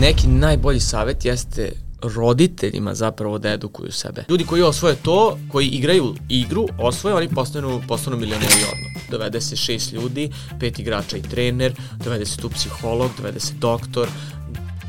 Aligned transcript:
neki 0.00 0.26
najbolji 0.26 0.80
savet 0.80 1.24
jeste 1.24 1.72
roditeljima 2.02 2.94
zapravo 2.94 3.38
da 3.38 3.52
edukuju 3.52 3.92
sebe. 3.92 4.24
Ljudi 4.28 4.44
koji 4.44 4.62
osvoje 4.62 4.96
to, 4.96 5.38
koji 5.48 5.66
igraju 5.66 6.14
igru, 6.28 6.66
osvoje, 6.78 7.14
oni 7.16 7.28
postanu, 7.28 7.82
postanu 7.88 8.16
milioneri 8.16 8.64
odmah. 8.72 9.10
Dovede 9.10 9.40
se 9.40 9.56
šest 9.56 9.92
ljudi, 9.92 10.30
pet 10.60 10.78
igrača 10.78 11.16
i 11.16 11.22
trener, 11.22 11.74
dovede 12.04 12.26
se 12.26 12.36
tu 12.36 12.48
psiholog, 12.48 13.10
dovede 13.16 13.40
se 13.40 13.54
doktor, 13.54 14.08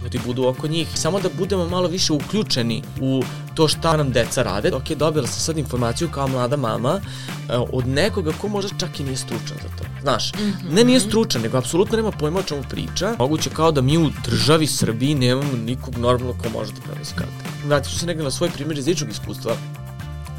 ljudi 0.03 0.19
budu 0.25 0.47
oko 0.47 0.67
njih. 0.67 0.87
Samo 0.95 1.19
da 1.19 1.29
budemo 1.37 1.67
malo 1.67 1.87
više 1.87 2.13
uključeni 2.13 2.83
u 3.01 3.23
to 3.53 3.67
šta 3.67 3.97
nam 3.97 4.11
deca 4.11 4.43
rade. 4.43 4.71
Ok, 4.73 4.89
dobila 4.89 5.27
sam 5.27 5.39
sad 5.39 5.57
informaciju 5.57 6.09
kao 6.09 6.27
mlada 6.27 6.57
mama 6.57 6.93
uh, 6.93 7.69
od 7.71 7.87
nekoga 7.87 8.31
ko 8.41 8.47
možda 8.47 8.77
čak 8.77 8.99
i 8.99 9.03
nije 9.03 9.17
stručan 9.17 9.57
za 9.61 9.69
to. 9.77 9.83
Znaš, 10.01 10.33
mm 10.33 10.37
-hmm. 10.39 10.73
ne 10.73 10.83
nije 10.83 10.99
stručan, 10.99 11.41
nego 11.41 11.57
apsolutno 11.57 11.97
nema 11.97 12.11
pojma 12.11 12.39
o 12.39 12.43
čemu 12.43 12.61
priča. 12.69 13.15
Moguće 13.19 13.49
kao 13.49 13.71
da 13.71 13.81
mi 13.81 13.97
u 13.97 14.09
državi 14.25 14.67
Srbiji 14.67 15.15
nemamo 15.15 15.53
nikog 15.65 15.97
normalno 15.97 16.33
ko 16.33 16.49
može 16.49 16.71
da 16.71 16.81
prenosi 16.81 17.13
karte. 17.15 17.65
Vratit 17.65 17.91
ću 17.91 17.99
se 17.99 18.05
negde 18.05 18.23
na 18.23 18.31
svoj 18.31 18.49
primjer 18.49 18.77
iz 18.77 18.87
ličnog 18.87 19.09
iskustva. 19.09 19.55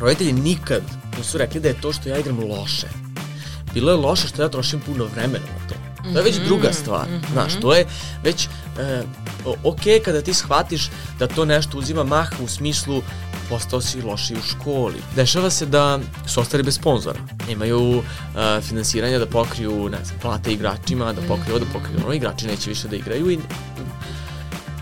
Roditelji 0.01 0.33
nikad 0.33 0.83
nisu 1.19 1.39
rekli 1.39 1.61
da 1.61 1.69
je 1.69 1.81
to 1.81 1.93
što 1.93 2.09
ja 2.09 2.19
igram 2.19 2.39
loše. 2.39 2.89
Bilo 3.75 3.91
je 3.93 3.97
loše 3.97 4.29
što 4.29 4.43
ja 4.43 4.49
trošim 4.49 4.81
puno 4.81 5.05
vremena 5.05 5.45
na 5.45 5.69
to. 5.69 5.82
To 6.03 6.19
je 6.19 6.25
već 6.25 6.37
druga 6.37 6.69
mhm, 6.69 6.77
stvar, 6.77 7.09
mm 7.09 7.13
-hmm. 7.13 7.33
znaš, 7.33 7.61
to 7.61 7.75
je 7.75 7.87
već 8.25 8.49
e, 8.79 9.03
ok 9.65 9.81
kada 10.05 10.23
ti 10.23 10.35
shvatiš 10.35 10.91
da 11.19 11.27
to 11.27 11.45
nešto 11.45 11.79
uzima 11.79 12.05
maha 12.05 12.37
u 12.45 12.49
smislu 12.49 13.03
postao 13.53 13.81
si 13.81 14.03
loši 14.03 14.35
u 14.35 14.43
školi. 14.43 15.03
Dešava 15.17 15.51
se 15.51 15.67
da 15.67 15.99
su 16.27 16.41
ostali 16.41 16.63
bez 16.63 16.75
sponzora. 16.75 17.19
Nemaju 17.49 17.99
uh, 17.99 18.05
finansiranja 18.63 19.19
da 19.19 19.27
pokriju, 19.27 19.89
ne 19.89 20.05
znam, 20.05 20.19
plate 20.21 20.53
igračima, 20.53 21.13
da 21.13 21.21
pokriju 21.29 21.59
da 21.59 21.67
pokriju 21.73 21.99
ono, 22.05 22.15
igrači 22.15 22.47
neće 22.47 22.71
više 22.71 22.89
da 22.89 22.97
igraju 22.97 23.31
i 23.31 23.39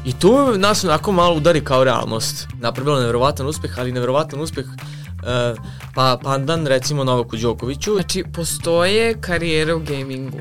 I 0.05 0.12
tu 0.12 0.59
nas 0.59 0.84
onako 0.84 1.12
malo 1.12 1.37
udari 1.37 1.65
kao 1.65 1.84
realnost. 1.84 2.48
Napravilo 2.60 2.98
nevjerovatan 2.98 3.46
uspeh, 3.46 3.79
ali 3.79 3.93
nevjerovatan 3.93 4.40
uspeh 4.40 4.66
uh, 4.66 5.59
pa 5.95 6.18
pandan 6.23 6.66
recimo 6.66 7.05
Novaku 7.05 7.37
Đokoviću. 7.37 7.95
Znači, 7.95 8.24
postoje 8.32 9.21
karijere 9.21 9.74
u 9.74 9.80
gamingu 9.80 10.40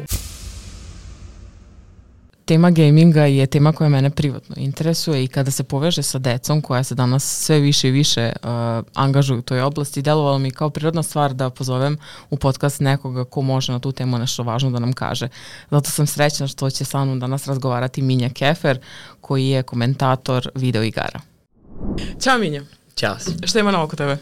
tema 2.49 2.71
gaminga 2.71 3.25
je 3.25 3.47
tema 3.47 3.71
koja 3.71 3.89
mene 3.89 4.09
privatno 4.09 4.55
interesuje 4.57 5.23
i 5.23 5.27
kada 5.27 5.51
se 5.51 5.63
poveže 5.63 6.03
sa 6.03 6.19
decom 6.19 6.61
koja 6.61 6.83
se 6.83 6.95
danas 6.95 7.43
sve 7.45 7.59
više 7.59 7.87
i 7.87 7.91
više 7.91 8.31
uh, 8.43 8.49
angažuju 8.93 9.39
u 9.39 9.41
toj 9.41 9.61
oblasti, 9.61 10.01
delovalo 10.01 10.39
mi 10.39 10.51
kao 10.51 10.69
prirodna 10.69 11.03
stvar 11.03 11.33
da 11.33 11.49
pozovem 11.49 11.97
u 12.29 12.37
podcast 12.37 12.79
nekoga 12.79 13.25
ko 13.25 13.41
može 13.41 13.71
na 13.71 13.79
tu 13.79 13.91
temu 13.91 14.17
nešto 14.17 14.43
važno 14.43 14.71
da 14.71 14.79
nam 14.79 14.93
kaže. 14.93 15.27
Zato 15.71 15.89
sam 15.89 16.07
srećna 16.07 16.47
što 16.47 16.69
će 16.69 16.85
sa 16.85 17.05
mnom 17.05 17.19
danas 17.19 17.47
razgovarati 17.47 18.01
Minja 18.01 18.29
Kefer 18.29 18.79
koji 19.21 19.47
je 19.47 19.63
komentator 19.63 20.49
video 20.55 20.83
igara. 20.83 21.19
Ćao 22.21 22.37
Minja. 22.37 22.63
Ćao. 22.95 23.15
Šta 23.43 23.59
ima 23.59 23.71
novo 23.71 23.87
kod 23.87 23.97
tebe? 23.97 24.17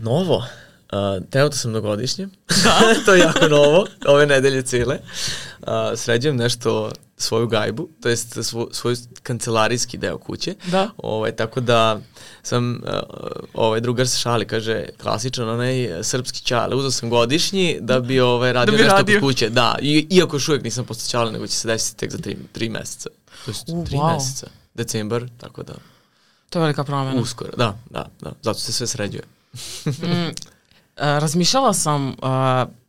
Novo? 0.00 0.44
Uh, 0.92 1.26
trenutno 1.30 1.58
sam 1.58 1.72
na 1.72 1.80
godišnje. 1.80 2.28
Da? 2.64 2.80
to 3.04 3.14
je 3.14 3.20
jako 3.20 3.48
novo, 3.48 3.86
ove 4.06 4.26
nedelje 4.26 4.62
cile. 4.62 4.98
Uh, 5.60 5.66
sređujem 5.96 6.36
nešto 6.36 6.92
svoju 7.16 7.46
gajbu, 7.46 7.88
to 8.02 8.08
jest 8.08 8.38
svo, 8.42 8.68
svoj 8.72 8.96
kancelarijski 9.22 9.98
deo 9.98 10.18
kuće. 10.18 10.54
Da. 10.66 10.90
Ovaj, 10.96 11.36
tako 11.36 11.60
da 11.60 12.00
sam, 12.42 12.72
uh, 12.72 12.80
ovaj 13.54 13.80
drugar 13.80 14.08
se 14.08 14.18
šali, 14.18 14.46
kaže, 14.46 14.84
klasičan 15.02 15.48
onaj 15.48 15.90
srpski 16.02 16.40
čale. 16.40 16.76
Uzao 16.76 16.90
sam 16.90 17.10
godišnji 17.10 17.78
da 17.80 18.00
bi 18.00 18.20
ovaj, 18.20 18.52
radio 18.52 18.72
da 18.72 18.76
bi 18.76 18.82
nešto 18.82 18.96
radio. 18.96 19.20
kod 19.20 19.28
kuće. 19.28 19.50
Da, 19.50 19.76
I, 19.82 20.06
iako 20.10 20.36
još 20.36 20.48
uvijek 20.48 20.64
nisam 20.64 20.84
postao 20.84 21.10
čale, 21.10 21.32
nego 21.32 21.46
će 21.46 21.54
se 21.54 21.68
desiti 21.68 21.96
tek 21.96 22.10
za 22.10 22.18
tri, 22.18 22.36
tri 22.52 22.68
meseca. 22.68 23.10
To 23.44 23.50
jest 23.50 23.66
tri 23.66 23.96
wow. 23.96 24.14
meseca. 24.14 24.46
Decembar, 24.74 25.28
tako 25.40 25.62
da. 25.62 25.74
To 26.50 26.58
je 26.58 26.60
velika 26.60 26.84
promjena. 26.84 27.20
Uskoro, 27.20 27.50
da, 27.56 27.78
da, 27.90 28.08
da. 28.20 28.32
Zato 28.42 28.58
se 28.58 28.72
sve 28.72 28.86
sređuje. 28.86 29.22
mm, 29.86 30.30
razmišljala 31.00 31.74
sam 31.74 32.08
uh, 32.08 32.14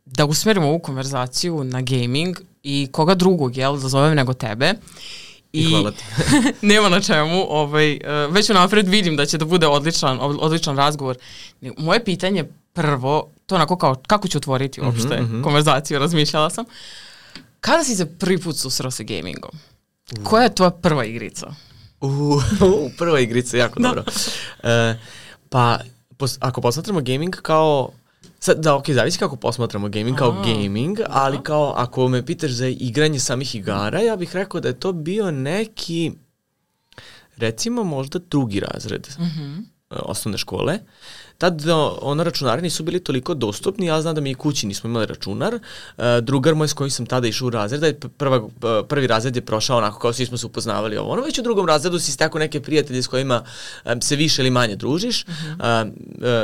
da 0.04 0.24
usmerimo 0.24 0.68
ovu 0.68 0.78
konverzaciju 0.78 1.64
na 1.64 1.82
gaming 1.82 2.36
i 2.62 2.88
koga 2.92 3.14
drugog, 3.14 3.56
jel, 3.56 3.76
da 3.78 3.88
zovem 3.88 4.16
nego 4.16 4.32
tebe. 4.32 4.74
I, 5.52 5.70
hvala 5.70 5.90
ti. 5.90 6.04
nema 6.72 6.88
na 6.88 7.00
čemu, 7.00 7.46
ovaj, 7.48 7.92
uh, 7.92 8.34
već 8.34 8.48
napred 8.48 8.88
vidim 8.88 9.16
da 9.16 9.26
će 9.26 9.38
da 9.38 9.44
bude 9.44 9.66
odličan, 9.66 10.18
odličan 10.20 10.76
razgovor. 10.76 11.16
Moje 11.78 12.04
pitanje 12.04 12.44
prvo, 12.72 13.30
to 13.46 13.54
onako 13.54 13.76
kao, 13.76 13.94
kako 14.06 14.28
ću 14.28 14.38
otvoriti 14.38 14.80
mhm, 14.80 14.88
uopšte 14.88 15.20
mm 15.20 15.26
-hmm. 15.26 15.42
konverzaciju, 15.42 15.98
razmišljala 15.98 16.50
sam. 16.50 16.64
Kada 17.60 17.84
si 17.84 17.96
se 17.96 18.18
prvi 18.18 18.38
put 18.38 18.56
susreo 18.56 18.90
sa 18.90 19.02
gamingom? 19.02 19.50
Uh. 20.18 20.24
Koja 20.24 20.42
je 20.42 20.54
tvoja 20.54 20.70
prva 20.70 21.04
igrica? 21.04 21.54
Uh, 22.00 22.44
prva 22.98 23.20
igrica, 23.20 23.56
jako 23.56 23.80
da. 23.80 23.88
dobro. 23.88 24.04
Uh, 24.62 25.00
pa, 25.48 25.78
pos, 26.16 26.38
ako 26.40 26.60
posmatramo 26.60 27.00
gaming 27.00 27.36
kao 27.36 27.90
Sad, 28.44 28.58
da, 28.58 28.74
ok, 28.74 28.90
zavisi 28.90 29.18
kako 29.18 29.36
posmatramo 29.36 29.88
gaming 29.88 30.18
kao 30.18 30.30
A, 30.30 30.42
gaming, 30.44 30.98
ali 31.08 31.34
aha. 31.34 31.42
kao 31.42 31.74
ako 31.76 32.08
me 32.08 32.26
pitaš 32.26 32.50
za 32.50 32.66
igranje 32.66 33.20
samih 33.20 33.54
igara, 33.54 34.00
ja 34.00 34.16
bih 34.16 34.36
rekao 34.36 34.60
da 34.60 34.68
je 34.68 34.80
to 34.80 34.92
bio 34.92 35.30
neki, 35.30 36.12
recimo 37.36 37.84
možda 37.84 38.18
drugi 38.30 38.60
razred 38.60 39.08
mhm. 39.18 39.26
-huh. 39.26 39.62
osnovne 39.90 40.38
škole. 40.38 40.78
Tad 41.38 41.62
ono 42.00 42.24
računari 42.24 42.62
nisu 42.62 42.82
bili 42.82 43.04
toliko 43.04 43.34
dostupni, 43.34 43.86
ja 43.86 44.02
znam 44.02 44.14
da 44.14 44.20
mi 44.20 44.30
i 44.30 44.34
kući 44.34 44.66
nismo 44.66 44.90
imali 44.90 45.06
računar. 45.06 45.54
Uh, 45.54 46.04
drugar 46.22 46.54
moj 46.54 46.68
s 46.68 46.72
kojim 46.72 46.90
sam 46.90 47.06
tada 47.06 47.28
išao 47.28 47.46
u 47.46 47.50
razred, 47.50 47.80
da 47.80 47.86
je 47.86 48.00
prva, 48.00 48.48
prvi 48.88 49.06
razred 49.06 49.36
je 49.36 49.46
prošao 49.46 49.78
onako 49.78 49.98
kao 49.98 50.12
svi 50.12 50.26
smo 50.26 50.38
se 50.38 50.46
upoznavali 50.46 50.96
ovo. 50.96 51.12
Ono 51.12 51.22
već 51.22 51.38
u 51.38 51.42
drugom 51.42 51.66
razredu 51.66 51.98
si 51.98 52.12
stekao 52.12 52.38
neke 52.38 52.62
prijatelje 52.62 53.02
s 53.02 53.06
kojima 53.06 53.44
se 54.00 54.16
više 54.16 54.42
ili 54.42 54.50
manje 54.50 54.76
družiš. 54.76 55.26
-huh. 55.26 55.86
uh, 55.86 55.92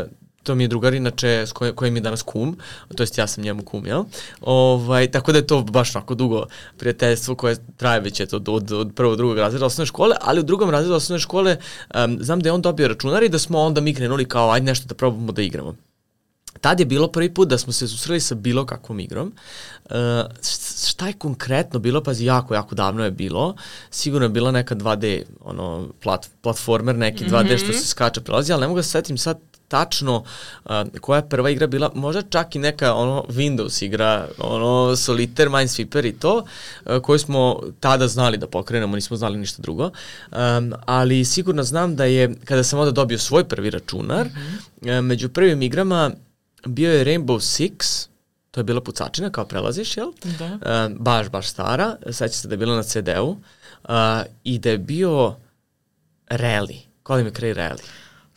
uh, 0.04 0.27
to 0.48 0.54
mi 0.54 0.64
je 0.64 0.68
drugar 0.68 0.94
inače 0.94 1.46
s 1.46 1.52
koj, 1.52 1.74
kojim 1.74 1.96
je 1.96 2.00
danas 2.00 2.22
kum, 2.22 2.56
to 2.96 3.02
jest 3.02 3.18
ja 3.18 3.26
sam 3.26 3.44
njemu 3.44 3.62
kum, 3.62 3.86
jel? 3.86 4.04
Ovaj, 4.40 5.10
tako 5.10 5.32
da 5.32 5.38
je 5.38 5.46
to 5.46 5.62
baš 5.62 5.96
onako 5.96 6.14
dugo 6.14 6.44
prijateljstvo 6.76 7.34
koje 7.34 7.56
traje 7.76 8.00
već 8.00 8.20
eto, 8.20 8.36
od, 8.36 8.48
od, 8.48 8.72
od 8.72 8.94
prvog, 8.94 9.16
drugog 9.16 9.38
razreda 9.38 9.66
osnovne 9.66 9.86
škole, 9.86 10.16
ali 10.20 10.40
u 10.40 10.48
drugom 10.48 10.70
razredu 10.70 10.94
osnovne 10.94 11.20
škole 11.20 11.56
um, 11.94 12.18
znam 12.20 12.40
da 12.40 12.48
je 12.48 12.52
on 12.52 12.62
dobio 12.62 12.88
računar 12.88 13.22
i 13.22 13.28
da 13.28 13.38
smo 13.38 13.60
onda 13.60 13.80
mi 13.80 13.94
krenuli 13.94 14.24
kao 14.24 14.50
ajde 14.50 14.66
nešto 14.66 14.88
da 14.88 14.94
probamo 14.94 15.32
da 15.32 15.42
igramo. 15.42 15.74
Tad 16.60 16.80
je 16.80 16.86
bilo 16.86 17.08
prvi 17.08 17.34
put 17.34 17.48
da 17.48 17.58
smo 17.58 17.72
se 17.72 17.88
susreli 17.88 18.20
sa 18.20 18.34
bilo 18.34 18.66
kakvom 18.66 19.00
igrom. 19.00 19.32
Uh, 19.84 19.94
šta 20.88 21.06
je 21.06 21.12
konkretno 21.12 21.78
bilo? 21.78 22.02
Pazi, 22.02 22.24
jako, 22.24 22.54
jako 22.54 22.74
davno 22.74 23.04
je 23.04 23.10
bilo. 23.10 23.54
Sigurno 23.90 24.24
je 24.24 24.28
bila 24.28 24.50
neka 24.50 24.74
2D, 24.74 25.22
ono, 25.40 25.88
plat, 26.02 26.28
platformer, 26.42 26.96
neki 26.96 27.24
2D 27.24 27.44
mm 27.44 27.48
-hmm. 27.48 27.64
što 27.64 27.72
se 27.72 27.86
skače 27.86 28.20
prelazi, 28.20 28.52
ali 28.52 28.60
ne 28.60 28.68
mogu 28.68 28.78
da 28.78 28.82
se 28.82 28.90
setim 28.90 29.18
sad 29.18 29.38
tačno 29.68 30.24
uh, 30.64 30.70
koja 31.00 31.16
je 31.16 31.28
prva 31.28 31.50
igra 31.50 31.66
bila, 31.66 31.90
možda 31.94 32.22
čak 32.22 32.56
i 32.56 32.58
neka 32.58 32.94
ono 32.94 33.24
Windows 33.28 33.84
igra, 33.84 34.28
ono 34.38 34.96
Solitaire, 34.96 35.50
Minesweeper 35.50 36.06
i 36.06 36.12
to, 36.12 36.44
uh, 36.84 37.02
koju 37.02 37.18
smo 37.18 37.60
tada 37.80 38.08
znali 38.08 38.36
da 38.36 38.46
pokrenemo, 38.46 38.94
nismo 38.94 39.16
znali 39.16 39.38
ništa 39.38 39.62
drugo. 39.62 39.84
Um, 39.84 40.74
ali 40.86 41.24
sigurno 41.24 41.62
znam 41.62 41.96
da 41.96 42.04
je, 42.04 42.34
kada 42.44 42.64
sam 42.64 42.78
onda 42.78 42.90
dobio 42.92 43.18
svoj 43.18 43.44
prvi 43.44 43.70
računar, 43.70 44.26
mm 44.26 44.30
-hmm. 44.82 44.98
uh, 44.98 45.04
među 45.04 45.28
prvim 45.28 45.62
igrama 45.62 46.10
bio 46.66 46.92
je 46.92 47.04
Rainbow 47.04 47.38
Six, 47.38 48.06
to 48.50 48.60
je 48.60 48.64
bila 48.64 48.80
pucačina 48.80 49.30
kao 49.30 49.44
prelaziš, 49.44 49.96
jel? 49.96 50.12
Da. 50.38 50.46
Uh, 50.46 50.96
baš, 50.98 51.28
baš 51.28 51.48
stara, 51.48 51.96
seća 52.10 52.34
se 52.34 52.48
da 52.48 52.54
je 52.54 52.58
bila 52.58 52.76
na 52.76 52.82
CD-u 52.82 53.28
uh, 53.28 53.38
i 54.44 54.58
da 54.58 54.70
je 54.70 54.78
bio 54.78 55.36
Rally, 56.30 56.78
Colin 57.06 57.26
McRae 57.26 57.54
Rally. 57.54 57.82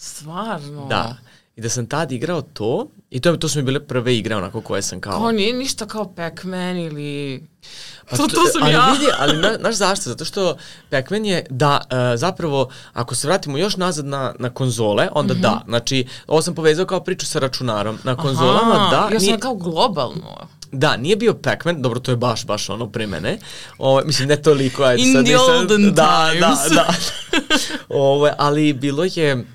Stvarno? 0.01 0.85
Da. 0.87 1.15
I 1.55 1.61
da 1.61 1.69
sam 1.69 1.85
tad 1.85 2.11
igrao 2.11 2.41
to, 2.41 2.87
i 3.09 3.19
to, 3.19 3.37
to 3.37 3.49
su 3.49 3.59
mi 3.59 3.63
bile 3.63 3.87
prve 3.87 4.17
igre 4.17 4.35
onako 4.35 4.61
koje 4.61 4.81
sam 4.81 5.01
kao... 5.01 5.19
Kao 5.19 5.31
nije 5.31 5.53
ništa 5.53 5.85
kao 5.85 6.13
Pac-Man 6.15 6.77
ili... 6.77 7.43
Pa 8.09 8.17
to, 8.17 8.27
to 8.27 8.41
sam 8.53 8.63
ali 8.63 8.73
ja. 8.73 8.91
Vidi, 8.91 9.05
ali 9.19 9.37
na, 9.41 9.57
znaš 9.59 9.75
zašto? 9.75 10.09
Zato 10.09 10.25
što 10.25 10.57
Pac-Man 10.89 11.25
je, 11.25 11.45
da, 11.49 11.81
uh, 11.83 12.19
zapravo, 12.19 12.69
ako 12.93 13.15
se 13.15 13.27
vratimo 13.27 13.57
još 13.57 13.77
nazad 13.77 14.05
na, 14.05 14.33
na 14.39 14.49
konzole, 14.49 15.09
onda 15.11 15.33
mm 15.33 15.37
-hmm. 15.37 15.41
da. 15.41 15.61
Znači, 15.67 16.07
ovo 16.27 16.41
sam 16.41 16.55
povezao 16.55 16.85
kao 16.85 17.03
priču 17.03 17.25
sa 17.25 17.39
računarom. 17.39 17.99
Na 18.03 18.17
konzolama, 18.17 18.75
Aha, 18.75 18.89
da. 18.91 19.13
Ja 19.13 19.19
sam 19.19 19.25
nije, 19.25 19.39
kao 19.39 19.55
globalno. 19.55 20.47
Da, 20.71 20.97
nije 20.97 21.15
bio 21.15 21.33
Pac-Man, 21.33 21.81
dobro, 21.81 21.99
to 21.99 22.11
je 22.11 22.17
baš, 22.17 22.45
baš 22.45 22.69
ono 22.69 22.89
pre 22.89 23.07
mene. 23.07 23.39
O, 23.77 24.01
mislim, 24.05 24.27
ne 24.27 24.41
toliko, 24.41 24.83
ajde 24.83 25.03
In 25.03 25.13
sad. 25.13 25.25
the 25.25 25.37
olden 25.37 25.93
da, 25.93 26.29
times. 26.31 26.39
Da, 26.41 26.75
da, 26.75 26.75
da. 26.75 26.93
Ovo, 27.89 28.29
ali 28.37 28.73
bilo 28.73 29.03
je, 29.15 29.45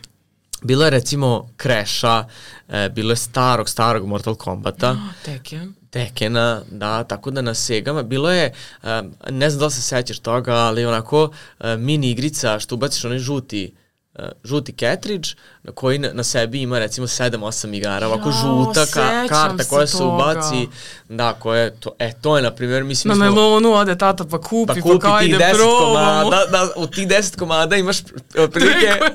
bilo 0.67 0.85
je 0.85 0.91
recimo 0.91 1.29
Crasha, 1.57 2.25
e, 2.69 2.89
bilo 2.89 3.13
je 3.13 3.17
starog, 3.19 3.69
starog 3.69 4.07
Mortal 4.07 4.35
Kombata. 4.35 4.91
Oh, 4.91 4.97
Tekken. 5.25 5.75
Tekena, 5.91 6.63
da, 6.71 7.05
tako 7.05 7.31
da 7.31 7.43
na 7.43 7.55
Segama 7.55 8.03
bilo 8.03 8.31
je, 8.31 8.53
um, 8.83 8.91
ne 9.31 9.51
znam 9.51 9.61
da 9.61 9.67
li 9.67 9.73
se 9.73 9.83
sećaš 9.83 10.19
toga, 10.19 10.55
ali 10.55 10.87
onako 10.87 11.23
uh, 11.23 11.31
mini 11.69 12.11
igrica 12.11 12.59
što 12.59 12.75
ubaciš 12.75 13.05
onaj 13.05 13.19
žuti 13.19 13.75
uh, 14.15 14.25
žuti 14.45 14.75
cartridge 14.75 15.29
na 15.63 15.73
koji 15.73 15.99
na, 15.99 16.13
na 16.13 16.25
sebi 16.25 16.63
ima 16.63 16.79
recimo 16.79 17.07
7-8 17.07 17.77
igara, 17.77 18.07
ovako 18.07 18.31
žuta 18.33 18.87
ka, 18.87 19.27
karta 19.29 19.65
koja 19.65 19.87
se 19.87 19.99
toga. 19.99 20.15
ubaci, 20.15 20.69
da, 21.09 21.33
koja 21.33 21.61
je 21.61 21.77
to, 21.77 21.91
e, 21.99 22.13
to 22.13 22.37
je 22.37 22.43
na 22.43 22.51
primjer, 22.51 22.85
mislim, 22.85 23.09
Na 23.11 23.15
smo- 23.17 23.25
melonu 23.27 23.73
ode 23.73 23.99
tata 23.99 24.25
pa 24.25 24.41
kupi, 24.41 24.67
pa 24.67 24.75
pa, 24.75 24.81
kupi 24.81 24.99
kao 24.99 25.19
tih 25.21 25.29
ide 25.29 25.39
10 25.39 25.53
probamo. 25.55 25.85
komada, 26.25 26.47
da, 26.47 26.69
u 26.77 26.87
tih 26.87 27.09
10 27.09 27.37
komada 27.37 27.77
imaš 27.77 27.97
koje 28.33 28.49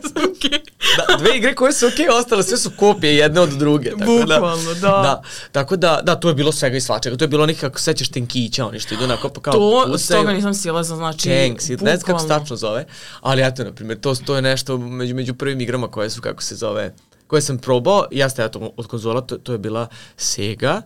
su 0.01 0.31
okej. 0.31 0.59
Da, 0.97 1.17
dve 1.17 1.37
igre 1.37 1.55
koje 1.55 1.73
su 1.73 1.87
okej, 1.87 2.05
ostale 2.09 2.43
sve 2.43 2.57
su 2.57 2.71
kopije 2.77 3.15
jedne 3.15 3.41
od 3.41 3.49
druge. 3.49 3.89
Tako 3.89 4.05
Bukvalno, 4.05 4.73
da. 4.73 4.79
da. 4.79 5.21
Tako 5.51 5.75
da, 5.75 6.01
da, 6.03 6.15
to 6.15 6.27
je 6.27 6.33
bilo 6.33 6.51
svega 6.51 6.77
i 6.77 6.81
svačega. 6.81 7.17
To 7.17 7.23
je 7.23 7.27
bilo 7.27 7.45
nekako, 7.45 7.79
sećaš 7.79 8.09
tenkića, 8.09 8.65
oni 8.65 8.79
što 8.79 8.93
idu 8.93 9.03
onako 9.03 9.29
pa 9.29 9.41
kao 9.41 9.53
To, 9.53 9.81
pucaju. 9.85 9.97
s 9.97 10.07
toga 10.07 10.33
nisam 10.33 10.53
silazna, 10.53 10.95
znači... 10.95 11.29
Tanks, 11.29 11.69
ne 11.69 11.75
znam 11.77 11.87
kako 11.87 12.19
se 12.19 12.23
bukvalno. 12.23 12.39
tačno 12.39 12.55
zove, 12.55 12.85
ali 13.21 13.41
eto, 13.41 13.63
na 13.63 13.71
primjer, 13.71 13.99
to, 13.99 14.15
to 14.15 14.35
je 14.35 14.41
nešto 14.41 14.77
među, 14.77 15.15
među 15.15 15.33
prvim 15.33 15.61
igrama 15.61 15.87
koje 15.87 16.09
su, 16.09 16.21
kako 16.21 16.43
se 16.43 16.55
zove, 16.55 16.93
koje 17.27 17.41
sam 17.41 17.57
probao, 17.57 18.05
jeste, 18.11 18.43
eto, 18.43 18.73
od 18.77 18.87
konzola, 18.87 19.21
to, 19.21 19.37
to 19.37 19.51
je 19.51 19.57
bila 19.57 19.87
Sega, 20.17 20.81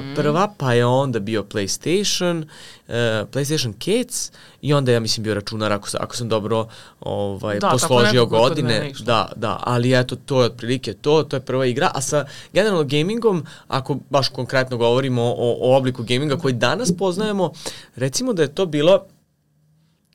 Mhm. 0.00 0.14
prva, 0.14 0.54
pa 0.58 0.72
je 0.72 0.86
onda 0.86 1.20
bio 1.20 1.42
PlayStation, 1.42 2.42
uh, 2.42 2.94
PlayStation 3.30 3.78
Kids 3.78 4.32
i 4.62 4.74
onda 4.74 4.92
ja 4.92 5.00
mislim 5.00 5.24
bio 5.24 5.34
računar 5.34 5.72
ako, 5.72 5.88
ako 6.00 6.16
sam 6.16 6.28
dobro 6.28 6.68
ovaj, 7.00 7.58
Da, 7.58 7.68
posložio 7.68 8.26
godine. 8.26 8.92
Da, 9.04 9.32
da, 9.36 9.60
ali 9.62 10.00
eto, 10.00 10.16
to 10.16 10.40
je 10.40 10.46
otprilike 10.46 10.92
to, 10.92 11.22
to 11.22 11.36
je 11.36 11.40
prva 11.40 11.66
igra, 11.66 11.90
a 11.94 12.00
sa 12.00 12.26
generalno 12.52 12.84
gamingom, 12.84 13.46
ako 13.68 13.98
baš 14.10 14.28
konkretno 14.28 14.76
govorimo 14.76 15.22
o, 15.22 15.56
o 15.60 15.76
obliku 15.76 16.02
gaminga 16.02 16.36
koji 16.36 16.54
danas 16.54 16.96
poznajemo, 16.96 17.52
recimo 17.96 18.32
da 18.32 18.42
je 18.42 18.54
to 18.54 18.66
bilo 18.66 19.06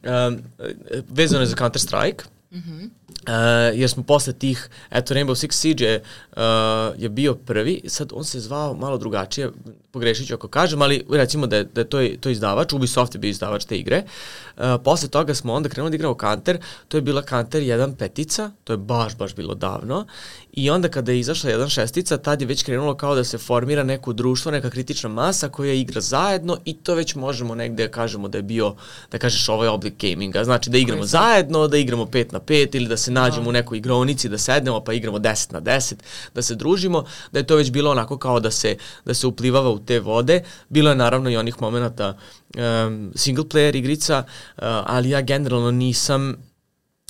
um, 0.03 0.39
vezano 1.09 1.41
je 1.41 1.47
za 1.47 1.55
Counter 1.55 1.81
Strike. 1.81 2.23
Uh, 2.51 3.79
jer 3.79 3.89
smo 3.89 4.03
posle 4.03 4.33
tih, 4.33 4.69
eto 4.91 5.13
Rainbow 5.13 5.35
Six 5.35 5.51
Siege 5.51 5.85
je, 5.85 6.03
uh, 6.37 6.41
je 6.97 7.09
bio 7.09 7.35
prvi, 7.35 7.81
sad 7.87 8.09
on 8.13 8.23
se 8.23 8.39
zvao 8.39 8.73
malo 8.73 8.97
drugačije, 8.97 9.51
pogrešit 9.91 10.27
ću 10.27 10.33
ako 10.33 10.47
kažem, 10.47 10.81
ali 10.81 11.05
recimo 11.09 11.47
da 11.47 11.57
je, 11.57 11.63
da 11.63 11.81
je 11.81 11.89
to, 11.89 11.99
to 12.19 12.29
izdavač, 12.29 12.73
Ubisoft 12.73 13.15
je 13.15 13.19
bio 13.19 13.29
izdavač 13.29 13.65
te 13.65 13.77
igre. 13.77 14.03
Uh, 14.57 14.63
posle 14.83 15.09
toga 15.09 15.35
smo 15.35 15.53
onda 15.53 15.69
krenuli 15.69 15.91
da 15.91 15.95
igramo 15.95 16.17
Counter, 16.21 16.57
to 16.87 16.97
je 16.97 17.01
bila 17.01 17.21
Counter 17.21 17.61
1 17.61 17.95
petica, 17.95 18.51
to 18.63 18.73
je 18.73 18.77
baš, 18.77 19.17
baš 19.17 19.35
bilo 19.35 19.55
davno, 19.55 20.05
i 20.51 20.69
onda 20.69 20.89
kada 20.89 21.11
je 21.11 21.19
izašla 21.19 21.51
1 21.51 21.69
šestica, 21.69 22.17
tad 22.17 22.41
je 22.41 22.47
već 22.47 22.63
krenulo 22.63 22.95
kao 22.95 23.15
da 23.15 23.23
se 23.23 23.37
formira 23.37 23.83
neko 23.83 24.13
društvo, 24.13 24.51
neka 24.51 24.69
kritična 24.69 25.09
masa 25.09 25.49
koja 25.49 25.73
igra 25.73 26.01
zajedno 26.01 26.57
i 26.65 26.73
to 26.73 26.95
već 26.95 27.15
možemo 27.15 27.55
negde 27.55 27.87
da 27.87 27.91
kažemo 27.91 28.27
da 28.27 28.37
je 28.37 28.43
bio, 28.43 28.75
da 29.11 29.17
kažeš 29.17 29.49
ovaj 29.49 29.67
oblik 29.67 29.93
gaminga, 30.01 30.43
znači 30.43 30.69
da 30.69 30.77
igramo 30.77 31.05
zajedno, 31.05 31.67
da 31.67 31.77
igramo 31.77 32.05
5 32.05 32.33
na 32.33 32.38
5 32.39 32.75
ili 32.75 32.87
da 32.87 32.97
se 32.97 33.11
nađemo 33.11 33.49
u 33.49 33.53
nekoj 33.53 33.77
igronici, 33.77 34.29
da 34.29 34.37
sednemo 34.37 34.83
pa 34.83 34.93
igramo 34.93 35.19
10 35.19 35.53
na 35.53 35.61
10, 35.61 35.93
da 36.35 36.41
se 36.41 36.55
družimo, 36.55 37.05
da 37.31 37.39
je 37.39 37.47
to 37.47 37.55
već 37.55 37.71
bilo 37.71 37.91
onako 37.91 38.17
kao 38.17 38.39
da 38.39 38.51
se, 38.51 38.77
da 39.05 39.13
se 39.13 39.27
uplivava 39.27 39.69
u 39.69 39.79
te 39.79 39.99
vode. 39.99 40.43
Bilo 40.69 40.89
je 40.89 40.95
naravno 40.95 41.29
i 41.29 41.37
onih 41.37 41.61
momenta 41.61 42.17
um, 42.57 43.11
single 43.15 43.45
player 43.45 43.75
igrica, 43.75 44.23
uh, 44.27 44.63
ali 44.63 45.09
ja 45.09 45.21
generalno 45.21 45.71
nisam 45.71 46.48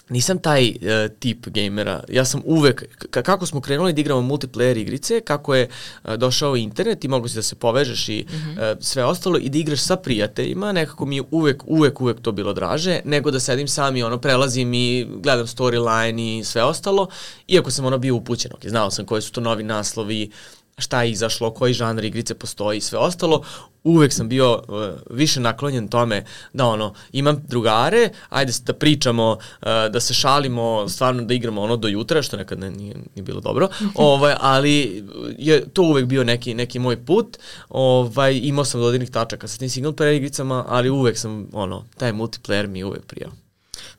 nisam 0.09 0.39
taj 0.39 0.69
uh, 0.69 0.75
tip 1.19 1.47
gamera. 1.47 2.03
Ja 2.09 2.25
sam 2.25 2.41
uvek, 2.45 2.83
kako 3.09 3.45
smo 3.45 3.61
krenuli 3.61 3.93
da 3.93 4.01
igramo 4.01 4.21
multiplayer 4.21 4.77
igrice, 4.77 5.21
kako 5.21 5.55
je 5.55 5.69
uh, 6.03 6.13
došao 6.13 6.55
internet 6.55 7.03
i 7.03 7.07
mogu 7.07 7.27
si 7.27 7.35
da 7.35 7.41
se 7.41 7.55
povežeš 7.55 8.09
i 8.09 8.25
mm 8.29 8.33
-hmm. 8.33 8.71
uh, 8.71 8.77
sve 8.81 9.05
ostalo 9.05 9.37
i 9.37 9.49
da 9.49 9.57
igraš 9.57 9.79
sa 9.79 9.95
prijateljima, 9.95 10.71
nekako 10.71 11.05
mi 11.05 11.15
je 11.15 11.23
uvek, 11.31 11.63
uvek, 11.67 12.01
uvek 12.01 12.21
to 12.21 12.31
bilo 12.31 12.53
draže, 12.53 12.99
nego 13.05 13.31
da 13.31 13.39
sedim 13.39 13.67
sam 13.67 13.95
i 13.95 14.03
ono, 14.03 14.17
prelazim 14.17 14.73
i 14.73 15.07
gledam 15.09 15.47
storyline 15.47 16.39
i 16.39 16.43
sve 16.43 16.63
ostalo, 16.63 17.07
iako 17.47 17.71
sam 17.71 17.85
ono 17.85 17.97
bio 17.97 18.15
upućen, 18.15 18.51
ok, 18.53 18.65
znao 18.65 18.91
sam 18.91 19.05
koji 19.05 19.21
su 19.21 19.31
to 19.31 19.41
novi 19.41 19.63
naslovi, 19.63 20.31
šta 20.77 21.03
je 21.03 21.11
izašlo, 21.11 21.53
koji 21.53 21.73
žanr 21.73 22.05
igrice 22.05 22.33
postoji 22.33 22.77
i 22.77 22.81
sve 22.81 22.99
ostalo, 22.99 23.43
uvek 23.83 24.13
sam 24.13 24.29
bio 24.29 24.53
uh, 24.53 24.83
više 25.09 25.39
naklonjen 25.39 25.87
tome 25.87 26.25
da 26.53 26.65
ono, 26.65 26.93
imam 27.11 27.43
drugare, 27.47 28.09
ajde 28.29 28.53
da 28.65 28.73
pričamo, 28.73 29.31
uh, 29.31 29.67
da 29.91 29.99
se 29.99 30.13
šalimo, 30.13 30.89
stvarno 30.89 31.23
da 31.23 31.33
igramo 31.33 31.61
ono 31.61 31.77
do 31.77 31.87
jutra, 31.87 32.21
što 32.21 32.37
nekad 32.37 32.59
ne, 32.59 32.71
nije, 32.71 32.95
nije 33.15 33.23
bilo 33.23 33.41
dobro, 33.41 33.67
ovaj, 33.95 34.35
ali 34.39 35.03
je 35.37 35.69
to 35.69 35.81
uvek 35.81 36.05
bio 36.05 36.23
neki, 36.23 36.53
neki 36.53 36.79
moj 36.79 37.05
put, 37.05 37.37
ovaj, 37.69 38.39
imao 38.43 38.65
sam 38.65 38.81
dodirnih 38.81 39.09
tačaka 39.09 39.47
sa 39.47 39.57
tim 39.57 39.69
single 39.69 39.91
player 39.91 40.15
igricama, 40.15 40.65
ali 40.67 40.89
uvek 40.89 41.17
sam, 41.17 41.47
ono, 41.53 41.85
taj 41.97 42.13
multiplayer 42.13 42.67
mi 42.67 42.83
uvek 42.83 43.05
prijao. 43.05 43.31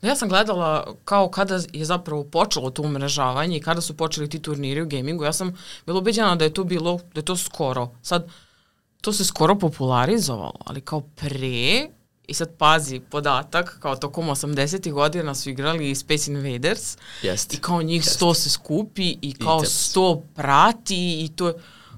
No, 0.01 0.09
Ja 0.09 0.15
sam 0.15 0.29
gledala 0.29 0.95
kao 1.05 1.29
kada 1.29 1.59
je 1.73 1.85
zapravo 1.85 2.23
počelo 2.23 2.69
to 2.69 2.81
umrežavanje 2.81 3.57
i 3.57 3.61
kada 3.61 3.81
su 3.81 3.97
počeli 3.97 4.29
ti 4.29 4.39
turniri 4.39 4.81
u 4.81 4.87
gamingu, 4.87 5.23
ja 5.23 5.33
sam 5.33 5.57
bila 5.85 5.99
ubeđena 5.99 6.35
da 6.35 6.45
je 6.45 6.53
to 6.53 6.63
bilo, 6.63 6.99
da 7.13 7.19
je 7.19 7.25
to 7.25 7.37
skoro. 7.37 7.89
Sad, 8.01 8.27
to 9.01 9.13
se 9.13 9.25
skoro 9.25 9.55
popularizovalo, 9.55 10.59
ali 10.65 10.81
kao 10.81 11.01
pre, 11.01 11.87
i 12.27 12.33
sad 12.33 12.49
pazi 12.57 12.99
podatak, 12.99 13.77
kao 13.79 13.95
tokom 13.95 14.27
80. 14.27 14.91
godina 14.91 15.35
su 15.35 15.49
igrali 15.49 15.91
i 15.91 15.95
Space 15.95 16.31
Invaders 16.31 16.97
Jeste. 17.21 17.57
i 17.57 17.59
kao 17.59 17.81
njih 17.81 18.01
Jeste. 18.01 18.25
100 18.25 18.33
se 18.33 18.49
skupi 18.49 19.17
i 19.21 19.33
kao 19.33 19.59
tebi. 19.59 19.69
100 19.69 20.21
prati 20.35 21.25
i 21.25 21.29
to 21.35 21.47
je 21.47 21.53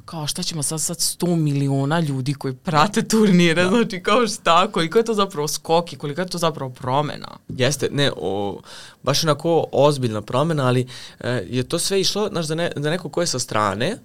kao 0.06 0.28
šta 0.28 0.44
ćemo 0.44 0.64
sad 0.64 0.82
sad 0.82 0.98
100 0.98 1.36
miliona 1.36 2.00
ljudi 2.00 2.34
koji 2.34 2.54
prate 2.54 3.08
turnire, 3.08 3.64
da. 3.64 3.70
znači 3.70 4.04
kao 4.04 4.28
šta, 4.28 4.72
koliko 4.72 4.98
je 4.98 5.06
to 5.06 5.14
zapravo 5.14 5.48
skok 5.48 5.94
i 5.94 5.96
koliko 5.96 6.22
je 6.22 6.28
to 6.28 6.38
zapravo 6.38 6.72
promena. 6.72 7.28
Jeste, 7.48 7.90
ne, 7.92 8.12
o, 8.18 8.62
baš 9.04 9.24
onako 9.24 9.66
ozbiljna 9.72 10.22
promena, 10.22 10.68
ali 10.68 10.88
e, 11.20 11.46
je 11.50 11.64
to 11.64 11.80
sve 11.80 12.02
išlo, 12.02 12.28
znaš, 12.28 12.46
za, 12.46 12.56
ne, 12.56 12.72
za 12.76 12.90
neko 12.90 13.10
ko 13.10 13.22
je 13.22 13.28
sa 13.28 13.40
strane, 13.40 13.98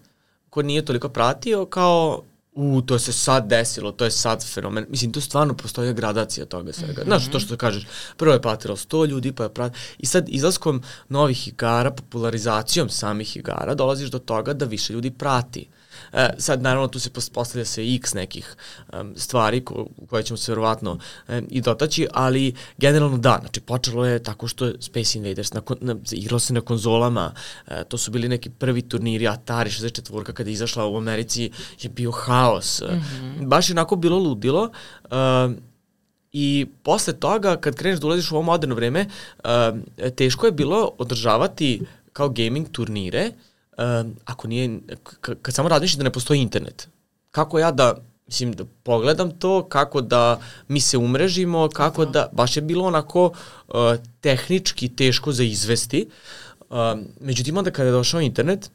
ko 0.51 0.63
nije 0.63 0.85
toliko 0.85 1.09
pratio, 1.09 1.67
kao 1.67 2.23
u, 2.59 2.83
to 2.83 2.99
se 2.99 3.13
sad 3.13 3.47
desilo, 3.47 3.93
to 3.93 4.05
je 4.05 4.11
sad 4.11 4.45
fenomen. 4.45 4.87
Mislim, 4.89 5.13
tu 5.13 5.21
stvarno 5.21 5.55
postoji 5.55 5.95
gradacija 5.95 6.47
toga 6.47 6.73
svega. 6.73 6.93
Mm 6.93 7.05
-hmm. 7.05 7.09
Znaš, 7.09 7.31
to 7.31 7.41
što 7.41 7.57
kažeš, 7.57 7.87
prvo 8.17 8.33
je 8.33 8.43
pratilo 8.43 8.77
100 8.77 9.07
ljudi, 9.07 9.33
pa 9.33 9.43
je 9.43 9.49
pratilo... 9.49 9.81
I 9.99 10.07
sad, 10.07 10.29
izlaskom 10.29 10.83
novih 11.09 11.49
igara, 11.49 11.91
popularizacijom 11.91 12.89
samih 12.89 13.37
igara, 13.37 13.75
dolaziš 13.75 14.11
do 14.11 14.19
toga 14.19 14.53
da 14.53 14.65
više 14.65 14.93
ljudi 14.93 15.11
prati. 15.11 15.69
E, 16.13 16.29
sad, 16.39 16.63
naravno, 16.63 16.89
tu 16.89 16.99
se 16.99 17.11
pos- 17.11 17.31
postavlja 17.33 17.65
se 17.65 17.95
x 17.95 18.15
nekih 18.15 18.57
um, 18.93 19.13
stvari 19.17 19.65
ko, 19.65 19.87
koje 20.11 20.23
ćemo 20.23 20.37
se 20.37 20.53
verovatno 20.53 20.99
um, 21.29 21.47
i 21.51 21.61
dotaći, 21.61 22.07
ali 22.13 22.55
generalno 22.79 23.19
da, 23.19 23.39
znači 23.41 23.61
počelo 23.61 24.07
je 24.07 24.23
tako 24.23 24.49
što 24.49 24.67
je 24.67 24.75
Space 24.81 25.19
Invaders, 25.19 25.53
na, 25.53 25.63
na, 25.81 25.97
igralo 26.13 26.39
se 26.39 26.55
na 26.55 26.61
konzolama, 26.61 27.33
e, 27.67 27.85
to 27.85 27.99
su 27.99 28.11
bili 28.11 28.29
neki 28.29 28.51
prvi 28.51 28.83
turniri, 28.83 29.29
Atari 29.29 29.71
64 29.71 30.33
kada 30.33 30.51
je 30.51 30.53
izašla 30.53 30.87
u 30.87 30.97
Americi 30.97 31.51
je 31.81 31.91
bio 31.91 32.11
haos. 32.11 32.81
Mm 32.81 32.85
-hmm. 32.85 33.47
Baš 33.47 33.69
je 33.69 33.75
onako 33.75 33.97
bilo 33.97 34.19
ludilo. 34.19 34.71
Um, 35.11 35.57
I 36.33 36.67
posle 36.83 37.13
toga, 37.13 37.57
kad 37.57 37.75
kreneš 37.75 38.01
da 38.01 38.07
ulaziš 38.07 38.31
u 38.31 38.35
ovo 38.35 38.43
moderno 38.43 38.75
vreme, 38.75 39.07
uh, 39.45 40.11
teško 40.17 40.47
je 40.47 40.53
bilo 40.53 40.91
održavati 40.99 41.83
kao 42.13 42.29
gaming 42.29 42.69
turnire, 42.69 43.27
uh, 43.27 43.48
ako 44.25 44.49
nije, 44.49 44.81
kad 45.21 45.55
samo 45.55 45.69
razmišljaš 45.69 45.97
da 45.97 46.05
ne 46.05 46.13
postoji 46.13 46.41
internet. 46.41 46.89
Kako 47.31 47.59
ja 47.59 47.71
da, 47.71 47.95
mislim, 48.27 48.53
da 48.53 48.65
pogledam 48.83 49.31
to, 49.39 49.69
kako 49.69 50.01
da 50.01 50.41
mi 50.69 50.81
se 50.81 50.99
umrežimo, 50.99 51.69
kako 51.69 52.05
da, 52.05 52.29
baš 52.33 52.57
je 52.57 52.63
bilo 52.63 52.85
onako 52.85 53.27
uh, 53.27 53.75
tehnički 54.21 54.89
teško 54.89 55.33
za 55.33 55.43
izvesti. 55.43 56.09
Uh, 56.71 56.77
međutim, 57.21 57.57
onda 57.57 57.71
kada 57.71 57.87
je 57.87 57.93
došao 57.93 58.21
internet, 58.21 58.71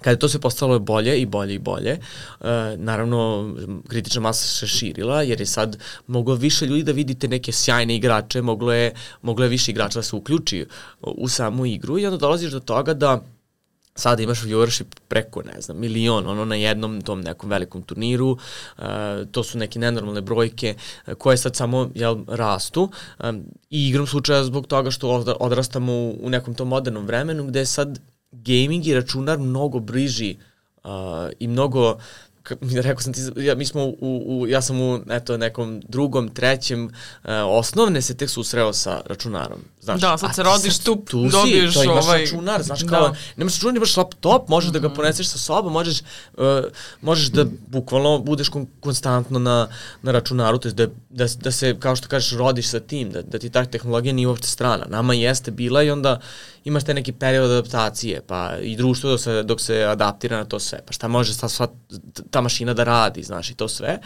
kada 0.00 0.10
je 0.10 0.18
to 0.18 0.28
sve 0.28 0.40
postalo 0.40 0.78
bolje 0.78 1.20
i 1.20 1.26
bolje 1.26 1.54
i 1.54 1.58
bolje, 1.58 1.98
uh, 2.40 2.46
naravno 2.76 3.50
kritična 3.88 4.20
masa 4.20 4.48
se 4.48 4.66
širila 4.66 5.22
jer 5.22 5.40
je 5.40 5.46
sad 5.46 5.78
moglo 6.06 6.34
više 6.34 6.66
ljudi 6.66 6.82
da 6.82 6.92
vidite 6.92 7.28
neke 7.28 7.52
sjajne 7.52 7.96
igrače, 7.96 8.42
moglo 8.42 8.72
je, 8.72 8.94
moglo 9.22 9.44
je 9.44 9.48
više 9.48 9.70
igrača 9.70 9.98
da 9.98 10.02
se 10.02 10.16
uključi 10.16 10.66
u 11.00 11.28
samu 11.28 11.66
igru 11.66 11.98
i 11.98 12.06
onda 12.06 12.18
dolaziš 12.18 12.52
do 12.52 12.60
toga 12.60 12.94
da 12.94 13.22
sada 13.94 14.22
imaš 14.22 14.42
viewership 14.42 14.96
preko, 15.08 15.42
ne 15.42 15.60
znam, 15.60 15.78
milion, 15.78 16.26
ono 16.26 16.44
na 16.44 16.54
jednom 16.54 17.02
tom 17.02 17.20
nekom 17.20 17.50
velikom 17.50 17.82
turniru, 17.82 18.30
uh, 18.30 18.84
to 19.32 19.44
su 19.44 19.58
neke 19.58 19.78
nenormalne 19.78 20.20
brojke 20.20 20.74
uh, 21.06 21.14
koje 21.14 21.36
sad 21.36 21.56
samo 21.56 21.90
jel, 21.94 22.24
rastu 22.28 22.90
um, 23.18 23.44
i 23.70 23.88
igram 23.88 24.06
slučaja 24.06 24.44
zbog 24.44 24.66
toga 24.66 24.90
što 24.90 25.08
odra- 25.08 25.36
odrastamo 25.40 25.92
u, 25.92 26.18
u 26.22 26.30
nekom 26.30 26.54
tom 26.54 26.68
modernom 26.68 27.06
vremenu 27.06 27.46
gde 27.46 27.58
je 27.58 27.66
sad 27.66 28.00
gaming 28.32 28.86
i 28.86 28.94
računar 28.94 29.38
mnogo 29.38 29.78
bliži 29.78 30.36
uh, 30.84 30.90
i 31.38 31.48
mnogo 31.48 31.98
rekao 32.86 33.02
sam 33.02 33.12
ti, 33.12 33.20
ja, 33.36 33.54
mi 33.54 33.66
smo 33.66 33.84
u, 33.84 33.96
u, 34.00 34.46
ja 34.48 34.62
sam 34.62 34.80
u 34.80 35.00
eto, 35.10 35.36
nekom 35.36 35.82
drugom, 35.88 36.28
trećem, 36.28 36.84
uh, 36.84 37.30
osnovne 37.46 38.02
se 38.02 38.16
tek 38.16 38.30
susreo 38.30 38.72
sa 38.72 39.00
računarom. 39.06 39.58
Znaš, 39.80 40.00
da, 40.00 40.18
sad 40.18 40.34
se 40.34 40.42
rodiš 40.42 40.78
tu, 40.78 40.96
tu 40.96 41.28
dobiješ 41.28 41.74
to 41.74 41.82
imaš 41.82 42.04
ovaj... 42.04 42.20
računar, 42.20 42.62
znaš, 42.62 42.82
kao, 42.82 43.08
da. 43.08 43.14
nemaš 43.36 43.54
računar, 43.54 43.76
imaš 43.76 43.96
laptop, 43.96 44.48
možeš 44.48 44.68
mm 44.68 44.70
-hmm. 44.70 44.72
da 44.72 44.78
ga 44.78 44.88
mhm. 44.88 44.96
poneseš 44.96 45.28
sa 45.28 45.38
sobom, 45.38 45.72
možeš, 45.72 46.00
uh, 46.36 46.44
možeš 47.00 47.26
da 47.26 47.44
bukvalno 47.66 48.18
budeš 48.18 48.48
kon 48.48 48.66
konstantno 48.80 49.38
na, 49.38 49.68
na 50.02 50.12
računaru, 50.12 50.58
to 50.58 50.68
je 50.68 50.72
da, 50.72 50.86
da, 51.10 51.26
da 51.40 51.50
se, 51.50 51.76
kao 51.80 51.96
što 51.96 52.08
kažeš, 52.08 52.38
rodiš 52.38 52.68
sa 52.68 52.80
tim, 52.80 53.10
da, 53.10 53.22
da 53.22 53.38
ti 53.38 53.50
ta 53.50 53.64
tehnologija 53.64 54.12
nije 54.12 54.28
uopšte 54.28 54.48
strana. 54.48 54.84
Nama 54.88 55.14
jeste 55.14 55.50
bila 55.50 55.82
i 55.82 55.90
onda 55.90 56.20
imaš 56.64 56.84
te 56.84 56.94
neki 56.94 57.12
period 57.12 57.50
adaptacije, 57.50 58.22
pa 58.26 58.56
i 58.62 58.76
društvo 58.76 59.10
dok 59.10 59.20
se, 59.20 59.42
dok 59.42 59.60
se 59.60 59.82
adaptira 59.82 60.36
na 60.36 60.44
to 60.44 60.60
sve, 60.60 60.78
pa 60.86 60.92
šta 60.92 61.08
može 61.08 61.38
ta, 61.38 61.48
sva, 61.48 61.68
ta 62.30 62.40
mašina 62.40 62.74
da 62.74 62.84
radi, 62.84 63.22
znaš, 63.22 63.50
i 63.50 63.54
to 63.54 63.68
sve. 63.68 63.98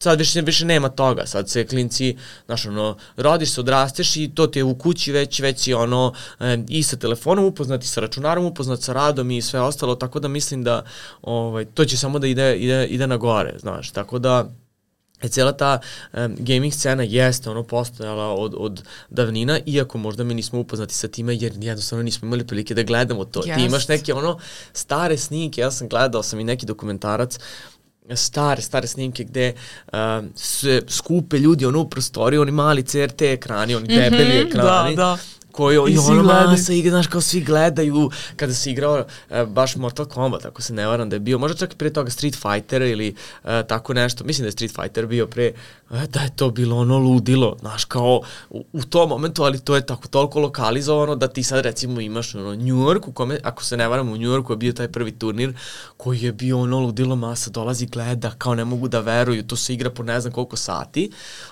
Sad 0.00 0.18
više, 0.18 0.40
više 0.40 0.64
nema 0.64 0.88
toga, 0.88 1.26
sad 1.26 1.50
se 1.50 1.66
klinci, 1.66 2.16
znaš, 2.46 2.66
ono, 2.66 2.96
rodiš 3.16 3.50
se, 3.50 3.60
odrasteš 3.60 4.16
i 4.16 4.30
to 4.34 4.46
ti 4.46 4.58
je 4.58 4.64
u 4.64 4.78
kući 4.78 5.12
već, 5.12 5.40
već 5.40 5.60
si 5.60 5.74
ono, 5.74 6.12
e, 6.40 6.58
i 6.68 6.82
sa 6.82 6.96
telefonom 6.96 7.44
upoznati, 7.44 7.86
sa 7.86 8.00
računarom 8.00 8.44
upoznat, 8.44 8.82
sa 8.82 8.92
radom 8.92 9.30
i 9.30 9.42
sve 9.42 9.60
ostalo, 9.60 9.94
tako 9.94 10.20
da 10.20 10.28
mislim 10.28 10.64
da 10.64 10.84
ovaj, 11.22 11.64
to 11.64 11.84
će 11.84 11.96
samo 11.96 12.18
da 12.18 12.26
ide, 12.26 12.56
ide, 12.56 12.86
ide 12.86 13.06
na 13.06 13.16
gore, 13.16 13.54
znaš, 13.58 13.90
tako 13.90 14.18
da 14.18 14.48
E, 15.22 15.28
cijela 15.28 15.52
ta 15.52 15.80
um, 16.12 16.36
gaming 16.38 16.72
scena 16.72 17.02
jeste 17.02 17.50
ono 17.50 17.62
postojala 17.62 18.34
od, 18.34 18.54
od 18.56 18.82
davnina, 19.10 19.58
iako 19.66 19.98
možda 19.98 20.24
mi 20.24 20.34
nismo 20.34 20.60
upoznati 20.60 20.94
sa 20.94 21.08
time, 21.08 21.36
jer 21.36 21.52
jednostavno 21.60 22.02
nismo 22.02 22.26
imali 22.26 22.46
prilike 22.46 22.74
da 22.74 22.82
gledamo 22.82 23.24
to. 23.24 23.40
Yes. 23.40 23.56
Ti 23.56 23.62
imaš 23.62 23.88
neke 23.88 24.14
ono 24.14 24.38
stare 24.72 25.16
snimke, 25.16 25.60
ja 25.60 25.70
sam 25.70 25.88
gledao 25.88 26.22
sam 26.22 26.40
i 26.40 26.44
neki 26.44 26.66
dokumentarac, 26.66 27.38
stare, 28.14 28.62
stare 28.62 28.86
snimke 28.86 29.24
gde 29.24 29.52
um, 29.92 30.30
se 30.36 30.82
skupe 30.88 31.38
ljudi 31.38 31.66
ono 31.66 31.80
u 31.80 31.88
prostoriji, 31.88 32.38
oni 32.38 32.50
mali 32.50 32.82
CRT 32.82 33.22
ekrani, 33.22 33.74
oni 33.74 33.86
debeli 33.88 34.24
mm 34.24 34.46
-hmm, 34.46 34.48
ekrani. 34.48 34.96
Da, 34.96 35.02
da 35.02 35.18
koji 35.58 35.92
i 35.92 35.98
ono 35.98 36.22
masa 36.22 36.72
igra, 36.72 36.90
znaš, 36.90 37.06
kao 37.06 37.20
svi 37.20 37.40
gledaju 37.40 38.10
kada 38.36 38.54
se 38.54 38.70
igrao 38.70 39.04
uh, 39.30 39.48
baš 39.48 39.76
Mortal 39.76 40.06
Kombat, 40.06 40.44
ako 40.44 40.62
se 40.62 40.72
ne 40.72 40.86
varam 40.86 41.10
da 41.10 41.16
je 41.16 41.20
bio, 41.20 41.38
možda 41.38 41.56
čak 41.56 41.72
i 41.72 41.76
pre 41.76 41.90
toga 41.90 42.10
Street 42.10 42.36
Fighter 42.36 42.82
ili 42.82 43.14
uh, 43.44 43.50
tako 43.68 43.94
nešto, 43.94 44.24
mislim 44.24 44.44
da 44.44 44.48
je 44.48 44.52
Street 44.52 44.72
Fighter 44.74 45.06
bio 45.06 45.26
pre, 45.26 45.52
uh, 45.90 46.04
da 46.04 46.20
je 46.20 46.36
to 46.36 46.50
bilo 46.50 46.76
ono 46.76 46.98
ludilo, 46.98 47.56
znaš, 47.60 47.84
kao 47.84 48.20
u, 48.50 48.64
u 48.72 48.82
tom 48.82 49.08
momentu, 49.08 49.42
ali 49.42 49.60
to 49.60 49.76
je 49.76 49.86
tako 49.86 50.08
toliko 50.08 50.40
lokalizovano 50.40 51.16
da 51.16 51.28
ti 51.28 51.42
sad 51.42 51.64
recimo 51.64 52.00
imaš 52.00 52.34
ono 52.34 52.54
New 52.54 52.76
York 52.76 53.08
u 53.08 53.12
kome, 53.12 53.38
ako 53.44 53.64
se 53.64 53.76
ne 53.76 53.88
varam 53.88 54.08
u 54.08 54.16
New 54.16 54.30
Yorku 54.30 54.52
je 54.52 54.56
bio 54.56 54.72
taj 54.72 54.88
prvi 54.88 55.12
turnir 55.12 55.52
koji 55.96 56.22
je 56.22 56.32
bio 56.32 56.60
ono 56.60 56.78
ludilo 56.78 57.16
masa, 57.16 57.50
dolazi 57.50 57.86
gleda, 57.86 58.30
kao 58.38 58.54
ne 58.54 58.64
mogu 58.64 58.88
da 58.88 59.00
veruju, 59.00 59.46
to 59.46 59.56
se 59.56 59.74
igra 59.74 59.90
po 59.90 60.02
ne 60.02 60.20
znam 60.20 60.32
koliko 60.32 60.56
sati, 60.56 61.10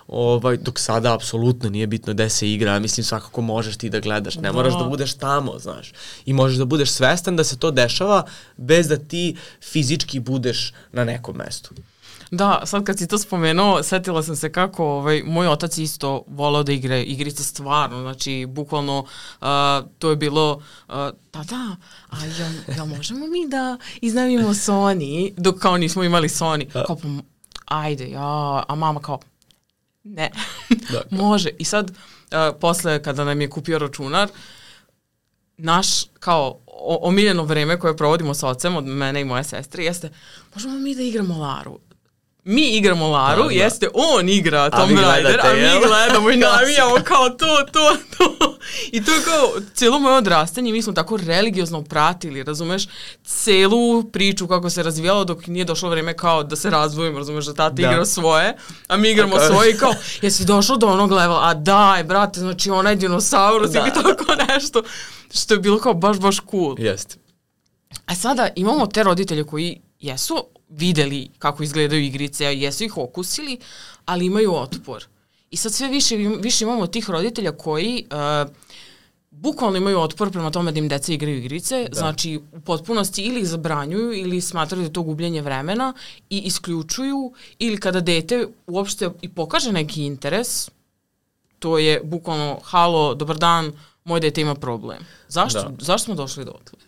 ovaj, 0.09 0.57
dok 0.57 0.79
sada 0.79 1.15
apsolutno 1.15 1.71
nije 1.71 1.87
bitno 1.87 2.13
gde 2.13 2.29
se 2.29 2.53
igra, 2.53 2.79
mislim 2.79 3.05
svakako 3.05 3.41
možeš 3.41 3.77
ti 3.77 3.91
da 3.91 4.01
gledaš, 4.01 4.37
ne 4.37 4.53
moraš 4.53 4.73
da, 4.73 4.79
da 4.79 4.89
budeš 4.89 5.15
tamo, 5.15 5.59
znaš. 5.59 5.93
I 6.27 6.33
možeš 6.33 6.59
da 6.59 6.65
budeš 6.65 6.91
svestan 6.91 7.37
da 7.37 7.45
se 7.45 7.59
to 7.59 7.71
dešava 7.71 8.25
bez 8.57 8.89
da 8.89 8.97
ti 8.97 9.37
fizički 9.63 10.21
budeš 10.21 10.73
na 10.93 11.05
nekom 11.05 11.37
mestu. 11.37 11.75
Da, 12.31 12.63
sad 12.65 12.85
kad 12.85 12.99
si 12.99 13.09
to 13.09 13.19
spomenuo, 13.19 13.83
setila 13.83 14.23
sam 14.23 14.37
se 14.37 14.53
kako 14.53 14.85
ovaj, 14.85 15.23
moj 15.23 15.49
otac 15.49 15.79
isto 15.79 16.25
volao 16.27 16.63
da 16.63 16.73
igre 16.73 17.03
igrice 17.03 17.45
stvarno, 17.45 18.01
znači 18.01 18.47
bukvalno 18.49 18.99
uh, 18.99 19.47
to 19.99 20.11
je 20.11 20.17
bilo, 20.17 20.55
uh, 20.89 20.95
da 21.33 21.45
da, 21.45 21.77
a 22.11 22.17
ja, 22.25 22.75
ja 22.77 22.85
možemo 22.85 23.27
mi 23.27 23.49
da 23.49 23.79
iznajmimo 24.01 24.49
Sony, 24.49 25.33
dok 25.37 25.59
kao 25.59 25.77
nismo 25.77 26.05
imali 26.05 26.29
Sony, 26.29 26.73
kao 26.73 26.97
pa 26.97 27.09
ajde, 27.65 28.11
ja, 28.11 28.63
a 28.69 28.75
mama 28.75 29.01
kao, 29.01 29.19
ne, 30.05 30.31
da, 30.91 31.03
može. 31.25 31.51
I 31.59 31.65
sad, 31.65 31.91
uh, 31.91 32.57
posle 32.61 33.03
kada 33.03 33.25
nam 33.25 33.41
je 33.41 33.51
kupio 33.51 33.79
računar, 33.79 34.29
naš 35.57 36.05
kao 36.21 36.59
omiljeno 37.03 37.45
vreme 37.45 37.79
koje 37.79 37.97
provodimo 37.97 38.35
sa 38.35 38.49
ocem 38.49 38.77
od 38.77 38.85
mene 38.85 39.21
i 39.21 39.25
moje 39.25 39.45
sestre 39.45 39.85
jeste 39.85 40.11
možemo 40.55 40.79
mi 40.79 40.95
da 40.95 41.03
igramo 41.03 41.39
Laru 41.39 41.79
mi 42.49 42.77
igramo 42.77 43.09
Laru, 43.09 43.43
da, 43.43 43.49
da. 43.49 43.55
jeste 43.55 43.89
on 43.95 44.29
igra 44.29 44.71
Tomb 44.71 44.99
Raider, 44.99 45.41
a 45.41 45.55
mi 45.55 45.87
gledamo 45.87 46.31
i 46.31 46.37
navijamo 46.47 46.95
kao 47.05 47.31
to, 47.31 47.67
to, 47.73 47.97
to. 48.19 48.59
I 48.93 49.05
to 49.05 49.15
je 49.15 49.23
kao 49.23 49.53
cijelo 49.75 49.99
moje 49.99 50.17
odrastanje, 50.17 50.73
mi 50.73 50.83
smo 50.83 50.93
tako 50.93 51.17
religiozno 51.17 51.83
pratili, 51.83 52.43
razumeš, 52.43 52.89
celu 53.25 54.05
priču 54.05 54.47
kako 54.49 54.71
se 54.71 54.83
razvijalo 54.83 55.25
dok 55.25 55.47
nije 55.47 55.65
došlo 55.65 55.91
vreme 55.91 56.17
kao 56.17 56.43
da 56.43 56.57
se 56.57 56.71
razvojimo, 56.71 57.19
razumeš, 57.19 57.47
da 57.47 57.55
tata 57.55 57.75
da. 57.75 57.83
igra 57.83 58.05
svoje, 58.05 58.57
a 58.89 58.97
mi 58.97 59.11
igramo 59.11 59.37
okay. 59.37 59.47
svoje 59.47 59.71
i 59.71 59.77
kao, 59.77 59.93
jesi 60.23 60.45
došao 60.45 60.77
do 60.77 60.87
onog 60.87 61.13
levela, 61.13 61.41
a 61.43 61.55
daj, 61.55 62.05
brate, 62.05 62.41
znači 62.41 62.71
onaj 62.71 62.97
dinosaurus 62.97 63.71
da. 63.71 63.79
ili 63.79 63.91
tako 63.95 64.25
nešto, 64.49 64.83
što 65.35 65.55
je 65.55 65.61
bilo 65.61 65.79
kao 65.79 65.95
baš, 65.95 66.19
baš 66.19 66.41
cool. 66.51 66.75
Jeste. 66.79 67.17
A 68.07 68.15
sada 68.15 68.49
imamo 68.57 68.87
te 68.87 69.03
roditelje 69.03 69.45
koji 69.45 69.81
jesu 70.01 70.47
videli 70.69 71.29
kako 71.39 71.63
izgledaju 71.63 72.03
igrice, 72.03 72.45
jesu 72.45 72.85
ih 72.85 72.97
okusili, 72.97 73.59
ali 74.05 74.27
imaju 74.27 74.55
otpor. 74.55 75.05
I 75.51 75.57
sad 75.57 75.73
sve 75.73 75.89
više, 75.89 76.17
više 76.17 76.65
imamo 76.65 76.87
tih 76.87 77.11
roditelja 77.11 77.53
koji 77.53 78.05
uh, 78.11 78.51
bukvalno 79.31 79.77
imaju 79.77 80.01
otpor 80.01 80.31
prema 80.33 80.51
tome 80.51 80.73
da 80.73 80.79
im 80.79 80.89
deca 80.89 81.13
igraju 81.13 81.39
igrice, 81.39 81.87
da. 81.89 81.99
znači 81.99 82.41
u 82.53 82.61
potpunosti 82.61 83.23
ili 83.23 83.41
ih 83.41 83.49
zabranjuju 83.49 84.13
ili 84.13 84.41
smatraju 84.41 84.83
da 84.83 84.87
je 84.87 84.93
to 84.93 85.03
gubljenje 85.03 85.43
vremena 85.43 85.93
i 86.31 86.39
isključuju 86.39 87.33
ili 87.59 87.81
kada 87.81 88.01
dete 88.01 88.47
uopšte 88.67 89.11
i 89.23 89.29
pokaže 89.29 89.73
neki 89.73 90.05
interes, 90.05 90.71
to 91.59 91.79
je 91.79 92.01
bukvalno 92.05 92.59
halo, 92.63 93.15
dobar 93.15 93.37
dan, 93.37 93.73
moj 94.05 94.21
dete 94.21 94.41
ima 94.41 94.55
problem. 94.55 94.99
Zašto, 95.29 95.63
da. 95.63 95.85
zašto 95.85 96.05
smo 96.05 96.15
došli 96.15 96.45
do 96.45 96.51
otle? 96.51 96.79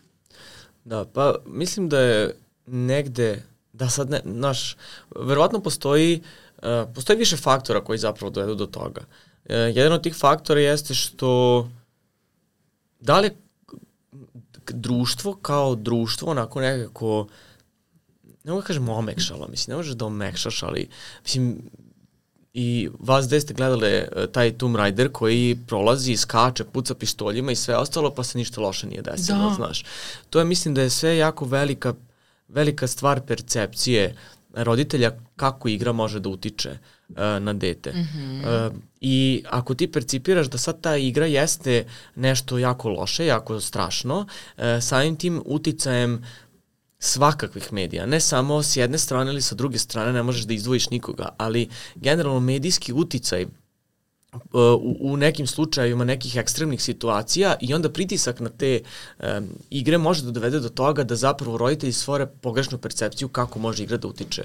Da, 0.85 1.05
pa 1.05 1.35
mislim 1.47 1.89
da 1.89 2.01
je 2.01 2.37
negde 2.67 3.43
da 3.79 3.89
sad 3.89 4.11
ne, 4.11 4.21
znaš, 4.25 4.77
verovatno 5.17 5.61
postoji, 5.61 6.23
uh, 6.57 6.63
postoji 6.95 7.19
više 7.19 7.37
faktora 7.37 7.85
koji 7.85 7.99
zapravo 7.99 8.31
dovedu 8.31 8.55
do 8.55 8.67
toga. 8.67 9.01
Uh, 9.01 9.51
jedan 9.51 9.93
od 9.93 10.03
tih 10.03 10.17
faktora 10.17 10.61
jeste 10.61 10.95
što 10.95 11.69
da 13.01 13.21
li 13.21 13.31
društvo 14.67 15.35
kao 15.35 15.75
društvo 15.75 16.31
onako 16.31 16.61
nekako 16.61 17.27
ne 18.45 18.53
mogu 18.53 18.61
da 18.61 18.67
kažem 18.67 18.89
omekšalo, 18.89 19.49
mislim, 19.49 19.73
ne 19.73 19.77
možeš 19.77 19.95
da 19.95 20.07
omekšaš, 20.07 20.63
ali 20.63 20.89
mislim, 21.25 21.71
i 22.55 22.89
vas 22.99 23.27
gde 23.27 23.41
ste 23.41 23.55
gledali 23.55 23.99
uh, 23.99 24.25
taj 24.33 24.59
Tomb 24.59 24.77
Raider 24.77 25.13
koji 25.13 25.59
prolazi, 25.67 26.17
skače, 26.17 26.65
puca 26.65 26.95
pištoljima 26.95 27.53
i 27.53 27.57
sve 27.57 27.77
ostalo, 27.77 28.15
pa 28.15 28.25
se 28.25 28.39
ništa 28.39 28.61
loše 28.61 28.87
nije 28.87 29.03
desilo, 29.03 29.49
da. 29.49 29.55
znaš. 29.55 29.85
To 30.31 30.39
je, 30.39 30.45
mislim 30.45 30.75
da 30.75 30.83
je 30.83 30.91
sve 30.91 31.17
jako 31.17 31.45
velika 31.45 31.95
velika 32.49 32.87
stvar 32.87 33.21
percepcije 33.21 34.15
roditelja 34.55 35.13
kako 35.37 35.69
igra 35.69 35.93
može 35.93 36.21
da 36.21 36.29
utiče 36.29 36.71
uh, 37.09 37.17
na 37.41 37.53
dete. 37.53 37.93
Mm 37.93 38.09
-hmm. 38.15 38.67
uh, 38.67 38.77
I 39.01 39.45
ako 39.51 39.75
ti 39.75 39.93
percipiraš 39.93 40.47
da 40.47 40.59
sad 40.59 40.81
ta 40.81 40.97
igra 40.97 41.27
jeste 41.27 41.85
nešto 42.15 42.59
jako 42.59 42.89
loše, 42.89 43.27
jako 43.27 43.61
strašno, 43.61 44.27
uh, 44.57 44.63
samim 44.81 45.17
tim 45.17 45.43
uticajem 45.45 46.25
svakakvih 46.99 47.73
medija, 47.73 48.07
ne 48.07 48.21
samo 48.21 48.63
s 48.63 48.77
jedne 48.77 48.99
strane 48.99 49.31
ili 49.31 49.43
sa 49.43 49.55
druge 49.55 49.79
strane, 49.79 50.13
ne 50.13 50.23
možeš 50.23 50.45
da 50.45 50.55
izdvojiš 50.55 50.91
nikoga, 50.91 51.29
ali 51.37 51.69
generalno 51.95 52.41
medijski 52.41 52.93
uticaj 52.93 53.47
u, 54.33 54.97
u 55.01 55.17
nekim 55.17 55.47
slučajevima 55.47 56.05
nekih 56.05 56.37
ekstremnih 56.37 56.83
situacija 56.83 57.57
i 57.61 57.75
onda 57.75 57.89
pritisak 57.93 58.41
na 58.41 58.49
te 58.49 58.81
um, 59.19 59.49
igre 59.71 59.99
može 59.99 60.23
da 60.23 60.31
dovede 60.31 60.61
do 60.61 60.69
toga 60.69 61.05
da 61.05 61.17
zapravo 61.17 61.57
roditelji 61.57 61.93
stvore 61.93 62.27
pogrešnu 62.27 62.79
percepciju 62.79 63.29
kako 63.29 63.59
može 63.59 63.83
igra 63.83 63.97
da 63.97 64.09
utiče 64.09 64.43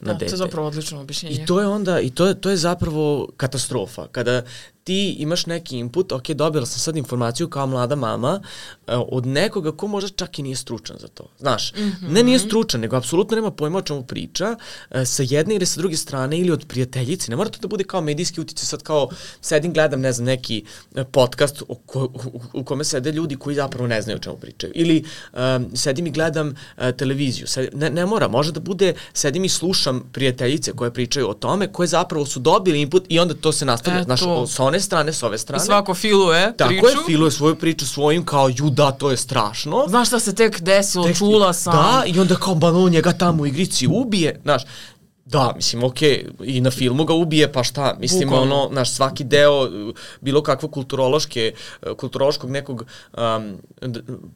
na 0.00 0.12
da, 0.12 0.18
dete. 0.18 0.26
To 0.26 0.32
je 0.32 0.38
zapravo 0.38 0.66
odlično 0.66 1.00
objašnjenje. 1.00 1.42
I 1.42 1.46
to 1.46 1.60
je 1.60 1.66
onda, 1.66 2.00
i 2.00 2.10
to 2.10 2.26
je, 2.26 2.40
to 2.40 2.50
je 2.50 2.56
zapravo 2.56 3.28
katastrofa. 3.36 4.06
Kada 4.12 4.42
ti 4.90 5.16
imaš 5.18 5.46
neki 5.46 5.78
input, 5.78 6.12
ok, 6.12 6.30
dobila 6.30 6.66
sam 6.66 6.78
sad 6.78 6.96
informaciju 6.96 7.48
kao 7.48 7.66
mlada 7.66 7.96
mama 7.96 8.40
uh, 8.40 8.94
od 9.08 9.26
nekoga 9.26 9.72
ko 9.72 9.86
možda 9.86 10.08
čak 10.08 10.38
i 10.38 10.42
nije 10.42 10.56
stručan 10.56 10.96
za 11.00 11.08
to. 11.08 11.24
Znaš, 11.38 11.72
mm 11.72 11.78
-hmm. 11.80 12.10
ne 12.10 12.22
nije 12.22 12.38
stručan, 12.38 12.80
nego 12.80 12.96
apsolutno 12.96 13.36
nema 13.36 13.50
pojma 13.50 13.78
o 13.78 13.82
čemu 13.82 14.02
priča, 14.02 14.56
uh, 14.90 14.96
sa 15.04 15.22
jedne 15.26 15.54
ili 15.54 15.66
sa 15.66 15.80
druge 15.80 15.96
strane 15.96 16.38
ili 16.38 16.50
od 16.50 16.64
prijateljice. 16.68 17.30
Ne 17.30 17.36
mora 17.36 17.50
to 17.50 17.58
da 17.60 17.68
bude 17.68 17.84
kao 17.84 18.00
medijski 18.00 18.40
utice, 18.40 18.66
sad 18.66 18.82
kao 18.82 19.08
sedim, 19.40 19.72
gledam, 19.72 20.00
ne 20.00 20.12
znam, 20.12 20.26
neki 20.26 20.64
e, 20.94 21.04
podcast 21.04 21.62
u, 21.68 21.74
ko, 21.74 22.04
u, 22.04 22.40
u 22.52 22.64
kome 22.64 22.84
sede 22.84 23.12
ljudi 23.12 23.36
koji 23.36 23.56
zapravo 23.56 23.86
ne 23.86 24.02
znaju 24.02 24.16
o 24.16 24.22
čemu 24.22 24.36
pričaju. 24.36 24.72
Ili 24.76 25.04
um, 25.32 25.76
sedim 25.76 26.06
i 26.06 26.10
gledam 26.10 26.48
uh, 26.48 26.90
televiziju. 26.96 27.46
Sed, 27.46 27.74
ne, 27.74 27.90
ne 27.90 28.06
mora, 28.06 28.28
može 28.28 28.52
da 28.52 28.60
bude, 28.60 28.94
sedim 29.12 29.44
i 29.44 29.48
slušam 29.48 30.10
prijateljice 30.12 30.72
koje 30.72 30.92
pričaju 30.92 31.28
o 31.28 31.34
tome, 31.34 31.72
koje 31.72 31.86
zapravo 31.86 32.26
su 32.26 32.40
dobili 32.40 32.80
input 32.80 33.06
i 33.08 33.18
onda 33.18 33.34
to 33.34 33.52
se 33.52 33.64
nastavlja. 33.64 34.00
E, 34.00 34.04
Znaš, 34.04 34.20
sa 34.48 34.64
one 34.64 34.79
ove 34.80 34.84
strane, 34.84 35.12
s 35.12 35.22
ove 35.22 35.38
strane. 35.38 35.62
I 35.62 35.66
svako 35.66 35.94
filuje 35.94 36.56
Tako 36.56 36.68
priču. 36.68 36.86
je, 36.86 36.96
filuje 37.06 37.30
svoju 37.30 37.54
priču 37.56 37.86
svojim 37.86 38.24
kao, 38.24 38.48
ju 38.48 38.70
da, 38.70 38.90
to 38.90 39.10
je 39.10 39.16
strašno. 39.16 39.84
Znaš 39.88 40.08
šta 40.08 40.20
se 40.20 40.34
tek 40.34 40.60
desilo, 40.60 41.04
Tek- 41.04 41.18
čula 41.18 41.52
sam. 41.52 41.72
Da, 41.72 42.02
i 42.06 42.20
onda 42.20 42.36
kao 42.36 42.54
ba 42.54 42.68
on 42.68 42.92
njega 42.92 43.12
tamo 43.12 43.42
u 43.42 43.46
igrici 43.46 43.86
ubije, 43.86 44.40
znaš. 44.42 44.62
Da, 45.30 45.52
mislim, 45.56 45.84
okej, 45.84 46.26
i 46.44 46.60
na 46.60 46.70
filmu 46.70 47.04
ga 47.04 47.14
ubije, 47.14 47.52
pa 47.52 47.64
šta, 47.64 47.96
mislim, 48.00 48.28
Bukvalno. 48.28 48.56
ono, 48.56 48.74
naš 48.74 48.90
svaki 48.90 49.24
deo 49.24 49.62
uh, 49.62 49.94
bilo 50.20 50.42
kakvo 50.42 50.68
kulturološke, 50.68 51.52
uh, 51.82 51.96
kulturološkog 51.96 52.50
nekog 52.50 52.84
um, 53.12 53.56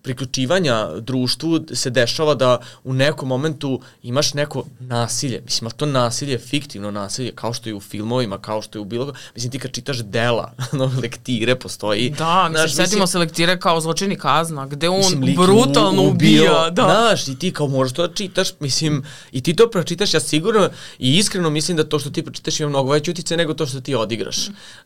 priključivanja 0.02 0.88
društvu 1.00 1.60
se 1.72 1.90
dešava 1.90 2.34
da 2.34 2.58
u 2.84 2.92
nekom 2.92 3.28
momentu 3.28 3.80
imaš 4.02 4.34
neko 4.34 4.64
nasilje, 4.80 5.40
mislim, 5.44 5.66
ali 5.66 5.76
to 5.76 5.86
nasilje 5.86 6.32
je 6.32 6.38
fiktivno 6.38 6.90
nasilje, 6.90 7.32
kao 7.34 7.52
što 7.52 7.68
je 7.68 7.74
u 7.74 7.80
filmovima, 7.80 8.38
kao 8.38 8.62
što 8.62 8.78
je 8.78 8.82
u 8.82 8.84
bilo, 8.84 9.12
mislim, 9.34 9.52
ti 9.52 9.58
kad 9.58 9.70
čitaš 9.72 9.98
dela, 9.98 10.52
ono, 10.72 10.90
lektire 11.02 11.54
postoji. 11.54 12.10
Da, 12.10 12.48
mislim, 12.48 12.68
znaš, 12.68 12.86
setimo 12.86 13.06
se 13.06 13.18
lektire 13.18 13.60
kao 13.60 13.80
zločini 13.80 14.16
kazna, 14.16 14.66
gde 14.66 14.88
on 14.88 14.96
Mislim, 14.98 15.34
brutalno 15.36 16.02
u- 16.02 16.08
ubija. 16.08 16.70
Da. 16.70 16.82
Znaš, 16.82 17.28
i 17.28 17.38
ti 17.38 17.52
kao 17.52 17.68
možeš 17.68 17.94
to 17.94 18.06
da 18.06 18.14
čitaš, 18.14 18.48
mislim, 18.60 19.04
i 19.32 19.42
ti 19.42 19.56
to 19.56 19.70
pročitaš, 19.70 20.14
ja 20.14 20.20
sigurno 20.20 20.68
i 20.98 21.16
iskreno 21.16 21.50
mislim 21.50 21.76
da 21.76 21.84
to 21.84 21.98
što 21.98 22.10
ti 22.10 22.22
pročitaš 22.22 22.60
ima 22.60 22.68
mnogo 22.68 22.92
veće 22.92 23.10
utice 23.10 23.36
nego 23.36 23.54
to 23.54 23.66
što 23.66 23.80
ti 23.80 23.94
odigraš. 23.94 24.36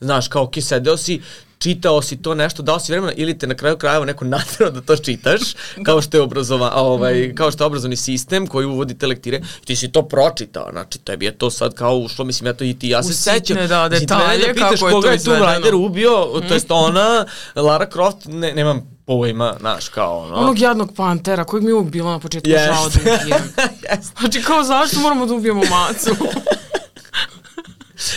Znaš, 0.00 0.28
kao, 0.28 0.42
ok, 0.42 0.54
sedeo 0.60 0.96
si, 0.96 1.20
čitao 1.58 2.02
si 2.02 2.16
to 2.22 2.34
nešto, 2.34 2.62
dao 2.62 2.80
si 2.80 2.92
vremena 2.92 3.12
ili 3.16 3.38
te 3.38 3.46
na 3.46 3.54
kraju 3.54 3.76
krajeva 3.76 4.04
neko 4.04 4.24
naterao 4.34 4.70
da 4.70 4.80
to 4.80 4.96
čitaš, 4.96 5.40
kao 5.82 6.02
što 6.02 6.16
je 6.16 6.20
obrazova, 6.20 6.72
ovaj, 6.74 7.32
kao 7.34 7.50
što 7.50 7.64
je 7.64 7.66
obrazovni 7.66 7.96
sistem 7.96 8.46
koji 8.46 8.66
uvodi 8.66 8.98
te 8.98 9.06
lektire, 9.06 9.40
ti 9.64 9.76
si 9.76 9.92
to 9.92 10.02
pročitao, 10.02 10.68
znači 10.72 10.98
tebi 10.98 11.24
je 11.24 11.38
to 11.38 11.50
sad 11.50 11.74
kao 11.74 11.96
ušlo, 11.96 12.24
mislim, 12.24 12.50
eto 12.50 12.64
i 12.64 12.74
ti, 12.74 12.88
ja 12.88 13.02
se 13.02 13.14
sećam. 13.14 13.56
da, 13.68 13.88
mene 13.88 14.00
detalje, 14.00 14.46
da 14.46 14.54
pitaš 14.54 14.80
kako 14.80 14.86
je 14.86 14.92
to 14.92 14.96
koga 14.96 15.08
je 15.08 15.16
izvedeno. 15.16 15.44
Raider 15.44 15.74
ubio, 15.74 16.42
to 16.48 16.54
jest 16.54 16.66
ona, 16.70 17.26
Lara 17.54 17.86
Croft, 17.90 18.18
ne, 18.26 18.52
nemam 18.52 18.97
pojma, 19.08 19.54
znaš, 19.60 19.88
kao 19.88 20.18
ono. 20.18 20.34
Onog 20.34 20.58
jadnog 20.58 20.94
pantera 20.96 21.44
kojeg 21.44 21.64
mi 21.64 21.70
je 21.70 21.74
uvijek 21.74 21.92
bilo 21.92 22.10
na 22.10 22.18
početku 22.18 22.50
Jest. 22.50 22.64
žao 22.64 22.88
da 22.88 23.00
ubijem. 23.00 23.52
Znači 24.20 24.42
kao 24.42 24.64
zašto 24.64 25.00
moramo 25.00 25.26
da 25.26 25.34
ubijemo 25.34 25.60
macu? 25.60 26.10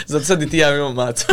Zato 0.07 0.25
sad 0.25 0.41
i 0.41 0.49
ti 0.49 0.57
ja 0.57 0.75
imam 0.75 0.93
macu. 0.93 1.25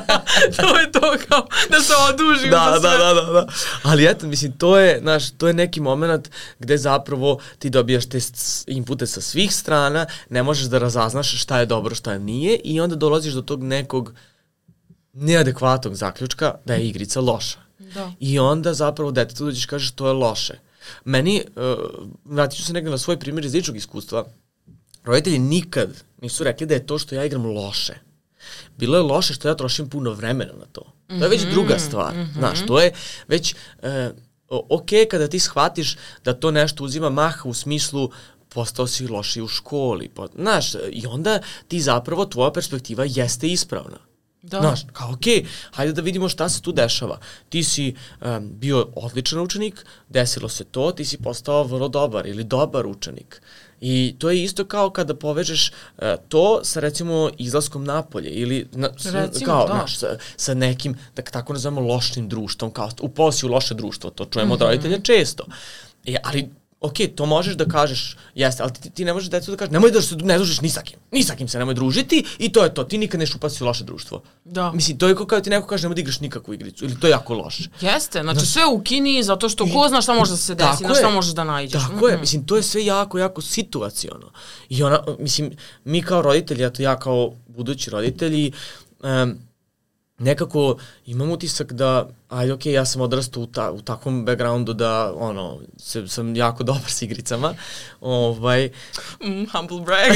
to 0.56 0.78
je 0.78 0.92
to 0.92 1.14
kao 1.28 1.46
da 1.70 1.80
se 1.80 1.92
odužim 2.10 2.50
da, 2.50 2.72
za 2.74 2.80
sve. 2.80 2.98
da, 2.98 3.14
da, 3.14 3.16
da, 3.22 3.32
da. 3.32 3.46
Ali 3.82 4.06
eto, 4.06 4.26
mislim, 4.26 4.52
to 4.52 4.78
je, 4.78 4.98
znaš, 5.00 5.30
to 5.30 5.48
je 5.48 5.54
neki 5.54 5.80
moment 5.80 6.30
gde 6.58 6.78
zapravo 6.78 7.38
ti 7.58 7.70
dobijaš 7.70 8.08
te 8.08 8.18
inpute 8.66 9.06
sa 9.06 9.20
svih 9.20 9.54
strana, 9.54 10.06
ne 10.28 10.42
možeš 10.42 10.66
da 10.66 10.78
razaznaš 10.78 11.42
šta 11.42 11.60
je 11.60 11.66
dobro, 11.66 11.94
šta 11.94 12.18
nije 12.18 12.60
i 12.64 12.80
onda 12.80 12.96
dolaziš 12.96 13.32
do 13.32 13.42
tog 13.42 13.62
nekog 13.62 14.14
neadekvatnog 15.12 15.94
zaključka 15.94 16.54
da 16.64 16.74
je 16.74 16.88
igrica 16.88 17.20
loša. 17.20 17.69
Da. 17.94 18.12
I 18.20 18.38
onda 18.38 18.74
zapravo 18.74 19.10
detetu 19.10 19.44
dođeš 19.44 19.64
i 19.64 19.68
kažeš 19.68 19.90
to 19.90 20.06
je 20.06 20.12
loše. 20.12 20.54
Meni, 21.04 21.44
uh, 21.56 21.62
vratit 22.24 22.58
ću 22.58 22.64
se 22.64 22.72
negde 22.72 22.90
na 22.90 22.98
svoj 22.98 23.18
primjer 23.18 23.44
iz 23.44 23.54
ličnog 23.54 23.76
iskustva, 23.76 24.24
roditelji 25.04 25.38
nikad 25.38 25.90
nisu 26.22 26.44
rekli 26.44 26.66
da 26.66 26.74
je 26.74 26.86
to 26.86 26.98
što 26.98 27.14
ja 27.14 27.24
igram 27.24 27.46
loše. 27.46 27.94
Bilo 28.76 28.96
je 28.96 29.02
loše 29.02 29.34
što 29.34 29.48
ja 29.48 29.54
trošim 29.54 29.88
puno 29.88 30.10
vremena 30.10 30.52
na 30.52 30.66
to. 30.66 30.82
To 31.08 31.24
je 31.24 31.28
već 31.28 31.42
druga 31.42 31.78
stvar. 31.78 32.14
Znaš, 32.32 32.66
to 32.66 32.80
je 32.80 32.92
već 33.28 33.54
o- 34.48 34.66
ok 34.70 34.88
kada 35.10 35.28
ti 35.28 35.38
shvatiš 35.38 35.96
da 36.24 36.32
to 36.32 36.50
nešto 36.50 36.84
uzima 36.84 37.10
maha 37.10 37.48
u 37.48 37.54
smislu 37.54 38.10
postao 38.48 38.86
si 38.86 39.08
loši 39.08 39.42
u 39.42 39.48
školi. 39.48 40.08
Po, 40.08 40.26
znaš, 40.34 40.74
i 40.90 41.06
onda 41.06 41.38
ti 41.68 41.80
zapravo 41.80 42.24
tvoja 42.24 42.50
perspektiva 42.52 43.04
jeste 43.08 43.48
ispravna. 43.48 43.98
Da. 44.42 44.60
Znaš, 44.60 44.80
kao 44.92 45.12
okej, 45.12 45.44
hajde 45.72 45.92
da 45.92 46.02
vidimo 46.02 46.28
šta 46.28 46.48
se 46.48 46.62
tu 46.62 46.72
dešava. 46.72 47.18
Ti 47.48 47.64
si 47.64 47.94
um, 48.20 48.50
bio 48.50 48.88
odličan 48.96 49.40
učenik, 49.40 49.74
desilo 50.08 50.48
se 50.48 50.64
to, 50.64 50.92
ti 50.92 51.04
si 51.04 51.18
postao 51.18 51.64
vrlo 51.64 51.88
dobar 51.88 52.26
ili 52.26 52.44
dobar 52.44 52.86
učenik. 52.86 53.42
I 53.80 54.14
to 54.18 54.30
je 54.30 54.42
isto 54.42 54.64
kao 54.64 54.90
kada 54.90 55.14
povežeš 55.14 55.70
uh, 55.70 56.04
to 56.28 56.60
sa 56.64 56.80
recimo 56.80 57.30
izlaskom 57.38 57.84
napolje 57.84 58.30
ili 58.30 58.68
na, 58.72 58.88
s, 58.98 59.06
Recimo, 59.06 59.46
kao, 59.46 59.66
da. 59.66 59.74
znaš, 59.74 59.98
sa, 59.98 60.06
sa 60.36 60.54
nekim, 60.54 60.96
da 61.16 61.22
tako 61.22 61.52
nazovemo, 61.52 61.80
lošim 61.80 62.28
društvom, 62.28 62.70
kao 62.70 62.90
upao 63.00 63.32
si 63.32 63.46
u 63.46 63.48
loše 63.48 63.74
društvo, 63.74 64.10
to 64.10 64.24
čujemo 64.24 64.54
Mhm. 64.54 64.62
od 64.62 64.68
roditelja 64.68 65.00
često. 65.00 65.44
E, 66.06 66.16
ali 66.22 66.50
ok, 66.80 66.94
to 67.14 67.26
možeš 67.26 67.54
da 67.54 67.64
kažeš, 67.66 68.02
jeste, 68.34 68.62
ali 68.62 68.72
ti, 68.72 68.90
ti 68.90 69.04
ne 69.04 69.12
možeš 69.12 69.30
decu 69.30 69.50
da 69.50 69.56
kažeš, 69.56 69.72
nemoj 69.72 69.90
da 69.90 70.02
se 70.02 70.16
ne 70.16 70.36
družiš 70.36 70.60
ni 70.60 70.68
sa 70.68 70.82
kim, 70.82 70.98
ni 71.12 71.22
sa 71.22 71.34
kim 71.34 71.48
se 71.48 71.58
nemoj 71.58 71.74
družiti 71.74 72.24
i 72.38 72.52
to 72.52 72.64
je 72.64 72.74
to, 72.74 72.84
ti 72.84 72.98
nikad 72.98 73.20
neš 73.20 73.34
upasti 73.34 73.64
u 73.64 73.66
loše 73.66 73.84
društvo. 73.84 74.22
Da. 74.44 74.72
Mislim, 74.72 74.98
to 74.98 75.08
je 75.08 75.16
kao 75.16 75.26
kada 75.26 75.42
ti 75.42 75.50
neko 75.50 75.66
kaže 75.66 75.82
nemoj 75.82 75.94
da 75.94 76.00
igraš 76.00 76.20
nikakvu 76.20 76.54
igricu 76.54 76.84
ili 76.84 77.00
to 77.00 77.06
je 77.06 77.10
jako 77.10 77.34
loše. 77.34 77.68
Jeste, 77.80 78.22
znači 78.22 78.46
sve 78.46 78.62
u 78.66 78.82
Kini 78.82 79.22
zato 79.22 79.48
što 79.48 79.64
ko 79.66 79.88
zna 79.88 80.02
šta 80.02 80.14
može 80.14 80.30
da 80.30 80.36
se 80.36 80.54
desi, 80.54 80.82
na 80.82 80.94
šta 80.94 81.06
je. 81.08 81.14
možeš 81.14 81.32
da 81.32 81.44
nađeš. 81.44 81.82
Tako 81.82 82.08
je, 82.08 82.14
Mhm. 82.14 82.20
mislim, 82.20 82.44
to 82.44 82.56
je 82.56 82.62
sve 82.62 82.84
jako, 82.84 83.18
jako 83.18 83.40
situaciono. 83.42 84.30
I 84.68 84.82
ona, 84.82 85.04
mislim, 85.18 85.50
mi 85.84 86.02
kao 86.02 86.22
roditelji, 86.22 86.64
eto 86.64 86.82
ja 86.82 86.98
kao 86.98 87.32
budući 87.48 87.90
roditelji, 87.90 88.52
um, 89.00 89.34
nekako 90.18 90.76
imam 91.06 91.30
utisak 91.30 91.72
da, 91.72 92.08
ajde, 92.30 92.52
okej, 92.52 92.72
ja 92.72 92.84
sam 92.84 93.02
odrastao 93.02 93.42
u, 93.42 93.46
ta, 93.46 93.70
u 93.70 93.82
takvom 93.82 94.24
backgroundu 94.24 94.72
da, 94.72 95.12
ono, 95.16 95.58
se, 95.76 96.08
sam 96.08 96.36
jako 96.36 96.62
dobar 96.70 96.90
s 96.90 97.02
igricama. 97.02 97.54
Ovaj, 98.00 98.70
Mm, 99.20 99.46
humble 99.52 99.80
brag. 99.80 100.12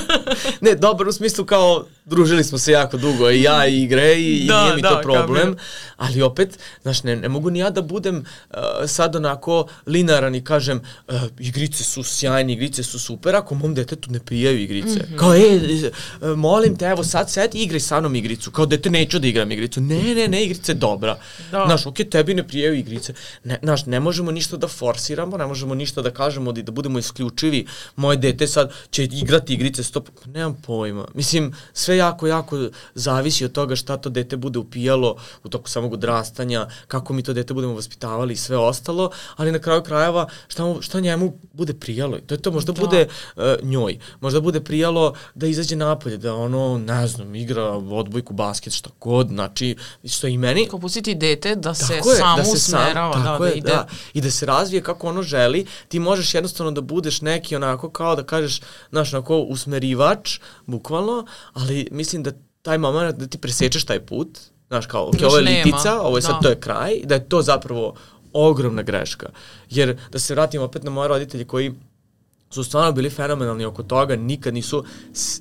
ne, 0.60 0.74
dobar 0.74 1.08
u 1.08 1.12
smislu 1.12 1.44
kao 1.44 1.86
družili 2.04 2.44
smo 2.44 2.58
se 2.58 2.72
jako 2.72 2.96
dugo 2.96 3.30
i 3.30 3.42
ja 3.42 3.66
i 3.66 3.82
igre 3.82 4.14
i, 4.20 4.46
Da, 4.46 4.54
i 4.54 4.64
nije 4.64 4.76
mi 4.76 4.82
da, 4.82 4.88
to 4.88 5.00
problem, 5.02 5.56
ali 5.96 6.22
opet, 6.22 6.58
znaš, 6.82 7.02
ne, 7.02 7.16
ne 7.16 7.28
mogu 7.28 7.50
ni 7.50 7.58
ja 7.58 7.70
da 7.70 7.82
budem 7.82 8.16
uh, 8.16 8.56
sad 8.86 9.16
onako 9.16 9.66
linaran 9.86 10.34
i 10.34 10.44
kažem 10.44 10.80
uh, 11.08 11.14
igrice 11.38 11.84
su 11.84 12.02
sjajne, 12.02 12.52
igrice 12.52 12.82
su 12.82 12.98
super, 12.98 13.36
ako 13.36 13.54
mom 13.54 13.74
detetu 13.74 14.10
ne 14.10 14.20
prijaju 14.20 14.58
igrice. 14.58 14.88
Mm. 14.88 15.12
-hmm. 15.12 15.18
Kao, 15.18 15.34
e, 15.34 15.40
e, 15.40 16.36
molim 16.36 16.76
te, 16.76 16.84
evo 16.84 17.04
sad 17.04 17.30
sedi 17.30 17.58
igraj 17.58 17.80
sa 17.80 18.00
mnom 18.00 18.14
igricu. 18.14 18.50
Kao, 18.50 18.66
dete, 18.66 18.90
neću 18.90 19.18
da 19.18 19.26
igram 19.26 19.52
igricu. 19.52 19.80
Ne, 19.80 20.14
ne, 20.14 20.28
ne, 20.28 20.44
igrica 20.44 20.72
je 20.72 20.76
dobra. 20.76 21.18
Da. 21.50 21.64
Znaš, 21.66 21.86
ok, 21.86 21.96
tebi 22.10 22.34
ne 22.34 22.48
prijaju 22.48 22.74
igrice. 22.74 23.14
Ne, 23.44 23.58
znaš, 23.62 23.86
ne 23.86 24.00
možemo 24.00 24.30
ništa 24.30 24.56
da 24.56 24.68
forsiramo, 24.68 25.36
ne 25.36 25.46
možemo 25.46 25.74
ništa 25.74 26.02
da 26.02 26.10
kažemo 26.10 26.52
da, 26.52 26.62
da 26.62 26.72
budemo 26.72 26.98
isključivi. 26.98 27.66
Moje 27.96 28.16
dete 28.16 28.46
sad 28.46 28.72
će 28.90 29.04
igrati 29.04 29.54
igrice 29.54 29.82
stop. 29.82 30.08
Nemam 30.26 30.62
pojma. 30.66 31.06
Mislim, 31.14 31.52
sve 31.72 31.96
jako, 31.96 32.26
jako 32.26 32.68
zavisi 32.94 33.44
od 33.44 33.52
toga 33.52 33.76
šta 33.76 33.96
to 33.96 34.08
dete 34.10 34.36
bude 34.36 34.58
upijalo 34.58 35.16
u 35.44 35.48
toku 35.48 35.70
samog 35.70 35.92
odrastanja, 35.92 36.66
kako 36.88 37.12
mi 37.12 37.22
to 37.22 37.32
dete 37.32 37.54
budemo 37.54 37.74
vaspitavali 37.74 38.34
i 38.34 38.36
sve 38.36 38.56
ostalo, 38.56 39.10
ali 39.36 39.52
na 39.52 39.58
kraju 39.58 39.82
krajeva 39.82 40.28
šta, 40.48 40.64
mu, 40.64 40.82
šta 40.82 41.00
njemu 41.00 41.38
bude 41.52 41.74
prijalo. 41.74 42.18
To 42.26 42.34
je 42.34 42.38
to, 42.42 42.50
možda 42.50 42.72
Da. 42.72 42.80
bude 42.80 43.06
uh, 43.36 43.42
njoj, 43.62 43.98
možda 44.20 44.40
bude 44.40 44.60
prijalo 44.60 45.14
da 45.34 45.46
izađe 45.46 45.76
napolje, 45.76 46.16
da 46.16 46.34
ono, 46.34 46.78
ne 46.78 47.06
znam, 47.06 47.34
igra 47.34 47.64
odbojku, 47.72 48.34
basket, 48.34 48.72
šta 48.72 48.90
god, 49.00 49.28
znači, 49.28 49.76
što 50.04 50.26
i 50.26 50.38
meni, 50.38 50.66
Kao 50.70 50.78
pustiti 50.78 51.14
dete 51.14 51.31
da 51.56 51.74
se 51.74 51.96
Tako 51.96 52.10
je, 52.10 52.16
samo 52.16 52.36
da 52.36 52.44
se 52.44 52.50
usmerava, 52.50 53.12
sam, 53.12 53.24
da, 53.24 53.38
da 53.38 53.46
je, 53.46 53.54
ide. 53.54 53.70
da, 53.70 53.86
i 54.14 54.20
da 54.20 54.30
se 54.30 54.46
razvije 54.46 54.82
kako 54.82 55.08
ono 55.08 55.22
želi, 55.22 55.66
ti 55.88 55.98
možeš 55.98 56.34
jednostavno 56.34 56.72
da 56.72 56.80
budeš 56.80 57.20
neki 57.20 57.56
onako 57.56 57.90
kao 57.90 58.16
da 58.16 58.22
kažeš, 58.22 58.60
znaš, 58.90 59.14
onako 59.14 59.38
usmerivač, 59.38 60.38
bukvalno, 60.66 61.26
ali 61.52 61.88
mislim 61.90 62.22
da 62.22 62.32
taj 62.62 62.78
moment 62.78 63.16
da 63.16 63.26
ti 63.26 63.38
presečeš 63.38 63.84
taj 63.84 64.06
put, 64.06 64.38
znaš, 64.68 64.86
kao, 64.86 65.08
ok, 65.08 65.14
ovo 65.26 65.36
je 65.36 65.42
litica, 65.42 66.00
ovo 66.00 66.18
je 66.18 66.22
sad, 66.22 66.34
da. 66.34 66.40
to 66.40 66.48
je 66.48 66.60
kraj, 66.60 67.00
da 67.04 67.14
je 67.14 67.28
to 67.28 67.42
zapravo 67.42 67.94
ogromna 68.32 68.82
greška. 68.82 69.28
Jer, 69.70 69.98
da 70.10 70.18
se 70.18 70.34
vratim 70.34 70.62
opet 70.62 70.82
na 70.82 70.90
moje 70.90 71.08
roditelje 71.08 71.44
koji 71.44 71.72
su 72.50 72.64
stvarno 72.64 72.92
bili 72.92 73.10
fenomenalni 73.10 73.64
oko 73.64 73.82
toga, 73.82 74.16
nikad 74.16 74.54
nisu, 74.54 74.84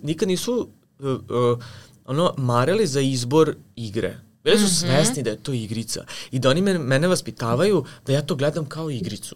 nikad 0.03 0.27
nisu 0.27 0.69
uh, 0.99 1.07
uh, 1.07 1.59
ono, 2.05 2.33
marili 2.37 2.87
za 2.87 3.01
izbor 3.01 3.55
igre. 3.75 4.17
Bili 4.43 4.55
Mhm. 4.55 4.65
su 4.65 4.75
svesni 4.75 5.23
da 5.23 5.29
je 5.29 5.43
to 5.43 5.53
igrica 5.53 6.05
i 6.31 6.39
da 6.39 6.49
oni 6.49 6.61
mene, 6.61 6.79
mene 6.79 7.07
vaspitavaju 7.07 7.85
da 8.05 8.13
ja 8.13 8.21
to 8.21 8.35
gledam 8.35 8.65
kao 8.65 8.89
igricu. 8.89 9.35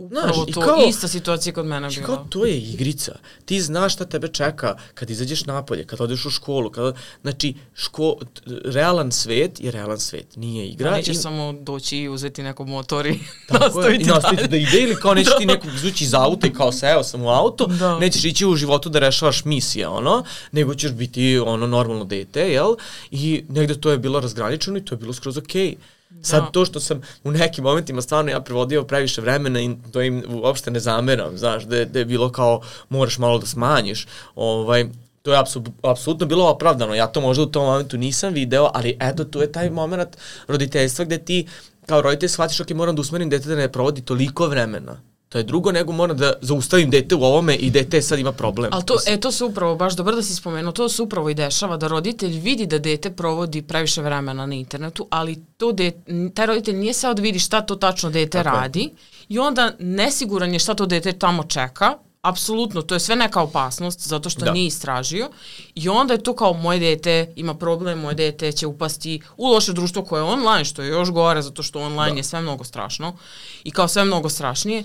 Upravo 0.00 0.44
i 0.48 0.52
to, 0.52 0.60
kao- 0.60 0.84
ista 0.88 1.08
situacija 1.08 1.52
kod 1.52 1.66
mene 1.66 1.88
bila. 1.88 2.06
kao 2.06 2.16
to 2.24 2.46
je 2.46 2.58
igrica. 2.58 3.12
Ti 3.44 3.60
znaš 3.60 3.94
šta 3.94 4.04
tebe 4.04 4.28
čeka 4.28 4.76
kad 4.94 5.10
izađeš 5.10 5.44
napolje, 5.44 5.84
kad 5.84 6.00
odeš 6.00 6.24
u 6.26 6.30
školu. 6.30 6.70
Kad, 6.70 6.94
znači, 7.22 7.54
ško, 7.74 8.16
realan 8.64 9.12
svet 9.12 9.60
je 9.60 9.70
realan 9.70 10.00
svet, 10.00 10.36
nije 10.36 10.66
igra. 10.66 10.90
Da, 10.90 10.96
neće 10.96 11.12
i- 11.12 11.14
samo 11.14 11.52
doći 11.54 11.98
i 11.98 12.08
uzeti 12.08 12.42
neko 12.42 12.64
motor 12.64 13.06
i 13.06 13.10
je, 13.10 13.18
nastaviti 13.50 14.04
i 14.04 14.06
nastaviti 14.06 14.42
da 14.42 14.48
dalje. 14.48 14.62
ide 14.62 14.78
ili 14.78 14.96
kao 14.96 15.14
nećeš 15.14 15.36
ti 15.38 15.46
nekog 15.46 15.74
izvući 15.74 16.04
iz 16.04 16.14
auta 16.14 16.46
i 16.46 16.52
kao 16.52 16.72
seo 16.72 17.02
sam 17.02 17.22
u 17.22 17.30
auto, 17.30 17.66
Da. 17.68 17.98
nećeš 17.98 18.24
ići 18.24 18.46
u 18.46 18.56
životu 18.56 18.88
da 18.88 18.98
rešavaš 18.98 19.44
misije, 19.44 19.88
ono, 19.88 20.24
nego 20.52 20.74
ćeš 20.74 20.92
biti 20.92 21.10
ono 21.38 21.66
normalno 21.66 22.04
dete, 22.04 22.40
jel? 22.42 22.74
I 23.10 23.44
negde 23.48 23.74
to 23.74 23.90
je 23.90 23.98
bilo 23.98 24.20
razgraničeno 24.20 24.78
i 24.78 24.84
to 24.84 24.94
je 24.94 24.98
bilo 24.98 25.12
skroz 25.12 25.36
okej. 25.38 25.70
Sad 25.70 25.99
Da. 26.10 26.22
to 26.42 26.64
što 26.64 26.80
sam 26.80 27.00
u 27.24 27.30
nekim 27.30 27.64
momentima 27.64 28.02
stvarno 28.02 28.30
ja 28.30 28.40
prevodio 28.40 28.82
previše 28.84 29.20
vremena 29.20 29.60
i 29.60 29.70
to 29.92 30.02
im 30.02 30.24
uopšte 30.30 30.70
ne 30.70 30.80
zameram, 30.80 31.38
znaš, 31.38 31.64
da, 31.64 31.76
je- 31.76 31.84
da 31.84 31.98
je 31.98 32.04
bilo 32.04 32.30
kao 32.30 32.60
moraš 32.88 33.18
malo 33.18 33.38
da 33.38 33.46
smanjiš, 33.46 34.06
ovaj, 34.34 34.88
to 35.22 35.32
je 35.32 35.38
apsolutno 35.82 36.26
bilo 36.26 36.48
opravdano. 36.48 36.94
Ja 36.94 37.06
to 37.06 37.20
možda 37.20 37.42
u 37.42 37.46
tom 37.46 37.64
momentu 37.64 37.96
nisam 37.96 38.32
video, 38.32 38.70
ali 38.74 38.96
eto, 39.00 39.24
tu 39.24 39.40
je 39.40 39.52
taj 39.52 39.70
moment 39.70 40.16
roditeljstva 40.48 41.04
gde 41.04 41.18
ti 41.18 41.46
kao 41.86 42.02
roditelj 42.02 42.28
shvatiš, 42.28 42.60
ok, 42.60 42.70
moram 42.70 42.94
da 42.94 43.00
usmerim 43.00 43.30
dete 43.30 43.48
da 43.48 43.54
ne 43.54 43.72
provodi 43.72 44.00
toliko 44.00 44.46
vremena 44.46 45.00
To 45.30 45.38
je 45.38 45.44
drugo 45.44 45.72
nego 45.72 45.92
moram 45.92 46.16
da 46.16 46.32
zaustavim 46.40 46.90
dete 46.90 47.14
u 47.14 47.22
ovome 47.24 47.54
i 47.54 47.70
dete 47.70 48.02
sad 48.02 48.18
ima 48.18 48.32
problem. 48.32 48.70
Ali 48.72 48.84
to, 48.84 48.96
e, 49.06 49.20
to 49.20 49.32
se 49.32 49.44
upravo, 49.44 49.76
baš 49.76 49.94
dobro 49.96 50.16
da 50.16 50.22
si 50.22 50.34
spomenuo, 50.34 50.72
to 50.72 50.88
se 50.88 51.02
upravo 51.02 51.30
i 51.30 51.34
dešava, 51.34 51.76
da 51.76 51.88
roditelj 51.88 52.38
vidi 52.38 52.66
da 52.66 52.78
dete 52.78 53.10
provodi 53.10 53.62
previše 53.62 54.02
vremena 54.02 54.46
na 54.46 54.54
internetu, 54.54 55.06
ali 55.10 55.44
to 55.56 55.72
dete, 55.72 56.30
taj 56.34 56.46
roditelj 56.46 56.76
nije 56.76 56.94
sad 56.94 57.16
da 57.16 57.22
vidi 57.22 57.38
šta 57.38 57.60
to 57.60 57.76
tačno 57.76 58.10
dete 58.10 58.42
Tako 58.42 58.56
radi 58.56 58.80
je. 58.80 58.90
i 59.28 59.38
onda 59.38 59.72
nesiguran 59.78 60.52
je 60.52 60.58
šta 60.58 60.74
to 60.74 60.86
dete 60.86 61.12
tamo 61.12 61.42
čeka, 61.42 61.94
apsolutno, 62.22 62.82
to 62.82 62.94
je 62.94 63.00
sve 63.00 63.16
neka 63.16 63.42
opasnost 63.42 64.08
zato 64.08 64.30
što 64.30 64.44
da. 64.44 64.52
nije 64.52 64.66
istražio 64.66 65.30
i 65.74 65.88
onda 65.88 66.14
je 66.14 66.22
to 66.22 66.36
kao 66.36 66.52
moje 66.52 66.78
dete 66.78 67.32
ima 67.36 67.54
problem, 67.54 67.98
moje 67.98 68.14
dete 68.14 68.52
će 68.52 68.66
upasti 68.66 69.20
u 69.36 69.46
loše 69.46 69.72
društvo 69.72 70.04
koje 70.04 70.20
je 70.20 70.24
online, 70.24 70.64
što 70.64 70.82
je 70.82 70.88
još 70.88 71.10
gore 71.10 71.42
zato 71.42 71.62
što 71.62 71.80
online 71.80 72.12
da. 72.12 72.16
je 72.16 72.24
sve 72.24 72.40
mnogo 72.40 72.64
strašno 72.64 73.16
i 73.64 73.70
kao 73.70 73.88
sve 73.88 74.04
mnogo 74.04 74.28
strašnije 74.28 74.84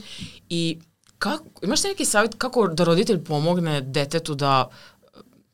i 0.49 0.79
kako, 1.17 1.45
imaš 1.61 1.83
li 1.83 1.89
neki 1.89 2.05
savjet 2.05 2.35
kako 2.37 2.67
da 2.67 2.83
roditelj 2.83 3.23
pomogne 3.23 3.81
detetu 3.81 4.35
da 4.35 4.69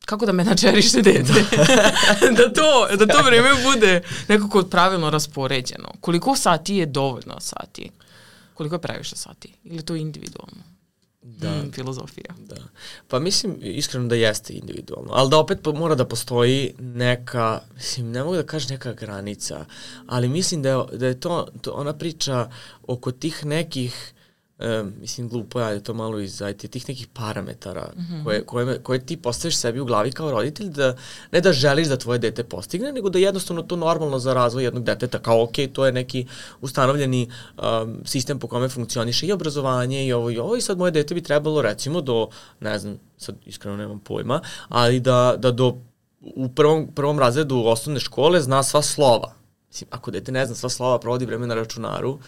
kako 0.04 0.26
da 0.26 0.32
menadžeriše 0.32 1.02
dete, 1.08 1.44
da, 2.38 2.52
to, 2.52 2.96
da 2.96 3.06
to 3.06 3.22
vreme 3.22 3.50
bude 3.72 4.02
nekako 4.28 4.62
pravilno 4.62 5.10
raspoređeno. 5.10 5.92
Koliko 6.00 6.36
sati 6.36 6.76
je 6.76 6.86
dovoljno 6.86 7.40
sati? 7.40 7.90
Koliko 8.54 8.74
je 8.74 8.80
previše 8.80 9.16
sati? 9.16 9.54
Ili 9.64 9.82
to 9.82 9.96
individualno? 9.96 10.71
Da. 11.22 11.50
mm, 11.50 11.72
filozofija. 11.72 12.34
Da. 12.38 12.56
Pa 13.08 13.18
mislim 13.18 13.56
iskreno 13.60 14.08
da 14.08 14.14
jeste 14.14 14.52
individualno, 14.52 15.10
ali 15.12 15.30
da 15.30 15.38
opet 15.38 15.58
mora 15.74 15.94
da 15.94 16.04
postoji 16.04 16.74
neka, 16.78 17.60
mislim, 17.74 18.10
ne 18.10 18.22
mogu 18.24 18.36
da 18.36 18.46
kažem 18.46 18.70
neka 18.70 18.92
granica, 18.92 19.64
ali 20.06 20.28
mislim 20.28 20.62
da 20.62 20.68
je, 20.68 20.98
da 20.98 21.06
je 21.06 21.20
to, 21.20 21.48
to 21.60 21.70
ona 21.70 21.92
priča 21.92 22.50
oko 22.86 23.12
tih 23.12 23.44
nekih 23.44 24.14
e, 24.58 24.82
mislim 25.00 25.28
glupo 25.28 25.60
je 25.60 25.82
to 25.82 25.94
malo 25.94 26.18
iz 26.18 26.42
IT, 26.50 26.70
tih 26.70 26.88
nekih 26.88 27.06
parametara 27.12 27.92
mm 27.96 28.00
-hmm. 28.00 28.24
koje, 28.24 28.46
koje, 28.46 28.82
koje 28.82 29.06
ti 29.06 29.16
postaviš 29.16 29.56
sebi 29.56 29.80
u 29.80 29.84
glavi 29.84 30.12
kao 30.12 30.30
roditelj 30.30 30.68
da 30.68 30.96
ne 31.32 31.40
da 31.40 31.52
želiš 31.52 31.88
da 31.88 31.96
tvoje 31.96 32.18
dete 32.18 32.44
postigne, 32.44 32.92
nego 32.92 33.10
da 33.10 33.18
jednostavno 33.18 33.62
to 33.62 33.76
normalno 33.76 34.18
za 34.18 34.34
razvoj 34.34 34.64
jednog 34.64 34.84
deteta, 34.84 35.18
kao 35.18 35.42
ok, 35.42 35.54
to 35.72 35.86
je 35.86 35.92
neki 35.92 36.26
ustanovljeni 36.60 37.30
um, 37.56 38.00
sistem 38.04 38.38
po 38.38 38.46
kome 38.46 38.68
funkcioniše 38.68 39.26
i 39.26 39.32
obrazovanje 39.32 40.06
i 40.06 40.12
ovo 40.12 40.30
i 40.30 40.38
ovo 40.38 40.56
i 40.56 40.60
sad 40.60 40.78
moje 40.78 40.90
dete 40.90 41.14
bi 41.14 41.22
trebalo 41.22 41.62
recimo 41.62 42.00
do, 42.00 42.28
ne 42.60 42.78
znam, 42.78 42.98
sad 43.18 43.34
iskreno 43.46 43.76
nemam 43.76 43.98
pojma, 43.98 44.40
ali 44.68 45.00
da, 45.00 45.34
da 45.38 45.50
do 45.50 45.76
u 46.20 46.48
prvom, 46.48 46.88
prvom 46.94 47.18
razredu 47.18 47.62
osnovne 47.66 48.00
škole 48.00 48.40
zna 48.40 48.62
sva 48.62 48.82
slova. 48.82 49.34
Mislim, 49.68 49.88
ako 49.90 50.10
dete 50.10 50.32
ne 50.32 50.46
zna 50.46 50.54
sva 50.54 50.68
slova, 50.68 50.98
provodi 50.98 51.26
vreme 51.26 51.46
na 51.46 51.54
računaru, 51.54 52.18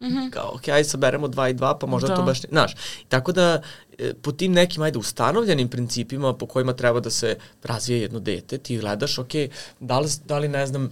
Mm 0.00 0.06
-hmm. 0.06 0.30
Kao, 0.30 0.50
ok, 0.54 0.68
ajde 0.68 0.88
saberemo 0.88 1.28
dva 1.28 1.48
i 1.48 1.54
dva, 1.54 1.78
pa 1.78 1.86
možda 1.86 2.08
da. 2.08 2.14
to 2.16 2.22
baš 2.22 2.42
ne, 2.42 2.48
znaš. 2.50 2.74
Tako 3.08 3.32
da, 3.32 3.62
e, 3.98 4.14
po 4.22 4.32
tim 4.32 4.52
nekim, 4.52 4.82
ajde, 4.82 4.98
ustanovljenim 4.98 5.68
principima 5.68 6.34
po 6.34 6.46
kojima 6.46 6.72
treba 6.72 7.00
da 7.00 7.10
se 7.10 7.36
razvije 7.62 8.00
jedno 8.00 8.20
dete, 8.20 8.58
ti 8.58 8.78
gledaš, 8.78 9.18
ok, 9.18 9.32
da 9.80 9.98
li, 9.98 10.08
da 10.24 10.38
li 10.38 10.48
ne 10.48 10.66
znam, 10.66 10.90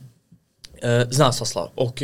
e, 0.83 1.07
zna 1.11 1.33
sva 1.33 1.47
slava, 1.47 1.71
ok, 1.77 1.99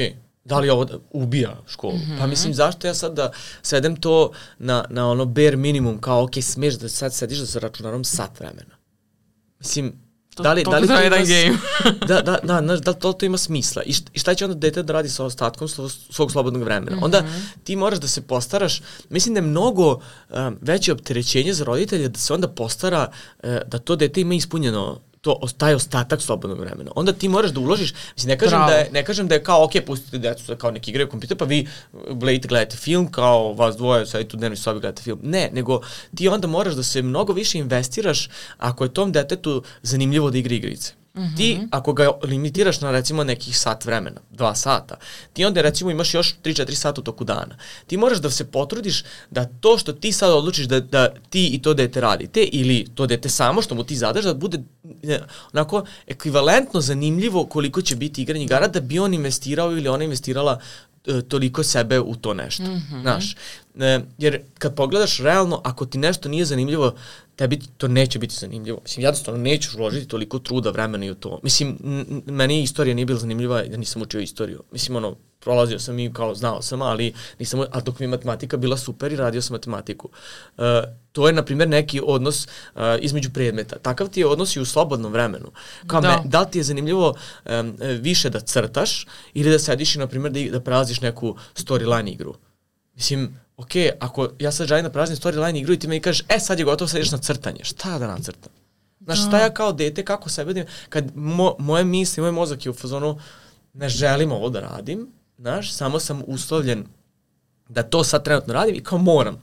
da 0.45 0.59
li 0.59 0.71
ovo 0.71 0.85
da 0.85 0.99
ubija 1.11 1.57
školu? 1.67 1.95
Mm 1.95 2.01
-hmm. 2.01 2.19
Pa 2.19 2.27
mislim, 2.27 2.55
zašto 2.55 2.87
ja 2.87 2.95
sad 2.95 3.15
da 3.15 3.33
svedem 3.63 3.97
to 3.97 4.33
na, 4.59 4.85
na 4.91 5.11
ono 5.11 5.25
bare 5.25 5.57
minimum, 5.57 6.01
kao, 6.01 6.23
ok, 6.23 6.33
smeš 6.43 6.75
da 6.75 6.89
sad 6.89 7.15
sediš 7.15 7.39
da 7.39 7.47
se 7.47 7.61
računarom 7.61 8.05
sat 8.05 8.41
vremena. 8.41 8.77
Mislim, 9.59 9.93
To, 10.35 10.43
da 10.43 10.53
li, 10.53 10.65
da 10.65 10.79
li 10.79 10.87
to 10.87 10.95
jedan 10.95 11.25
game. 11.27 11.59
da, 12.09 12.21
da, 12.23 12.39
da, 12.43 12.61
znaš, 12.63 12.81
da 12.81 12.91
li 12.91 12.99
to, 12.99 13.13
to 13.13 13.27
ima 13.27 13.39
smisla? 13.39 13.83
I, 13.83 13.95
I 14.15 14.19
šta 14.19 14.35
će 14.35 14.45
onda 14.45 14.55
dete 14.55 14.83
da 14.83 14.93
radi 14.93 15.09
sa 15.09 15.25
ostatkom 15.25 15.69
svog, 15.69 15.91
svog 16.11 16.33
slobodnog 16.33 16.63
vremena? 16.63 16.97
Mm 16.97 16.99
-hmm. 17.01 17.05
Onda 17.05 17.25
ti 17.65 17.77
moraš 17.77 17.99
da 17.99 18.09
se 18.09 18.23
postaraš, 18.23 18.83
mislim 19.09 19.35
da 19.35 19.39
je 19.39 19.47
mnogo 19.47 20.01
um, 20.31 20.59
veće 20.61 20.93
opterećenje 20.93 21.55
za 21.55 21.65
roditelja 21.65 22.09
da 22.09 22.19
se 22.19 22.35
onda 22.35 22.49
postara 22.49 23.09
uh, 23.43 23.51
da 23.67 23.79
to 23.79 23.97
dete 23.97 24.21
ima 24.21 24.35
ispunjeno 24.35 25.01
to 25.21 25.41
taj 25.59 25.75
ostatak 25.75 26.23
slobodnog 26.23 26.61
vremena. 26.61 26.91
Onda 26.97 27.13
ti 27.13 27.29
moraš 27.29 27.51
da 27.51 27.61
uložiš, 27.61 27.95
mislim 28.15 28.29
ne 28.29 28.39
kažem 28.39 28.59
Bravo. 28.59 28.71
da 28.71 28.77
je 28.77 28.91
ne 28.93 29.05
kažem 29.05 29.29
da 29.29 29.35
je 29.35 29.43
kao 29.43 29.65
ok, 29.65 29.73
pustite 29.87 30.19
decu 30.19 30.45
da 30.47 30.57
kao 30.57 30.71
neki 30.71 30.91
igraju 30.91 31.09
kompjuter, 31.09 31.37
pa 31.37 31.45
vi 31.45 31.69
gledate 32.11 32.49
gledate 32.49 32.77
film 32.77 33.13
kao 33.13 33.53
vas 33.53 33.77
dvoje 33.77 34.07
sad 34.07 34.27
tu 34.27 34.37
dnevnoj 34.37 34.57
sobi 34.57 34.81
gledate 34.81 35.03
film. 35.03 35.19
Ne, 35.23 35.51
nego 35.53 35.81
ti 36.17 36.29
onda 36.29 36.47
moraš 36.47 36.75
da 36.75 36.83
se 36.83 37.03
mnogo 37.03 37.33
više 37.33 37.59
investiraš 37.59 38.29
ako 38.59 38.85
je 38.85 38.95
tom 38.95 39.13
detetu 39.13 39.63
zanimljivo 39.83 40.31
da 40.31 40.39
igra 40.39 40.55
igrice. 40.55 41.00
Mm 41.21 41.25
-hmm. 41.25 41.37
Ti, 41.37 41.61
ako 41.71 41.93
ga 41.93 42.11
limitiraš 42.25 42.81
na 42.81 42.91
recimo 42.91 43.25
nekih 43.25 43.59
sat 43.59 43.85
vremena, 43.85 44.21
dva 44.31 44.55
sata, 44.55 44.97
ti 45.33 45.45
onda 45.45 45.63
recimo 45.63 45.91
imaš 45.91 46.15
još 46.15 46.35
3-4 46.45 46.75
sata 46.75 47.01
u 47.01 47.05
toku 47.05 47.25
dana. 47.25 47.57
Ti 47.87 47.97
moraš 47.97 48.19
da 48.19 48.31
se 48.31 48.45
potrudiš 48.51 49.05
da 49.31 49.45
to 49.45 49.79
što 49.79 49.93
ti 49.93 50.13
sad 50.13 50.33
odlučiš 50.33 50.67
da, 50.67 50.81
da 50.81 51.09
ti 51.31 51.47
i 51.47 51.63
to 51.63 51.75
dete 51.75 52.01
radite, 52.01 52.43
ili 52.43 52.87
to 52.95 53.07
dete 53.07 53.29
samo 53.29 53.63
što 53.63 53.75
mu 53.75 53.85
ti 53.85 53.97
zadaš, 53.97 54.25
da 54.25 54.35
bude 54.35 54.59
ne, 55.03 55.21
onako 55.53 55.85
ekvivalentno 56.07 56.81
zanimljivo 56.81 57.45
koliko 57.45 57.83
će 57.83 57.97
biti 57.97 58.23
igranje 58.23 58.45
igara 58.45 58.69
da 58.69 58.81
bi 58.81 58.99
on 58.99 59.15
investirao 59.15 59.73
ili 59.73 59.89
ona 59.89 60.05
investirala 60.05 60.61
toliko 61.29 61.63
sebe 61.63 62.01
u 62.01 62.17
to 62.17 62.35
nešto. 62.35 62.63
Mm 62.63 62.83
-hmm. 62.91 63.01
Znaš, 63.01 63.37
e, 63.79 64.01
jer 64.19 64.41
kad 64.59 64.75
pogledaš 64.75 65.19
realno, 65.19 65.61
ako 65.65 65.87
ti 65.87 65.99
nešto 65.99 66.29
nije 66.29 66.45
zanimljivo, 66.45 66.95
tebi 67.37 67.61
to 67.77 67.89
neće 67.89 68.19
biti 68.19 68.35
zanimljivo. 68.35 68.81
Mislim, 68.83 69.05
jednostavno 69.05 69.41
nećeš 69.41 69.75
uložiti 69.75 70.09
toliko 70.09 70.39
truda, 70.39 70.71
vremena 70.71 71.05
i 71.07 71.11
u 71.11 71.15
to. 71.15 71.41
Mislim, 71.43 71.79
meni 72.27 72.63
istorija 72.63 72.95
nije 72.95 73.07
bila 73.07 73.19
zanimljiva, 73.19 73.63
ja 73.63 73.77
nisam 73.77 74.03
učio 74.03 74.21
istoriju. 74.21 74.63
Mislim, 74.73 74.97
ono, 74.97 75.17
prolazio 75.41 75.79
sam 75.79 75.99
i 75.99 76.13
kao 76.13 76.35
znao 76.35 76.63
sam, 76.63 76.83
ali 76.83 77.15
nisam, 77.39 77.61
a 77.71 77.81
dok 77.81 77.99
mi 77.99 78.07
matematika 78.07 78.57
bila 78.57 78.77
super 78.77 79.13
i 79.13 79.17
radio 79.17 79.43
sam 79.43 79.55
matematiku. 79.55 80.09
Uh, 80.57 80.65
to 81.13 81.27
je, 81.27 81.33
na 81.33 81.43
primjer, 81.43 81.69
neki 81.69 82.01
odnos 82.05 82.47
uh, 82.47 82.81
između 83.01 83.31
predmeta. 83.31 83.79
Takav 83.79 84.09
ti 84.09 84.21
je 84.21 84.27
odnos 84.27 84.57
i 84.57 84.61
u 84.61 84.65
slobodnom 84.65 85.13
vremenu. 85.13 85.51
Kao 85.87 86.01
da. 86.01 86.09
Me, 86.09 86.17
da 86.25 86.41
li 86.41 86.47
ti 86.51 86.59
je 86.59 86.65
zanimljivo 86.65 87.15
um, 87.45 87.77
više 88.01 88.31
da 88.31 88.41
crtaš 88.41 89.07
ili 89.35 89.51
da 89.51 89.59
sediš 89.59 89.95
i, 89.95 89.99
na 89.99 90.07
primjer, 90.07 90.33
da, 90.33 90.59
da 90.59 90.61
prelaziš 90.61 91.01
neku 91.01 91.37
storyline 91.55 92.13
igru. 92.13 92.35
Mislim, 92.95 93.41
ok, 93.57 93.71
ako 94.01 94.29
ja 94.39 94.53
sad 94.53 94.69
želim 94.69 94.85
da 94.85 94.91
praznim 94.91 95.19
storyline 95.19 95.61
igru 95.61 95.73
i 95.73 95.79
ti 95.79 95.89
mi 95.89 96.01
kažeš, 96.01 96.25
e 96.29 96.39
sad 96.39 96.59
je 96.59 96.65
gotovo, 96.65 96.89
sad 96.89 96.99
ideš 96.99 97.13
na 97.13 97.19
crtanje, 97.19 97.65
šta 97.65 97.99
da 97.99 98.07
nacrtam? 98.07 98.53
Znaš, 99.01 99.27
šta 99.27 99.39
ja 99.39 99.51
kao 99.55 99.73
dete, 99.73 100.05
kako 100.05 100.29
sebe 100.29 100.53
da 100.55 100.65
kad 100.89 101.17
mo, 101.17 101.55
moje 101.59 101.85
misli, 101.85 102.23
moj 102.23 102.33
mozak 102.33 102.67
je 102.67 102.71
u 102.71 102.75
fazonu, 102.75 103.19
ne 103.73 103.89
želim 103.89 104.33
ovo 104.33 104.51
da 104.51 104.61
radim, 104.61 105.09
znaš, 105.41 105.73
samo 105.73 106.01
sam 106.01 106.23
uslovljen 106.27 106.87
da 107.69 107.83
to 107.83 108.05
sad 108.05 108.25
trenutno 108.25 108.55
radim 108.55 108.75
i 108.75 108.83
kao 108.83 108.99
moram. 108.99 109.43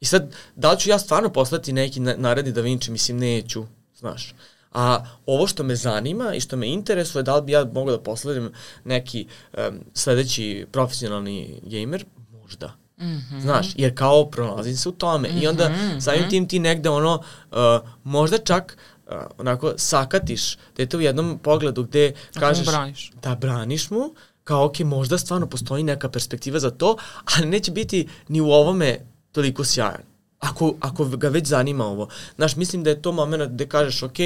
I 0.00 0.04
sad, 0.04 0.34
da 0.56 0.72
li 0.72 0.78
ću 0.78 0.90
ja 0.90 0.98
stvarno 0.98 1.32
poslati 1.32 1.72
neki 1.72 2.00
naredni 2.00 2.52
Da 2.52 2.60
Vinci, 2.60 2.90
mislim, 2.90 3.18
neću, 3.18 3.64
znaš. 3.96 4.34
A 4.72 5.04
ovo 5.26 5.46
što 5.46 5.62
me 5.62 5.76
zanima 5.76 6.34
i 6.34 6.40
što 6.40 6.56
me 6.56 6.68
interesuje, 6.68 7.22
da 7.22 7.36
li 7.36 7.42
bi 7.42 7.52
ja 7.52 7.64
mogao 7.64 7.96
da 7.96 8.02
posladim 8.02 8.52
neki 8.84 9.26
um, 9.52 9.78
sledeći 9.94 10.66
profesionalni 10.72 11.60
gamer, 11.62 12.04
možda. 12.32 12.74
Mm 13.00 13.04
-hmm. 13.04 13.40
Znaš, 13.40 13.66
jer 13.76 13.94
kao 13.94 14.30
pronalazim 14.30 14.76
se 14.76 14.88
u 14.88 14.92
tome. 14.92 15.28
Mm 15.28 15.32
-hmm, 15.32 15.42
I 15.42 15.46
onda 15.46 15.68
mhm, 15.68 15.98
samim 16.00 16.20
mm 16.20 16.24
-hmm. 16.24 16.30
tim 16.30 16.48
ti 16.48 16.58
negde 16.58 16.88
ono, 16.88 17.22
uh, 17.50 17.56
možda 18.04 18.38
čak 18.38 18.78
uh, 19.06 19.12
onako 19.38 19.72
sakatiš 19.76 20.56
dete 20.76 20.96
u 20.96 21.00
jednom 21.00 21.38
pogledu 21.38 21.82
gde 21.84 22.12
kažeš 22.34 22.66
braniš. 22.66 23.12
da 23.22 23.34
braniš 23.34 23.90
mu, 23.90 24.14
kao 24.48 24.64
ok, 24.64 24.78
možda 24.80 25.18
stvarno 25.18 25.46
postoji 25.46 25.82
neka 25.82 26.08
perspektiva 26.08 26.58
za 26.58 26.70
to, 26.70 26.96
ali 27.24 27.46
neće 27.46 27.70
biti 27.70 28.08
ni 28.28 28.40
u 28.40 28.50
ovome 28.50 28.98
toliko 29.32 29.64
sjajan. 29.64 30.02
Ako, 30.38 30.74
ako 30.80 31.04
ga 31.04 31.28
već 31.28 31.46
zanima 31.46 31.84
ovo. 31.86 32.08
Znaš, 32.36 32.56
mislim 32.56 32.82
da 32.84 32.90
je 32.90 33.02
to 33.02 33.12
moment 33.12 33.52
gde 33.52 33.66
kažeš, 33.68 34.02
ok, 34.02 34.18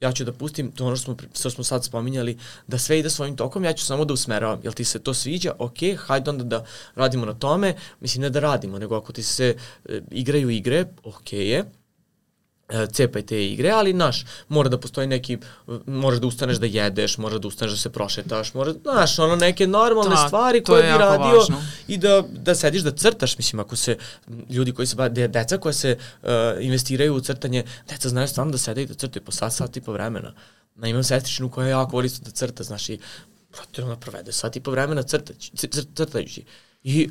ja 0.00 0.12
ću 0.12 0.24
da 0.24 0.32
pustim 0.32 0.70
to 0.72 0.86
ono 0.86 0.96
što 0.96 1.04
smo, 1.04 1.16
što 1.34 1.50
smo 1.50 1.64
sad 1.64 1.84
spominjali, 1.84 2.38
da 2.66 2.78
sve 2.78 2.98
ide 2.98 3.10
svojim 3.10 3.36
tokom, 3.36 3.64
ja 3.64 3.72
ću 3.72 3.84
samo 3.84 4.04
da 4.04 4.14
usmeravam. 4.14 4.60
Jel 4.62 4.72
ti 4.72 4.84
se 4.84 4.98
to 4.98 5.14
sviđa? 5.14 5.52
Ok, 5.58 5.78
hajde 6.06 6.30
onda 6.30 6.44
da 6.44 6.64
radimo 6.94 7.26
na 7.26 7.34
tome. 7.34 7.74
Mislim, 8.00 8.22
ne 8.22 8.30
da 8.30 8.40
radimo, 8.40 8.78
nego 8.78 8.96
ako 8.96 9.12
ti 9.12 9.22
se 9.22 9.56
e, 9.88 10.00
igraju 10.10 10.50
igre, 10.50 10.86
ok 11.02 11.32
je 11.32 11.64
cepaj 12.92 13.22
te 13.22 13.46
igre, 13.46 13.70
ali 13.70 13.92
naš, 13.92 14.24
mora 14.48 14.68
da 14.68 14.78
postoji 14.80 15.06
neki, 15.06 15.38
možeš 15.86 16.20
da 16.20 16.26
ustaneš 16.26 16.56
da 16.56 16.66
jedeš, 16.66 17.18
možeš 17.18 17.40
da 17.40 17.48
ustaneš 17.48 17.72
da 17.72 17.78
se 17.78 17.90
prošetaš, 17.90 18.54
može, 18.54 18.72
znaš, 18.72 19.18
ono 19.18 19.36
neke 19.36 19.66
normalne 19.66 20.16
da, 20.16 20.26
stvari 20.26 20.62
koje 20.62 20.82
bi 20.82 20.98
radio 20.98 21.38
važno. 21.38 21.62
i 21.88 21.98
da, 21.98 22.22
da 22.32 22.54
sediš 22.54 22.82
da 22.82 22.90
crtaš, 22.90 23.38
mislim, 23.38 23.60
ako 23.60 23.76
se, 23.76 23.98
ljudi 24.50 24.72
koji 24.72 24.86
se, 24.86 25.08
de, 25.08 25.28
deca 25.28 25.58
koja 25.58 25.72
se 25.72 25.98
uh, 26.22 26.28
investiraju 26.60 27.14
u 27.14 27.20
crtanje, 27.20 27.64
deca 27.88 28.08
znaju 28.08 28.28
stvarno 28.28 28.52
da 28.52 28.58
sede 28.58 28.82
i 28.82 28.86
da 28.86 28.94
crtaju 28.94 29.24
po 29.24 29.32
sat, 29.32 29.52
sat 29.52 29.76
i 29.76 29.80
po 29.80 29.92
vremena. 29.92 30.34
Na 30.74 30.88
imam 30.88 31.04
sestričnu 31.04 31.50
koja 31.50 31.68
jako 31.68 31.96
voli 31.96 32.10
da 32.20 32.30
crta, 32.30 32.62
znaš, 32.62 32.88
i 32.88 32.98
brate, 33.52 33.84
ona 33.84 33.96
provede 33.96 34.32
sat 34.32 34.56
i 34.56 34.60
po 34.60 34.70
vremena 34.70 35.02
crtajući, 35.02 35.52
crtajući. 35.94 36.44
I 36.82 37.10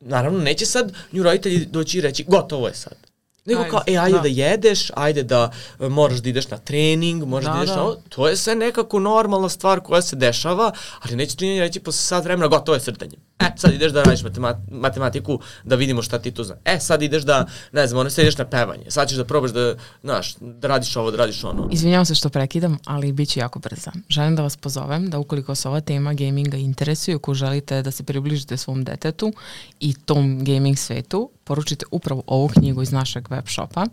naravno 0.00 0.38
neće 0.38 0.66
sad 0.66 0.92
nju 1.12 1.22
roditelji 1.22 1.66
doći 1.66 1.98
i 1.98 2.00
reći, 2.00 2.24
gotovo 2.24 2.68
je 2.68 2.74
sad 2.74 3.11
Nego 3.44 3.64
kao, 3.70 3.80
e, 3.86 3.96
ajde 3.96 4.16
da. 4.16 4.22
da. 4.22 4.28
jedeš, 4.28 4.90
ajde 4.94 5.22
da 5.22 5.52
e, 5.80 5.88
moraš 5.88 6.18
da 6.18 6.28
ideš 6.28 6.48
na 6.48 6.58
trening, 6.58 7.24
moraš 7.24 7.46
da, 7.46 7.52
Da, 7.52 7.58
ideš 7.58 7.70
da. 7.70 7.76
na 7.76 7.82
ovo. 7.82 7.96
To 8.08 8.28
je 8.28 8.36
sve 8.36 8.54
nekako 8.54 8.98
normalna 8.98 9.48
stvar 9.48 9.80
koja 9.80 10.02
se 10.02 10.16
dešava, 10.16 10.72
ali 11.00 11.16
neće 11.16 11.36
ti 11.36 11.60
reći 11.60 11.80
posle 11.80 12.02
sat 12.02 12.24
vremena, 12.24 12.48
gotovo 12.48 12.76
je 12.76 12.80
crtanje. 12.80 13.16
E, 13.42 13.52
sad 13.56 13.72
ideš 13.72 13.92
da 13.92 14.02
radiš 14.02 14.22
matemat 14.22 14.56
matematiku, 14.70 15.38
da 15.64 15.76
vidimo 15.76 16.02
šta 16.02 16.18
ti 16.18 16.30
tu 16.30 16.44
zna. 16.44 16.54
E, 16.64 16.78
sad 16.78 17.02
ideš 17.02 17.22
da, 17.22 17.46
ne 17.72 17.86
znam, 17.86 18.00
ono, 18.00 18.10
sad 18.10 18.22
ideš 18.22 18.38
na 18.38 18.44
pevanje. 18.44 18.84
Sad 18.88 19.08
ćeš 19.08 19.16
da 19.16 19.24
probaš 19.24 19.50
da, 19.50 19.74
znaš, 20.02 20.34
da 20.40 20.68
radiš 20.68 20.96
ovo, 20.96 21.10
da 21.10 21.16
radiš 21.16 21.44
ono. 21.44 21.68
Izvinjavam 21.72 22.04
se 22.04 22.14
što 22.14 22.28
prekidam, 22.28 22.78
ali 22.84 23.12
bit 23.12 23.28
ću 23.28 23.38
jako 23.38 23.58
brza. 23.58 23.92
Želim 24.08 24.36
da 24.36 24.42
vas 24.42 24.56
pozovem 24.56 25.10
da 25.10 25.18
ukoliko 25.18 25.54
se 25.54 25.68
ova 25.68 25.80
tema 25.80 26.14
gaminga 26.14 26.56
interesuje, 26.56 27.14
ako 27.14 27.34
želite 27.34 27.82
da 27.82 27.90
se 27.90 28.02
približite 28.02 28.56
svom 28.56 28.84
detetu 28.84 29.32
i 29.80 29.94
tom 29.94 30.44
gaming 30.44 30.78
svetu, 30.78 31.30
poručite 31.44 31.86
upravo 31.90 32.22
ovu 32.26 32.48
knjigu 32.48 32.82
iz 32.82 32.92
našeg 32.92 33.30
web 33.30 33.44
shopa. 33.46 33.86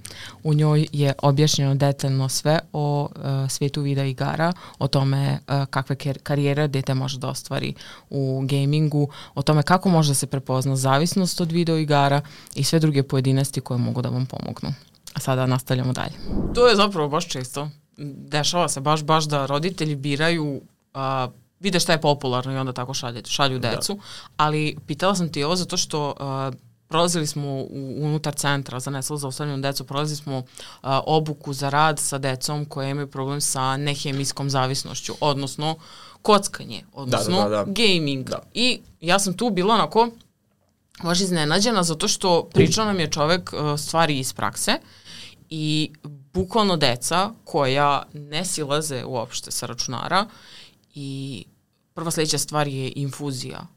U 0.44 0.54
njoj 0.54 0.88
je 0.92 1.14
objašnjeno 1.22 1.76
detaljno 1.76 2.30
sve 2.30 2.60
o 2.74 3.10
uh, 3.16 3.50
svetu 3.50 3.82
videa 3.82 4.06
igara, 4.06 4.54
o 4.80 4.88
tome 4.88 5.40
uh, 5.48 5.66
kakve 5.70 5.96
karijere 6.24 6.68
dete 6.68 6.94
može 6.94 7.20
da 7.20 7.28
ostvari 7.28 7.74
u 8.10 8.42
gamingu, 8.46 9.10
o 9.39 9.41
tome 9.41 9.63
kako 9.63 9.89
može 9.89 10.10
da 10.10 10.15
se 10.15 10.28
prepozna 10.28 10.75
zavisnost 10.75 11.41
od 11.41 11.52
video 11.52 11.78
igara 11.78 12.21
i 12.56 12.63
sve 12.63 12.80
druge 12.80 13.04
pojedinosti 13.04 13.62
koje 13.62 13.78
mogu 13.78 14.02
da 14.02 14.10
vam 14.10 14.25
pomognu. 14.25 14.73
A 15.13 15.19
sada 15.19 15.45
nastavljamo 15.45 15.93
dalje. 15.93 16.13
To 16.56 16.67
je 16.67 16.75
zapravo 16.75 17.10
baš 17.10 17.28
često. 17.28 17.69
Dešava 18.28 18.69
se 18.69 18.82
baš, 18.82 19.04
baš 19.04 19.25
da 19.25 19.45
roditelji 19.45 19.95
biraju, 19.95 20.62
a, 20.93 21.28
vide 21.60 21.80
šta 21.80 21.91
je 21.91 22.02
popularno 22.02 22.54
i 22.54 22.58
onda 22.58 22.73
tako 22.73 22.93
šalje, 22.93 23.21
šalju 23.25 23.60
decu. 23.60 23.99
Ali 24.38 24.78
pitala 24.88 25.15
sam 25.15 25.32
ti 25.32 25.43
ovo 25.43 25.56
zato 25.56 25.78
što 25.78 26.15
a, 26.19 26.52
prolazili 26.88 27.28
smo 27.28 27.47
u, 27.47 27.95
unutar 27.99 28.34
centra 28.34 28.80
za 28.80 28.91
neslo 28.91 29.17
za 29.17 29.28
ostavljenu 29.28 29.62
decu, 29.62 29.84
prolazili 29.84 30.17
smo 30.17 30.43
a, 30.82 31.02
obuku 31.06 31.54
za 31.54 31.69
rad 31.69 31.99
sa 31.99 32.17
decom 32.17 32.65
koje 32.65 32.89
imaju 32.91 33.08
problem 33.08 33.41
sa 33.41 33.78
nehemijskom 33.78 34.49
zavisnošću, 34.49 35.13
odnosno 35.21 35.75
kockanje, 36.22 36.84
odnosno 36.94 37.50
da, 37.50 37.50
da. 37.50 37.66
gaming. 37.68 38.30
Da. 38.30 38.42
I 38.54 38.80
ja 39.02 39.20
sam 39.20 39.38
tu 39.38 39.50
bila 39.50 39.74
onako 39.74 40.10
baš 41.04 41.20
iznenađena 41.20 41.84
zato 41.84 42.08
što 42.08 42.44
pričao 42.54 42.86
nam 42.86 43.00
je 43.00 43.12
čovek 43.12 43.54
uh, 43.54 43.80
stvari 43.80 44.20
iz 44.20 44.34
prakse 44.34 44.72
i 45.50 45.92
bukvalno 46.34 46.78
deca 46.78 47.30
koja 47.44 48.04
ne 48.14 48.46
silaze 48.46 49.04
uopšte 49.06 49.52
sa 49.52 49.66
računara 49.66 50.26
i 50.94 51.46
prva 51.94 52.12
sledeća 52.12 52.38
stvar 52.38 52.68
je 52.68 52.92
infuzija. 52.96 53.68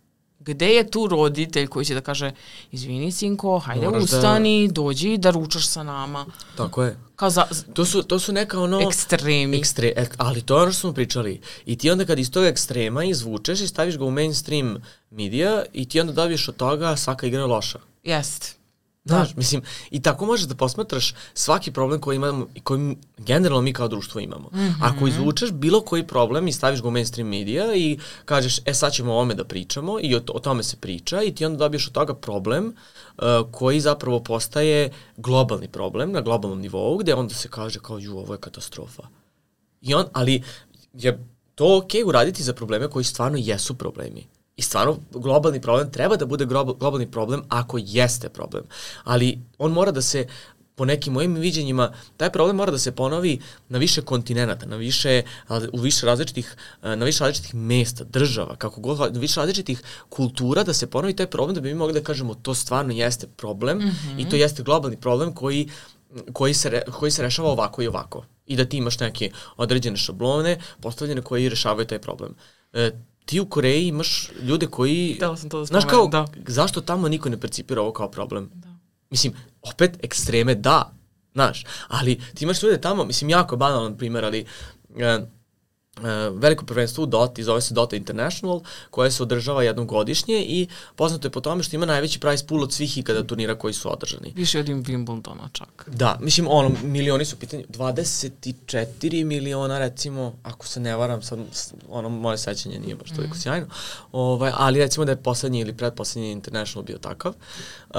Gde 0.44 0.68
je 0.68 0.90
tu 0.90 1.06
roditelj 1.06 1.66
koji 1.66 1.86
će 1.86 1.94
da 1.94 2.00
kaže 2.00 2.32
izvini 2.72 3.12
sinko, 3.12 3.58
hajde 3.58 3.86
Moraš 3.86 4.00
da- 4.00 4.16
ustani, 4.16 4.68
dođi 4.68 5.16
da 5.16 5.30
ručaš 5.30 5.66
sa 5.66 5.82
nama. 5.82 6.26
Tako 6.56 6.84
je. 6.84 6.96
Kao 7.16 7.30
za, 7.30 7.44
To 7.74 7.84
su, 7.84 8.02
to 8.02 8.18
su 8.18 8.32
neka 8.32 8.60
ono... 8.60 8.80
ekstremi. 8.80 9.56
Ekstre, 9.58 9.92
ek, 9.96 10.14
ali 10.18 10.42
to 10.42 10.56
je 10.56 10.62
ono 10.62 10.72
što 10.72 10.80
smo 10.80 10.92
pričali. 10.92 11.40
I 11.66 11.78
ti 11.78 11.90
onda 11.90 12.04
kad 12.04 12.18
iz 12.18 12.30
tog 12.30 12.44
ekstrema 12.44 13.04
izvučeš 13.04 13.60
i 13.60 13.68
staviš 13.68 13.98
ga 13.98 14.04
u 14.04 14.10
mainstream 14.10 14.82
medija 15.10 15.62
i 15.72 15.88
ti 15.88 16.00
onda 16.00 16.12
dobiješ 16.12 16.48
od 16.48 16.56
toga 16.56 16.96
svaka 16.96 17.26
igra 17.26 17.40
je 17.40 17.46
loša. 17.46 17.78
Jest. 18.04 18.61
Znaš, 19.04 19.36
mislim, 19.36 19.62
i 19.90 20.02
tako 20.02 20.26
možeš 20.26 20.46
da 20.46 20.54
posmatraš 20.54 21.14
svaki 21.34 21.72
problem 21.72 22.00
koji 22.00 22.16
imamo 22.16 22.46
i 22.54 22.60
koji 22.60 22.96
generalno 23.18 23.62
mi 23.62 23.72
kao 23.72 23.88
društvo 23.88 24.20
imamo. 24.20 24.48
Mm 24.52 24.58
-hmm. 24.58 24.74
Ako 24.80 25.06
izvučeš 25.06 25.50
bilo 25.50 25.80
koji 25.80 26.06
problem 26.06 26.48
i 26.48 26.52
staviš 26.52 26.82
ga 26.82 26.88
u 26.88 26.90
mainstream 26.90 27.28
medija 27.28 27.74
i 27.74 27.98
kažeš, 28.24 28.58
e 28.64 28.74
sad 28.74 28.92
ćemo 28.92 29.12
o 29.12 29.14
ovome 29.14 29.34
da 29.34 29.44
pričamo 29.44 29.98
i 30.02 30.14
o, 30.14 30.20
o 30.28 30.38
tome 30.38 30.62
se 30.62 30.76
priča 30.76 31.22
i 31.22 31.34
ti 31.34 31.44
onda 31.44 31.58
dobiješ 31.58 31.86
od 31.86 31.92
toga 31.92 32.14
problem 32.14 32.66
uh, 32.66 33.24
koji 33.52 33.80
zapravo 33.80 34.20
postaje 34.20 34.90
globalni 35.16 35.68
problem 35.68 36.12
na 36.12 36.20
globalnom 36.20 36.60
nivou 36.60 36.98
gde 36.98 37.14
onda 37.14 37.34
se 37.34 37.48
kaže 37.48 37.78
kao, 37.82 37.98
ju, 37.98 38.18
ovo 38.18 38.34
je 38.34 38.40
katastrofa. 38.40 39.02
I 39.80 39.94
on, 39.94 40.04
ali 40.12 40.42
je 40.92 41.26
to 41.54 41.76
okej 41.76 42.00
okay 42.00 42.08
uraditi 42.08 42.42
za 42.42 42.52
probleme 42.52 42.88
koji 42.88 43.04
stvarno 43.04 43.38
jesu 43.40 43.74
problemi. 43.74 44.26
I 44.56 44.62
stvarno, 44.62 44.96
globalni 45.10 45.60
problem 45.60 45.90
treba 45.90 46.16
da 46.16 46.26
bude 46.26 46.46
glob- 46.46 46.78
globalni 46.78 47.10
problem 47.10 47.42
ako 47.48 47.78
jeste 47.80 48.28
problem. 48.28 48.64
Ali 49.04 49.38
on 49.58 49.72
mora 49.72 49.90
da 49.90 50.02
se, 50.02 50.26
po 50.74 50.84
nekim 50.84 51.12
mojim 51.12 51.34
viđenjima, 51.34 51.92
taj 52.16 52.30
problem 52.32 52.56
mora 52.56 52.72
da 52.72 52.78
se 52.78 52.92
ponovi 52.92 53.40
na 53.68 53.78
više 53.78 54.02
kontinenta, 54.02 54.66
na 54.66 54.76
više, 54.76 55.22
u 55.72 55.78
više 55.80 56.06
različitih, 56.06 56.56
na 56.82 57.04
više 57.04 57.24
različitih 57.24 57.54
mesta, 57.54 58.04
država, 58.04 58.56
kako 58.56 58.80
god, 58.80 59.14
na 59.14 59.20
više 59.20 59.40
različitih 59.40 59.82
kultura 60.08 60.64
da 60.64 60.72
se 60.72 60.90
ponovi 60.90 61.16
taj 61.16 61.26
problem 61.26 61.54
da 61.54 61.60
bi 61.60 61.68
mi 61.68 61.74
mogli 61.74 61.94
da 61.94 62.04
kažemo 62.04 62.34
to 62.34 62.54
stvarno 62.54 62.92
jeste 62.92 63.26
problem 63.26 63.78
mm 63.78 63.82
-hmm. 63.82 64.26
i 64.26 64.28
to 64.30 64.36
jeste 64.36 64.62
globalni 64.62 64.96
problem 64.96 65.34
koji 65.34 65.68
koji 66.32 66.54
se, 66.54 66.70
re, 66.70 66.82
koji 66.90 67.10
se 67.10 67.22
rešava 67.22 67.50
ovako 67.50 67.82
i 67.82 67.86
ovako. 67.86 68.24
I 68.46 68.56
da 68.56 68.64
ti 68.64 68.76
imaš 68.76 69.00
neke 69.00 69.30
određene 69.56 69.96
šablone 69.96 70.60
postavljene 70.80 71.22
koji 71.22 71.48
rešavaju 71.48 71.86
taj 71.86 71.98
problem. 71.98 72.34
E, 72.72 72.90
ti 73.24 73.40
u 73.40 73.46
Koreji 73.46 73.88
imaš 73.88 74.30
ljude 74.42 74.66
koji... 74.66 75.14
Htela 75.16 75.36
sam 75.36 75.50
to 75.50 75.58
da 75.58 75.64
Znaš 75.64 75.84
kao, 75.84 76.06
da. 76.06 76.26
zašto 76.46 76.80
tamo 76.80 77.08
niko 77.08 77.28
ne 77.28 77.40
percipira 77.40 77.82
ovo 77.82 77.92
kao 77.92 78.10
problem? 78.10 78.50
Da. 78.54 78.68
Mislim, 79.10 79.32
opet 79.62 80.04
ekstreme 80.04 80.54
da, 80.54 80.92
znaš, 81.32 81.64
ali 81.88 82.20
ti 82.34 82.44
imaš 82.44 82.62
ljude 82.62 82.80
tamo, 82.80 83.04
mislim, 83.04 83.30
jako 83.30 83.56
banalan 83.56 83.96
primjer, 83.96 84.24
ali... 84.24 84.46
E, 84.96 85.18
Uh, 85.18 85.28
veliko 86.34 86.64
prvenstvo 86.64 87.04
u 87.04 87.06
Dota, 87.06 87.42
zove 87.42 87.60
se 87.60 87.74
Dota 87.74 87.96
International, 87.96 88.60
koje 88.90 89.10
se 89.10 89.22
održava 89.22 89.62
jednom 89.62 89.86
godišnje 89.86 90.44
i 90.44 90.68
poznato 90.96 91.26
je 91.26 91.30
po 91.32 91.40
tome 91.40 91.62
što 91.62 91.76
ima 91.76 91.86
najveći 91.86 92.20
prize 92.20 92.46
pool 92.46 92.62
od 92.62 92.72
svih 92.72 92.98
ikada 92.98 93.22
turnira 93.22 93.54
koji 93.58 93.74
su 93.74 93.92
održani. 93.92 94.32
Više 94.36 94.60
od 94.60 94.66
Wimbledona 94.66 95.52
čak. 95.52 95.88
Da, 95.92 96.18
mislim, 96.20 96.46
ono, 96.50 96.70
milioni 96.82 97.24
su 97.24 97.36
pitanje, 97.36 97.64
24 97.68 99.24
miliona 99.24 99.78
recimo, 99.78 100.34
ako 100.42 100.66
se 100.66 100.80
ne 100.80 100.96
varam, 100.96 101.22
sad, 101.22 101.38
ono, 101.88 102.08
moje 102.08 102.38
sećanje 102.38 102.78
nije 102.78 102.94
baš 102.94 103.08
toliko 103.10 103.34
mm. 103.34 103.38
sjajno, 103.38 103.66
ovaj, 104.12 104.52
ali 104.56 104.78
recimo 104.78 105.04
da 105.04 105.12
je 105.12 105.22
poslednji 105.22 105.60
ili 105.60 105.76
predposlednji 105.76 106.32
International 106.32 106.84
bio 106.84 106.98
takav. 106.98 107.32
Uh, 107.32 107.96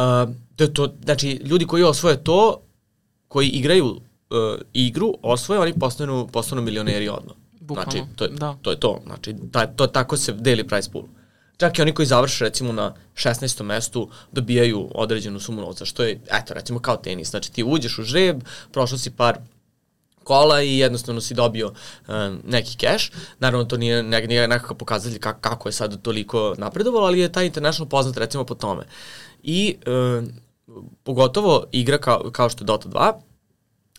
to 0.55 0.63
je 0.63 0.73
to, 0.73 0.93
znači, 1.03 1.31
ljudi 1.31 1.65
koji 1.65 1.83
osvoje 1.83 2.23
to, 2.23 2.61
koji 3.27 3.47
igraju 3.47 3.85
uh, 3.85 3.99
igru, 4.73 5.13
osvoje, 5.21 5.59
oni 5.59 5.73
postanu, 5.79 6.27
postanu 6.31 6.61
milioneri 6.61 7.09
odmah. 7.09 7.42
Bukvalno, 7.63 7.91
znači, 7.91 8.15
to 8.15 8.23
je, 8.23 8.29
da. 8.29 8.55
to 8.61 8.71
je 8.71 8.79
to. 8.79 9.01
Znači, 9.05 9.35
ta, 9.51 9.67
to, 9.67 9.87
tako 9.87 10.17
se 10.17 10.33
deli 10.33 10.67
price 10.67 10.91
pool. 10.91 11.05
Čak 11.57 11.79
i 11.79 11.81
oni 11.81 11.93
koji 11.93 12.05
završe 12.05 12.43
recimo 12.43 12.73
na 12.73 12.93
16. 13.15 13.63
mestu 13.63 14.09
dobijaju 14.31 14.89
određenu 14.95 15.39
sumu 15.39 15.61
novca, 15.61 15.85
što 15.85 16.03
je, 16.03 16.19
eto, 16.31 16.53
recimo 16.53 16.79
kao 16.79 16.97
tenis. 16.97 17.29
Znači 17.29 17.51
ti 17.51 17.63
uđeš 17.63 17.99
u 17.99 18.03
žreb, 18.03 18.43
prošao 18.71 18.97
si 18.97 19.11
par 19.11 19.37
kola 20.23 20.61
i 20.61 20.77
jednostavno 20.77 21.21
si 21.21 21.33
dobio 21.33 21.67
um, 22.07 22.39
neki 22.47 22.77
keš. 22.77 23.11
Naravno, 23.39 23.65
to 23.65 23.77
nije, 23.77 24.03
ne, 24.03 24.27
nije 24.27 24.47
nekakav 24.47 24.77
pokazatelj 24.77 25.19
kako, 25.19 25.39
kako 25.39 25.69
je 25.69 25.73
sad 25.73 26.01
toliko 26.01 26.55
napredovalo, 26.57 27.07
ali 27.07 27.19
je 27.19 27.31
taj 27.31 27.45
international 27.45 27.89
poznat 27.89 28.17
recimo 28.17 28.43
po 28.43 28.55
tome. 28.55 28.83
I 29.43 29.75
um, 29.87 30.29
pogotovo 31.03 31.63
igra 31.71 31.97
kao, 31.97 32.31
kao 32.31 32.49
što 32.49 32.63
je 32.63 32.65
Dota 32.65 32.89
2, 32.89 33.13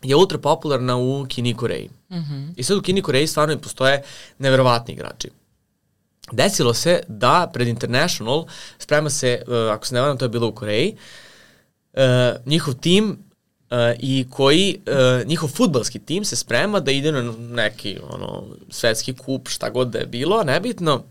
je 0.03 0.17
ultra 0.17 0.39
popularna 0.39 0.97
u 0.97 1.27
Kini 1.29 1.51
i 1.51 1.55
Koreji. 1.55 1.91
Mm 2.15 2.25
-hmm. 2.31 2.53
I 2.57 2.63
sad 2.63 2.77
u 2.77 2.83
Kini 2.83 3.01
i 3.01 3.03
Koreji 3.03 3.27
stvarno 3.27 3.59
postoje 3.59 4.03
neverovatni 4.39 4.95
igrači. 4.95 5.31
Desilo 6.33 6.75
se 6.75 7.01
da 7.09 7.51
pred 7.53 7.69
International 7.69 8.47
sprema 8.79 9.11
se, 9.11 9.43
uh, 9.47 9.55
ako 9.73 9.87
se 9.87 9.95
ne 9.95 10.01
varam, 10.01 10.19
to 10.19 10.25
je 10.25 10.29
bilo 10.29 10.49
u 10.49 10.53
Koreji, 10.53 10.97
uh, 11.93 12.01
njihov 12.47 12.75
tim 12.75 13.11
uh, 13.11 13.77
i 13.99 14.27
koji, 14.31 14.79
uh, 14.87 15.27
njihov 15.27 15.49
futbalski 15.49 15.99
tim 15.99 16.25
se 16.25 16.37
sprema 16.37 16.81
da 16.81 16.91
ide 16.91 17.13
na 17.13 17.33
neki 17.39 17.99
ono, 18.11 18.45
svetski 18.71 19.15
kup, 19.15 19.49
šta 19.49 19.71
god 19.71 19.89
da 19.89 19.99
je 19.99 20.07
bilo, 20.07 20.43
nebitno, 20.43 21.05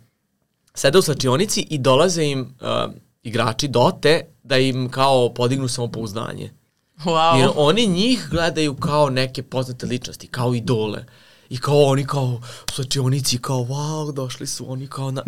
sede 0.73 0.97
u 0.97 1.01
slačionici 1.01 1.67
i 1.69 1.77
dolaze 1.77 2.23
im 2.23 2.41
uh, 2.41 2.93
igrači 3.23 3.67
dote 3.67 4.25
da 4.43 4.57
im 4.57 4.89
kao 4.89 5.33
podignu 5.33 5.67
samopouzdanje. 5.67 6.51
Wow. 6.97 7.39
Jer 7.39 7.49
oni 7.56 7.88
njih 7.88 8.27
gledaju 8.32 8.75
kao 8.75 9.10
neke 9.10 9.43
poznate 9.43 9.86
ličnosti, 9.86 10.27
kao 10.27 10.56
idole. 10.56 11.06
I 11.49 11.58
kao 11.58 11.84
oni 11.84 12.06
kao 12.06 12.41
slačionici, 12.73 13.38
kao 13.38 13.58
wow, 13.58 14.13
došli 14.13 14.47
su 14.47 14.71
oni 14.71 14.88
kao 14.88 15.12
na... 15.12 15.23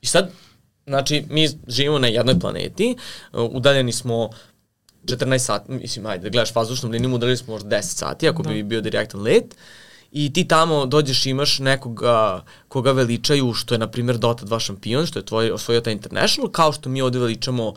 I 0.00 0.06
sad, 0.06 0.30
znači, 0.86 1.24
mi 1.30 1.48
živimo 1.68 1.98
na 1.98 2.06
jednoj 2.06 2.40
planeti, 2.40 2.96
udaljeni 3.32 3.92
smo 3.92 4.30
14 5.04 5.38
sati, 5.38 5.72
mislim, 5.72 6.06
ajde, 6.06 6.22
da 6.22 6.28
gledaš 6.28 6.54
vazdušnom 6.54 6.92
linijom, 6.92 7.14
udaljeni 7.14 7.36
smo 7.36 7.52
možda 7.52 7.76
10 7.76 7.82
sati, 7.82 8.28
ako 8.28 8.42
da. 8.42 8.50
bi 8.50 8.62
bio 8.62 8.80
direktan 8.80 9.20
let. 9.20 9.56
I 10.12 10.32
ti 10.32 10.48
tamo 10.48 10.86
dođeš 10.86 11.26
i 11.26 11.30
imaš 11.30 11.58
nekoga 11.58 12.44
koga 12.68 12.92
veličaju, 12.92 13.52
što 13.52 13.74
je, 13.74 13.78
na 13.78 13.90
primjer, 13.90 14.18
Dota 14.18 14.46
2 14.46 14.60
šampion, 14.60 15.06
što 15.06 15.18
je 15.18 15.24
tvoj 15.24 15.50
osvojio 15.50 15.80
taj 15.80 15.92
International, 15.92 16.50
kao 16.50 16.72
što 16.72 16.88
mi 16.88 17.02
ovde 17.02 17.18
veličamo 17.18 17.74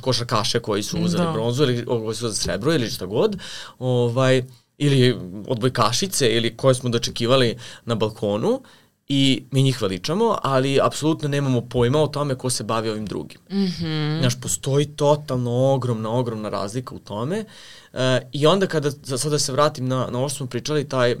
košarkaše 0.00 0.60
koji 0.60 0.82
su 0.82 0.98
uzeli 0.98 1.24
da. 1.24 1.32
bronzu 1.32 1.62
ili 1.62 1.84
koji 1.84 2.16
su 2.16 2.28
za 2.28 2.34
srebro 2.34 2.72
ili 2.72 2.90
šta 2.90 3.06
god. 3.06 3.36
Ovaj, 3.78 4.42
ili 4.78 5.16
odbojkašice 5.48 6.28
ili 6.28 6.56
koje 6.56 6.74
smo 6.74 6.90
dočekivali 6.90 7.56
na 7.84 7.94
balkonu 7.94 8.60
i 9.08 9.44
mi 9.50 9.62
njih 9.62 9.82
veličamo, 9.82 10.38
ali 10.42 10.80
apsolutno 10.82 11.28
nemamo 11.28 11.60
pojma 11.60 12.02
o 12.02 12.06
tome 12.06 12.34
ko 12.34 12.50
se 12.50 12.64
bavi 12.64 12.90
ovim 12.90 13.06
drugim. 13.06 13.38
Mm 13.50 13.56
-hmm. 13.56 14.20
Znaš, 14.20 14.40
postoji 14.40 14.86
totalno 14.86 15.72
ogromna, 15.74 16.10
ogromna 16.10 16.48
razlika 16.48 16.94
u 16.94 16.98
tome 16.98 17.44
uh, 17.92 17.98
i 18.32 18.46
onda 18.46 18.66
kada, 18.66 18.90
sad 18.90 19.30
da 19.30 19.38
se 19.38 19.52
vratim 19.52 19.88
na, 19.88 20.08
na 20.10 20.18
ovo 20.18 20.28
što 20.28 20.36
smo 20.36 20.46
pričali, 20.46 20.88
taj 20.88 21.16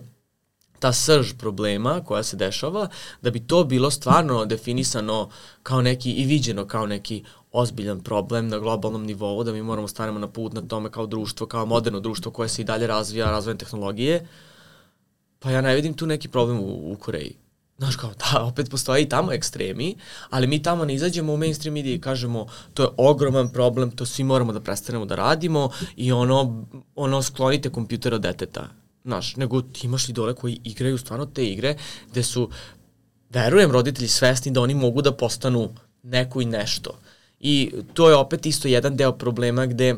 ta 0.78 0.92
srž 0.92 1.32
problema 1.38 2.00
koja 2.04 2.22
se 2.22 2.36
dešava, 2.36 2.88
da 3.22 3.30
bi 3.30 3.40
to 3.40 3.64
bilo 3.64 3.90
stvarno 3.90 4.44
definisano 4.44 5.28
kao 5.62 5.82
neki 5.82 6.12
i 6.12 6.24
viđeno 6.24 6.66
kao 6.66 6.86
neki 6.86 7.24
ozbiljan 7.54 8.00
problem 8.00 8.48
na 8.48 8.58
globalnom 8.58 9.04
nivou, 9.06 9.44
da 9.44 9.52
mi 9.52 9.62
moramo 9.62 9.88
stanemo 9.88 10.18
na 10.18 10.28
put 10.28 10.52
na 10.52 10.62
tome 10.62 10.90
kao 10.90 11.06
društvo, 11.06 11.46
kao 11.46 11.66
moderno 11.66 12.00
društvo 12.00 12.32
koje 12.32 12.48
se 12.48 12.62
i 12.62 12.64
dalje 12.64 12.86
razvija 12.86 13.30
razvojem 13.30 13.58
tehnologije, 13.58 14.26
pa 15.38 15.50
ja 15.50 15.60
ne 15.60 15.74
vidim 15.74 15.94
tu 15.94 16.06
neki 16.06 16.28
problem 16.28 16.58
u, 16.60 16.92
u 16.92 16.96
Koreji. 16.96 17.36
Znaš 17.78 17.96
kao, 17.96 18.10
da, 18.10 18.44
opet 18.44 18.70
postoje 18.70 19.02
i 19.02 19.08
tamo 19.08 19.32
ekstremi, 19.32 19.96
ali 20.30 20.46
mi 20.46 20.62
tamo 20.62 20.84
ne 20.84 20.94
izađemo 20.94 21.32
u 21.32 21.36
mainstream 21.36 21.74
medije 21.74 21.94
i 21.94 22.00
kažemo 22.00 22.46
to 22.74 22.82
je 22.82 22.88
ogroman 22.96 23.48
problem, 23.48 23.90
to 23.90 24.06
svi 24.06 24.24
moramo 24.24 24.52
da 24.52 24.60
prestanemo 24.60 25.04
da 25.04 25.14
radimo 25.14 25.70
i 25.96 26.12
ono, 26.12 26.64
ono 26.94 27.22
sklonite 27.22 27.70
kompjuter 27.70 28.14
od 28.14 28.20
deteta. 28.20 28.68
Znaš, 29.04 29.36
nego 29.36 29.62
ti 29.62 29.86
imaš 29.86 30.08
idole 30.08 30.34
koji 30.34 30.60
igraju 30.64 30.98
stvarno 30.98 31.26
te 31.26 31.46
igre 31.46 31.76
gde 32.10 32.22
su, 32.22 32.48
verujem, 33.30 33.70
roditelji 33.70 34.08
svesni 34.08 34.52
da 34.52 34.60
oni 34.60 34.74
mogu 34.74 35.02
da 35.02 35.12
postanu 35.12 35.74
neko 36.02 36.40
i 36.40 36.44
nešto. 36.44 36.98
I 37.44 37.70
to 37.94 38.08
je 38.08 38.16
opet 38.16 38.46
isto 38.46 38.68
jedan 38.68 38.96
deo 38.96 39.12
problema 39.12 39.66
gde 39.66 39.96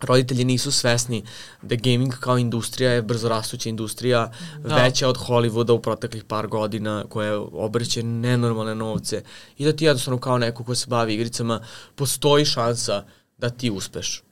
roditelji 0.00 0.44
nisu 0.44 0.72
svesni 0.72 1.22
da 1.62 1.74
gaming 1.74 2.14
kao 2.20 2.38
industrija 2.38 2.92
je 2.92 3.02
brzo 3.02 3.28
rastuća 3.28 3.68
industrija, 3.68 4.32
da. 4.58 4.82
veća 4.82 5.08
od 5.08 5.16
Hollywooda 5.16 5.72
u 5.72 5.82
proteklih 5.82 6.24
par 6.24 6.46
godina, 6.46 7.04
koja 7.08 7.40
obrće 7.40 8.02
nenormalne 8.02 8.74
novce 8.74 9.22
i 9.58 9.64
da 9.64 9.72
ti 9.72 9.84
jednostavno 9.84 10.20
kao 10.20 10.38
neko 10.38 10.64
ko 10.64 10.74
se 10.74 10.86
bavi 10.88 11.14
igricama, 11.14 11.60
postoji 11.94 12.44
šansa 12.44 13.04
da 13.38 13.50
ti 13.50 13.70
uspeš. 13.70 14.22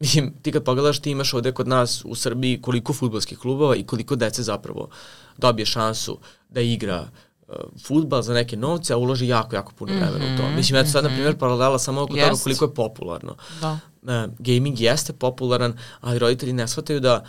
Mislim, 0.00 0.32
ti 0.42 0.52
kad 0.52 0.64
pogledaš, 0.64 0.98
ti 0.98 1.10
imaš 1.10 1.34
ovde 1.34 1.52
kod 1.52 1.68
nas 1.68 2.04
u 2.04 2.14
Srbiji 2.14 2.62
koliko 2.62 2.92
futbolskih 2.92 3.38
klubova 3.38 3.76
i 3.76 3.86
koliko 3.86 4.16
dece 4.16 4.42
zapravo 4.42 4.88
dobije 5.38 5.66
šansu 5.66 6.18
da 6.48 6.60
igra 6.60 7.08
futbal 7.86 8.22
za 8.22 8.34
neke 8.34 8.56
novce, 8.56 8.92
a 8.92 8.96
uloži 8.96 9.28
jako, 9.28 9.56
jako 9.56 9.72
puno 9.72 9.92
vremena 9.92 10.18
mm 10.18 10.20
-hmm, 10.20 10.34
u 10.34 10.36
to. 10.36 10.46
Mhm, 10.46 10.56
Mislim, 10.56 10.80
eto 10.80 10.90
sad, 10.90 11.04
mm 11.04 11.06
-hmm. 11.06 11.10
na 11.10 11.16
primjer, 11.16 11.38
paralela 11.38 11.78
samo 11.78 12.02
oko 12.02 12.14
yes. 12.14 12.28
toga 12.28 12.42
koliko 12.42 12.64
je 12.64 12.74
popularno. 12.74 13.36
Da. 13.60 13.78
Uh, 14.02 14.32
gaming 14.38 14.80
jeste 14.80 15.12
popularan, 15.12 15.78
ali 16.00 16.18
roditelji 16.18 16.52
ne 16.52 16.68
shvataju 16.68 17.00
da, 17.00 17.24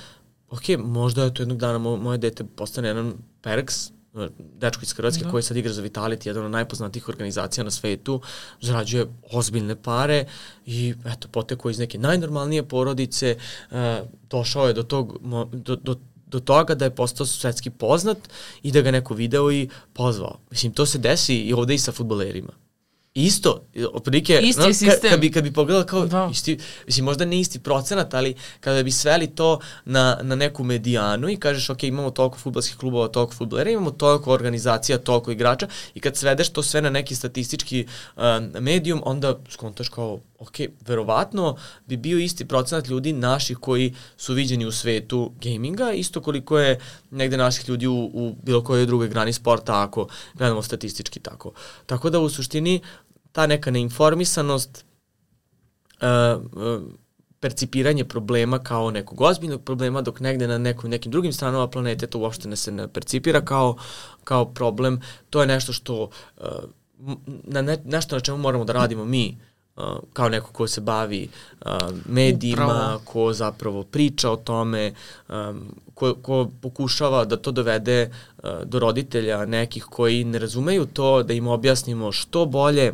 ok, 0.49 0.63
možda 0.77 1.23
je 1.23 1.33
to 1.33 1.41
jednog 1.41 1.57
dana 1.57 1.77
moje 1.77 2.17
dete 2.17 2.43
postane 2.43 2.87
jedan 2.87 3.13
perks, 3.41 3.91
dečko 4.37 4.83
iz 4.83 4.93
Hrvatske 4.93 5.23
da. 5.23 5.31
koji 5.31 5.43
sad 5.43 5.57
igra 5.57 5.73
za 5.73 5.81
Vitality, 5.81 6.27
jedan 6.27 6.45
od 6.45 6.51
najpoznatijih 6.51 7.09
organizacija 7.09 7.63
na 7.63 7.71
svetu, 7.71 8.21
zarađuje 8.61 9.07
ozbiljne 9.31 9.75
pare 9.75 10.25
i 10.65 10.93
eto, 11.05 11.27
poteko 11.27 11.69
iz 11.69 11.79
neke 11.79 11.97
najnormalnije 11.97 12.63
porodice, 12.63 13.37
uh, 13.71 13.77
došao 14.29 14.67
je 14.67 14.73
do 14.73 14.83
tog, 14.83 15.17
do, 15.51 15.75
do, 15.75 15.95
do 16.33 16.39
toga 16.39 16.75
da 16.75 16.85
je 16.85 16.95
postao 16.95 17.25
svetski 17.25 17.69
poznat 17.69 18.17
i 18.63 18.71
da 18.71 18.81
ga 18.81 18.91
neko 18.91 19.13
video 19.13 19.51
i 19.51 19.69
pozvao. 19.93 20.39
Mislim, 20.51 20.73
to 20.73 20.85
se 20.85 20.97
desi 20.97 21.35
i 21.35 21.53
ovde 21.53 21.75
i 21.75 21.77
sa 21.77 21.91
futbolerima. 21.91 22.53
Isto, 23.15 23.67
otprilike, 23.93 24.39
isti 24.41 24.61
no, 24.61 24.73
sistem. 24.73 25.01
Kad, 25.01 25.09
kad, 25.09 25.19
bi, 25.19 25.31
kad 25.31 25.43
bi 25.43 25.53
pogledala 25.53 25.85
kao, 25.85 26.05
da. 26.05 26.29
isti, 26.31 26.57
mislim, 26.85 27.05
možda 27.05 27.25
ne 27.25 27.39
isti 27.39 27.59
procenat, 27.59 28.13
ali 28.13 28.35
kada 28.59 28.83
bi 28.83 28.91
sveli 28.91 29.27
to 29.27 29.59
na, 29.85 30.19
na 30.21 30.35
neku 30.35 30.63
medijanu 30.63 31.29
i 31.29 31.37
kažeš, 31.37 31.69
ok, 31.69 31.83
imamo 31.83 32.11
toliko 32.11 32.37
futbolskih 32.37 32.77
klubova, 32.77 33.07
toliko 33.07 33.33
futbolera, 33.33 33.69
imamo 33.69 33.91
toliko 33.91 34.31
organizacija, 34.31 34.97
toliko 34.97 35.31
igrača 35.31 35.67
i 35.93 35.99
kad 35.99 36.17
svedeš 36.17 36.49
to 36.49 36.63
sve 36.63 36.81
na 36.81 36.89
neki 36.89 37.15
statistički 37.15 37.85
uh, 38.15 38.23
medijum, 38.59 39.01
onda 39.05 39.39
skontaš 39.49 39.89
kao, 39.89 40.19
ok, 40.47 40.55
verovatno 40.87 41.55
bi 41.85 41.97
bio 41.97 42.19
isti 42.19 42.45
procenat 42.45 42.87
ljudi 42.87 43.13
naših 43.13 43.57
koji 43.57 43.93
su 44.17 44.33
viđeni 44.33 44.65
u 44.65 44.71
svetu 44.71 45.31
gaminga, 45.41 45.91
isto 45.91 46.21
koliko 46.21 46.59
je 46.59 46.79
negde 47.11 47.37
naših 47.37 47.69
ljudi 47.69 47.87
u, 47.87 48.09
u 48.13 48.35
bilo 48.43 48.63
kojoj 48.63 48.85
drugoj 48.85 49.07
grani 49.07 49.33
sporta, 49.33 49.81
ako 49.83 50.07
gledamo 50.33 50.61
statistički 50.61 51.19
tako. 51.19 51.51
Tako 51.85 52.09
da 52.09 52.19
u 52.19 52.29
suštini 52.29 52.81
ta 53.31 53.47
neka 53.47 53.71
neinformisanost, 53.71 54.85
uh, 56.01 56.41
uh, 56.53 56.81
percipiranje 57.39 58.05
problema 58.05 58.59
kao 58.59 58.91
nekog 58.91 59.21
ozbiljnog 59.21 59.63
problema, 59.63 60.01
dok 60.01 60.19
negde 60.19 60.47
na 60.47 60.57
nekom, 60.57 60.89
nekim 60.89 61.11
drugim 61.11 61.33
stranama 61.33 61.67
planete 61.67 62.07
to 62.07 62.19
uopšte 62.19 62.47
ne 62.47 62.55
se 62.55 62.71
ne 62.71 62.87
percipira 62.87 63.41
kao, 63.41 63.75
kao 64.23 64.45
problem. 64.53 65.01
To 65.29 65.41
je 65.41 65.47
nešto 65.47 65.73
što, 65.73 66.03
uh, 66.03 66.47
na 67.27 67.61
ne, 67.61 67.77
nešto 67.85 68.15
na 68.15 68.19
čemu 68.19 68.37
moramo 68.37 68.65
da 68.65 68.73
radimo 68.73 69.05
mi, 69.05 69.37
uh, 69.75 69.83
kao 70.13 70.29
neko 70.29 70.51
ko 70.51 70.67
se 70.67 70.81
bavi 70.81 71.29
uh, 71.65 71.71
medijima, 72.05 72.65
Upravo. 72.65 73.01
ko 73.05 73.33
zapravo 73.33 73.83
priča 73.83 74.31
o 74.31 74.35
tome, 74.35 74.93
um, 75.29 75.75
ko, 75.93 76.15
ko 76.21 76.51
pokušava 76.61 77.25
da 77.25 77.37
to 77.37 77.51
dovede 77.51 78.11
uh, 78.37 78.49
do 78.65 78.79
roditelja 78.79 79.45
nekih 79.45 79.85
koji 79.85 80.23
ne 80.23 80.39
razumeju 80.39 80.85
to, 80.85 81.23
da 81.23 81.33
im 81.33 81.47
objasnimo 81.47 82.11
što 82.11 82.45
bolje 82.45 82.93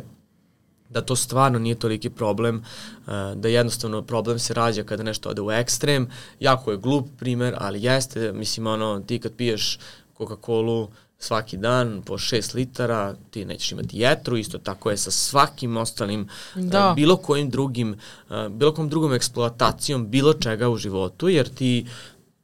da 0.90 1.00
to 1.00 1.16
stvarno 1.16 1.58
nije 1.58 1.74
toliki 1.74 2.10
problem, 2.10 2.64
da 3.34 3.48
jednostavno 3.48 4.02
problem 4.02 4.38
se 4.38 4.54
rađa 4.54 4.82
kada 4.82 5.02
nešto 5.02 5.28
ode 5.28 5.40
u 5.40 5.50
ekstrem. 5.50 6.08
Jako 6.40 6.70
je 6.70 6.76
glup 6.76 7.08
primer, 7.18 7.54
ali 7.58 7.82
jeste, 7.82 8.32
mislim, 8.32 8.66
ono, 8.66 9.00
ti 9.00 9.18
kad 9.18 9.32
piješ 9.32 9.78
Coca-Cola 10.18 10.88
svaki 11.22 11.56
dan 11.56 12.02
po 12.06 12.18
6 12.18 12.54
litara, 12.54 13.14
ti 13.30 13.44
nećeš 13.44 13.72
imati 13.72 13.98
jetru, 13.98 14.36
isto 14.36 14.58
tako 14.58 14.90
je 14.90 14.96
sa 14.96 15.10
svakim 15.10 15.76
ostalim, 15.76 16.28
uh, 16.56 16.62
da. 16.62 16.88
uh, 16.88 16.94
bilo 16.94 17.16
kojim 17.16 17.50
drugim, 17.50 17.96
uh, 18.30 18.48
bilo 18.48 18.74
kom 18.74 18.88
drugom 18.88 19.12
eksploatacijom 19.12 20.10
bilo 20.10 20.34
čega 20.34 20.68
u 20.68 20.76
životu, 20.76 21.28
jer 21.28 21.48
ti 21.48 21.86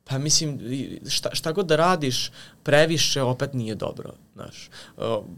Pa 0.08 0.18
mislim, 0.18 0.60
šta, 1.08 1.34
šta 1.34 1.52
god 1.52 1.66
da 1.66 1.76
radiš, 1.76 2.30
previše 2.62 3.22
opet 3.22 3.54
nije 3.54 3.74
dobro. 3.74 4.12
Znaš. 4.34 4.70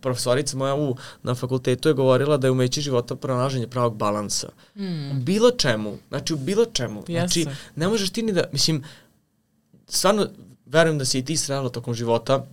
profesorica 0.00 0.56
moja 0.56 0.74
u, 0.74 0.96
na 1.22 1.34
fakultetu 1.34 1.88
je 1.88 1.94
govorila 1.94 2.36
da 2.36 2.46
je 2.46 2.50
umeći 2.50 2.80
života 2.80 3.16
pronalaženje 3.16 3.66
pravog 3.66 3.96
balansa. 3.96 4.48
Mm. 4.74 5.10
U 5.10 5.14
bilo 5.14 5.50
čemu, 5.50 5.98
znači 6.08 6.34
u 6.34 6.36
bilo 6.36 6.64
čemu. 6.64 7.02
Yes. 7.02 7.18
Znači, 7.18 7.46
ne 7.76 7.88
možeš 7.88 8.10
ti 8.10 8.22
ni 8.22 8.32
da, 8.32 8.44
mislim, 8.52 8.84
stvarno 9.86 10.28
verujem 10.66 10.98
da 10.98 11.04
si 11.04 11.18
i 11.18 11.24
ti 11.24 11.36
srela 11.36 11.68
tokom 11.68 11.94
života 11.94 12.46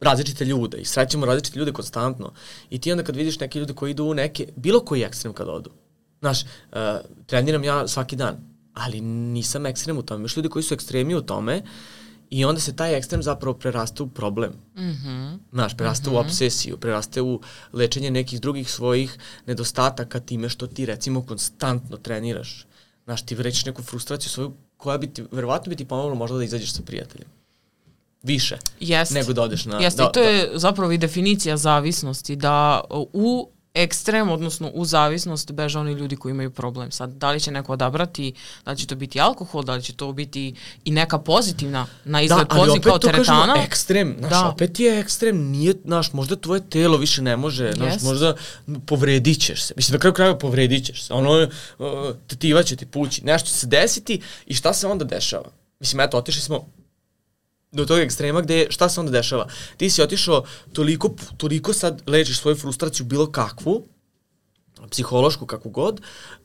različite 0.00 0.44
ljude 0.44 0.78
i 0.78 0.84
srećemo 0.84 1.26
različite 1.26 1.58
ljude 1.58 1.72
konstantno. 1.72 2.32
I 2.70 2.78
ti 2.78 2.92
onda 2.92 3.04
kad 3.04 3.16
vidiš 3.16 3.40
neke 3.40 3.58
ljude 3.58 3.74
koji 3.74 3.90
idu 3.90 4.04
u 4.04 4.14
neke, 4.14 4.48
bilo 4.56 4.80
koji 4.80 5.02
ekstrem 5.02 5.32
kad 5.32 5.48
odu. 5.48 5.70
Znaš, 6.20 6.42
uh, 6.42 6.78
treniram 7.26 7.64
ja 7.64 7.88
svaki 7.88 8.16
dan 8.16 8.58
ali 8.78 9.00
nisam 9.00 9.66
ekstrem 9.66 9.98
u 9.98 10.02
tome. 10.02 10.24
Još 10.24 10.36
ljudi 10.36 10.48
koji 10.48 10.62
su 10.62 10.74
ekstremi 10.74 11.14
u 11.14 11.22
tome 11.22 11.62
i 12.30 12.44
onda 12.44 12.60
se 12.60 12.76
taj 12.76 12.96
ekstrem 12.96 13.22
zapravo 13.22 13.58
preraste 13.58 14.02
u 14.02 14.08
problem. 14.08 14.52
Mm 14.76 14.80
-hmm. 14.80 15.38
Znaš, 15.52 15.76
preraste 15.76 16.10
mm 16.10 16.12
-hmm. 16.12 16.16
u 16.16 16.20
mhm. 16.20 16.28
obsesiju, 16.28 16.76
preraste 16.76 17.22
u 17.22 17.40
lečenje 17.72 18.10
nekih 18.10 18.40
drugih 18.40 18.70
svojih 18.70 19.18
nedostataka 19.46 20.20
time 20.20 20.48
što 20.48 20.66
ti 20.66 20.86
recimo 20.86 21.26
konstantno 21.26 21.96
treniraš. 21.96 22.66
Znaš, 23.04 23.22
ti 23.22 23.34
vrećeš 23.34 23.66
neku 23.66 23.82
frustraciju 23.82 24.30
svoju 24.30 24.52
koja 24.76 24.98
bi 24.98 25.06
ti, 25.06 25.24
verovatno 25.32 25.70
bi 25.70 25.76
ti 25.76 25.84
pomoglo 25.84 26.14
možda 26.14 26.36
da 26.36 26.44
izađeš 26.44 26.72
sa 26.72 26.82
prijateljem 26.82 27.37
više 28.22 28.56
Jest. 28.80 29.12
nego 29.12 29.32
da 29.32 29.42
odeš 29.42 29.64
na... 29.64 29.78
Jeste, 29.78 30.02
da, 30.02 30.08
i 30.08 30.12
to 30.12 30.20
je 30.20 30.46
da. 30.46 30.58
zapravo 30.58 30.92
i 30.92 30.98
definicija 30.98 31.56
zavisnosti, 31.56 32.36
da 32.36 32.80
u 33.12 33.48
ekstrem, 33.74 34.30
odnosno 34.30 34.70
u 34.74 34.84
zavisnost 34.84 35.52
beže 35.52 35.78
oni 35.78 35.92
ljudi 35.92 36.16
koji 36.16 36.30
imaju 36.30 36.50
problem. 36.50 36.90
Sad, 36.90 37.10
da 37.10 37.30
li 37.30 37.40
će 37.40 37.50
neko 37.50 37.72
odabrati, 37.72 38.34
da 38.64 38.70
li 38.70 38.76
će 38.76 38.86
to 38.86 38.94
biti 38.94 39.20
alkohol, 39.20 39.62
da 39.62 39.74
li 39.74 39.82
će 39.82 39.92
to 39.92 40.12
biti 40.12 40.54
i 40.84 40.90
neka 40.90 41.18
pozitivna 41.18 41.86
na 42.04 42.22
izgled 42.22 42.48
da, 42.48 42.56
poziv 42.56 42.82
kao 42.82 42.98
teretana. 42.98 43.46
Da, 43.46 43.52
ali 43.52 43.60
ekstrem, 43.60 44.16
znaš, 44.18 44.30
da. 44.30 44.48
opet 44.48 44.80
je 44.80 45.00
ekstrem, 45.00 45.50
nije, 45.50 45.74
znaš, 45.84 46.12
možda 46.12 46.36
tvoje 46.36 46.70
telo 46.70 46.96
više 46.96 47.22
ne 47.22 47.36
može, 47.36 47.72
znaš, 47.72 47.94
yes. 47.94 48.04
možda 48.04 48.34
povredit 48.86 49.40
ćeš 49.40 49.62
se. 49.62 49.74
Mislim, 49.76 49.92
na 49.92 49.98
kraju 49.98 50.14
kraja 50.14 50.38
povredit 50.38 50.86
ćeš 50.86 51.02
se. 51.02 51.12
Ono, 51.12 51.48
uh, 51.78 51.88
tetiva 52.26 52.62
će 52.62 52.76
ti 52.76 52.86
pući, 52.86 53.24
nešto 53.24 53.48
će 53.48 53.54
se 53.54 53.66
desiti 53.66 54.20
i 54.46 54.54
šta 54.54 54.72
se 54.72 54.86
onda 54.86 55.04
dešava? 55.04 55.50
Mislim, 55.80 56.00
eto, 56.00 56.18
otišli 56.18 56.42
smo 56.42 56.66
do 57.72 57.84
tog 57.84 57.98
ekstrema 57.98 58.40
gde 58.40 58.66
šta 58.70 58.88
se 58.88 59.00
onda 59.00 59.12
dešava? 59.12 59.48
Ti 59.76 59.90
si 59.90 60.02
otišao 60.02 60.44
toliko, 60.72 61.14
toliko 61.36 61.72
sad 61.72 62.02
lečiš 62.06 62.38
svoju 62.38 62.56
frustraciju 62.56 63.06
bilo 63.06 63.32
kakvu, 63.32 63.86
psihološku 64.90 65.46
kakvu 65.46 65.70
god, 65.70 66.00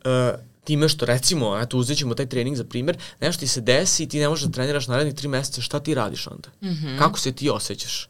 uh, 0.06 0.40
time 0.64 0.90
što 0.90 1.06
recimo, 1.06 1.60
eto 1.60 1.78
uzet 1.78 1.98
ćemo 1.98 2.16
taj 2.16 2.30
trening 2.30 2.58
za 2.58 2.64
primer, 2.64 2.98
nešto 3.22 3.40
ti 3.40 3.48
se 3.48 3.62
desi 3.62 4.04
i 4.04 4.10
ti 4.10 4.20
ne 4.20 4.30
možeš 4.30 4.46
da 4.46 4.52
treniraš 4.52 4.88
narednih 4.88 5.16
tri 5.16 5.28
meseca, 5.28 5.62
šta 5.62 5.80
ti 5.80 5.94
radiš 5.94 6.28
onda? 6.28 6.50
Mm 6.62 6.68
-hmm. 6.68 6.98
Kako 7.00 7.20
se 7.20 7.32
ti 7.32 7.50
osjećaš? 7.50 8.10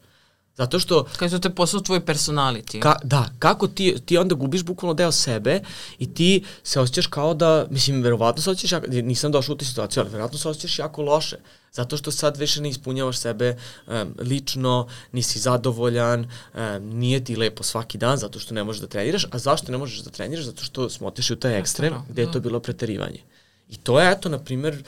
Zato 0.56 0.78
što... 0.78 1.06
Kad 1.16 1.30
su 1.30 1.40
te 1.40 1.50
postao 1.50 1.80
tvoj 1.80 2.00
personality. 2.00 2.80
Ka, 2.80 2.96
da, 3.02 3.28
kako 3.38 3.68
ti, 3.68 3.96
ti 4.06 4.18
onda 4.18 4.34
gubiš 4.34 4.62
bukvalno 4.62 4.94
deo 4.94 5.12
sebe 5.12 5.60
i 5.98 6.14
ti 6.14 6.44
se 6.62 6.80
osjećaš 6.80 7.06
kao 7.06 7.34
da, 7.34 7.66
mislim, 7.70 8.02
verovatno 8.02 8.42
se 8.42 8.50
osjećaš, 8.50 8.82
nisam 8.88 9.32
došao 9.32 9.52
u 9.52 9.56
tu 9.56 9.64
situaciju, 9.64 10.02
ali 10.02 10.10
verovatno 10.10 10.38
se 10.38 10.48
osjećaš 10.48 10.78
jako 10.78 11.02
loše. 11.02 11.36
Zato 11.74 11.96
što 11.96 12.10
sad 12.10 12.36
više 12.36 12.60
ne 12.62 12.68
ispunjavaš 12.68 13.18
sebe 13.18 13.56
um, 13.86 14.14
lično, 14.18 14.88
nisi 15.12 15.38
zadovoljan, 15.38 16.20
um, 16.20 16.60
nije 16.98 17.24
ti 17.24 17.36
lepo 17.36 17.62
svaki 17.62 17.98
dan 17.98 18.16
zato 18.16 18.38
što 18.38 18.54
ne 18.54 18.64
možeš 18.64 18.80
da 18.80 18.86
treniraš. 18.86 19.26
A 19.30 19.38
zašto 19.38 19.72
ne 19.72 19.78
možeš 19.78 19.98
da 19.98 20.10
treniraš? 20.10 20.44
Zato 20.44 20.64
što 20.64 20.90
smo 20.90 21.06
otišli 21.06 21.34
u 21.34 21.38
taj 21.38 21.58
ekstrem 21.58 21.94
gde 22.08 22.22
je 22.22 22.26
to 22.26 22.38
da. 22.38 22.40
bilo 22.40 22.60
preterivanje. 22.60 23.22
I 23.68 23.76
to 23.76 24.00
je, 24.00 24.12
eto, 24.12 24.28
na 24.28 24.38
primer, 24.38 24.82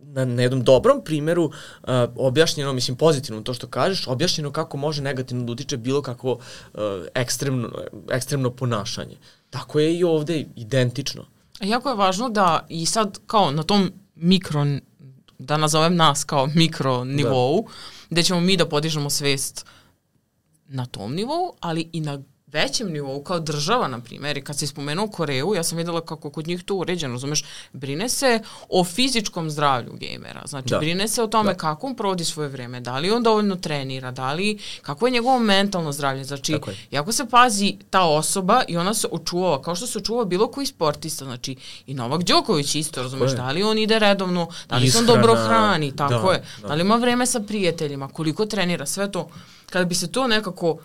na, 0.00 0.24
na 0.24 0.42
jednom 0.42 0.62
dobrom 0.64 1.04
primeru 1.04 1.44
uh, 1.44 1.52
objašnjeno, 2.16 2.72
mislim 2.72 2.96
pozitivno 2.96 3.42
to 3.42 3.54
što 3.54 3.66
kažeš, 3.66 4.06
objašnjeno 4.06 4.52
kako 4.52 4.76
može 4.76 5.02
negativno 5.02 5.44
da 5.44 5.52
utiče 5.52 5.76
bilo 5.76 6.02
kako 6.02 6.32
uh, 6.32 6.40
ekstremno, 7.14 7.70
ekstremno 8.10 8.50
ponašanje. 8.50 9.16
Tako 9.50 9.80
je 9.80 9.98
i 9.98 10.04
ovde 10.04 10.44
identično. 10.56 11.24
Jako 11.60 11.88
je 11.88 11.96
važno 11.96 12.28
da 12.28 12.66
i 12.68 12.86
sad 12.86 13.18
kao 13.26 13.50
na 13.50 13.62
tom 13.62 13.92
mikro, 14.14 14.64
da 15.42 15.56
nazovem 15.56 15.96
nas 15.96 16.24
kao 16.24 16.46
mikro 16.54 17.04
nivou, 17.04 17.62
da. 17.62 17.72
gde 18.10 18.22
ćemo 18.22 18.40
mi 18.40 18.56
da 18.56 18.68
podižemo 18.68 19.10
svest 19.10 19.66
na 20.66 20.86
tom 20.86 21.14
nivou, 21.14 21.56
ali 21.60 21.90
i 21.92 22.00
na 22.00 22.22
većem 22.52 22.92
nivou 22.92 23.22
kao 23.22 23.40
država, 23.40 23.88
na 23.88 24.00
primjer, 24.00 24.36
i 24.36 24.44
kad 24.44 24.58
se 24.58 24.66
spomenuo 24.66 25.06
Koreju, 25.06 25.54
ja 25.56 25.62
sam 25.62 25.78
videla 25.78 26.00
kako 26.00 26.30
kod 26.30 26.46
njih 26.46 26.64
to 26.64 26.74
uređeno, 26.74 27.12
razumeš, 27.12 27.44
brine 27.72 28.08
se 28.08 28.40
o 28.68 28.84
fizičkom 28.84 29.50
zdravlju 29.50 29.92
gamera, 30.00 30.42
znači 30.44 30.68
da. 30.68 30.78
brine 30.78 31.08
se 31.08 31.22
o 31.22 31.26
tome 31.26 31.52
da. 31.52 31.58
kako 31.58 31.86
on 31.86 31.96
provodi 31.96 32.24
svoje 32.24 32.48
vreme, 32.48 32.80
da 32.80 32.98
li 32.98 33.10
on 33.10 33.22
dovoljno 33.22 33.56
trenira, 33.56 34.10
da 34.10 34.32
li, 34.32 34.58
kako 34.82 35.06
je 35.06 35.10
njegovo 35.10 35.38
mentalno 35.38 35.92
zdravlje, 35.92 36.24
znači, 36.24 36.58
jako 36.90 37.12
se 37.12 37.26
pazi 37.30 37.76
ta 37.90 38.02
osoba 38.02 38.62
i 38.68 38.76
ona 38.76 38.94
se 38.94 39.08
očuvava, 39.10 39.62
kao 39.62 39.74
što 39.74 39.86
se 39.86 39.98
očuva 39.98 40.24
bilo 40.24 40.50
koji 40.50 40.66
sportista, 40.66 41.24
znači, 41.24 41.56
i 41.86 41.94
Novak 41.94 42.22
Đoković 42.22 42.74
isto, 42.74 43.02
razumeš, 43.02 43.32
da 43.32 43.50
li 43.50 43.62
on 43.62 43.78
ide 43.78 43.98
redovno, 43.98 44.48
da 44.68 44.76
li 44.76 44.90
se 44.90 44.98
on 44.98 45.06
dobro 45.06 45.34
hrani, 45.34 45.96
tako 45.96 46.26
da, 46.26 46.32
je, 46.32 46.44
da. 46.62 46.68
da 46.68 46.74
li 46.74 46.80
ima 46.80 46.96
vreme 46.96 47.26
sa 47.26 47.40
prijateljima, 47.40 48.08
koliko 48.08 48.46
trenira, 48.46 48.86
sve 48.86 49.12
to, 49.12 49.28
kada 49.70 49.84
bi 49.84 49.94
se 49.94 50.12
to 50.12 50.26
nekako 50.26 50.78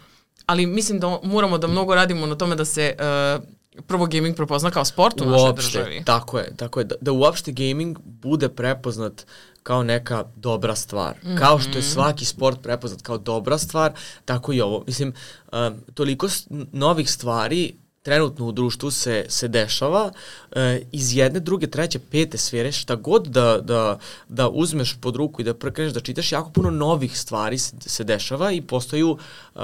ali 0.48 0.66
mislim 0.66 1.00
da 1.00 1.20
moramo 1.24 1.58
da 1.58 1.68
mnogo 1.68 1.96
radimo 1.96 2.26
na 2.26 2.36
tome 2.36 2.56
da 2.56 2.66
se 2.66 2.96
uh, 3.00 3.44
prvo 3.88 4.06
gaming 4.06 4.36
prepozna 4.36 4.72
kao 4.72 4.86
sport 4.86 5.22
u 5.22 5.24
uopšte, 5.24 5.42
našoj 5.42 5.54
državi. 5.54 6.04
Tako 6.06 6.40
je, 6.40 6.56
tako 6.56 6.80
je. 6.80 6.84
Da, 6.84 6.96
da 7.02 7.12
uopšte 7.12 7.52
gaming 7.52 7.98
bude 8.04 8.50
prepoznat 8.50 9.26
kao 9.64 9.84
neka 9.84 10.24
dobra 10.36 10.76
stvar. 10.76 11.16
Mm 11.24 11.28
-hmm. 11.28 11.40
Kao 11.40 11.60
što 11.60 11.78
je 11.78 11.84
svaki 11.84 12.26
sport 12.26 12.62
prepoznat 12.64 13.02
kao 13.02 13.18
dobra 13.18 13.58
stvar, 13.58 13.94
tako 14.26 14.54
i 14.54 14.62
ovo. 14.62 14.84
Mislim, 14.88 15.14
um, 15.52 15.76
toliko 15.94 16.28
novih 16.72 17.12
stvari 17.12 17.76
trenutno 18.02 18.46
u 18.46 18.52
društvu 18.52 18.92
se, 18.92 19.26
se 19.30 19.48
dešava 19.48 20.12
uh, 20.52 20.58
iz 20.92 21.16
jedne, 21.16 21.40
druge, 21.40 21.68
treće, 21.68 22.00
pete 22.00 22.38
sfere, 22.38 22.72
šta 22.72 22.96
god 22.96 23.28
da, 23.28 23.60
da, 23.62 24.00
da 24.30 24.50
uzmeš 24.50 24.98
pod 25.02 25.16
ruku 25.16 25.42
i 25.42 25.46
da 25.46 25.54
prekreneš 25.54 25.94
da 25.94 26.00
čitaš, 26.00 26.32
jako 26.32 26.50
puno 26.50 26.70
novih 26.70 27.20
stvari 27.20 27.58
se, 27.58 27.76
se 27.80 28.04
dešava 28.04 28.52
i 28.52 28.62
postaju 28.62 29.18
uh, 29.56 29.62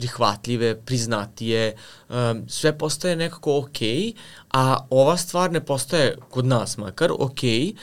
prihvatljive, 0.00 0.74
priznatije, 0.80 1.74
um, 2.08 2.44
sve 2.48 2.72
postaje 2.78 3.16
nekako 3.16 3.58
okej, 3.58 4.12
a 4.50 4.86
ova 4.90 5.16
stvar 5.16 5.52
ne 5.52 5.60
postaje 5.64 6.16
kod 6.30 6.46
nas 6.46 6.78
makar 6.78 7.12
okej, 7.18 7.74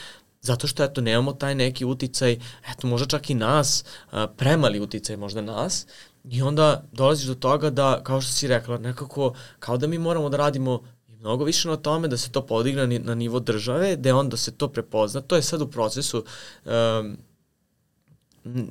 zato 0.42 0.68
što 0.68 0.84
eto 0.84 1.02
nemamo 1.02 1.34
taj 1.34 1.56
neki 1.56 1.86
uticaj, 1.86 2.40
eto 2.72 2.88
možda 2.88 3.08
čak 3.08 3.30
i 3.30 3.36
nas, 3.36 3.84
uh, 3.84 4.26
premali 4.38 4.80
uticaj 4.80 5.18
možda 5.18 5.42
nas, 5.42 5.86
i 6.24 6.42
onda 6.42 6.84
dolaziš 6.92 7.28
do 7.28 7.36
toga 7.36 7.70
da, 7.70 8.02
kao 8.04 8.22
što 8.22 8.32
si 8.34 8.48
rekla, 8.48 8.78
nekako 8.78 9.34
kao 9.60 9.78
da 9.78 9.88
mi 9.88 9.98
moramo 9.98 10.30
da 10.30 10.38
radimo 10.38 10.82
mnogo 11.20 11.44
više 11.44 11.70
na 11.70 11.78
tome 11.78 12.08
da 12.08 12.18
se 12.18 12.32
to 12.32 12.46
podigne 12.46 13.00
na 13.00 13.16
nivo 13.16 13.40
države, 13.40 13.96
da 13.96 14.16
onda 14.16 14.38
se 14.38 14.52
to 14.52 14.68
prepozna. 14.68 15.22
To 15.22 15.36
je 15.36 15.42
sad 15.42 15.62
u 15.62 15.68
procesu 15.68 16.24
um, 16.66 17.18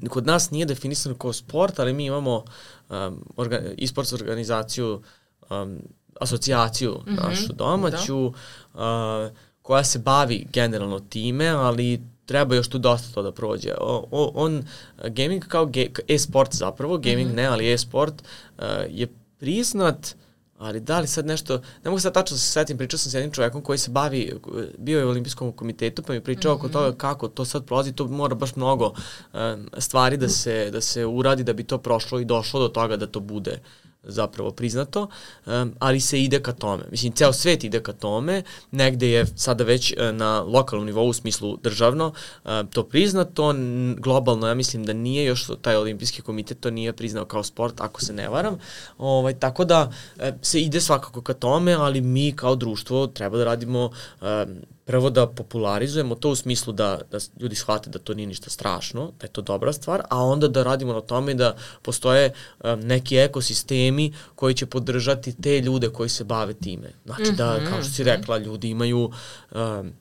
kod 0.08 0.26
nas 0.26 0.50
nije 0.50 0.66
definisano 0.66 1.14
kao 1.14 1.32
sport, 1.32 1.78
ali 1.78 1.92
mi 1.92 2.04
imamo 2.04 2.44
um, 2.88 3.24
orga, 3.36 3.62
e-sports 3.78 4.12
organizaciju, 4.12 5.02
um, 5.50 5.78
asocijaciju 6.20 6.92
mm 7.06 7.10
-hmm. 7.10 7.28
našu 7.28 7.52
domaću, 7.52 8.32
da. 8.74 9.24
uh, 9.24 9.36
koja 9.62 9.84
se 9.84 9.98
bavi 9.98 10.46
generalno 10.52 11.00
time, 11.00 11.48
ali 11.48 12.02
treba 12.26 12.54
još 12.54 12.68
tu 12.68 12.78
dosta 12.78 13.14
to 13.14 13.22
da 13.22 13.32
prođe. 13.32 13.74
O, 13.80 14.08
o, 14.10 14.32
on, 14.34 14.62
gaming 15.08 15.44
kao 15.44 15.70
e-sport 16.08 16.54
zapravo, 16.54 16.98
gaming 16.98 17.28
mm 17.28 17.32
-hmm. 17.32 17.36
ne, 17.36 17.46
ali 17.46 17.72
e-sport 17.72 18.14
uh, 18.58 18.64
je 18.88 19.06
priznat 19.38 20.14
uh, 20.14 20.25
Ali 20.58 20.80
da 20.80 21.00
li 21.00 21.06
sad 21.06 21.26
nešto, 21.26 21.54
ne 21.84 21.90
mogu 21.90 22.00
sad 22.00 22.14
tačno 22.14 22.34
da 22.34 22.38
se 22.38 22.50
setim, 22.50 22.78
pričao 22.78 22.98
sam 22.98 23.10
s 23.10 23.14
jednim 23.14 23.32
čovekom 23.32 23.62
koji 23.62 23.78
se 23.78 23.90
bavi, 23.90 24.32
bio 24.78 24.98
je 24.98 25.06
u 25.06 25.08
olimpijskom 25.08 25.52
komitetu, 25.52 26.02
pa 26.02 26.12
mi 26.12 26.20
pričao 26.20 26.54
mm 26.54 26.56
-hmm. 26.56 26.58
oko 26.58 26.68
toga 26.68 26.88
mhm. 26.88 26.96
kako 26.96 27.28
to 27.28 27.44
sad 27.44 27.64
prolazi, 27.64 27.92
to 27.92 28.06
mora 28.06 28.34
baš 28.34 28.56
mnogo 28.56 28.86
uh, 28.86 29.40
stvari 29.78 30.16
da 30.16 30.28
se, 30.28 30.70
da 30.70 30.80
se 30.80 31.06
uradi 31.06 31.44
da 31.44 31.52
bi 31.52 31.64
to 31.64 31.78
prošlo 31.78 32.20
i 32.20 32.24
došlo 32.24 32.60
do 32.60 32.68
toga 32.68 32.96
da 32.96 33.06
to 33.06 33.20
bude 33.20 33.60
zapravo 34.06 34.50
priznato, 34.50 35.08
um, 35.46 35.74
ali 35.78 36.00
se 36.00 36.22
ide 36.22 36.42
ka 36.42 36.52
tome. 36.52 36.84
Mislim, 36.90 37.12
ceo 37.12 37.32
svet 37.32 37.64
ide 37.64 37.82
ka 37.82 37.92
tome, 37.92 38.42
negde 38.70 39.08
je 39.08 39.26
sada 39.36 39.64
već 39.64 39.92
uh, 39.92 40.14
na 40.16 40.40
lokalnom 40.40 40.86
nivou 40.86 41.08
u 41.08 41.12
smislu 41.12 41.56
državno 41.56 42.12
uh, 42.44 42.50
to 42.70 42.84
priznato, 42.84 43.54
globalno 43.98 44.48
ja 44.48 44.54
mislim 44.54 44.84
da 44.84 44.92
nije 44.92 45.24
još 45.24 45.50
taj 45.62 45.76
olimpijski 45.76 46.22
komitet 46.22 46.60
to 46.60 46.70
nije 46.70 46.92
priznao 46.92 47.24
kao 47.24 47.42
sport, 47.42 47.80
ako 47.80 48.00
se 48.00 48.12
ne 48.12 48.28
varam, 48.28 48.58
ovaj, 48.98 49.38
tako 49.38 49.64
da 49.64 49.90
uh, 50.16 50.22
se 50.42 50.60
ide 50.60 50.80
svakako 50.80 51.22
ka 51.22 51.34
tome, 51.34 51.72
ali 51.72 52.00
mi 52.00 52.32
kao 52.36 52.56
društvo 52.56 53.06
treba 53.06 53.38
da 53.38 53.44
radimo 53.44 53.90
um, 54.20 54.75
prvo 54.86 55.10
da 55.10 55.26
popularizujemo 55.26 56.14
to 56.14 56.30
u 56.30 56.36
smislu 56.36 56.72
da, 56.72 57.00
da 57.10 57.18
ljudi 57.40 57.54
shvate 57.54 57.90
da 57.90 57.98
to 57.98 58.14
nije 58.14 58.26
ništa 58.26 58.50
strašno, 58.50 59.12
da 59.20 59.26
je 59.26 59.32
to 59.32 59.42
dobra 59.42 59.72
stvar, 59.72 60.02
a 60.10 60.24
onda 60.24 60.48
da 60.48 60.62
radimo 60.62 60.92
na 60.92 61.00
tome 61.00 61.34
da 61.34 61.56
postoje 61.82 62.32
um, 62.64 62.80
neki 62.80 63.16
ekosistemi 63.16 64.12
koji 64.34 64.54
će 64.54 64.66
podržati 64.66 65.42
te 65.42 65.60
ljude 65.60 65.88
koji 65.88 66.08
se 66.08 66.24
bave 66.24 66.54
time. 66.54 66.92
Znači 67.04 67.32
da, 67.32 67.58
kao 67.70 67.82
što 67.82 67.90
si 67.90 68.02
mhm. 68.02 68.10
rekla, 68.10 68.38
ljudi 68.38 68.70
imaju 68.70 69.10
um, 69.54 69.92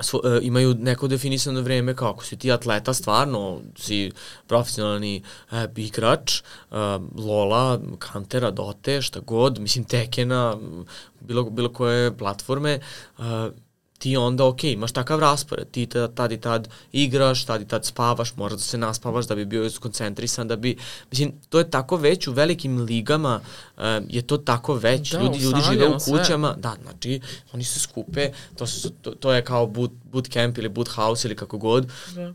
svo, 0.00 0.20
uh, 0.24 0.38
imaju 0.42 0.74
neko 0.74 1.08
definisano 1.08 1.60
vreme 1.60 1.94
kao 1.94 2.10
ako 2.10 2.24
si 2.24 2.36
ti 2.36 2.52
atleta 2.52 2.94
stvarno, 2.94 3.60
si 3.76 4.12
profesionalni 4.46 5.22
uh, 5.52 5.58
igrač, 5.76 6.40
uh, 6.70 6.76
Lola, 7.14 7.80
Kantera, 7.98 8.50
Dote, 8.50 9.02
šta 9.02 9.20
god, 9.20 9.58
mislim 9.58 9.84
Tekena, 9.84 10.56
bilo, 11.20 11.44
bilo 11.44 11.68
koje 11.68 12.16
platforme, 12.16 12.80
uh, 13.18 13.24
ti 14.00 14.16
onda, 14.16 14.46
ok, 14.46 14.64
imaš 14.64 14.92
takav 14.92 15.20
raspored, 15.20 15.70
ti 15.70 15.88
tad 16.14 16.32
i 16.32 16.40
tad 16.40 16.68
igraš, 16.92 17.44
tad 17.44 17.62
i 17.62 17.68
tad 17.68 17.84
spavaš, 17.84 18.36
možda 18.36 18.56
da 18.56 18.62
se 18.62 18.78
naspavaš 18.78 19.26
da 19.26 19.34
bi 19.34 19.44
bio 19.44 19.70
skoncentrisan, 19.70 20.48
da 20.48 20.56
bi, 20.56 20.76
mislim, 21.10 21.32
to 21.48 21.58
je 21.58 21.70
tako 21.70 21.96
već 21.96 22.26
u 22.26 22.32
velikim 22.32 22.78
ligama, 22.78 23.40
uh, 23.76 23.82
je 24.08 24.22
to 24.22 24.36
tako 24.36 24.74
već, 24.74 25.12
da, 25.12 25.20
ljudi, 25.20 25.38
ljudi 25.38 25.60
žive 25.70 25.88
u 25.88 25.98
kućama, 25.98 26.52
sve. 26.52 26.62
da, 26.62 26.76
znači, 26.82 27.20
oni 27.52 27.64
se 27.64 27.80
skupe, 27.80 28.30
to, 28.56 28.66
su, 28.66 28.90
to, 28.90 29.10
to 29.10 29.32
je 29.32 29.44
kao 29.44 29.66
boot, 29.66 29.90
boot 30.12 30.28
camp 30.28 30.58
ili 30.58 30.68
boot 30.68 30.88
house 30.88 31.28
ili 31.28 31.36
kako 31.36 31.58
god, 31.58 31.90
da 32.14 32.32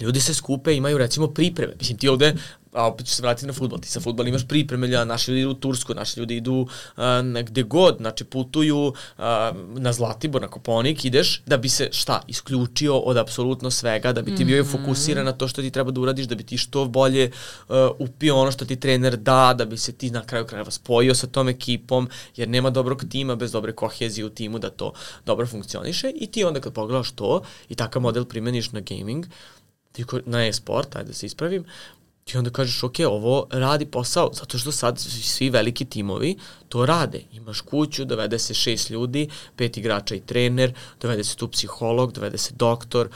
ljudi 0.00 0.20
se 0.20 0.34
skupe, 0.34 0.76
imaju 0.76 0.98
recimo 0.98 1.26
pripreme. 1.26 1.74
Mislim, 1.78 1.98
ti 1.98 2.08
ovde 2.08 2.34
a 2.72 2.86
opet 2.86 3.06
ću 3.06 3.14
se 3.14 3.22
vratiti 3.22 3.46
na 3.46 3.52
futbol. 3.52 3.78
Ti 3.78 3.88
sa 3.88 4.00
futbol 4.00 4.28
imaš 4.28 4.48
pripreme, 4.48 4.88
naši 4.88 5.30
ljudi 5.30 5.40
idu 5.40 5.50
u 5.50 5.54
Tursku, 5.54 5.94
naši 5.94 6.20
ljudi 6.20 6.36
idu 6.36 6.54
uh, 6.54 7.04
negde 7.24 7.62
god, 7.62 7.96
znači 7.96 8.24
putuju 8.24 8.86
uh, 8.86 8.94
na 9.78 9.92
Zlatibor, 9.92 10.42
na 10.42 10.48
Koponik, 10.48 11.04
ideš 11.04 11.42
da 11.46 11.56
bi 11.56 11.68
se 11.68 11.88
šta, 11.92 12.20
isključio 12.26 12.98
od 12.98 13.16
apsolutno 13.16 13.70
svega, 13.70 14.12
da 14.12 14.22
bi 14.22 14.36
ti 14.36 14.44
bio 14.44 14.62
mm 14.62 14.66
-hmm. 14.66 14.70
fokusiran 14.70 15.24
na 15.24 15.32
to 15.32 15.48
što 15.48 15.62
ti 15.62 15.70
treba 15.70 15.90
da 15.90 16.00
uradiš, 16.00 16.26
da 16.26 16.34
bi 16.34 16.42
ti 16.42 16.58
što 16.58 16.84
bolje 16.84 17.30
uh, 17.68 17.76
upio 17.98 18.36
ono 18.36 18.52
što 18.52 18.64
ti 18.64 18.76
trener 18.76 19.16
da, 19.16 19.54
da 19.58 19.64
bi 19.64 19.76
se 19.76 19.92
ti 19.92 20.10
na 20.10 20.22
kraju 20.26 20.46
krajeva 20.46 20.70
spojio 20.70 21.14
sa 21.14 21.26
tom 21.26 21.48
ekipom, 21.48 22.08
jer 22.36 22.48
nema 22.48 22.70
dobrog 22.70 23.04
tima 23.10 23.36
bez 23.36 23.52
dobre 23.52 23.72
kohezije 23.72 24.24
u 24.24 24.30
timu 24.30 24.58
da 24.58 24.70
to 24.70 24.92
dobro 25.26 25.46
funkcioniše 25.46 26.12
i 26.14 26.26
ti 26.26 26.44
onda 26.44 26.60
kad 26.60 26.72
pogledaš 26.72 27.10
to 27.10 27.42
i 27.68 27.74
takav 27.74 28.02
model 28.02 28.24
primeniš 28.24 28.72
na 28.72 28.80
gaming, 28.80 29.26
ti 29.92 30.04
na 30.26 30.46
e-sport, 30.46 30.96
ajde 30.96 31.08
da 31.08 31.14
se 31.14 31.26
ispravim, 31.26 31.64
ti 32.24 32.38
onda 32.38 32.50
kažeš, 32.50 32.82
ok, 32.82 32.94
ovo 33.06 33.46
radi 33.50 33.86
posao, 33.86 34.30
zato 34.32 34.58
što 34.58 34.72
sad 34.72 34.98
svi 34.98 35.50
veliki 35.50 35.84
timovi 35.84 36.36
to 36.68 36.86
rade. 36.86 37.20
Imaš 37.32 37.60
kuću, 37.60 38.04
dovede 38.04 38.38
se 38.38 38.54
šest 38.54 38.90
ljudi, 38.90 39.28
pet 39.56 39.76
igrača 39.76 40.14
i 40.14 40.20
trener, 40.20 40.74
dovede 41.00 41.24
se 41.24 41.36
tu 41.36 41.48
psiholog, 41.48 42.12
dovede 42.12 42.38
se 42.38 42.54
doktor, 42.54 43.08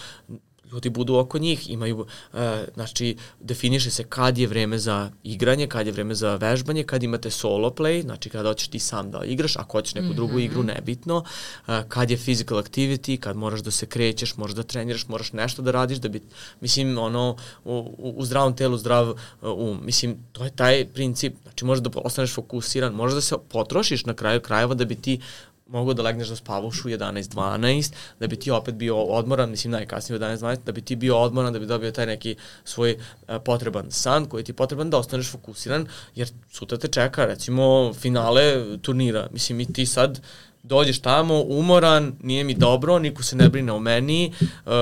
ljudi 0.72 0.90
budu 0.90 1.14
oko 1.16 1.38
njih, 1.38 1.70
imaju, 1.70 2.06
e, 2.34 2.64
znači, 2.74 3.16
definiše 3.40 3.90
se 3.90 4.04
kad 4.04 4.38
je 4.38 4.46
vreme 4.46 4.78
za 4.78 5.10
igranje, 5.22 5.66
kad 5.66 5.86
je 5.86 5.92
vreme 5.92 6.14
za 6.14 6.36
vežbanje, 6.36 6.84
kad 6.84 7.02
imate 7.02 7.30
solo 7.30 7.70
play, 7.70 8.02
znači 8.02 8.30
kada 8.30 8.48
hoćeš 8.48 8.68
ti 8.68 8.78
sam 8.78 9.10
da 9.10 9.24
igraš, 9.24 9.56
ako 9.56 9.78
hoćeš 9.78 9.94
neku 9.94 10.14
drugu 10.14 10.32
mm 10.32 10.36
-hmm. 10.36 10.44
igru, 10.44 10.62
nebitno, 10.62 11.24
e, 11.68 11.82
kad 11.88 12.10
je 12.10 12.16
physical 12.16 12.62
activity, 12.62 13.16
kad 13.20 13.36
moraš 13.36 13.60
da 13.60 13.70
se 13.70 13.86
krećeš, 13.86 14.36
moraš 14.36 14.54
da 14.54 14.62
treniraš, 14.62 15.08
moraš 15.08 15.32
nešto 15.32 15.62
da 15.62 15.70
radiš, 15.70 15.98
da 15.98 16.08
bi, 16.08 16.20
mislim, 16.60 16.98
ono, 16.98 17.36
u, 17.64 18.14
u 18.16 18.24
zdravom 18.24 18.56
telu, 18.56 18.76
zdrav 18.76 19.14
um, 19.42 19.80
mislim, 19.82 20.16
to 20.32 20.44
je 20.44 20.50
taj 20.50 20.86
princip, 20.94 21.34
znači 21.42 21.64
možeš 21.64 21.82
da 21.82 21.90
ostaneš 21.94 22.34
fokusiran, 22.34 22.92
možeš 22.92 23.14
da 23.14 23.20
se 23.20 23.36
potrošiš 23.48 24.04
na 24.04 24.14
kraju 24.14 24.40
krajeva 24.40 24.74
da 24.74 24.84
bi 24.84 24.94
ti 24.94 25.20
mogu 25.66 25.94
da 25.94 26.02
legneš 26.02 26.28
da 26.28 26.36
spavaš 26.36 26.84
u 26.84 26.88
11-12, 26.88 27.92
da 28.20 28.26
bi 28.26 28.36
ti 28.36 28.50
opet 28.50 28.74
bio 28.74 29.02
odmoran, 29.02 29.50
mislim 29.50 29.70
najkasnije 29.70 30.18
u 30.18 30.20
11-12, 30.20 30.56
da 30.66 30.72
bi 30.72 30.82
ti 30.82 30.96
bio 30.96 31.18
odmoran, 31.18 31.52
da 31.52 31.58
bi 31.58 31.66
dobio 31.66 31.90
taj 31.90 32.06
neki 32.06 32.36
svoj 32.64 32.96
uh, 32.96 33.36
potreban 33.44 33.90
san 33.90 34.26
koji 34.26 34.44
ti 34.44 34.50
je 34.50 34.56
potreban 34.56 34.90
da 34.90 34.98
ostaneš 34.98 35.30
fokusiran, 35.30 35.86
jer 36.14 36.28
sutra 36.50 36.78
te 36.78 36.88
čeka 36.88 37.24
recimo 37.24 37.94
finale 37.94 38.64
turnira. 38.82 39.28
Mislim 39.32 39.60
i 39.60 39.72
ti 39.72 39.86
sad 39.86 40.20
dođeš 40.62 40.98
tamo 40.98 41.42
umoran, 41.42 42.12
nije 42.22 42.44
mi 42.44 42.54
dobro, 42.54 42.98
niko 42.98 43.22
se 43.22 43.36
ne 43.36 43.48
brine 43.48 43.72
o 43.72 43.80
meni, 43.80 44.32
uh, 44.40 44.72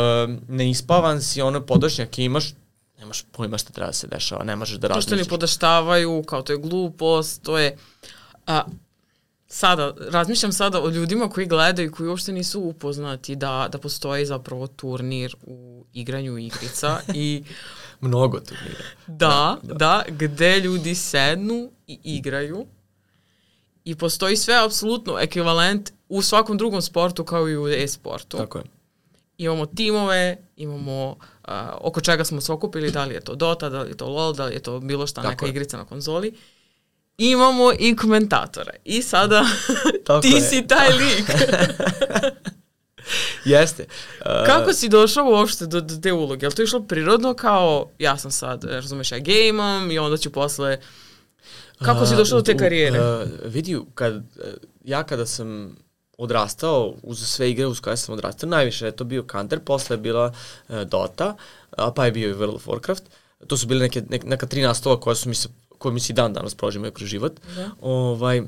neispavan 0.48 1.22
si, 1.22 1.42
ono 1.42 1.66
podašnjak 1.66 2.18
imaš, 2.18 2.54
nemaš 2.98 3.24
pojma 3.32 3.58
šta 3.58 3.72
treba 3.72 3.86
da 3.86 3.92
se 3.92 4.06
dešava, 4.06 4.44
ne 4.44 4.56
možeš 4.56 4.78
da 4.78 4.88
razmišljaš. 4.88 5.10
To 5.10 5.16
što 5.16 5.24
ni 5.24 5.28
podaštavaju, 5.28 6.22
kao 6.22 6.42
to 6.42 6.52
je 6.52 6.58
glupost, 6.58 7.42
to 7.42 7.58
je... 7.58 7.76
A, 8.46 8.62
sada, 9.54 9.94
razmišljam 10.10 10.52
sada 10.52 10.82
o 10.82 10.88
ljudima 10.88 11.28
koji 11.28 11.46
gledaju, 11.46 11.92
koji 11.92 12.08
uopšte 12.08 12.32
nisu 12.32 12.60
upoznati 12.60 13.36
da, 13.36 13.68
da 13.72 13.78
postoji 13.78 14.26
zapravo 14.26 14.66
turnir 14.66 15.36
u 15.42 15.84
igranju 15.92 16.38
igrica 16.38 17.00
i 17.14 17.42
Mnogo 18.00 18.40
turnira. 18.40 18.84
Da, 19.06 19.56
da, 19.62 19.74
da, 19.74 20.04
gde 20.08 20.60
ljudi 20.60 20.94
sednu 20.94 21.70
i 21.86 21.98
igraju 22.04 22.66
i 23.84 23.94
postoji 23.94 24.36
sve 24.36 24.64
apsolutno 24.64 25.18
ekvivalent 25.20 25.92
u 26.08 26.22
svakom 26.22 26.58
drugom 26.58 26.82
sportu 26.82 27.24
kao 27.24 27.48
i 27.48 27.56
u 27.56 27.68
e-sportu. 27.68 28.36
Tako 28.36 28.58
je. 28.58 28.64
Imamo 29.38 29.66
timove, 29.66 30.36
imamo 30.56 31.10
uh, 31.10 31.52
oko 31.80 32.00
čega 32.00 32.24
smo 32.24 32.40
se 32.40 32.52
okupili, 32.52 32.90
da 32.90 33.04
li 33.04 33.14
je 33.14 33.20
to 33.20 33.34
Dota, 33.34 33.68
da 33.68 33.82
li 33.82 33.90
je 33.90 33.96
to 33.96 34.08
LoL, 34.08 34.34
da 34.34 34.44
li 34.44 34.54
je 34.54 34.60
to 34.60 34.80
bilo 34.80 35.06
šta, 35.06 35.22
Tako 35.22 35.30
neka 35.30 35.46
je. 35.46 35.50
igrica 35.50 35.76
na 35.76 35.84
konzoli 35.84 36.34
imamo 37.18 37.72
i 37.78 37.96
komentatore. 37.96 38.72
I 38.84 39.02
sada 39.02 39.44
ti 40.22 40.28
je. 40.28 40.40
si 40.40 40.66
taj 40.66 40.88
lik. 40.88 41.30
Jeste. 43.44 43.86
Uh, 44.20 44.46
Kako 44.46 44.72
si 44.72 44.88
došao 44.88 45.24
uopšte 45.24 45.66
do, 45.66 45.80
do 45.80 45.96
te 45.96 46.12
uloge? 46.12 46.44
Je 46.44 46.48
li 46.48 46.54
to 46.54 46.62
išlo 46.62 46.82
prirodno 46.82 47.34
kao 47.34 47.90
ja 47.98 48.16
sam 48.16 48.30
sad, 48.30 48.64
razumeš, 48.64 49.12
ja 49.12 49.18
gejmam 49.18 49.90
i 49.90 49.98
onda 49.98 50.16
ću 50.16 50.32
posle... 50.32 50.78
Kako 51.78 52.06
si 52.06 52.16
došao 52.16 52.38
uh, 52.38 52.44
do 52.44 52.52
te 52.52 52.58
karijere? 52.58 53.00
Uh, 53.00 53.28
vidi, 53.44 53.78
kad, 53.94 54.22
ja 54.84 55.02
kada 55.02 55.26
sam 55.26 55.76
odrastao 56.18 56.94
uz 57.02 57.28
sve 57.28 57.50
igre 57.50 57.66
uz 57.66 57.80
koje 57.80 57.96
sam 57.96 58.14
odrastao, 58.14 58.48
najviše 58.48 58.86
je 58.86 58.96
to 58.96 59.04
bio 59.04 59.24
Counter, 59.32 59.60
posle 59.60 59.94
je 59.94 60.00
bila 60.00 60.32
uh, 60.68 60.80
Dota, 60.80 61.36
a 61.76 61.92
pa 61.92 62.04
je 62.04 62.12
bio 62.12 62.30
i 62.30 62.34
World 62.34 62.54
of 62.54 62.66
Warcraft. 62.66 63.02
To 63.46 63.56
su 63.56 63.66
bile 63.66 63.80
neke, 63.80 64.02
neka, 64.08 64.26
neka 64.26 64.46
tri 64.46 64.62
naslova 64.62 65.00
koja 65.00 65.14
su 65.14 65.28
mi 65.28 65.34
se 65.34 65.48
koje 65.84 65.92
mi 65.92 66.00
se 66.00 66.16
dan 66.16 66.32
danas 66.32 66.54
prožimaju 66.54 66.92
kroz 66.92 67.08
život, 67.08 67.40
da. 67.56 67.70
ovaj, 67.80 68.42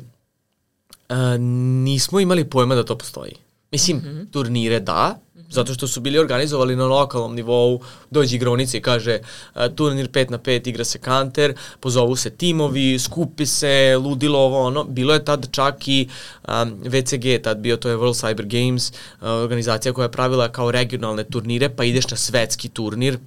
a, 1.09 1.37
nismo 1.37 2.20
imali 2.20 2.45
pojma 2.45 2.74
da 2.74 2.84
to 2.84 2.97
postoji. 2.99 3.37
Mislim, 3.72 3.97
mm 3.97 4.01
-hmm. 4.01 4.30
turnire 4.32 4.80
da, 4.80 5.18
-hmm. 5.47 5.55
zato 5.55 5.74
što 5.74 5.87
su 5.89 6.01
bili 6.01 6.18
organizovali 6.18 6.76
na 6.76 6.87
lokalnom 6.87 7.34
nivou, 7.34 7.80
dođe 8.11 8.37
igronice 8.37 8.78
i 8.78 8.82
kaže 8.82 9.18
a, 9.55 9.68
turnir 9.68 10.09
5 10.09 10.30
na 10.30 10.39
5 10.39 10.68
igra 10.68 10.84
se 10.84 10.99
kanter, 10.99 11.55
pozovu 11.80 12.16
se 12.16 12.30
timovi, 12.30 12.99
skupi 12.99 13.47
se, 13.47 13.97
ludilo 13.97 14.39
ovo 14.39 14.62
ono. 14.62 14.84
Bilo 14.84 15.14
je 15.14 15.24
tad 15.24 15.49
čak 15.51 15.89
i 15.89 16.09
um, 16.49 16.74
VCG, 16.84 17.43
tad 17.43 17.59
bio 17.59 17.76
to 17.76 17.89
je 17.89 17.97
World 17.97 18.22
Cyber 18.22 18.47
Games, 18.47 18.91
uh, 18.91 19.28
organizacija 19.28 19.93
koja 19.93 20.05
je 20.05 20.12
pravila 20.12 20.49
kao 20.49 20.70
regionalne 20.70 21.24
turnire, 21.24 21.68
pa 21.68 21.84
ideš 21.84 22.11
na 22.11 22.16
svetski 22.16 22.68
turnir, 22.68 23.18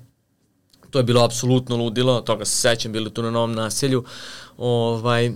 to 0.91 0.99
je 0.99 1.03
bilo 1.03 1.23
apsolutno 1.23 1.75
ludilo, 1.77 2.21
toga 2.21 2.45
se 2.45 2.55
sećam, 2.55 2.91
bili 2.91 3.13
tu 3.13 3.23
na 3.23 3.31
novom 3.31 3.51
naselju. 3.53 4.03
Ovaj, 4.57 5.31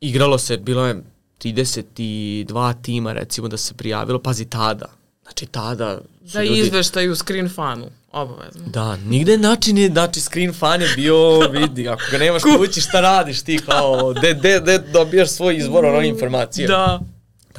igralo 0.00 0.38
se, 0.38 0.56
bilo 0.56 0.86
je 0.86 1.02
32 1.38 2.74
tima 2.82 3.12
recimo 3.12 3.48
da 3.48 3.56
se 3.56 3.74
prijavilo, 3.74 4.18
pazi 4.18 4.44
tada, 4.44 4.86
znači 5.22 5.46
tada 5.46 5.98
Da 6.32 6.42
ljudi... 6.42 6.60
izveštaju 6.60 7.16
screen 7.16 7.48
fanu, 7.48 7.86
obavezno. 8.12 8.62
Da, 8.66 8.96
nigde 8.96 9.38
način 9.38 9.78
je, 9.78 9.88
znači 9.88 10.20
screen 10.20 10.52
fan 10.52 10.82
je 10.82 10.88
bio, 10.96 11.40
vidi, 11.40 11.88
ako 11.88 12.02
ga 12.10 12.18
nemaš 12.18 12.42
kući 12.58 12.80
šta 12.80 13.00
radiš 13.00 13.42
ti 13.42 13.58
kao, 13.66 14.12
de, 14.12 14.34
de, 14.34 14.60
de 14.60 14.78
dobijaš 14.78 15.28
svoj 15.28 15.56
izbor 15.56 15.84
ono 15.84 16.00
informacije. 16.02 16.68
Da. 16.68 17.00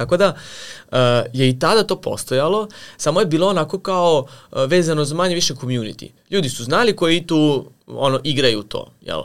Tako 0.00 0.16
da, 0.16 0.34
uh, 0.92 0.98
je 1.32 1.48
i 1.48 1.58
tada 1.58 1.84
to 1.84 2.00
postojalo, 2.00 2.68
samo 2.96 3.20
je 3.20 3.26
bilo 3.26 3.48
onako 3.48 3.78
kao 3.78 4.26
uh, 4.52 4.58
vezano 4.66 5.04
za 5.04 5.14
manje 5.14 5.34
više 5.34 5.54
community. 5.54 6.08
Ljudi 6.30 6.48
su 6.48 6.64
znali 6.64 6.96
koji 6.96 7.26
tu 7.26 7.70
ono, 7.86 8.20
igraju 8.24 8.62
to. 8.62 8.92
Jel? 9.00 9.20
Uh, 9.20 9.24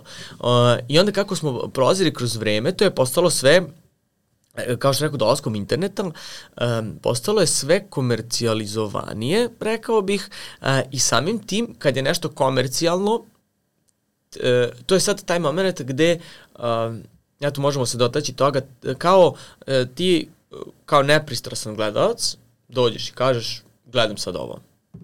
I 0.87 0.99
onda 0.99 1.11
kako 1.11 1.35
smo 1.35 1.67
prolazili 1.67 2.13
kroz 2.13 2.35
vreme, 2.35 2.71
to 2.71 2.83
je 2.83 2.95
postalo 2.95 3.29
sve 3.29 3.63
kao 4.79 4.93
što 4.93 5.03
rekao, 5.03 5.17
dolaskom 5.17 5.55
interneta, 5.55 6.03
um, 6.03 6.13
postalo 7.01 7.41
je 7.41 7.47
sve 7.47 7.89
komercijalizovanije, 7.89 9.49
rekao 9.59 10.01
bih, 10.01 10.29
uh, 10.61 10.67
i 10.91 10.99
samim 10.99 11.39
tim, 11.39 11.75
kad 11.79 11.95
je 11.95 12.03
nešto 12.03 12.29
komercijalno, 12.29 13.15
uh, 13.15 13.23
to 14.85 14.95
je 14.95 14.99
sad 14.99 15.25
taj 15.25 15.39
moment 15.39 15.81
gde, 15.81 16.19
ja 17.39 17.51
tu 17.51 17.61
možemo 17.61 17.85
se 17.85 17.97
dotaći 17.97 18.33
toga, 18.33 18.61
kao 18.97 19.27
uh, 19.27 19.73
ti 19.95 20.27
kao 20.85 21.03
nepristrasan 21.03 21.75
gledalac, 21.75 22.37
dođeš 22.67 23.09
i 23.09 23.13
kažeš, 23.13 23.63
gledam 23.85 24.17
sad 24.17 24.35
ovo. 24.35 24.59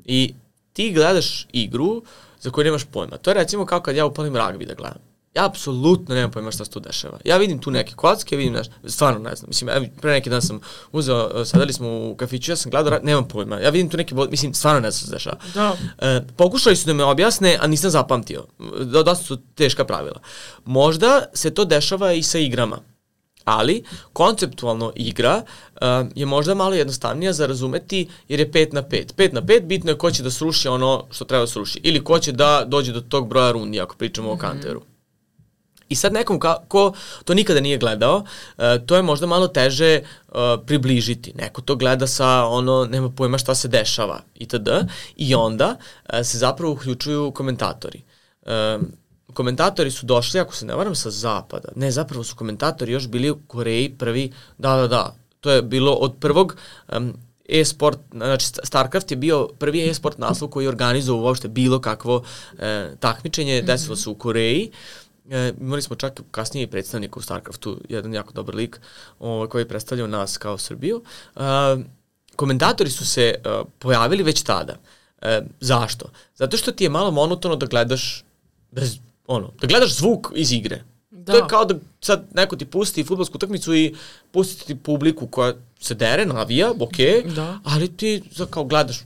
I 0.05 0.33
ti 0.73 0.91
gledaš 0.91 1.47
igru 1.51 2.03
za 2.39 2.49
koju 2.49 2.65
nemaš 2.65 2.83
pojma. 2.83 3.17
To 3.17 3.29
je 3.29 3.33
recimo 3.33 3.65
kao 3.65 3.81
kad 3.81 3.95
ja 3.95 4.05
upalim 4.05 4.35
ragbi 4.35 4.65
da 4.65 4.73
gledam. 4.73 5.11
Ja 5.33 5.45
apsolutno 5.45 6.15
nemam 6.15 6.31
pojma 6.31 6.51
šta 6.51 6.65
se 6.65 6.71
tu 6.71 6.79
dešava. 6.79 7.17
Ja 7.25 7.37
vidim 7.37 7.59
tu 7.59 7.71
neke 7.71 7.93
kocke, 7.95 8.35
vidim 8.35 8.53
nešto, 8.53 8.73
stvarno 8.85 9.19
ne 9.19 9.35
znam. 9.35 9.47
Mislim, 9.47 9.69
evo, 9.69 9.85
pre 10.01 10.11
neki 10.11 10.29
dan 10.29 10.41
sam 10.41 10.59
uzeo, 10.91 11.45
sadali 11.45 11.73
smo 11.73 11.89
u 11.89 12.15
kafiću, 12.15 12.51
ja 12.51 12.55
sam 12.55 12.71
gledao, 12.71 12.99
nemam 13.03 13.27
pojma. 13.27 13.59
Ja 13.59 13.69
vidim 13.69 13.89
tu 13.89 13.97
neke, 13.97 14.15
mislim, 14.15 14.53
stvarno 14.53 14.79
ne 14.79 14.91
znam 14.91 14.97
šta 14.97 15.07
se 15.07 15.13
dešava. 15.13 15.37
Da. 15.53 15.75
E, 15.99 16.21
pokušali 16.37 16.75
su 16.75 16.85
da 16.85 16.93
me 16.93 17.03
objasne, 17.03 17.57
a 17.61 17.67
nisam 17.67 17.89
zapamtio. 17.89 18.45
Dosta 18.79 19.15
su 19.15 19.37
teška 19.55 19.85
pravila. 19.85 20.19
Možda 20.65 21.23
se 21.33 21.53
to 21.53 21.65
dešava 21.65 22.13
i 22.13 22.23
sa 22.23 22.39
igrama. 22.39 22.79
Ali, 23.45 23.83
konceptualno 24.13 24.91
igra 24.95 25.41
uh, 25.41 25.87
je 26.15 26.25
možda 26.25 26.55
malo 26.55 26.75
jednostavnija 26.75 27.33
za 27.33 27.45
razumeti 27.45 28.07
jer 28.27 28.39
je 28.39 28.51
5 28.51 28.73
na 28.73 28.83
5. 28.83 29.13
5 29.17 29.33
na 29.33 29.41
5 29.41 29.61
bitno 29.61 29.91
je 29.91 29.97
ko 29.97 30.11
će 30.11 30.23
da 30.23 30.31
sruši 30.31 30.67
ono 30.67 31.05
što 31.11 31.25
treba 31.25 31.43
da 31.43 31.47
sruši. 31.47 31.79
Ili 31.83 32.03
ko 32.03 32.19
će 32.19 32.31
da 32.31 32.63
dođe 32.67 32.91
do 32.91 33.01
tog 33.01 33.27
broja 33.27 33.51
rundi 33.51 33.81
ako 33.81 33.95
pričamo 33.95 34.27
mm 34.27 34.31
-hmm. 34.31 34.33
o 34.33 34.47
mhm. 34.47 34.47
kanteru. 34.47 34.81
I 35.89 35.95
sad 35.95 36.13
nekom 36.13 36.39
ka, 36.39 36.55
ko 36.67 36.93
to 37.25 37.33
nikada 37.33 37.59
nije 37.59 37.77
gledao, 37.77 38.17
uh, 38.17 38.63
to 38.85 38.95
je 38.95 39.01
možda 39.01 39.27
malo 39.27 39.47
teže 39.47 40.01
uh, 40.27 40.35
približiti. 40.65 41.33
Neko 41.35 41.61
to 41.61 41.75
gleda 41.75 42.07
sa 42.07 42.45
ono, 42.45 42.85
nema 42.85 43.09
pojma 43.09 43.37
šta 43.37 43.55
se 43.55 43.67
dešava 43.67 44.21
itd. 44.35 44.69
I 45.15 45.35
onda 45.35 45.75
uh, 45.75 46.19
se 46.23 46.37
zapravo 46.37 46.73
uključuju 46.73 47.31
komentatori. 47.31 48.01
Uh, 48.41 48.81
komentatori 49.33 49.91
su 49.91 50.05
došli, 50.05 50.39
ako 50.39 50.55
se 50.55 50.65
ne 50.65 50.75
varam, 50.75 50.95
sa 50.95 51.09
zapada. 51.09 51.69
Ne, 51.75 51.91
zapravo 51.91 52.23
su 52.23 52.35
komentatori 52.35 52.91
još 52.91 53.07
bili 53.07 53.29
u 53.29 53.39
Koreji 53.47 53.89
prvi, 53.97 54.31
da, 54.57 54.75
da, 54.75 54.87
da, 54.87 55.15
to 55.39 55.51
je 55.51 55.61
bilo 55.61 55.93
od 55.93 56.15
prvog 56.19 56.55
um, 56.97 57.13
e-sport, 57.49 57.99
znači 58.11 58.45
StarCraft 58.63 59.11
je 59.11 59.17
bio 59.17 59.47
prvi 59.59 59.89
e-sport 59.89 60.17
naslov 60.17 60.49
koji 60.49 60.65
je 60.65 60.69
organizovao 60.69 61.23
uopšte 61.23 61.47
bilo 61.47 61.79
kakvo 61.79 62.23
e, 62.59 62.91
takmičenje, 62.99 63.55
mm 63.55 63.63
-hmm. 63.63 63.67
desilo 63.67 63.95
se 63.95 64.09
u 64.09 64.15
Koreji. 64.15 64.71
E, 65.29 65.53
imali 65.61 65.81
smo 65.81 65.95
čak 65.95 66.21
kasnije 66.31 66.63
i 66.63 66.67
predstavnika 66.67 67.19
u 67.19 67.21
StarCraftu, 67.21 67.77
jedan 67.89 68.13
jako 68.13 68.33
dobar 68.33 68.55
lik 68.55 68.81
ovaj, 69.19 69.47
koji 69.47 69.61
je 69.61 69.67
predstavljao 69.67 70.07
nas 70.07 70.37
kao 70.37 70.57
Srbiju. 70.57 71.03
E, 71.35 71.41
komentatori 72.35 72.89
su 72.89 73.05
se 73.05 73.23
e, 73.23 73.49
pojavili 73.79 74.23
već 74.23 74.41
tada. 74.41 74.75
E, 75.21 75.41
zašto? 75.59 76.05
Zato 76.35 76.57
što 76.57 76.71
ti 76.71 76.83
je 76.83 76.89
malo 76.89 77.11
monotono 77.11 77.55
da 77.55 77.65
gledaš 77.65 78.23
bez 78.71 78.99
ono, 79.31 79.51
da 79.61 79.67
gledaš 79.67 79.95
zvuk 79.95 80.31
iz 80.35 80.51
igre. 80.51 80.83
Da. 81.09 81.31
To 81.31 81.37
je 81.37 81.43
kao 81.49 81.65
da 81.65 81.75
sad 82.01 82.27
neko 82.33 82.55
ti 82.55 82.65
pusti 82.65 83.03
futbolsku 83.03 83.37
utakmicu 83.37 83.75
i 83.75 83.95
pusti 84.31 84.67
ti 84.67 84.75
publiku 84.75 85.27
koja 85.27 85.53
se 85.79 85.95
dere, 85.95 86.25
navija, 86.25 86.71
ok, 86.79 86.97
da. 87.35 87.59
ali 87.63 87.97
ti 87.97 88.21
za 88.31 88.45
kao 88.45 88.63
gledaš 88.63 89.01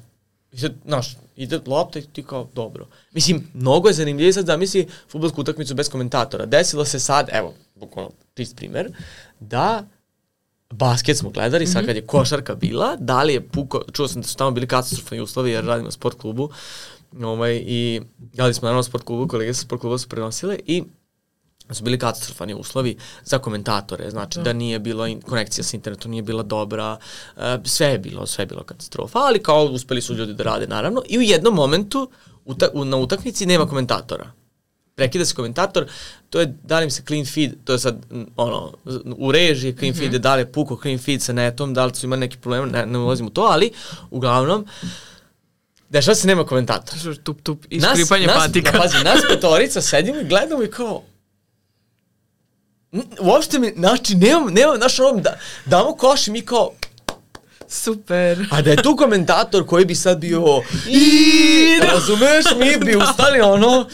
i 0.51 0.57
sad, 0.57 0.73
znaš, 0.85 1.17
ide 1.35 1.59
lopta 1.65 1.99
i 1.99 2.01
ti 2.01 2.23
kao, 2.23 2.49
dobro. 2.53 2.87
Mislim, 3.11 3.47
mnogo 3.53 3.87
je 3.87 3.93
zanimljivije 3.93 4.33
sad 4.33 4.45
zamisli 4.45 4.87
futbolsku 5.09 5.41
utakmicu 5.41 5.75
bez 5.75 5.89
komentatora. 5.89 6.45
Desilo 6.45 6.85
se 6.85 6.99
sad, 6.99 7.29
evo, 7.31 7.53
bukvalno, 7.75 8.11
čist 8.33 8.55
primer, 8.55 8.91
da 9.39 9.85
basket 10.69 11.17
smo 11.17 11.29
gledali, 11.29 11.65
mm 11.65 11.67
-hmm. 11.67 11.73
sad 11.73 11.81
mhm. 11.81 11.87
kad 11.87 11.95
je 11.95 12.05
košarka 12.07 12.55
bila, 12.55 12.95
da 12.99 13.23
li 13.23 13.33
je 13.33 13.47
puko, 13.47 13.83
čuo 13.91 14.07
sam 14.07 14.21
da 14.21 14.27
su 14.27 14.37
tamo 14.37 14.51
bili 14.51 14.67
katastrofani 14.67 15.21
uslovi 15.21 15.51
jer 15.51 15.65
radimo 15.65 15.91
sport 15.91 16.17
klubu, 16.17 16.49
ovaj, 17.23 17.63
i 17.65 18.01
gledali 18.17 18.53
smo 18.53 18.65
naravno 18.65 18.83
sport 18.83 19.03
klubu, 19.03 19.27
kolege 19.27 19.53
sa 19.53 19.61
sport 19.61 19.81
kluba 19.81 19.97
su 19.97 20.09
prenosile 20.09 20.59
i 20.65 20.83
su 21.71 21.83
bili 21.83 21.99
katastrofani 21.99 22.53
uslovi 22.53 22.97
za 23.23 23.39
komentatore, 23.39 24.09
znači 24.11 24.39
da, 24.39 24.43
da 24.43 24.53
nije 24.53 24.79
bilo, 24.79 25.07
in, 25.07 25.21
konekcija 25.21 25.63
sa 25.63 25.77
internetom 25.77 26.11
nije 26.11 26.23
bila 26.23 26.43
dobra, 26.43 26.97
uh, 27.35 27.43
sve 27.63 27.87
je 27.87 27.99
bilo, 27.99 28.25
sve 28.25 28.41
je 28.41 28.45
bilo 28.45 28.63
katastrofa, 28.63 29.19
ali 29.19 29.43
kao 29.43 29.65
uspeli 29.65 30.01
su 30.01 30.13
ljudi 30.13 30.33
da 30.33 30.43
rade 30.43 30.67
naravno 30.67 31.01
i 31.09 31.17
u 31.17 31.21
jednom 31.21 31.53
momentu 31.53 32.09
uta, 32.45 32.67
u, 32.73 32.85
na 32.85 32.97
utakmici 32.97 33.45
nema 33.45 33.67
komentatora. 33.67 34.31
Prekida 34.95 35.25
se 35.25 35.35
komentator, 35.35 35.85
to 36.29 36.39
je, 36.39 36.57
da 36.63 36.79
li 36.79 36.91
se 36.91 37.03
clean 37.07 37.25
feed, 37.25 37.53
to 37.63 37.73
je 37.73 37.79
sad, 37.79 38.05
ono, 38.35 38.73
u 39.17 39.31
režiji 39.31 39.73
clean 39.73 39.93
mm 39.93 39.95
-hmm. 39.95 39.99
feed 39.99 40.13
je 40.13 40.19
da 40.19 40.35
li 40.35 40.41
je 40.41 40.51
puko 40.51 40.79
clean 40.81 40.97
feed 40.97 41.21
sa 41.21 41.33
netom, 41.33 41.73
da 41.73 41.85
li 41.85 41.95
su 41.95 42.05
imali 42.05 42.19
neki 42.19 42.37
problem, 42.37 42.69
ne, 42.69 42.85
ne 42.85 42.99
ulazim 42.99 43.27
u 43.27 43.29
to, 43.29 43.41
ali 43.41 43.71
uglavnom, 44.09 44.65
dešava 45.89 46.15
se 46.15 46.27
nema 46.27 46.45
komentatora. 46.45 47.15
Tup, 47.23 47.41
tup, 47.41 47.65
iskripanje 47.69 48.27
nas, 48.27 48.35
patika. 48.37 48.71
Nas, 48.71 48.81
pazi, 48.81 49.03
nas 49.03 49.19
petorica 49.29 49.81
sedimo 49.81 50.19
i 50.19 50.27
gledamo 50.27 50.63
i 50.63 50.71
kao, 50.71 51.03
uopšte 53.19 53.59
mi, 53.59 53.73
znači, 53.75 54.15
nemam, 54.15 54.53
nemam, 54.53 54.77
znaš, 54.77 54.99
ono, 54.99 55.21
da, 55.21 55.37
damo 55.65 55.95
koš 55.95 56.27
i 56.27 56.31
mi 56.31 56.41
kao, 56.41 56.71
Super. 57.67 58.47
A 58.51 58.61
da 58.61 58.71
je 58.71 58.83
tu 58.83 58.95
komentator 58.95 59.65
koji 59.65 59.85
bi 59.85 59.95
sad 59.95 60.17
bio 60.17 60.61
i 60.87 61.79
razumeš, 61.91 62.45
mi 62.59 62.85
bi 62.85 62.95
ustali 62.95 63.41
ono 63.41 63.87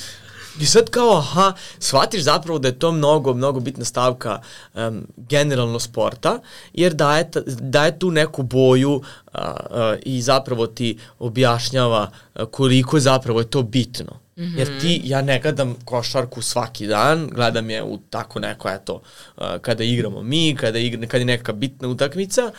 I 0.62 0.66
sad 0.66 0.89
kao, 0.89 1.18
aha, 1.18 1.53
shvatiš 1.80 2.22
zapravo 2.22 2.59
da 2.59 2.68
je 2.68 2.80
to 2.80 2.91
mnogo, 2.91 3.34
mnogo 3.34 3.59
bitna 3.59 3.86
stavka 3.86 4.41
um, 4.74 5.07
generalno 5.18 5.80
sporta, 5.80 6.39
jer 6.74 6.93
daje, 6.93 7.30
daje 7.45 7.99
tu 7.99 8.12
neku 8.12 8.43
boju 8.43 8.91
uh, 8.91 9.01
uh, 9.34 9.78
i 10.05 10.22
zapravo 10.22 10.68
ti 10.68 10.97
objašnjava 11.20 12.12
koliko 12.51 12.99
zapravo 12.99 13.39
je 13.39 13.49
to 13.49 13.64
bitno. 13.64 14.20
Mm 14.38 14.43
-hmm. 14.43 14.57
Jer 14.57 14.80
ti, 14.82 15.01
ja 15.03 15.22
ne 15.22 15.39
gledam 15.39 15.76
košarku 15.86 16.41
svaki 16.41 16.88
dan, 16.88 17.30
gledam 17.32 17.70
je 17.70 17.84
u 17.84 17.99
tako 18.09 18.39
neko, 18.39 18.70
eto, 18.70 19.01
uh, 19.38 19.43
kada 19.62 19.84
igramo 19.84 20.24
mi, 20.24 20.55
kada, 20.55 20.80
igra, 20.80 21.07
kada 21.07 21.22
je 21.22 21.26
neka 21.26 21.53
bitna 21.53 21.88
utakmica, 21.88 22.51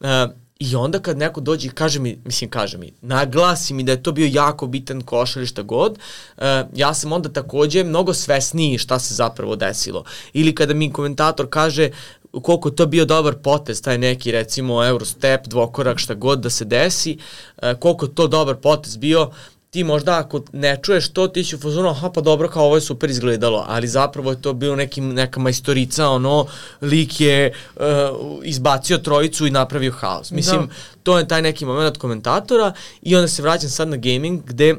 uh, 0.00 0.06
I 0.60 0.76
onda 0.76 0.98
kad 0.98 1.18
neko 1.18 1.40
dođe 1.40 1.66
i 1.66 1.70
kaže 1.70 2.00
mi, 2.00 2.18
mislim 2.24 2.50
kaže 2.50 2.78
mi, 2.78 2.92
naglasi 3.00 3.74
mi 3.74 3.82
da 3.82 3.92
je 3.92 4.02
to 4.02 4.12
bio 4.12 4.28
jako 4.32 4.66
bitan 4.66 5.00
košar 5.00 5.42
i 5.42 5.46
šta 5.46 5.62
god, 5.62 5.98
uh, 6.36 6.44
ja 6.74 6.94
sam 6.94 7.12
onda 7.12 7.28
takođe 7.28 7.84
mnogo 7.84 8.14
svesniji 8.14 8.78
šta 8.78 8.98
se 8.98 9.14
zapravo 9.14 9.56
desilo. 9.56 10.04
Ili 10.32 10.54
kada 10.54 10.74
mi 10.74 10.92
komentator 10.92 11.46
kaže 11.50 11.90
koliko 12.42 12.70
to 12.70 12.86
bio 12.86 13.04
dobar 13.04 13.34
potez, 13.34 13.82
taj 13.82 13.98
neki 13.98 14.32
recimo 14.32 14.84
Eurostep, 14.84 15.46
dvokorak, 15.46 15.98
šta 15.98 16.14
god 16.14 16.40
da 16.40 16.50
se 16.50 16.64
desi, 16.64 17.18
uh, 17.62 17.72
koliko 17.78 18.06
to 18.06 18.26
dobar 18.26 18.56
potez 18.56 18.96
bio, 18.96 19.30
ti 19.70 19.84
možda 19.84 20.18
ako 20.18 20.42
ne 20.52 20.78
čuješ 20.82 21.08
to, 21.08 21.28
ti 21.28 21.44
će 21.44 21.56
u 21.56 21.58
fazonu, 21.58 21.88
aha 21.88 22.10
pa 22.10 22.20
dobro, 22.20 22.48
kao 22.48 22.64
ovo 22.64 22.74
je 22.74 22.80
super 22.80 23.10
izgledalo, 23.10 23.64
ali 23.68 23.88
zapravo 23.88 24.30
je 24.30 24.42
to 24.42 24.52
bilo 24.52 24.76
neki, 24.76 25.00
neka 25.00 25.40
majstorica, 25.40 26.08
ono, 26.08 26.46
lik 26.82 27.20
je 27.20 27.52
uh, 27.76 27.82
izbacio 28.42 28.98
trojicu 28.98 29.46
i 29.46 29.50
napravio 29.50 29.92
haos. 29.92 30.30
Mislim, 30.30 30.66
da. 30.66 30.72
to 31.02 31.18
je 31.18 31.28
taj 31.28 31.42
neki 31.42 31.64
moment 31.64 31.96
komentatora 31.96 32.72
i 33.02 33.16
onda 33.16 33.28
se 33.28 33.42
vraćam 33.42 33.70
sad 33.70 33.88
na 33.88 33.96
gaming 33.96 34.42
gde 34.44 34.76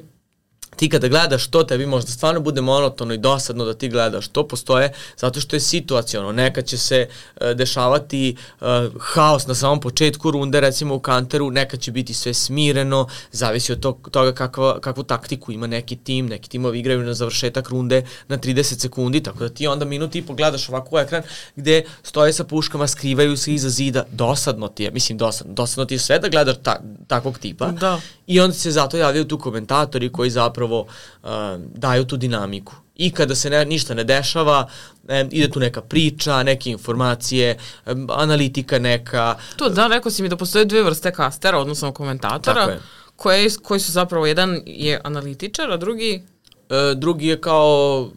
ti 0.76 0.90
kada 0.90 1.08
gledaš 1.08 1.48
to, 1.48 1.64
tebi 1.64 1.86
možda 1.86 2.12
stvarno 2.12 2.40
bude 2.42 2.62
monotono 2.62 3.14
i 3.14 3.18
dosadno 3.18 3.66
da 3.66 3.74
ti 3.74 3.90
gledaš. 3.90 4.28
To 4.28 4.48
postoje 4.48 4.94
zato 5.18 5.40
što 5.40 5.56
je 5.56 5.60
situacijono. 5.60 6.32
Nekad 6.32 6.66
će 6.66 6.78
se 6.78 7.08
uh, 7.10 7.48
dešavati 7.52 8.36
uh, 8.62 8.68
haos 9.00 9.48
na 9.48 9.56
samom 9.56 9.80
početku 9.80 10.32
runde, 10.32 10.60
recimo 10.60 10.96
u 10.96 11.00
kanteru, 11.00 11.52
nekad 11.52 11.80
će 11.80 11.92
biti 11.92 12.14
sve 12.14 12.34
smireno, 12.34 13.08
zavisi 13.32 13.72
od 13.72 13.80
tog, 13.80 14.10
toga 14.12 14.34
kakva, 14.34 14.80
kakvu 14.80 15.04
taktiku 15.04 15.52
ima 15.52 15.68
neki 15.68 15.96
tim, 15.96 16.28
neki 16.28 16.50
timovi 16.50 16.80
igraju 16.80 17.04
na 17.04 17.14
završetak 17.14 17.70
runde 17.70 18.06
na 18.28 18.38
30 18.38 18.82
sekundi, 18.82 19.24
tako 19.24 19.40
da 19.40 19.50
ti 19.50 19.68
onda 19.68 19.86
minut 19.86 20.16
i 20.16 20.22
pogledaš 20.22 20.70
ovako 20.70 20.96
u 20.96 21.00
ekran 21.00 21.24
gde 21.56 21.84
stoje 22.04 22.34
sa 22.34 22.44
puškama, 22.44 22.88
skrivaju 22.88 23.38
se 23.38 23.54
iza 23.54 23.70
zida, 23.70 24.06
dosadno 24.12 24.68
ti 24.68 24.84
je, 24.84 24.92
mislim 24.92 25.18
dosadno, 25.18 25.54
dosadno 25.54 25.86
ti 25.86 25.94
je 25.94 26.00
sve 26.00 26.20
da 26.20 26.30
gledaš 26.30 26.56
ta, 26.64 26.82
takvog 27.08 27.38
tipa. 27.40 27.72
Da. 27.72 28.00
i 28.28 28.40
onda 28.40 28.54
se 28.54 28.72
zato 28.72 28.98
javljaju 28.98 29.28
tu 29.28 29.38
komentatori 29.38 30.10
koji 30.10 30.30
zapravo 30.30 30.61
zapravo 30.62 30.86
uh, 31.24 31.30
daju 31.76 32.06
tu 32.06 32.18
dinamiku. 32.18 32.74
I 32.96 33.12
kada 33.12 33.36
se 33.36 33.50
ne, 33.50 33.66
ništa 33.66 33.94
ne 33.94 34.04
dešava, 34.04 34.68
um, 35.04 35.30
ide 35.32 35.50
tu 35.52 35.60
neka 35.60 35.82
priča, 35.82 36.44
neke 36.44 36.70
informacije, 36.70 37.58
um, 37.86 38.08
analitika 38.10 38.80
neka. 38.80 39.36
To 39.56 39.70
da, 39.70 39.88
rekao 39.88 40.12
si 40.12 40.24
mi 40.24 40.30
da 40.30 40.38
postoje 40.38 40.66
dve 40.66 40.84
vrste 40.84 41.12
kastera, 41.12 41.60
odnosno 41.60 41.92
komentatora, 41.92 42.78
koje, 43.16 43.50
koji 43.64 43.80
su 43.80 43.92
zapravo, 43.92 44.26
jedan 44.26 44.62
je 44.66 45.02
analitičar, 45.04 45.72
a 45.72 45.78
drugi... 45.78 46.22
Uh, 46.70 46.98
drugi 46.98 47.28
je 47.28 47.42
kao 47.42 48.10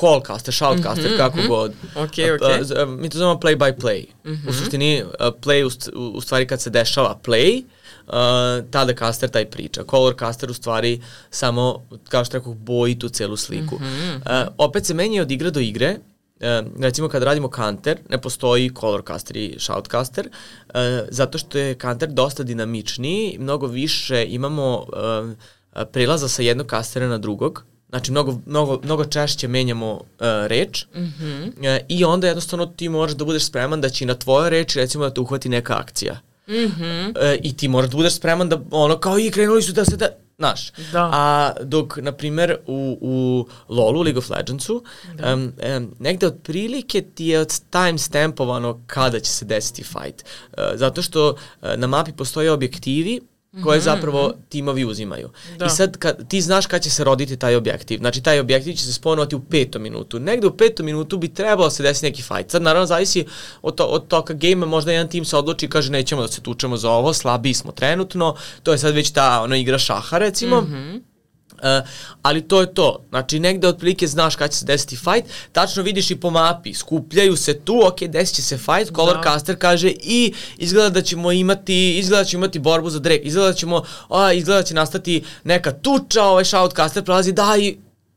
callcaster, 0.00 0.54
shoutcaster, 0.54 1.10
mm 1.10 1.14
-hmm, 1.14 1.16
kako 1.16 1.36
mm 1.36 1.40
-hmm. 1.40 1.48
god. 1.48 1.72
Okay, 1.94 2.38
okay. 2.38 2.82
Uh, 2.82 3.00
mi 3.00 3.08
to 3.08 3.18
zovemo 3.18 3.40
play 3.40 3.56
by 3.56 3.72
play. 3.80 4.04
Mm 4.24 4.32
-hmm. 4.32 4.48
U 4.48 4.52
suštini 4.52 5.02
uh, 5.02 5.10
play 5.42 5.64
u, 5.64 6.00
u 6.16 6.20
stvari 6.20 6.46
kad 6.46 6.60
se 6.60 6.70
dešava 6.70 7.18
play, 7.24 7.62
uh, 8.06 8.70
tada 8.70 8.94
caster 8.94 9.30
taj 9.30 9.50
priča. 9.50 9.84
Color 9.90 10.14
caster 10.18 10.50
u 10.50 10.54
stvari 10.54 11.00
samo, 11.30 11.86
kao 12.08 12.24
što 12.24 12.38
rekao, 12.38 12.54
boji 12.54 12.98
tu 12.98 13.08
celu 13.08 13.36
sliku. 13.36 13.76
Mm 13.76 13.84
-hmm. 13.84 14.16
uh, 14.16 14.54
opet 14.58 14.86
se 14.86 14.94
menja 14.94 15.22
od 15.22 15.30
igre 15.30 15.50
do 15.50 15.60
igre, 15.60 15.96
Uh, 16.40 16.66
recimo 16.80 17.08
kad 17.08 17.22
radimo 17.22 17.48
kanter, 17.48 17.98
ne 18.08 18.20
postoji 18.20 18.70
color 18.80 19.02
caster 19.06 19.36
i 19.36 19.56
shoutcaster, 19.58 20.28
uh, 20.28 20.74
zato 21.10 21.38
što 21.38 21.58
je 21.58 21.74
kanter 21.74 22.08
dosta 22.08 22.42
dinamičniji, 22.42 23.36
mnogo 23.40 23.66
više 23.66 24.26
imamo 24.28 24.78
uh, 24.78 25.86
prelaza 25.92 26.28
sa 26.28 26.42
jednog 26.42 26.66
kastera 26.66 27.08
na 27.08 27.18
drugog, 27.18 27.64
Znači, 27.88 28.10
mnogo, 28.10 28.38
mnogo, 28.46 28.80
mnogo 28.84 29.04
češće 29.04 29.48
menjamo 29.48 29.92
uh, 29.92 30.00
reč 30.46 30.86
mm 30.94 31.00
-hmm. 31.00 31.48
uh, 31.48 31.84
i 31.88 32.04
onda 32.04 32.26
jednostavno 32.26 32.66
ti 32.66 32.88
moraš 32.88 33.14
da 33.14 33.24
budeš 33.24 33.46
spreman 33.46 33.80
da 33.80 33.88
će 33.88 34.06
na 34.06 34.14
tvoje 34.14 34.50
reči 34.50 34.78
recimo 34.78 35.04
da 35.04 35.14
te 35.14 35.20
uhvati 35.20 35.48
neka 35.48 35.78
akcija. 35.78 36.20
Mm 36.48 36.54
-hmm. 36.54 37.08
uh, 37.08 37.38
I 37.42 37.56
ti 37.56 37.68
moraš 37.68 37.90
da 37.90 37.96
budeš 37.96 38.14
spreman 38.14 38.48
da 38.48 38.60
ono 38.70 38.98
kao 38.98 39.18
i 39.18 39.30
krenuli 39.30 39.62
su 39.62 39.72
da 39.72 39.84
se 39.84 39.96
da 39.96 40.08
Znaš, 40.38 40.72
da. 40.92 41.10
a 41.12 41.52
dok, 41.62 41.96
na 41.96 42.12
primer, 42.12 42.56
u, 42.66 42.98
u 43.00 43.46
LoLu, 43.68 44.02
League 44.02 44.18
of 44.18 44.30
Legendsu, 44.30 44.84
da. 45.14 45.34
um, 45.34 45.52
um, 45.76 45.94
negde 45.98 46.26
otprilike 46.26 47.02
ti 47.02 47.26
je 47.26 47.40
od 47.40 47.60
time 47.70 47.98
stampovano 47.98 48.80
kada 48.86 49.20
će 49.20 49.30
se 49.30 49.44
desiti 49.44 49.82
fight. 49.82 50.24
Uh, 50.52 50.64
zato 50.74 51.02
što 51.02 51.30
uh, 51.30 51.68
na 51.76 51.86
mapi 51.86 52.12
postoje 52.12 52.52
objektivi 52.52 53.20
koje 53.62 53.78
mhm, 53.78 53.84
zapravo 53.84 54.28
mhm. 54.28 54.40
timovi 54.48 54.84
uzimaju. 54.84 55.30
Da. 55.58 55.66
I 55.66 55.70
sad 55.70 55.96
kad, 55.96 56.28
ti 56.28 56.40
znaš 56.40 56.66
kad 56.66 56.82
će 56.82 56.90
se 56.90 57.04
roditi 57.04 57.36
taj 57.36 57.56
objektiv. 57.56 57.98
Znači 57.98 58.22
taj 58.22 58.40
objektiv 58.40 58.72
će 58.72 58.84
se 58.84 58.92
sponovati 58.92 59.36
u 59.36 59.40
petom 59.40 59.82
minutu. 59.82 60.18
Negde 60.18 60.46
u 60.46 60.56
petom 60.56 60.86
minutu 60.86 61.18
bi 61.18 61.34
trebalo 61.34 61.66
da 61.66 61.70
se 61.70 61.82
desiti 61.82 62.06
neki 62.06 62.22
fight. 62.22 62.50
Sad 62.50 62.62
naravno 62.62 62.86
zavisi 62.86 63.24
od, 63.62 63.74
to, 63.74 63.84
od 63.84 64.08
toka 64.08 64.34
game 64.34 64.66
možda 64.66 64.92
jedan 64.92 65.08
tim 65.08 65.24
se 65.24 65.36
odluči 65.36 65.66
i 65.66 65.68
kaže 65.68 65.92
nećemo 65.92 66.22
da 66.22 66.28
se 66.28 66.40
tučemo 66.40 66.76
za 66.76 66.90
ovo, 66.90 67.12
slabiji 67.12 67.54
smo 67.54 67.72
trenutno. 67.72 68.36
To 68.62 68.72
je 68.72 68.78
sad 68.78 68.94
već 68.94 69.10
ta 69.10 69.42
ono 69.42 69.56
igra 69.56 69.78
šaha 69.78 70.18
recimo. 70.18 70.60
Mm 70.60 70.66
-hmm 70.66 71.15
Uh, 71.62 71.88
ali 72.22 72.42
to 72.42 72.60
je 72.60 72.74
to. 72.74 73.04
Znači, 73.08 73.40
negde 73.40 73.68
otprilike 73.68 74.06
znaš 74.06 74.36
kada 74.36 74.48
će 74.48 74.58
se 74.58 74.64
desiti 74.64 74.96
fight, 74.96 75.30
tačno 75.52 75.82
vidiš 75.82 76.10
i 76.10 76.16
po 76.16 76.30
mapi, 76.30 76.74
skupljaju 76.74 77.36
se 77.36 77.60
tu, 77.60 77.80
ok, 77.86 78.00
desit 78.00 78.36
će 78.36 78.42
se 78.42 78.58
fight, 78.58 78.94
Color 78.96 79.16
da. 79.16 79.22
Caster 79.22 79.58
kaže 79.58 79.88
i 79.88 80.32
izgleda 80.56 80.90
da 80.90 81.02
ćemo 81.02 81.32
imati, 81.32 81.98
izgleda 81.98 82.22
da 82.22 82.28
ćemo 82.28 82.44
imati 82.44 82.58
borbu 82.58 82.90
za 82.90 82.98
drek, 82.98 83.20
izgleda 83.24 83.48
da 83.48 83.54
ćemo, 83.54 83.82
a, 84.08 84.32
izgleda 84.32 84.60
da 84.60 84.66
će 84.66 84.74
nastati 84.74 85.24
neka 85.44 85.72
tuča, 85.72 86.24
ovaj 86.24 86.44
Shoutcaster 86.44 87.04
prelazi, 87.04 87.32
da 87.32 87.56
i 87.58 87.76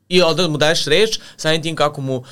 i 0.10 0.22
onda 0.22 0.48
mu 0.48 0.58
daješ 0.58 0.86
reč, 0.86 1.20
samim 1.38 1.62
tim 1.64 1.76
kako 1.76 2.02
mu 2.02 2.16
uh, 2.16 2.24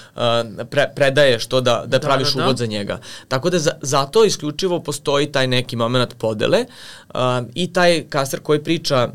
pre, 0.69 0.91
predaješ 0.95 1.45
to 1.45 1.61
da, 1.61 1.83
da, 1.85 1.97
da 1.97 1.99
praviš 1.99 2.33
da, 2.33 2.37
da. 2.37 2.43
uvod 2.43 2.57
za 2.57 2.65
njega. 2.65 2.99
Tako 3.27 3.49
da 3.49 3.59
za, 3.59 3.71
zato 3.81 4.25
isključivo 4.25 4.79
postoji 4.79 5.31
taj 5.31 5.47
neki 5.47 5.75
moment 5.75 6.17
podele 6.17 6.65
uh, 7.13 7.21
i 7.53 7.73
taj 7.73 8.05
kaster 8.09 8.39
koji 8.39 8.63
priča 8.63 9.09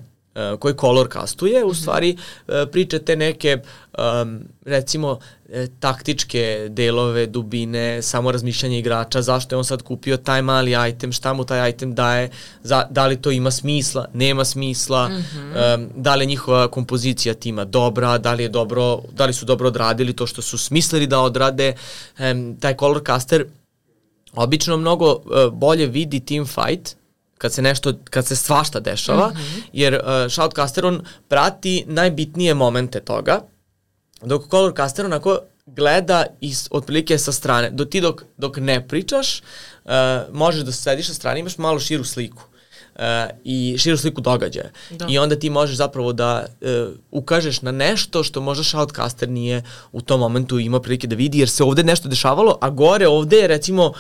koji 0.59 0.75
kolor 0.75 1.09
kastuje, 1.09 1.65
u 1.65 1.69
mhm. 1.69 1.77
stvari 1.77 2.17
uh, 2.17 2.55
priča 2.73 2.99
te 2.99 3.17
neke 3.17 3.59
um, 3.99 4.41
recimo 4.65 5.19
e, 5.49 5.67
taktičke 5.81 6.67
delove, 6.71 7.27
dubine, 7.27 8.03
samo 8.03 8.33
razmišljanje 8.33 8.79
igrača, 8.79 9.23
zašto 9.23 9.55
je 9.55 9.59
on 9.59 9.65
sad 9.65 9.83
kupio 9.83 10.17
taj 10.17 10.43
mali 10.43 10.89
item, 10.89 11.13
šta 11.13 11.33
mu 11.33 11.45
taj 11.45 11.71
item 11.71 11.95
daje, 11.95 12.31
za, 12.63 12.87
da 12.91 13.07
li 13.07 13.23
to 13.23 13.31
ima 13.31 13.51
smisla, 13.51 14.07
nema 14.15 14.45
smisla, 14.45 15.09
mm 15.09 15.13
-hmm. 15.13 15.75
um, 15.75 15.89
da 15.97 16.15
li 16.15 16.23
je 16.23 16.27
njihova 16.27 16.69
kompozicija 16.69 17.35
tima 17.35 17.65
dobra, 17.65 18.19
da 18.19 18.33
li, 18.33 18.43
je 18.43 18.49
dobro, 18.49 19.01
da 19.13 19.27
li 19.27 19.33
su 19.33 19.47
dobro 19.47 19.69
odradili 19.69 20.17
to 20.17 20.27
što 20.27 20.43
su 20.43 20.59
smislili 20.59 21.07
da 21.07 21.21
odrade. 21.21 21.75
Um, 22.19 22.57
taj 22.61 22.77
color 22.77 23.03
caster 23.07 23.47
obično 24.35 24.77
mnogo 24.77 25.13
uh, 25.13 25.53
bolje 25.53 25.87
vidi 25.87 26.21
team 26.21 26.47
fight 26.47 26.97
kad 27.43 27.53
se 27.53 27.63
nešto, 27.63 27.93
kad 28.11 28.27
se 28.27 28.37
svašta 28.37 28.81
dešava, 28.81 29.29
mm 29.29 29.33
-hmm. 29.33 29.63
jer 29.73 29.95
uh, 29.95 30.33
Shoutcaster 30.33 30.87
on 30.87 31.05
prati 31.29 31.85
najbitnije 31.87 32.55
momente 32.55 33.01
toga, 33.01 33.41
dok 34.23 34.51
Colorcaster 34.51 35.07
onako 35.07 35.39
gleda 35.67 36.27
iz, 36.41 36.69
otprilike 36.71 37.19
sa 37.19 37.33
strane. 37.33 37.71
Do 37.71 37.85
ti 37.85 38.01
dok, 38.01 38.23
dok 38.37 38.57
ne 38.57 38.89
pričaš, 38.89 39.43
uh, 39.85 39.91
možeš 40.33 40.63
da 40.63 40.73
sediš 40.73 41.07
sa 41.07 41.15
strane, 41.15 41.41
imaš 41.41 41.59
malo 41.59 41.81
širu 41.81 42.05
sliku. 42.05 42.43
Uh, 42.95 43.03
i 43.45 43.77
širu 43.79 43.97
sliku 43.97 44.21
događaja. 44.21 44.71
Da. 44.91 45.07
I 45.09 45.19
onda 45.19 45.37
ti 45.37 45.51
možeš 45.51 45.77
zapravo 45.77 46.13
da 46.13 46.47
uh, 46.61 46.69
ukažeš 47.11 47.63
na 47.63 47.73
nešto 47.73 48.25
što 48.25 48.41
možda 48.41 48.65
shoutcaster 48.65 49.29
nije 49.29 49.63
u 49.93 50.01
tom 50.01 50.21
momentu 50.21 50.59
imao 50.59 50.81
prilike 50.83 51.07
da 51.07 51.17
vidi, 51.17 51.39
jer 51.39 51.49
se 51.49 51.65
ovde 51.65 51.85
nešto 51.85 52.09
dešavalo, 52.09 52.59
a 52.61 52.71
gore 52.71 53.09
ovde 53.09 53.37
je 53.37 53.47
recimo 53.47 53.87
uh, 53.87 53.95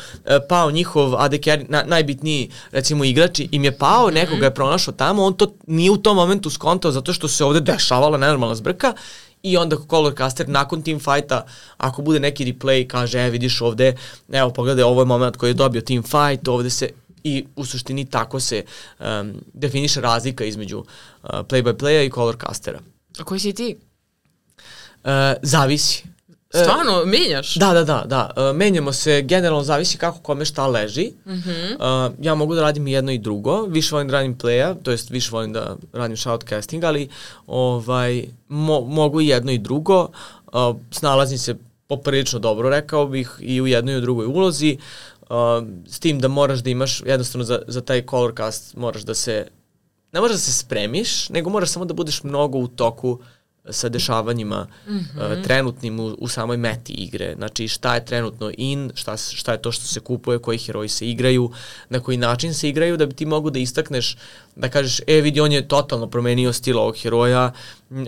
pao 0.49 0.70
njihov 0.70 1.14
AD 1.16 1.32
carry, 1.32 1.64
na, 1.68 1.84
najbitniji 1.86 2.51
recimo 2.72 3.05
igrač 3.05 3.40
im 3.51 3.64
je 3.64 3.78
pao, 3.78 4.07
mm 4.07 4.11
-hmm. 4.11 4.14
nekoga 4.14 4.47
je 4.47 4.55
pronašao 4.55 4.95
tamo, 4.95 5.24
on 5.24 5.34
to 5.34 5.55
nije 5.66 5.90
u 5.90 5.97
tom 5.97 6.16
momentu 6.16 6.51
skontao 6.51 6.93
zato 6.93 7.12
što 7.12 7.28
se 7.28 7.45
ovde 7.45 7.61
dešavala 7.61 8.18
nenormalna 8.18 8.55
zbrka 8.55 8.95
i 9.43 9.57
onda 9.57 9.76
Colorcaster 9.90 10.49
nakon 10.49 10.82
team 10.82 10.99
fighta, 10.99 11.45
ako 11.76 12.03
bude 12.03 12.20
neki 12.20 12.45
replay, 12.45 12.86
kaže, 12.86 13.18
e, 13.18 13.30
vidiš 13.30 13.61
ovde, 13.61 13.97
evo, 14.32 14.51
pogledaj, 14.51 14.84
ovo 14.84 15.03
je 15.03 15.07
moment 15.07 15.36
koji 15.36 15.51
je 15.51 15.55
dobio 15.55 15.80
team 15.80 16.03
fight, 16.03 16.49
ovde 16.49 16.70
se 16.70 16.88
i 17.24 17.44
u 17.56 17.64
suštini 17.64 18.04
tako 18.04 18.40
se 18.40 18.64
um, 19.00 19.32
definiše 19.54 20.00
razlika 20.00 20.44
između 20.44 20.78
uh, 20.78 21.30
play-by-playa 21.30 22.06
i 22.06 22.10
colorcastera. 22.10 22.80
A 23.18 23.24
koji 23.24 23.40
si 23.40 23.52
ti? 23.52 23.76
Uh, 25.04 25.10
zavisi. 25.42 26.04
Stvarno, 26.54 27.04
menjaš? 27.04 27.54
Da, 27.54 27.72
da, 27.72 27.84
da, 27.84 28.04
da. 28.06 28.30
Uh, 28.36 28.56
menjamo 28.56 28.92
se, 28.92 29.22
generalno 29.22 29.62
zavisi 29.62 29.98
kako 29.98 30.18
kome 30.18 30.44
šta 30.44 30.66
leži. 30.66 31.12
Mm 31.26 31.32
-hmm. 31.32 31.74
uh, 31.74 32.14
ja 32.20 32.34
mogu 32.34 32.54
da 32.54 32.62
radim 32.62 32.86
i 32.86 32.92
jedno 32.92 33.12
i 33.12 33.18
drugo. 33.18 33.62
Više 33.62 33.94
volim 33.94 34.08
da 34.08 34.12
radim 34.12 34.38
playa, 34.38 34.74
to 34.82 34.90
jest 34.90 35.10
više 35.10 35.30
volim 35.32 35.52
da 35.52 35.76
radim 35.92 36.16
shoutcasting, 36.16 36.84
ali 36.84 37.08
ovaj, 37.46 38.24
mo, 38.48 38.80
mogu 38.80 39.20
i 39.20 39.28
jedno 39.28 39.52
i 39.52 39.58
drugo. 39.58 40.08
Uh, 40.52 40.76
snalazim 40.90 41.38
se 41.38 41.54
poprilično 41.86 42.38
dobro, 42.38 42.70
rekao 42.70 43.06
bih, 43.06 43.30
i 43.40 43.60
u 43.60 43.66
jednoj 43.66 43.94
i 43.94 43.98
u 43.98 44.00
drugoj 44.00 44.26
ulozi. 44.26 44.76
Uh, 44.78 45.11
s 45.87 46.01
tim 46.01 46.20
da 46.20 46.28
moraš 46.28 46.61
da 46.61 46.70
imaš, 46.70 47.03
jednostavno 47.07 47.45
za, 47.45 47.62
za 47.66 47.80
taj 47.80 48.07
colorcast 48.07 48.76
moraš 48.76 49.03
da 49.03 49.14
se, 49.14 49.47
ne 50.12 50.20
moraš 50.20 50.35
da 50.35 50.41
se 50.41 50.53
spremiš, 50.53 51.28
nego 51.28 51.51
moraš 51.51 51.70
samo 51.70 51.85
da 51.85 51.95
budeš 51.95 52.22
mnogo 52.22 52.59
u 52.59 52.68
toku 52.68 53.11
uh, 53.11 53.20
sa 53.70 53.89
dešavanjima 53.89 54.66
mm 54.87 54.91
-hmm. 54.93 55.39
uh, 55.39 55.45
trenutnim 55.45 56.01
u, 56.01 56.07
u 56.18 56.28
samoj 56.28 56.57
meti 56.57 56.93
igre. 56.93 57.35
Znači 57.37 57.68
šta 57.68 57.95
je 57.95 58.05
trenutno 58.05 58.51
in, 58.59 58.91
šta, 58.95 59.16
šta 59.16 59.53
je 59.53 59.62
to 59.62 59.72
što 59.72 59.87
se 59.87 60.01
kupuje, 60.01 60.39
koji 60.39 60.59
heroji 60.59 60.89
se 60.89 61.09
igraju, 61.09 61.51
na 61.89 62.01
koji 62.01 62.16
način 62.16 62.55
se 62.55 62.68
igraju 62.68 62.97
da 62.97 63.07
bi 63.07 63.14
ti 63.14 63.26
mogu 63.26 63.51
da 63.51 63.59
istakneš 63.59 64.16
da 64.57 64.68
kažeš, 64.68 65.00
e 65.07 65.20
vidi 65.20 65.40
on 65.40 65.53
je 65.53 65.68
totalno 65.68 66.07
promenio 66.11 66.53
stil 66.53 66.78
ovog 66.78 66.96
heroja, 67.03 67.53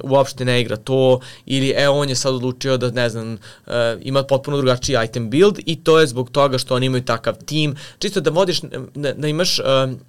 uopšte 0.03 0.45
ne 0.45 0.61
igra 0.61 0.76
to, 0.76 1.20
ili 1.47 1.74
e 1.76 1.88
on 1.88 2.09
je 2.09 2.14
sad 2.14 2.34
odlučio 2.34 2.76
da 2.76 2.90
ne 2.90 3.09
znam, 3.09 3.32
uh, 3.32 3.72
ima 4.03 4.22
potpuno 4.22 4.57
drugačiji 4.57 4.97
item 5.05 5.30
build 5.30 5.59
i 5.66 5.84
to 5.84 6.01
je 6.01 6.07
zbog 6.07 6.30
toga 6.30 6.59
što 6.59 6.74
oni 6.74 6.86
imaju 6.86 7.05
takav 7.05 7.34
tim, 7.45 7.76
čisto 7.99 8.20
da 8.20 8.30
vodiš, 8.30 8.61
da, 8.95 9.12
da 9.12 9.28
imaš 9.28 9.59
uh, 9.59 9.64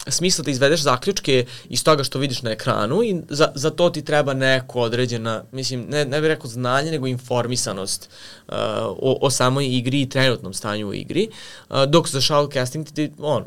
smisla 0.07 0.43
da 0.43 0.51
izvedeš 0.51 0.81
zaključke 0.81 1.45
iz 1.69 1.83
toga 1.83 2.03
što 2.03 2.19
vidiš 2.19 2.41
na 2.41 2.51
ekranu 2.51 3.03
i 3.03 3.15
za, 3.29 3.51
za 3.55 3.69
to 3.69 3.89
ti 3.89 4.01
treba 4.01 4.33
neko 4.33 4.79
određena, 4.81 5.43
mislim, 5.51 5.85
ne, 5.89 6.05
ne 6.05 6.21
bih 6.21 6.27
rekao 6.27 6.49
znanje, 6.49 6.91
nego 6.91 7.07
informisanost 7.07 8.09
uh, 8.47 8.53
o, 8.87 9.17
o 9.21 9.29
samoj 9.29 9.67
igri 9.77 10.01
i 10.01 10.09
trenutnom 10.09 10.53
stanju 10.53 10.87
u 10.87 10.93
igri, 10.93 11.27
uh, 11.69 11.83
dok 11.83 12.09
za 12.09 12.21
shoutcasting 12.21 12.85
ti, 12.85 12.93
ti 12.93 13.11
ono, 13.19 13.45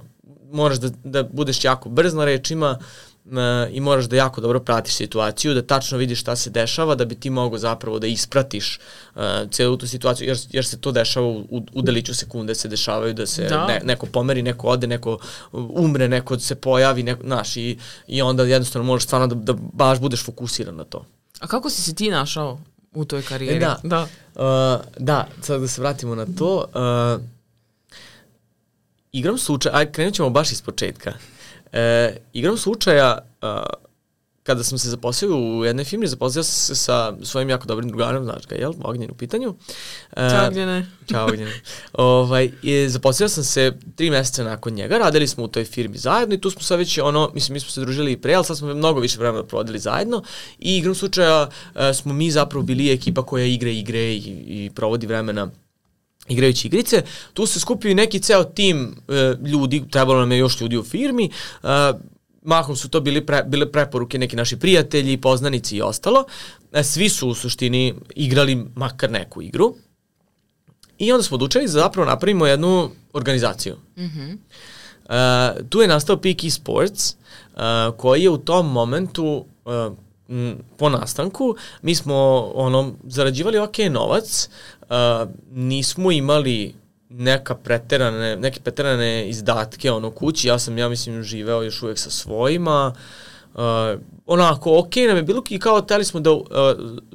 moraš 0.53 0.78
da, 0.78 0.90
da 1.05 1.22
budeš 1.22 1.64
jako 1.64 1.88
brz 1.88 2.14
na 2.14 2.24
rečima 2.24 2.78
uh, 3.24 3.32
i 3.70 3.80
moraš 3.80 4.05
da 4.05 4.16
jako 4.16 4.40
dobro 4.40 4.61
pratiš 4.61 4.94
situaciju, 4.94 5.55
da 5.55 5.62
tačno 5.62 5.99
vidiš 5.99 6.20
šta 6.20 6.36
se 6.36 6.51
dešava, 6.51 6.94
da 6.94 7.05
bi 7.05 7.14
ti 7.14 7.30
mogao 7.30 7.59
zapravo 7.59 7.99
da 7.99 8.07
ispratiš 8.07 8.78
uh, 9.14 9.22
celu 9.51 9.76
tu 9.76 9.86
situaciju, 9.86 10.28
jer, 10.28 10.38
jer 10.51 10.66
se 10.66 10.80
to 10.80 10.92
dešava 10.92 11.26
u, 11.26 11.66
u, 11.72 11.82
deliću 11.82 12.14
sekunde 12.14 12.55
se 12.55 12.68
dešavaju 12.68 13.14
da 13.14 13.26
se 13.26 13.44
da. 13.44 13.66
Ne, 13.66 13.80
neko 13.84 14.07
pomeri, 14.07 14.42
neko 14.42 14.68
ode, 14.68 14.86
neko 14.86 15.18
umre, 15.53 16.09
neko 16.09 16.38
se 16.38 16.55
pojavi, 16.55 17.03
neko, 17.03 17.22
znaš, 17.22 17.57
i, 17.57 17.78
i 18.07 18.22
onda 18.22 18.42
jednostavno 18.42 18.86
možeš 18.86 19.05
stvarno 19.05 19.26
da, 19.26 19.34
da 19.34 19.55
baš 19.72 20.01
budeš 20.01 20.24
fokusiran 20.24 20.76
na 20.76 20.84
to. 20.84 21.05
A 21.40 21.46
kako 21.46 21.70
si 21.70 21.82
se 21.82 21.94
ti 21.94 22.11
našao 22.11 22.59
u 22.94 23.05
toj 23.05 23.22
karijeri? 23.22 23.57
E, 23.57 23.61
da, 23.61 23.78
da. 23.82 24.03
Uh, 24.03 24.84
da, 24.99 25.28
sad 25.42 25.61
da 25.61 25.68
se 25.68 25.80
vratimo 25.80 26.14
na 26.14 26.26
to. 26.38 26.64
Uh, 26.74 27.38
igram 29.12 29.38
slučaja, 29.38 29.76
aj 29.76 29.92
krenut 29.92 30.14
ćemo 30.14 30.30
baš 30.30 30.52
iz 30.52 30.62
početka. 30.62 31.12
E, 31.72 32.16
igram 32.32 32.56
slučaja, 32.56 33.18
uh, 33.42 33.48
kada 34.48 34.64
sam 34.64 34.78
se 34.78 34.88
zaposlio 34.88 35.36
u 35.36 35.64
jednoj 35.64 35.84
firmi, 35.84 36.06
zaposlio 36.06 36.42
sam 36.42 36.76
se 36.76 36.82
sa 36.82 37.14
svojim 37.22 37.50
jako 37.50 37.66
dobrim 37.66 37.88
drugarom, 37.88 38.24
znaš 38.24 38.46
ga, 38.46 38.56
jel? 38.56 38.72
Ognjen 38.82 39.11
u 39.11 39.14
pitanju. 39.14 39.54
E, 40.16 40.30
Ćao 40.30 40.46
Ognjene. 40.46 40.86
Ćao 41.12 41.26
Ognjene. 41.26 41.52
ovaj, 41.92 42.50
i 42.62 42.88
zaposlio 42.88 43.28
sam 43.28 43.44
se 43.44 43.72
tri 43.96 44.11
meseca 44.11 44.44
nakon 44.44 44.72
njega, 44.72 44.98
radili 44.98 45.28
smo 45.28 45.44
u 45.44 45.48
toj 45.48 45.64
firmi 45.64 45.98
zajedno 45.98 46.34
i 46.34 46.40
tu 46.40 46.50
smo 46.50 46.62
sad 46.62 46.78
već, 46.78 46.98
ono, 46.98 47.30
mislim, 47.34 47.54
mi 47.54 47.61
smo 47.61 47.70
se 47.70 47.80
družili 47.80 48.12
i 48.12 48.16
pre, 48.16 48.34
ali 48.34 48.44
sad 48.44 48.59
smo 48.59 48.74
mnogo 48.74 49.00
više 49.00 49.18
vremena 49.18 49.44
provodili 49.44 49.78
zajedno 49.78 50.22
i 50.59 50.76
igram 50.76 50.94
slučaja 50.94 51.48
uh, 51.74 51.80
smo 51.94 52.12
mi 52.12 52.30
zapravo 52.30 52.62
bili 52.62 52.92
ekipa 52.92 53.22
koja 53.22 53.44
igra 53.44 53.70
igre 53.70 54.00
i, 54.00 54.22
i 54.46 54.70
provodi 54.74 55.06
vremena 55.06 55.50
igrajući 56.29 56.66
igrice, 56.68 57.03
tu 57.35 57.47
se 57.47 57.61
skupio 57.61 57.91
i 57.91 57.95
neki 57.95 58.20
ceo 58.20 58.45
tim 58.45 58.97
e, 59.09 59.35
ljudi, 59.49 59.85
trebalo 59.91 60.20
nam 60.20 60.33
je 60.33 60.39
još 60.39 60.61
ljudi 60.61 60.76
u 60.76 60.85
firmi, 60.85 61.31
e, 61.62 61.68
mahom 62.43 62.76
su 62.76 62.89
to 62.89 63.01
bili 63.01 63.26
pre, 63.26 63.43
bile 63.43 63.72
preporuke 63.72 64.18
neki 64.18 64.37
naši 64.37 64.57
prijatelji, 64.57 65.20
poznanici 65.20 65.76
i 65.76 65.83
ostalo. 65.83 66.24
E, 66.72 66.85
svi 66.85 67.09
su 67.09 67.29
u 67.29 67.35
suštini 67.35 67.95
igrali 68.14 68.66
makar 68.74 69.11
neku 69.11 69.43
igru. 69.43 69.74
I 70.99 71.12
onda 71.12 71.22
smo 71.22 71.35
odlučili 71.35 71.64
da 71.64 71.70
zapravo 71.70 72.11
napravimo 72.11 72.47
jednu 72.47 72.91
organizaciju. 73.12 73.76
Mm 73.97 74.03
-hmm. 74.03 74.39
e, 75.09 75.68
tu 75.68 75.81
je 75.81 75.89
nastao 75.89 76.16
Peak 76.16 76.45
Esports, 76.45 77.11
e, 77.11 77.14
koji 77.97 78.22
je 78.22 78.31
u 78.31 78.39
tom 78.39 78.72
momentu 78.72 79.45
e, 79.66 79.91
po 80.76 80.89
nastanku, 80.89 81.57
mi 81.83 81.95
smo 81.95 82.14
ono, 82.55 82.95
zarađivali 83.05 83.59
ok 83.59 83.79
novac, 83.91 84.49
uh, 84.91 85.28
nismo 85.51 86.12
imali 86.12 86.74
neka 87.09 87.55
preterane, 87.55 88.36
neke 88.36 88.61
preterane 88.61 89.28
izdatke 89.28 89.93
ono 89.93 90.11
kući, 90.11 90.49
ja 90.49 90.59
sam 90.59 90.78
ja 90.78 90.89
mislim 90.89 91.22
živeo 91.22 91.62
još 91.62 91.82
uvek 91.82 91.99
sa 91.99 92.11
svojima, 92.11 92.95
uh, 93.55 93.61
onako, 94.26 94.78
ok 94.78 94.97
nam 94.97 95.16
je 95.16 95.22
bilo 95.22 95.43
i 95.49 95.59
kao 95.59 95.80
teli 95.80 96.05
smo 96.05 96.20
da, 96.20 96.32
uh, 96.32 96.45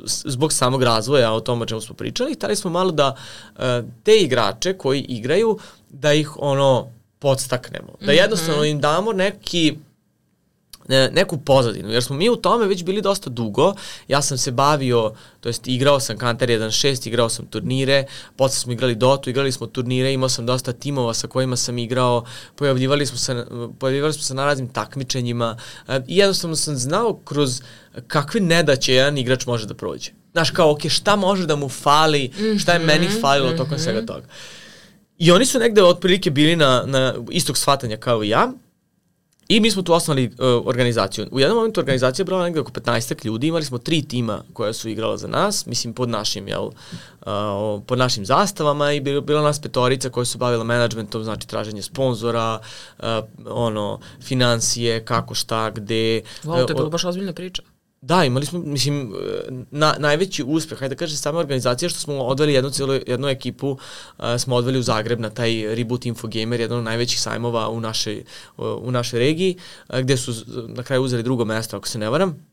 zbog 0.05 0.53
samog 0.53 0.83
razvoja 0.83 1.33
o 1.33 1.39
tom 1.39 1.61
o 1.61 1.65
čemu 1.65 1.81
smo 1.81 1.95
pričali, 1.95 2.35
teli 2.35 2.55
smo 2.55 2.71
malo 2.71 2.91
da 2.91 3.15
uh, 3.55 3.61
te 4.03 4.15
igrače 4.15 4.73
koji 4.77 5.01
igraju, 5.01 5.59
da 5.89 6.13
ih 6.13 6.31
ono 6.39 6.87
podstaknemo, 7.19 7.93
da 7.99 8.11
mhm. 8.11 8.15
jednostavno 8.15 8.63
im 8.63 8.81
damo 8.81 9.13
neki 9.13 9.77
neku 10.87 11.37
pozadinu, 11.37 11.89
jer 11.89 12.03
smo 12.03 12.15
mi 12.15 12.29
u 12.29 12.35
tome 12.35 12.67
već 12.67 12.83
bili 12.83 13.01
dosta 13.01 13.29
dugo. 13.29 13.73
Ja 14.07 14.21
sam 14.21 14.37
se 14.37 14.51
bavio, 14.51 15.13
to 15.39 15.49
jest 15.49 15.67
igrao 15.67 15.99
sam 15.99 16.19
Counter 16.19 16.49
1.6, 16.49 17.07
igrao 17.07 17.29
sam 17.29 17.45
turnire, 17.45 18.05
posle 18.35 18.55
smo 18.55 18.73
igrali 18.73 18.95
Dotu, 18.95 19.29
igrali 19.29 19.51
smo 19.51 19.67
turnire, 19.67 20.13
imao 20.13 20.29
sam 20.29 20.45
dosta 20.45 20.73
timova 20.73 21.13
sa 21.13 21.27
kojima 21.27 21.55
sam 21.55 21.77
igrao, 21.77 22.25
pojavljivali 22.55 23.05
smo 23.05 23.17
se, 23.17 23.45
pojavljivali 23.79 24.13
smo 24.13 24.23
se 24.23 24.33
na 24.33 24.45
raznim 24.45 24.67
takmičenjima 24.67 25.57
e, 25.87 26.01
i 26.07 26.17
jednostavno 26.17 26.55
sam 26.55 26.75
znao 26.75 27.19
kroz 27.25 27.61
kakve 28.07 28.41
nedaće 28.41 28.93
jedan 28.93 29.17
igrač 29.17 29.45
može 29.45 29.65
da 29.65 29.73
prođe. 29.73 30.11
Znaš, 30.31 30.51
kao, 30.51 30.71
ok, 30.71 30.89
šta 30.89 31.15
može 31.15 31.45
da 31.45 31.55
mu 31.55 31.69
fali, 31.69 32.31
šta 32.59 32.73
je 32.73 32.79
meni 32.79 33.05
mhm, 33.07 33.21
falilo 33.21 33.49
mm 33.49 33.53
-hmm. 33.53 33.57
tokom 33.57 33.79
svega 33.79 34.05
toga. 34.05 34.27
I 35.17 35.31
oni 35.31 35.45
su 35.45 35.59
negde 35.59 35.83
otprilike 35.83 36.31
bili 36.31 36.55
na, 36.55 36.83
na 36.85 37.15
istog 37.29 37.57
shvatanja 37.57 37.97
kao 37.97 38.23
i 38.23 38.29
ja, 38.29 38.51
I 39.47 39.59
mi 39.59 39.71
smo 39.71 39.81
tu 39.81 39.93
osnovali 39.93 40.25
uh, 40.25 40.67
organizaciju. 40.67 41.27
U 41.31 41.39
jednom 41.39 41.57
momentu 41.57 41.79
organizacija 41.79 42.23
je 42.23 42.25
brala 42.25 42.43
negde 42.43 42.59
oko 42.59 42.71
15 42.71 43.25
ljudi, 43.25 43.47
imali 43.47 43.65
smo 43.65 43.77
tri 43.77 44.01
tima 44.01 44.43
koja 44.53 44.73
su 44.73 44.89
igrala 44.89 45.17
za 45.17 45.27
nas, 45.27 45.65
mislim 45.65 45.93
pod 45.93 46.09
našim, 46.09 46.47
jel, 46.47 46.65
uh, 46.65 47.81
pod 47.87 47.97
našim 47.97 48.25
zastavama 48.25 48.91
i 48.91 49.01
bilo, 49.01 49.21
bilo 49.21 49.41
nas 49.41 49.61
petorica 49.61 50.09
koja 50.09 50.25
su 50.25 50.37
bavila 50.37 50.63
managementom, 50.63 51.23
znači 51.23 51.47
traženje 51.47 51.81
sponzora, 51.81 52.59
uh, 52.99 53.05
ono, 53.45 53.99
financije, 54.21 55.05
kako, 55.05 55.33
šta, 55.33 55.69
gde. 55.69 56.21
Wow, 56.43 56.65
to 56.65 56.71
je 56.71 56.75
bilo 56.75 56.89
baš 56.89 57.05
ozbiljna 57.05 57.33
priča. 57.33 57.63
Da, 58.05 58.23
imali 58.25 58.45
smo, 58.45 58.59
mislim, 58.59 59.13
na, 59.71 59.95
najveći 59.99 60.43
uspeh, 60.47 60.79
hajde 60.79 60.95
da 60.95 60.99
kažem, 60.99 61.17
sama 61.17 61.39
organizacija 61.39 61.89
što 61.89 61.99
smo 61.99 62.15
odveli 62.15 62.53
jednu 62.53 62.69
celu, 62.69 62.93
jednu 62.93 63.27
ekipu, 63.27 63.71
uh, 63.71 64.25
smo 64.37 64.55
odveli 64.55 64.79
u 64.79 64.81
Zagreb 64.81 65.19
na 65.19 65.29
taj 65.29 65.75
Reboot 65.75 66.05
Infogamer, 66.05 66.59
jedan 66.59 66.77
od 66.77 66.83
najvećih 66.83 67.21
sajmova 67.21 67.69
u 67.69 67.79
našoj, 67.79 68.23
u 68.57 68.91
našoj 68.91 69.19
regiji, 69.19 69.57
uh, 69.89 69.99
gde 69.99 70.17
su 70.17 70.33
na 70.67 70.83
kraju 70.83 71.03
uzeli 71.03 71.23
drugo 71.23 71.45
mesto, 71.45 71.77
ako 71.77 71.87
se 71.87 71.99
ne 71.99 72.09
varam. 72.09 72.45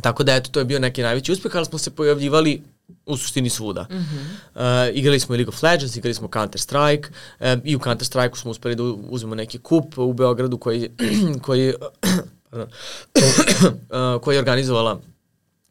Tako 0.00 0.24
da, 0.24 0.34
eto, 0.34 0.50
to 0.50 0.58
je 0.58 0.64
bio 0.64 0.78
neki 0.78 1.02
najveći 1.02 1.32
uspeh, 1.32 1.56
ali 1.56 1.66
smo 1.66 1.78
se 1.78 1.90
pojavljivali 1.90 2.62
u 3.06 3.16
suštini 3.16 3.50
svuda. 3.50 3.86
Mm 3.90 3.94
-hmm. 3.94 4.90
uh, 4.90 4.96
igrali 4.96 5.20
smo 5.20 5.34
i 5.34 5.38
League 5.38 5.48
of 5.54 5.62
Legends, 5.62 5.96
igrali 5.96 6.14
smo 6.14 6.28
Counter 6.32 6.60
Strike 6.60 7.08
uh, 7.40 7.46
i 7.64 7.76
u 7.76 7.78
Counter 7.78 8.06
Strike 8.06 8.36
smo 8.36 8.50
uspeli 8.50 8.76
da 8.76 8.82
uzmemo 8.82 9.34
neki 9.34 9.58
kup 9.58 9.98
u 9.98 10.12
Beogradu 10.12 10.58
koji, 10.58 10.90
koji 11.46 11.74
uh, 12.64 14.22
koja 14.22 14.34
je 14.34 14.38
organizovala 14.38 15.00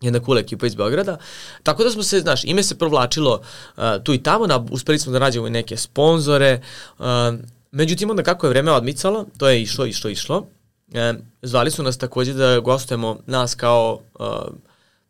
jedna 0.01 0.19
cool 0.19 0.37
ekipa 0.37 0.67
iz 0.67 0.75
Beograda. 0.75 1.17
Tako 1.63 1.83
da 1.83 1.91
smo 1.91 2.03
se, 2.03 2.19
znaš, 2.19 2.43
ime 2.43 2.63
se 2.63 2.77
provlačilo 2.77 3.41
uh, 3.77 3.83
tu 4.03 4.13
i 4.13 4.23
tamo, 4.23 4.47
na, 4.47 4.65
uspeli 4.71 4.99
smo 4.99 5.11
da 5.11 5.19
nađemo 5.19 5.49
neke 5.49 5.77
sponzore. 5.77 6.61
Uh, 6.99 7.05
međutim, 7.71 8.09
onda 8.09 8.23
kako 8.23 8.45
je 8.45 8.49
vreme 8.49 8.71
odmicalo, 8.71 9.25
to 9.37 9.49
je 9.49 9.61
išlo, 9.61 9.85
išlo, 9.85 10.09
išlo. 10.09 10.47
E, 10.93 11.13
zvali 11.41 11.71
su 11.71 11.83
nas 11.83 11.97
takođe 11.97 12.33
da 12.33 12.59
gostujemo 12.59 13.19
nas 13.25 13.55
kao 13.55 13.99
uh, 14.19 14.27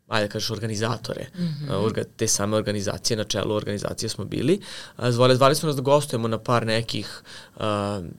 ajde 0.07 0.27
da 0.27 0.31
kažeš 0.31 0.49
organizatore 0.49 1.27
mm 1.35 1.41
-hmm. 1.41 1.85
uh, 1.85 2.05
te 2.17 2.27
same 2.27 2.57
organizacije, 2.57 3.17
na 3.17 3.23
čelu 3.23 3.55
organizacije 3.55 4.09
smo 4.09 4.25
bili. 4.25 4.59
Zvali, 5.09 5.35
zvali 5.35 5.55
su 5.55 5.67
nas 5.67 5.75
da 5.75 5.81
gostujemo 5.81 6.27
na 6.27 6.37
par 6.37 6.65
nekih, 6.65 7.23
uh, 7.55 7.61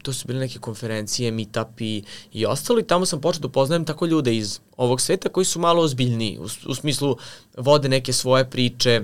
to 0.03 0.13
su 0.13 0.27
bile 0.27 0.41
neke 0.41 0.59
konferencije, 0.59 1.31
meetupi 1.31 2.03
i 2.33 2.47
ostalo 2.47 2.81
i 2.81 2.87
tamo 2.87 3.07
sam 3.07 3.21
počeo 3.21 3.41
da 3.41 3.47
upoznajem 3.47 3.85
tako 3.85 4.07
ljude 4.07 4.37
iz 4.37 4.61
ovog 4.77 5.01
sveta 5.01 5.29
koji 5.29 5.45
su 5.45 5.61
malo 5.61 5.83
ozbiljniji, 5.83 6.39
u, 6.39 6.45
u 6.67 6.75
smislu 6.75 7.17
vode 7.57 7.89
neke 7.89 8.13
svoje 8.13 8.51
priče, 8.51 9.03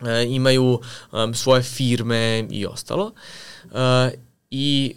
uh, 0.00 0.08
imaju 0.28 0.80
um, 1.12 1.34
svoje 1.34 1.62
firme 1.62 2.46
i 2.50 2.66
ostalo. 2.66 3.12
Uh, 3.64 3.70
I 4.50 4.96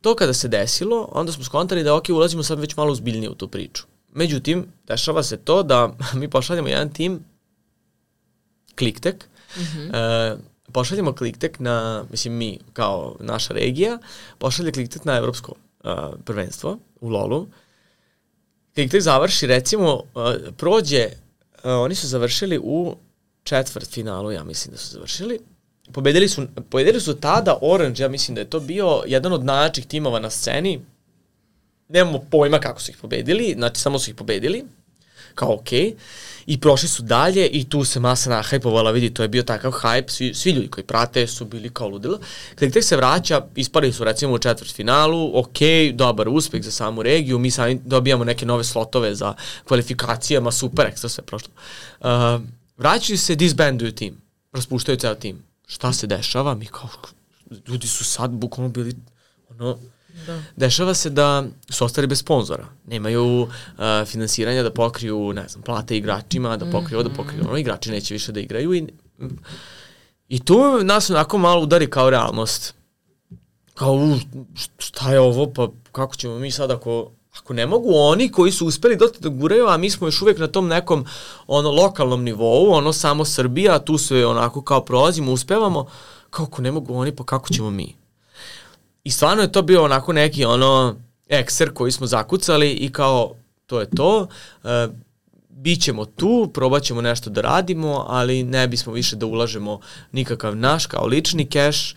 to 0.00 0.14
kada 0.14 0.32
se 0.32 0.48
desilo, 0.48 1.08
onda 1.12 1.32
smo 1.32 1.44
skontali 1.44 1.84
da 1.84 1.94
ok, 1.94 2.08
ulazimo 2.08 2.42
sad 2.42 2.60
već 2.60 2.76
malo 2.76 2.92
uzbiljnije 2.92 3.30
u 3.30 3.34
tu 3.34 3.48
priču. 3.48 3.82
Međutim, 4.12 4.66
dešava 4.86 5.22
se 5.22 5.36
to 5.36 5.62
da 5.62 5.96
mi 6.20 6.30
pošaljemo 6.30 6.68
jedan 6.68 6.92
tim 6.92 7.24
Kliktek, 8.78 9.28
mm 9.56 9.60
-hmm. 9.60 10.34
uh, 10.34 10.40
pošaljemo 10.72 11.12
Kliktek 11.12 11.58
na, 11.58 12.04
mislim 12.10 12.34
mi 12.34 12.58
kao 12.72 13.16
naša 13.20 13.54
regija, 13.54 13.98
pošalje 14.38 14.72
Kliktek 14.72 15.04
na 15.04 15.16
evropsko 15.16 15.54
uh, 15.84 15.90
prvenstvo 16.24 16.78
u 17.00 17.08
LoLu. 17.08 17.46
Kliktek 18.74 19.02
završi, 19.02 19.46
recimo, 19.46 19.94
uh, 19.94 20.02
prođe, 20.56 21.06
uh, 21.06 21.60
oni 21.64 21.94
su 21.94 22.06
završili 22.06 22.60
u 22.62 22.96
četvrt 23.42 23.90
finalu, 23.90 24.32
ja 24.32 24.44
mislim 24.44 24.72
da 24.72 24.78
su 24.78 24.92
završili, 24.92 25.38
pobedili 25.92 26.28
su, 26.28 26.46
pobedili 26.70 27.00
su 27.00 27.14
tada 27.14 27.58
Orange, 27.62 28.02
ja 28.02 28.08
mislim 28.08 28.34
da 28.34 28.40
je 28.40 28.50
to 28.50 28.60
bio 28.60 29.02
jedan 29.06 29.32
od 29.32 29.44
najjačih 29.44 29.86
timova 29.86 30.20
na 30.20 30.30
sceni. 30.30 30.80
Nemamo 31.90 32.18
pojma 32.30 32.58
kako 32.58 32.80
su 32.80 32.90
ih 32.90 32.96
pobedili, 32.96 33.54
znači 33.58 33.80
samo 33.80 33.98
su 33.98 34.10
ih 34.10 34.16
pobedili, 34.16 34.64
kao 35.34 35.54
okej. 35.54 35.80
Okay. 35.80 35.94
I 36.46 36.60
prošli 36.60 36.88
su 36.88 37.02
dalje 37.02 37.46
i 37.46 37.68
tu 37.68 37.84
se 37.84 38.00
masa 38.00 38.30
nahajpovala, 38.30 38.90
vidi, 38.90 39.14
to 39.14 39.22
je 39.22 39.28
bio 39.28 39.42
takav 39.42 39.72
hype, 39.72 40.08
svi, 40.08 40.34
svi 40.34 40.50
ljudi 40.50 40.68
koji 40.68 40.84
prate 40.84 41.26
su 41.26 41.44
bili 41.44 41.70
kao 41.70 41.88
ludilo. 41.88 42.18
Kada 42.54 42.72
tek 42.72 42.84
se 42.84 42.96
vraća, 42.96 43.46
ispali 43.56 43.92
su 43.92 44.04
recimo 44.04 44.32
u 44.32 44.38
četvrt 44.38 44.74
finalu, 44.74 45.38
ok, 45.38 45.58
dobar 45.94 46.28
uspeh 46.28 46.62
za 46.62 46.70
samu 46.70 47.02
regiju, 47.02 47.38
mi 47.38 47.50
sami 47.50 47.80
dobijamo 47.84 48.24
neke 48.24 48.46
nove 48.46 48.64
slotove 48.64 49.14
za 49.14 49.34
kvalifikacijama, 49.64 50.52
super, 50.52 50.86
ekstra 50.86 51.08
sve 51.08 51.24
prošlo. 51.24 51.52
Uh, 52.00 52.06
vraćaju 52.76 53.18
se, 53.18 53.34
disbanduju 53.34 53.92
tim, 53.92 54.20
raspuštaju 54.52 54.98
ceo 54.98 55.14
tim 55.14 55.50
šta 55.66 55.92
se 55.92 56.06
dešava, 56.06 56.54
mi 56.54 56.66
kao, 56.66 56.88
ljudi 57.68 57.86
su 57.86 58.04
sad 58.04 58.30
bukvalno 58.30 58.72
bili, 58.72 58.94
ono, 59.50 59.78
Da. 60.26 60.42
Dešava 60.56 60.94
se 60.94 61.10
da 61.10 61.44
su 61.68 61.84
ostali 61.84 62.06
bez 62.06 62.18
sponzora. 62.18 62.66
Nemaju 62.86 63.42
uh, 63.42 63.48
finansiranja 64.06 64.62
da 64.62 64.72
pokriju, 64.72 65.32
ne 65.32 65.48
znam, 65.48 65.62
plate 65.62 65.96
igračima, 65.96 66.56
da 66.56 66.70
pokriju 66.70 66.98
mm 66.98 67.02
-hmm. 67.02 67.08
da 67.08 67.14
pokriju 67.16 67.44
ono, 67.48 67.58
igrači 67.58 67.90
neće 67.90 68.14
više 68.14 68.32
da 68.32 68.40
igraju 68.40 68.74
i, 68.74 68.86
i 70.28 70.44
tu 70.44 70.84
nas 70.84 71.10
onako 71.10 71.38
malo 71.38 71.62
udari 71.62 71.90
kao 71.90 72.10
realnost. 72.10 72.74
Kao, 73.74 73.94
u, 73.94 74.16
šta 74.78 75.12
je 75.12 75.20
ovo, 75.20 75.52
pa 75.52 75.68
kako 75.92 76.16
ćemo 76.16 76.38
mi 76.38 76.50
sad 76.50 76.70
ako 76.70 77.10
Ako 77.38 77.54
ne 77.54 77.66
mogu 77.66 77.94
oni 77.94 78.28
koji 78.32 78.52
su 78.52 78.66
uspeli 78.66 78.96
dosta 78.96 79.18
da 79.20 79.28
guraju, 79.28 79.66
a 79.66 79.76
mi 79.76 79.90
smo 79.90 80.06
još 80.06 80.22
uvek 80.22 80.38
na 80.38 80.46
tom 80.46 80.66
nekom 80.68 81.04
ono 81.46 81.70
lokalnom 81.70 82.24
nivou, 82.24 82.72
ono 82.72 82.92
samo 82.92 83.24
Srbija, 83.24 83.78
tu 83.78 83.98
se 83.98 84.26
onako 84.26 84.62
kao 84.62 84.84
prolazimo, 84.84 85.32
uspevamo, 85.32 85.86
kako 86.30 86.62
ne 86.62 86.72
mogu 86.72 86.94
oni, 86.94 87.16
pa 87.16 87.24
kako 87.24 87.48
ćemo 87.48 87.70
mi? 87.70 87.99
I 89.04 89.10
stvarno 89.10 89.42
je 89.42 89.52
to 89.52 89.62
bio 89.62 89.84
onako 89.84 90.12
neki 90.12 90.44
ono 90.44 90.96
ekser 91.28 91.72
koji 91.74 91.92
smo 91.92 92.06
zakucali 92.06 92.70
i 92.72 92.92
kao 92.92 93.34
to 93.66 93.80
je 93.80 93.90
to. 93.90 94.28
E, 94.64 94.88
Bićemo 95.62 96.04
tu, 96.04 96.50
probat 96.54 96.82
ćemo 96.82 97.00
nešto 97.00 97.30
da 97.30 97.40
radimo, 97.40 98.04
ali 98.08 98.42
ne 98.42 98.68
bismo 98.68 98.92
više 98.92 99.16
da 99.16 99.26
ulažemo 99.26 99.80
nikakav 100.12 100.56
naš 100.56 100.86
kao 100.86 101.06
lični 101.06 101.46
keš, 101.46 101.94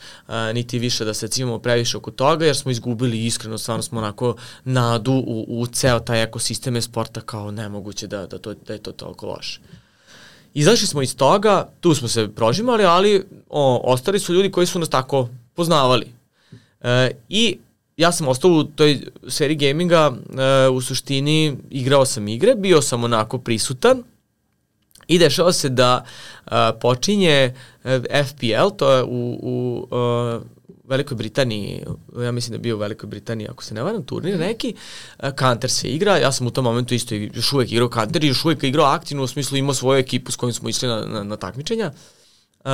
niti 0.53 0.79
više 0.79 1.05
da 1.05 1.13
se 1.13 1.27
cimamo 1.27 1.59
previše 1.59 1.97
oko 1.97 2.11
toga, 2.11 2.45
jer 2.45 2.55
smo 2.55 2.71
izgubili 2.71 3.25
iskreno, 3.25 3.57
stvarno 3.57 3.83
smo 3.83 3.99
onako 3.99 4.35
nadu 4.63 5.11
u, 5.11 5.45
u 5.47 5.67
ceo 5.67 5.99
taj 5.99 6.23
ekosisteme 6.23 6.81
sporta 6.81 7.21
kao 7.21 7.51
nemoguće 7.51 8.07
da, 8.07 8.27
da, 8.27 8.37
to, 8.37 8.53
da 8.53 8.73
je 8.73 8.83
to 8.83 8.91
toliko 8.91 9.25
loše. 9.27 9.59
Izašli 10.53 10.87
smo 10.87 11.01
iz 11.01 11.15
toga, 11.15 11.69
tu 11.79 11.95
smo 11.95 12.07
se 12.07 12.27
prožimali, 12.35 12.85
ali 12.85 13.25
o, 13.49 13.81
ostali 13.83 14.19
su 14.19 14.33
ljudi 14.33 14.51
koji 14.51 14.67
su 14.67 14.79
nas 14.79 14.89
tako 14.89 15.29
poznavali. 15.53 16.22
E, 16.83 17.11
I 17.29 17.57
ja 17.97 18.11
sam 18.11 18.27
ostao 18.27 18.51
u 18.51 18.63
toj 18.63 19.01
seriji 19.27 19.57
gaminga, 19.57 20.09
uh, 20.09 20.75
u 20.75 20.81
suštini 20.81 21.57
igrao 21.69 22.05
sam 22.05 22.27
igre, 22.27 22.55
bio 22.55 22.81
sam 22.81 23.03
onako 23.03 23.37
prisutan 23.37 24.03
i 25.07 25.19
dešava 25.19 25.53
se 25.53 25.69
da 25.69 26.05
uh, 26.45 26.51
počinje 26.81 27.53
uh, 27.83 27.91
FPL, 28.25 28.75
to 28.77 28.91
je 28.91 29.03
u, 29.03 29.39
u 29.41 29.87
uh, 29.91 30.41
Velikoj 30.83 31.17
Britaniji, 31.17 31.83
ja 32.23 32.31
mislim 32.31 32.51
da 32.51 32.55
je 32.55 32.59
bio 32.59 32.75
u 32.75 32.79
Velikoj 32.79 33.07
Britaniji, 33.07 33.47
ako 33.47 33.63
se 33.63 33.73
ne 33.73 33.83
varam, 33.83 34.03
turnir 34.03 34.33
mhm. 34.33 34.43
neki, 34.43 34.75
Counter 35.39 35.69
se 35.69 35.87
igra, 35.87 36.17
ja 36.17 36.31
sam 36.31 36.47
u 36.47 36.51
tom 36.51 36.63
momentu 36.63 36.93
isto 36.93 37.15
još 37.15 37.53
uvek 37.53 37.71
igrao 37.71 37.89
Counter 37.93 38.23
i 38.23 38.27
još 38.27 38.45
uvek 38.45 38.63
igrao 38.63 38.85
aktivno, 38.85 39.23
u 39.23 39.27
smislu 39.27 39.57
imao 39.57 39.73
svoju 39.73 39.99
ekipu 39.99 40.31
s 40.31 40.35
kojom 40.35 40.53
smo 40.53 40.69
išli 40.69 40.87
na, 40.87 41.05
na, 41.05 41.23
na 41.23 41.37
takmičenja. 41.37 41.91
Uh, 42.65 42.71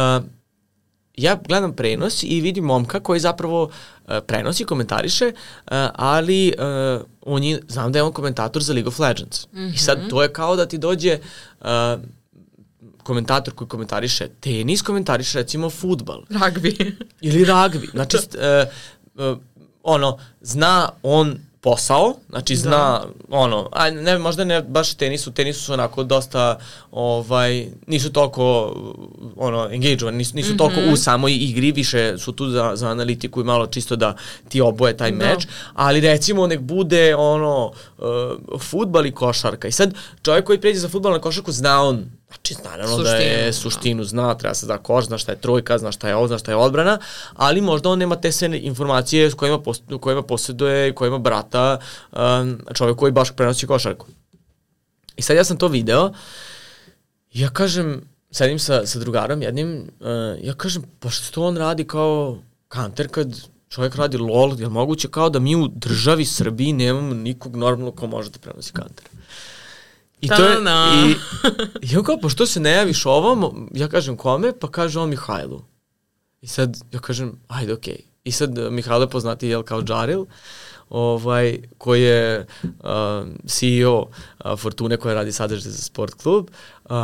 ja 1.17 1.39
gledam 1.47 1.73
prenos 1.73 2.23
i 2.23 2.41
vidim 2.41 2.63
momka 2.63 2.99
koji 2.99 3.19
zapravo 3.19 3.63
uh, 3.63 4.17
prenosi, 4.27 4.65
komentariše, 4.65 5.25
uh, 5.25 5.71
ali 5.95 6.53
uh, 6.57 7.01
on 7.21 7.43
je, 7.43 7.61
znam 7.67 7.91
da 7.91 7.99
je 7.99 8.03
on 8.03 8.11
komentator 8.11 8.63
za 8.63 8.73
League 8.73 8.87
of 8.87 8.99
Legends. 8.99 9.47
Mm 9.53 9.59
-hmm. 9.59 9.73
I 9.73 9.77
sad 9.77 9.99
mhm. 9.99 10.09
to 10.09 10.23
je 10.23 10.33
kao 10.33 10.55
da 10.55 10.65
ti 10.65 10.77
dođe 10.77 11.19
uh, 11.61 11.67
komentator 13.03 13.53
koji 13.53 13.67
komentariše 13.67 14.27
tenis, 14.39 14.81
komentariše 14.81 15.37
recimo 15.37 15.69
futbal. 15.69 16.21
Rugby. 16.29 16.95
Ili 17.21 17.45
rugby. 17.45 17.91
Znači, 17.91 18.17
ono, 19.83 20.19
zna 20.41 20.89
on 21.03 21.37
posao, 21.61 22.15
znači 22.29 22.53
da. 22.53 22.59
zna 22.59 22.69
da. 22.69 23.07
ono, 23.29 23.69
a 23.71 23.89
ne 23.89 24.17
možda 24.17 24.43
ne 24.43 24.61
baš 24.61 24.93
tenisu, 24.93 25.31
tenisu 25.31 25.63
su 25.63 25.73
onako 25.73 26.03
dosta 26.03 26.59
ovaj 26.91 27.67
nisu 27.87 28.11
toliko 28.11 28.75
ono 29.35 29.69
engageovani, 29.71 30.17
nisu, 30.17 30.35
nisu 30.35 30.49
mm 30.49 30.53
-hmm. 30.53 30.57
toliko 30.57 30.93
u 30.93 30.97
samoj 30.97 31.35
igri, 31.35 31.71
više 31.71 32.17
su 32.17 32.31
tu 32.31 32.49
za, 32.49 32.71
za 32.75 32.89
analitiku 32.89 33.41
i 33.41 33.43
malo 33.43 33.67
čisto 33.67 33.95
da 33.95 34.15
ti 34.49 34.61
oboje 34.61 34.97
taj 34.97 35.11
da. 35.11 35.17
meč, 35.17 35.47
ali 35.73 35.99
recimo 35.99 36.47
nek 36.47 36.59
bude 36.59 37.15
ono 37.15 37.71
uh, 37.97 38.61
fudbal 38.61 39.05
i 39.05 39.11
košarka. 39.11 39.67
I 39.67 39.71
sad 39.71 39.93
čovjek 40.21 40.45
koji 40.45 40.61
pređe 40.61 40.79
za 40.79 40.89
fudbal 40.89 41.11
na 41.11 41.19
košarku 41.19 41.51
zna 41.51 41.81
on 41.81 42.18
Znači, 42.29 42.55
naravno 42.63 42.95
suštinu, 42.95 43.03
da 43.03 43.15
je 43.15 43.53
suštinu 43.53 44.03
zna, 44.03 44.35
treba 44.35 44.53
se 44.55 44.65
da 44.65 44.77
koš, 44.77 45.05
zna 45.05 45.17
šta 45.17 45.31
je 45.31 45.41
trojka, 45.41 45.77
zna 45.77 45.91
šta 45.91 46.07
je 46.07 46.15
ovo, 46.15 46.27
zna 46.27 46.37
šta 46.37 46.51
je 46.51 46.55
odbrana, 46.55 46.99
ali 47.33 47.61
možda 47.61 47.89
on 47.89 47.99
nema 47.99 48.15
te 48.15 48.31
sve 48.31 48.59
informacije 48.61 49.31
s 49.31 49.33
kojima, 49.33 49.59
pos, 49.59 49.81
kojima 50.01 50.21
posjeduje, 50.21 50.95
kojima 50.95 51.17
brata 51.17 51.79
um, 52.11 52.59
čovjek 52.73 52.97
koji 52.97 53.11
baš 53.11 53.31
prenosi 53.31 53.67
košarku. 53.67 54.05
I 55.15 55.21
sad 55.21 55.37
ja 55.37 55.43
sam 55.43 55.57
to 55.57 55.67
video, 55.67 56.13
ja 57.33 57.49
kažem, 57.49 58.01
sedim 58.31 58.59
sa, 58.59 58.85
sa 58.85 58.99
drugarom 58.99 59.41
jednim, 59.41 59.89
uh, 59.99 60.07
ja 60.45 60.53
kažem, 60.53 60.83
pa 60.99 61.09
što 61.09 61.43
on 61.43 61.57
radi 61.57 61.83
kao 61.83 62.37
kanter 62.67 63.07
kad 63.07 63.27
čovjek 63.69 63.95
radi 63.95 64.17
LOL, 64.17 64.59
je 64.59 64.69
moguće 64.69 65.07
kao 65.07 65.29
da 65.29 65.39
mi 65.39 65.55
u 65.55 65.67
državi 65.67 66.25
Srbiji 66.25 66.73
nemamo 66.73 67.13
nikog 67.13 67.55
normalno 67.55 67.91
ko 67.91 68.07
može 68.07 68.29
da 68.29 68.39
prenosi 68.39 68.73
kanter. 68.73 69.05
I 70.21 70.27
to 70.27 70.43
je, 70.43 70.57
i, 71.05 71.15
i 71.81 71.97
on 71.97 72.03
kao, 72.03 72.17
pa 72.21 72.29
što 72.29 72.45
se 72.45 72.59
ne 72.59 72.71
javiš 72.71 73.05
ovom? 73.05 73.69
Ja 73.73 73.87
kažem, 73.87 74.17
kome? 74.17 74.53
Pa 74.59 74.71
kaže 74.71 74.99
on 74.99 75.09
Mihajlu. 75.09 75.61
I 76.41 76.47
sad, 76.47 76.77
ja 76.91 76.99
kažem, 76.99 77.39
ajde, 77.47 77.73
okej. 77.73 77.93
Okay. 77.93 78.03
I 78.23 78.31
sad 78.31 78.57
Mihajlo 78.71 79.03
je 79.03 79.09
poznati, 79.09 79.47
jel, 79.47 79.63
kao 79.63 79.81
Džaril, 79.81 80.25
ovaj, 80.89 81.57
koji 81.77 82.01
je 82.01 82.47
uh, 82.63 83.27
CEO 83.45 83.99
uh, 83.99 84.59
Fortune 84.59 84.97
koja 84.97 85.15
radi 85.15 85.31
sadržaj 85.31 85.71
za 85.71 85.81
sport 85.81 86.13
klub. 86.13 86.49
Uh, 86.89 86.95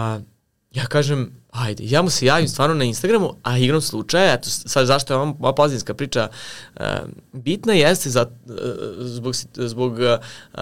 ja 0.76 0.86
kažem, 0.86 1.32
ajde, 1.52 1.84
ja 1.86 2.02
mu 2.02 2.10
se 2.10 2.26
javim 2.26 2.48
stvarno 2.48 2.76
na 2.76 2.84
Instagramu, 2.84 3.34
a 3.44 3.58
igram 3.58 3.82
slučaja, 3.82 4.34
eto, 4.34 4.50
sad 4.50 4.88
zašto 4.88 5.14
je 5.14 5.18
ova 5.18 5.36
moja 5.40 5.94
priča 5.98 6.30
uh, 6.76 6.86
bitna, 7.34 7.74
jeste 7.74 8.10
za, 8.10 8.26
uh, 8.46 8.54
zbog, 9.00 9.34
zbog 9.54 9.94
uh, 9.94 10.60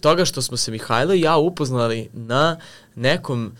toga 0.00 0.24
što 0.24 0.42
smo 0.42 0.56
se 0.56 0.70
Mihajlo 0.70 1.14
i 1.14 1.20
ja 1.20 1.36
upoznali 1.36 2.10
na 2.12 2.56
nekom 2.94 3.52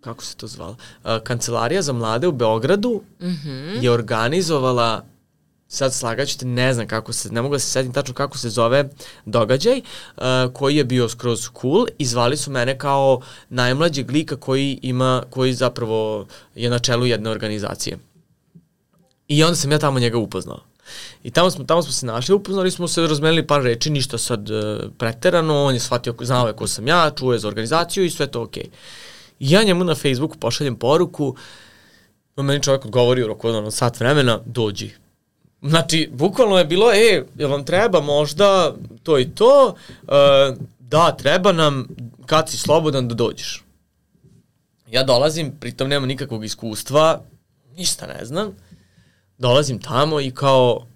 kako 0.00 0.24
se 0.24 0.36
to 0.36 0.46
zvalo, 0.46 0.76
uh, 1.04 1.10
Kancelarija 1.24 1.82
za 1.82 1.92
mlade 1.92 2.26
u 2.26 2.32
Beogradu 2.32 3.02
mm 3.20 3.26
-hmm. 3.26 3.82
je 3.82 3.90
organizovala 3.90 5.04
sad 5.68 5.94
slagaću 5.94 6.38
te, 6.38 6.46
ne 6.46 6.74
znam 6.74 6.86
kako 6.86 7.12
se, 7.12 7.32
ne 7.32 7.42
mogu 7.42 7.54
da 7.54 7.58
se 7.58 7.70
setim 7.70 7.92
tačno 7.92 8.14
kako 8.14 8.38
se 8.38 8.50
zove 8.50 8.88
događaj, 9.24 9.78
uh, 10.16 10.22
koji 10.52 10.76
je 10.76 10.84
bio 10.84 11.08
skroz 11.08 11.48
cool 11.60 11.86
i 11.98 12.06
zvali 12.06 12.36
su 12.36 12.50
mene 12.50 12.78
kao 12.78 13.20
najmlađeg 13.48 14.10
lika 14.10 14.36
koji 14.36 14.78
ima, 14.82 15.22
koji 15.30 15.52
zapravo 15.52 16.26
je 16.54 16.70
na 16.70 16.78
čelu 16.78 17.06
jedne 17.06 17.30
organizacije. 17.30 17.98
I 19.28 19.44
onda 19.44 19.56
sam 19.56 19.72
ja 19.72 19.78
tamo 19.78 19.98
njega 19.98 20.18
upoznao. 20.18 20.60
I 21.22 21.30
tamo 21.30 21.50
smo, 21.50 21.64
tamo 21.64 21.82
smo 21.82 21.92
se 21.92 22.06
našli, 22.06 22.34
upoznali 22.34 22.70
smo 22.70 22.88
se, 22.88 23.06
razmenili 23.06 23.46
par 23.46 23.62
reči, 23.62 23.90
ništa 23.90 24.18
sad 24.18 24.50
uh, 24.50 24.78
preterano, 24.98 25.64
on 25.64 25.74
je 25.74 25.80
shvatio, 25.80 26.14
znao 26.20 26.46
je 26.46 26.52
ko 26.52 26.66
sam 26.66 26.88
ja, 26.88 27.10
čuje 27.10 27.38
za 27.38 27.48
organizaciju 27.48 28.04
i 28.04 28.10
sve 28.10 28.26
to 28.26 28.42
okej. 28.42 28.62
Okay. 28.62 28.68
I 29.38 29.50
ja 29.50 29.62
njemu 29.62 29.84
na 29.84 29.94
Facebooku 29.94 30.38
pošaljem 30.38 30.76
poruku, 30.76 31.36
meni 32.36 32.62
čovjek 32.62 32.84
odgovori 32.84 33.22
u 33.22 33.26
roku 33.26 33.48
od 33.48 33.74
sat 33.74 34.00
vremena, 34.00 34.40
dođi. 34.46 35.05
Znači, 35.68 36.10
bukvalno 36.12 36.58
je 36.58 36.64
bilo, 36.64 36.92
e, 36.92 37.24
jel 37.36 37.50
vam 37.50 37.64
treba 37.64 38.00
možda 38.00 38.74
to 39.02 39.18
i 39.18 39.30
to, 39.30 39.74
uh, 40.02 40.08
da, 40.80 41.12
treba 41.12 41.52
nam, 41.52 41.88
kad 42.26 42.50
si 42.50 42.56
slobodan 42.56 43.08
da 43.08 43.14
dođeš. 43.14 43.64
Ja 44.90 45.02
dolazim, 45.02 45.52
pritom 45.60 45.88
nemam 45.88 46.08
nikakvog 46.08 46.44
iskustva, 46.44 47.22
ništa 47.76 48.06
ne 48.06 48.24
znam, 48.24 48.56
dolazim 49.38 49.78
tamo 49.78 50.20
i 50.20 50.30
kao 50.30 50.86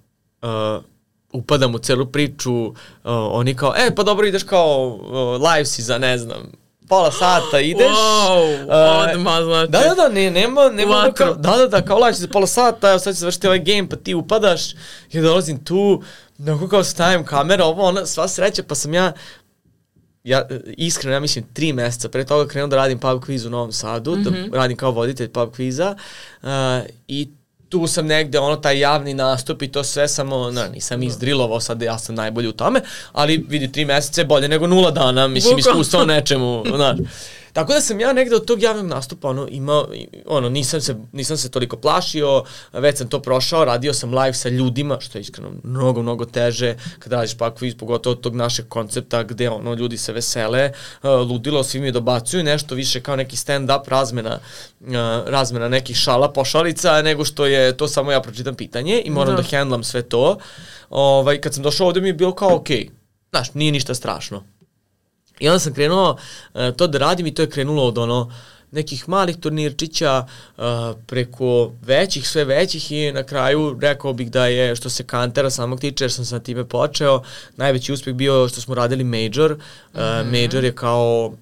uh, 0.43 0.85
upadam 1.33 1.75
u 1.75 1.79
celu 1.79 2.07
priču, 2.07 2.67
uh, 2.67 2.75
oni 3.05 3.55
kao, 3.55 3.75
e, 3.77 3.95
pa 3.95 4.03
dobro 4.03 4.27
ideš 4.27 4.43
kao 4.43 4.87
uh, 4.87 5.51
live 5.51 5.67
si 5.67 5.83
za, 5.83 5.99
ne 5.99 6.19
znam, 6.19 6.53
pola 6.91 7.11
sata 7.13 7.61
ideš. 7.61 7.87
Wow, 7.87 8.65
uh, 8.65 9.15
odmah 9.15 9.43
znači. 9.43 9.73
Da, 9.73 9.79
da, 9.79 9.95
da, 9.95 10.09
ne, 10.09 10.31
nema, 10.31 10.69
nema 10.69 11.13
kao, 11.15 11.35
da, 11.35 11.57
da, 11.57 11.67
da, 11.67 11.83
kao 11.83 12.13
si 12.13 12.21
za 12.21 12.29
pola 12.29 12.47
sata, 12.47 12.91
evo 12.91 12.99
sad 12.99 13.15
će 13.15 13.19
završiti 13.19 13.47
ovaj 13.47 13.59
game, 13.59 13.89
pa 13.89 13.97
ti 13.97 14.15
upadaš, 14.15 14.75
ja 15.13 15.23
dolazim 15.23 15.65
tu, 15.65 16.03
Neko 16.41 16.69
kao 16.69 16.85
stavim 16.85 17.25
kamera, 17.25 17.65
ovo, 17.65 17.83
ona, 17.83 18.07
sva 18.07 18.29
sreća, 18.29 18.63
pa 18.63 18.75
sam 18.75 18.95
ja 18.95 19.13
ja 20.25 20.49
iskreno 20.77 21.15
ja 21.15 21.21
mislim 21.21 21.45
tri 21.53 21.73
meseca 21.73 22.09
pre 22.09 22.25
toga 22.25 22.49
krenuo 22.49 22.69
da 22.69 22.77
radim 22.77 22.99
pub 22.99 23.23
quiz 23.23 23.47
u 23.47 23.51
Novom 23.51 23.73
Sadu, 23.73 24.17
mm 24.17 24.25
-hmm. 24.25 24.51
da 24.51 24.57
radim 24.57 24.77
kao 24.77 24.91
voditelj 24.91 25.29
pub 25.29 25.49
quiza 25.49 25.95
uh, 26.43 26.89
i 27.09 27.29
tu 27.71 27.87
sam 27.87 28.07
negde 28.07 28.39
ono 28.39 28.57
taj 28.57 28.79
javni 28.79 29.15
nastup 29.15 29.63
i 29.63 29.73
to 29.73 29.85
sve 29.85 30.09
samo, 30.09 30.51
na, 30.51 30.69
nisam 30.69 31.03
izdrilovao 31.03 31.61
sad 31.61 31.83
ja 31.83 31.99
sam 31.99 32.15
najbolji 32.15 32.49
u 32.49 32.53
tome, 32.53 32.81
ali 33.13 33.45
vidi 33.49 33.73
tri 33.73 33.85
meseca 33.85 34.21
je 34.21 34.25
bolje 34.25 34.49
nego 34.49 34.67
nula 34.67 34.91
dana, 34.91 35.29
mislim 35.29 35.59
iskustva 35.59 36.01
o 36.01 36.05
nečemu, 36.05 36.65
znaš. 36.77 36.99
Tako 37.53 37.73
da 37.73 37.81
sam 37.81 38.01
ja 38.01 38.13
negde 38.13 38.37
od 38.37 38.45
tog 38.45 38.63
javnog 38.63 38.87
nastupa 38.87 39.29
ono, 39.29 39.49
imao, 39.51 39.89
ono, 40.27 40.49
nisam 40.49 40.81
se, 40.81 40.97
nisam 41.13 41.37
se 41.37 41.51
toliko 41.51 41.77
plašio, 41.77 42.45
već 42.73 42.99
sam 42.99 43.09
to 43.09 43.23
prošao, 43.23 43.65
radio 43.65 43.95
sam 43.95 44.15
live 44.15 44.35
sa 44.35 44.49
ljudima, 44.49 45.01
što 45.01 45.19
je 45.19 45.23
iskreno 45.23 45.51
mnogo, 45.63 46.03
mnogo 46.03 46.25
teže 46.25 46.77
kada 46.99 47.17
radiš 47.17 47.37
pa 47.37 47.55
kviz, 47.55 47.75
pogotovo 47.75 48.13
od 48.13 48.21
tog 48.21 48.37
našeg 48.37 48.69
koncepta 48.69 49.23
gde 49.23 49.51
ono, 49.51 49.75
ljudi 49.75 49.99
se 49.99 50.13
vesele, 50.13 50.73
uh, 51.03 51.11
ludilo, 51.11 51.65
svi 51.65 51.81
mi 51.81 51.93
dobacuju, 51.93 52.45
nešto 52.45 52.75
više 52.75 53.01
kao 53.01 53.17
neki 53.17 53.37
stand-up 53.37 53.89
razmena, 53.89 54.39
uh, 54.81 54.89
razmena 55.27 55.69
nekih 55.69 55.97
šala, 55.97 56.33
pošalica, 56.33 57.03
nego 57.03 57.25
što 57.25 57.47
je 57.47 57.77
to 57.77 57.89
samo 57.89 58.13
ja 58.13 58.21
pročitam 58.21 58.55
pitanje 58.55 59.03
i 59.05 59.11
moram 59.11 59.37
da, 59.37 59.43
da 59.43 59.49
hendlam 59.49 59.85
sve 59.85 60.03
to. 60.03 60.39
Ovaj, 60.91 61.41
kad 61.41 61.55
sam 61.55 61.63
došao 61.63 61.87
ovde 61.87 62.01
mi 62.01 62.09
je 62.09 62.13
bilo 62.13 62.35
kao, 62.35 62.57
okej, 62.57 62.79
okay, 62.79 62.91
znaš, 63.31 63.55
nije 63.55 63.73
ništa 63.73 63.95
strašno 63.95 64.45
I 65.41 65.49
onda 65.49 65.59
sam 65.59 65.75
krenuo 65.75 66.17
uh, 66.55 66.61
to 66.77 66.87
da 66.87 66.99
radim 66.99 67.27
i 67.27 67.35
to 67.35 67.43
je 67.43 67.51
krenulo 67.51 67.85
od 67.85 67.99
ono 67.99 68.33
nekih 68.71 69.09
malih 69.09 69.37
turnirčića 69.37 70.27
uh, 70.57 70.65
preko 71.07 71.73
većih, 71.83 72.29
sve 72.29 72.45
većih 72.45 72.93
i 72.93 73.13
na 73.13 73.23
kraju 73.23 73.79
rekao 73.81 74.13
bih 74.13 74.31
da 74.31 74.47
je 74.47 74.77
što 74.77 74.91
se 74.91 75.05
kantera 75.05 75.51
samog 75.51 75.81
tiče 75.81 76.05
jer 76.05 76.13
sam 76.13 76.25
sa 76.25 76.39
time 76.39 76.65
počeo, 76.65 77.23
najveći 77.57 77.93
uspeh 77.93 78.15
bio 78.15 78.49
što 78.49 78.61
smo 78.61 78.75
radili 78.75 79.05
major. 79.05 79.53
Uh, 79.53 79.59
mm 79.59 80.03
-hmm. 80.03 80.43
Major 80.43 80.65
je 80.65 80.75
kao 80.75 81.33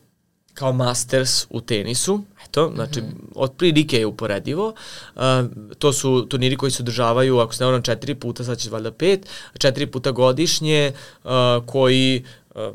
kao 0.55 0.73
masters 0.73 1.47
u 1.51 1.61
tenisu, 1.61 2.23
eto, 2.45 2.73
znači, 2.75 3.01
mm 3.01 3.05
-hmm. 3.05 3.33
od 3.35 3.53
prilike 3.53 3.99
je 3.99 4.07
uporedivo. 4.07 4.75
Uh, 5.17 5.23
to 5.79 5.93
su 5.93 6.27
turniri 6.29 6.57
koji 6.57 6.73
se 6.73 6.83
održavaju, 6.83 7.39
ako 7.39 7.55
se 7.55 7.65
ne 7.65 7.67
varam, 7.67 7.83
četiri 7.83 8.15
puta, 8.15 8.45
sad 8.45 8.59
će 8.59 8.71
valjda 8.71 8.93
pet, 8.93 9.29
četiri 9.59 9.87
puta 9.87 10.11
godišnje, 10.11 10.93
uh, 11.25 11.31
koji 11.67 12.25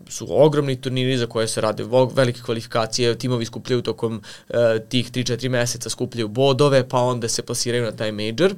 su 0.09 0.27
ogromni 0.29 0.81
turniri 0.81 1.17
za 1.17 1.27
koje 1.27 1.47
se 1.47 1.61
rade 1.61 1.83
velike 2.13 2.41
kvalifikacije, 2.41 3.17
timovi 3.17 3.45
skupljaju 3.45 3.81
tokom 3.81 4.15
uh, 4.49 4.55
tih 4.89 5.11
3-4 5.11 5.49
meseca 5.49 5.89
skupljaju 5.89 6.27
bodove, 6.27 6.89
pa 6.89 6.99
onda 6.99 7.27
se 7.27 7.41
plasiraju 7.41 7.83
na 7.83 7.91
taj 7.91 8.11
major. 8.11 8.55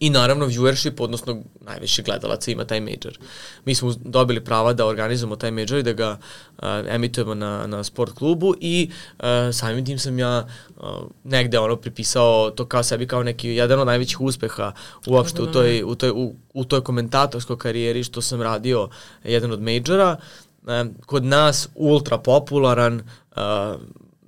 I 0.00 0.10
naravno 0.10 0.46
viewership, 0.46 0.94
odnosno 0.98 1.42
najviše 1.60 2.02
gledalaca 2.02 2.50
ima 2.50 2.64
taj 2.64 2.80
major. 2.80 3.18
Mi 3.64 3.74
smo 3.74 3.94
dobili 4.04 4.44
prava 4.44 4.72
da 4.72 4.86
organizujemo 4.86 5.36
taj 5.36 5.50
major 5.50 5.78
i 5.78 5.82
da 5.82 5.92
ga 5.92 6.18
uh, 6.58 6.64
emitujemo 6.88 7.34
na, 7.34 7.66
na 7.66 7.84
sport 7.84 8.12
klubu 8.12 8.54
i 8.60 8.90
uh, 9.18 9.24
samim 9.52 9.84
tim 9.84 9.98
sam 9.98 10.18
ja 10.18 10.46
uh, 10.76 10.84
negde 11.24 11.58
ono 11.58 11.76
pripisao 11.76 12.50
to 12.50 12.66
kao 12.66 12.82
sebi 12.82 13.06
kao 13.06 13.22
neki 13.22 13.48
jedan 13.48 13.80
od 13.80 13.86
najvećih 13.86 14.20
uspeha 14.20 14.72
uopšte 15.06 15.42
u 15.42 15.46
toj, 15.46 15.82
u 15.82 15.94
toj, 15.94 16.10
u, 16.10 16.34
u 16.54 16.64
toj 16.64 16.84
komentatorskoj 16.84 17.58
karijeri 17.58 18.04
što 18.04 18.22
sam 18.22 18.42
radio 18.42 18.88
jedan 19.24 19.52
od 19.52 19.62
majora. 19.62 20.16
Uh, 20.62 20.72
kod 21.06 21.24
nas 21.24 21.68
ultra 21.74 22.18
popularan 22.18 22.94
uh, 23.36 23.80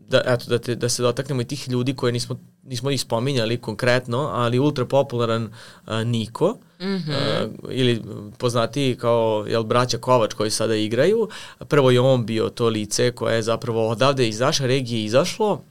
da, 0.08 0.22
eto, 0.26 0.44
da, 0.48 0.58
te, 0.58 0.74
da 0.74 0.88
se 0.88 1.02
dotaknemo 1.02 1.40
i 1.40 1.44
tih 1.44 1.68
ljudi 1.68 1.94
koje 1.94 2.12
nismo, 2.12 2.38
nismo 2.68 2.90
ih 2.90 3.00
spominjali 3.00 3.56
konkretno, 3.56 4.18
ali 4.18 4.58
ultra 4.58 4.84
popularan 4.84 5.44
uh, 5.44 5.92
Niko, 6.04 6.56
mm 6.80 6.84
-hmm. 6.84 7.44
uh, 7.44 7.70
ili 7.70 8.02
poznati 8.38 8.96
kao 9.00 9.44
jel, 9.48 9.62
braća 9.62 9.98
Kovač 9.98 10.34
koji 10.34 10.50
sada 10.50 10.74
igraju. 10.74 11.28
Prvo 11.68 11.90
je 11.90 12.00
on 12.00 12.26
bio 12.26 12.48
to 12.48 12.68
lice 12.68 13.12
koje 13.12 13.36
je 13.36 13.42
zapravo 13.42 13.88
odavde 13.88 14.28
iz 14.28 14.40
naše 14.40 14.66
regije 14.66 15.04
izašlo, 15.04 15.62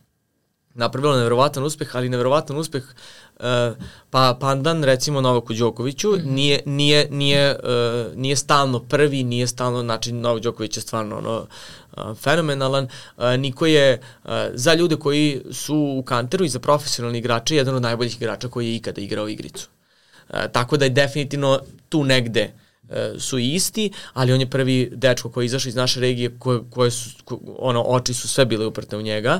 napravilo 0.78 1.16
nevjerovatan 1.16 1.64
uspeh, 1.64 1.96
ali 1.96 2.10
nevjerovatan 2.10 2.58
uspeh 2.58 2.84
uh, 3.40 3.46
pa 4.10 4.38
pandan 4.40 4.84
recimo 4.84 5.22
Novaku 5.22 5.54
Đokoviću 5.54 6.12
mm 6.12 6.16
-hmm. 6.16 6.26
nije, 6.26 6.62
nije, 6.66 7.08
nije, 7.12 7.60
uh, 7.64 8.18
nije 8.18 8.36
stalno 8.36 8.80
prvi, 8.80 9.24
nije 9.24 9.48
stalno, 9.48 9.82
znači 9.82 10.12
Novak 10.12 10.42
Đoković 10.42 10.78
je 10.78 10.82
stvarno 10.82 11.18
ono, 11.18 11.38
uh, 11.40 11.48
fenomenalan. 12.16 12.88
Niko 13.38 13.66
je 13.66 14.02
za 14.54 14.74
ljude 14.74 14.96
koji 14.96 15.42
su 15.52 15.96
u 15.98 16.04
kanteru 16.04 16.46
i 16.46 16.50
za 16.50 16.60
profesionalni 16.60 17.18
igrače 17.18 17.56
jedan 17.56 17.76
od 17.76 17.82
najboljih 17.82 18.16
igrača 18.16 18.48
koji 18.48 18.68
je 18.68 18.76
ikada 18.76 19.02
igrao 19.02 19.30
igricu. 19.30 19.70
Tako 20.52 20.78
da 20.78 20.86
je 20.86 20.90
definitivno 20.90 21.60
tu 21.90 22.04
negde 22.04 22.52
uh, 22.52 22.68
su 23.20 23.38
isti, 23.38 23.92
ali 24.14 24.34
on 24.34 24.40
je 24.40 24.50
prvi 24.50 24.90
dečko 24.94 25.30
koji 25.30 25.46
je 25.46 25.46
izašao 25.46 25.70
iz 25.70 25.76
naše 25.76 26.00
regije 26.00 26.40
koje, 26.40 26.60
koje 26.70 26.92
su, 26.92 27.10
ko, 27.24 27.40
ono, 27.60 27.84
oči 27.84 28.14
su 28.14 28.28
sve 28.28 28.46
bile 28.46 28.66
uprte 28.66 28.98
u 28.98 29.02
njega. 29.02 29.40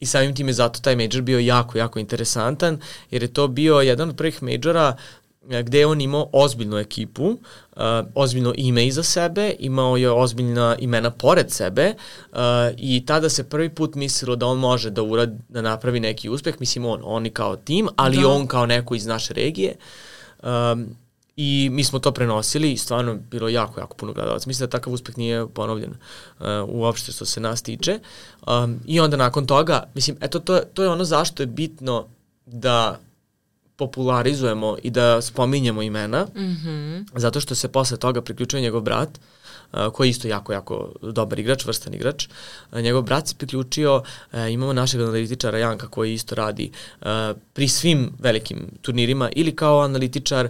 I 0.00 0.06
samim 0.06 0.34
tim 0.34 0.48
je 0.48 0.54
zato 0.54 0.80
taj 0.80 0.96
major 0.96 1.22
bio 1.22 1.38
jako, 1.38 1.78
jako 1.78 1.98
interesantan, 1.98 2.80
jer 3.10 3.22
je 3.22 3.32
to 3.32 3.48
bio 3.48 3.80
jedan 3.80 4.08
od 4.08 4.16
prvih 4.16 4.42
majora 4.42 4.96
e, 4.96 5.25
gde 5.62 5.78
je 5.78 5.86
on 5.86 6.00
imao 6.00 6.28
ozbiljnu 6.32 6.78
ekipu, 6.78 7.24
uh, 7.26 7.38
ozbiljno 8.14 8.54
ime 8.56 8.86
iza 8.86 9.02
sebe, 9.02 9.54
imao 9.58 9.96
je 9.96 10.10
ozbiljna 10.10 10.76
imena 10.78 11.10
pored 11.10 11.50
sebe 11.50 11.94
uh, 12.32 12.38
i 12.76 13.06
tada 13.06 13.28
se 13.28 13.48
prvi 13.48 13.68
put 13.68 13.94
mislilo 13.94 14.36
da 14.36 14.46
on 14.46 14.58
može 14.58 14.90
da 14.90 15.02
urad, 15.02 15.38
da 15.48 15.62
napravi 15.62 16.00
neki 16.00 16.28
uspeh, 16.28 16.54
mislim 16.60 16.84
on, 16.84 17.00
oni 17.04 17.30
kao 17.30 17.56
tim, 17.56 17.88
ali 17.96 18.16
da. 18.20 18.28
on 18.28 18.46
kao 18.46 18.66
neko 18.66 18.94
iz 18.94 19.06
naše 19.06 19.34
regije. 19.34 19.76
Um, 20.42 20.86
I 21.36 21.68
mi 21.72 21.84
smo 21.84 21.98
to 21.98 22.12
prenosili 22.12 22.72
i 22.72 22.76
stvarno 22.76 23.14
bilo 23.14 23.48
jako, 23.48 23.80
jako 23.80 23.96
puno 23.96 24.12
gledalaca. 24.12 24.48
Mislim 24.48 24.66
da 24.66 24.70
takav 24.70 24.92
uspeh 24.92 25.18
nije 25.18 25.48
ponovljen 25.48 25.90
uh, 25.90 26.46
uopšte 26.68 27.12
što 27.12 27.24
se 27.24 27.40
nas 27.40 27.62
tiče. 27.62 27.98
Um, 28.46 28.80
I 28.86 29.00
onda 29.00 29.16
nakon 29.16 29.46
toga, 29.46 29.90
mislim, 29.94 30.16
eto, 30.20 30.38
to, 30.38 30.58
to 30.58 30.82
je 30.82 30.88
ono 30.88 31.04
zašto 31.04 31.42
je 31.42 31.46
bitno 31.46 32.06
da 32.46 32.98
popularizujemo 33.76 34.76
i 34.82 34.90
da 34.90 35.22
spominjemo 35.22 35.82
imena, 35.82 36.26
mm 36.34 36.40
-hmm. 36.40 37.04
zato 37.14 37.40
što 37.40 37.54
se 37.54 37.68
posle 37.68 37.96
toga 37.96 38.22
priključuje 38.22 38.62
njegov 38.62 38.80
brat, 38.80 39.18
koji 39.92 40.06
je 40.06 40.10
isto 40.10 40.28
jako, 40.28 40.52
jako 40.52 40.92
dobar 41.02 41.38
igrač, 41.38 41.64
vrstan 41.64 41.94
igrač. 41.94 42.28
Njegov 42.72 43.02
brat 43.02 43.28
se 43.28 43.34
priključio, 43.34 44.02
imamo 44.50 44.72
našeg 44.72 45.00
analitičara 45.00 45.58
Janka 45.58 45.88
koji 45.88 46.14
isto 46.14 46.34
radi 46.34 46.70
pri 47.52 47.68
svim 47.68 48.12
velikim 48.18 48.70
turnirima 48.82 49.30
ili 49.32 49.56
kao 49.56 49.80
analitičar, 49.80 50.48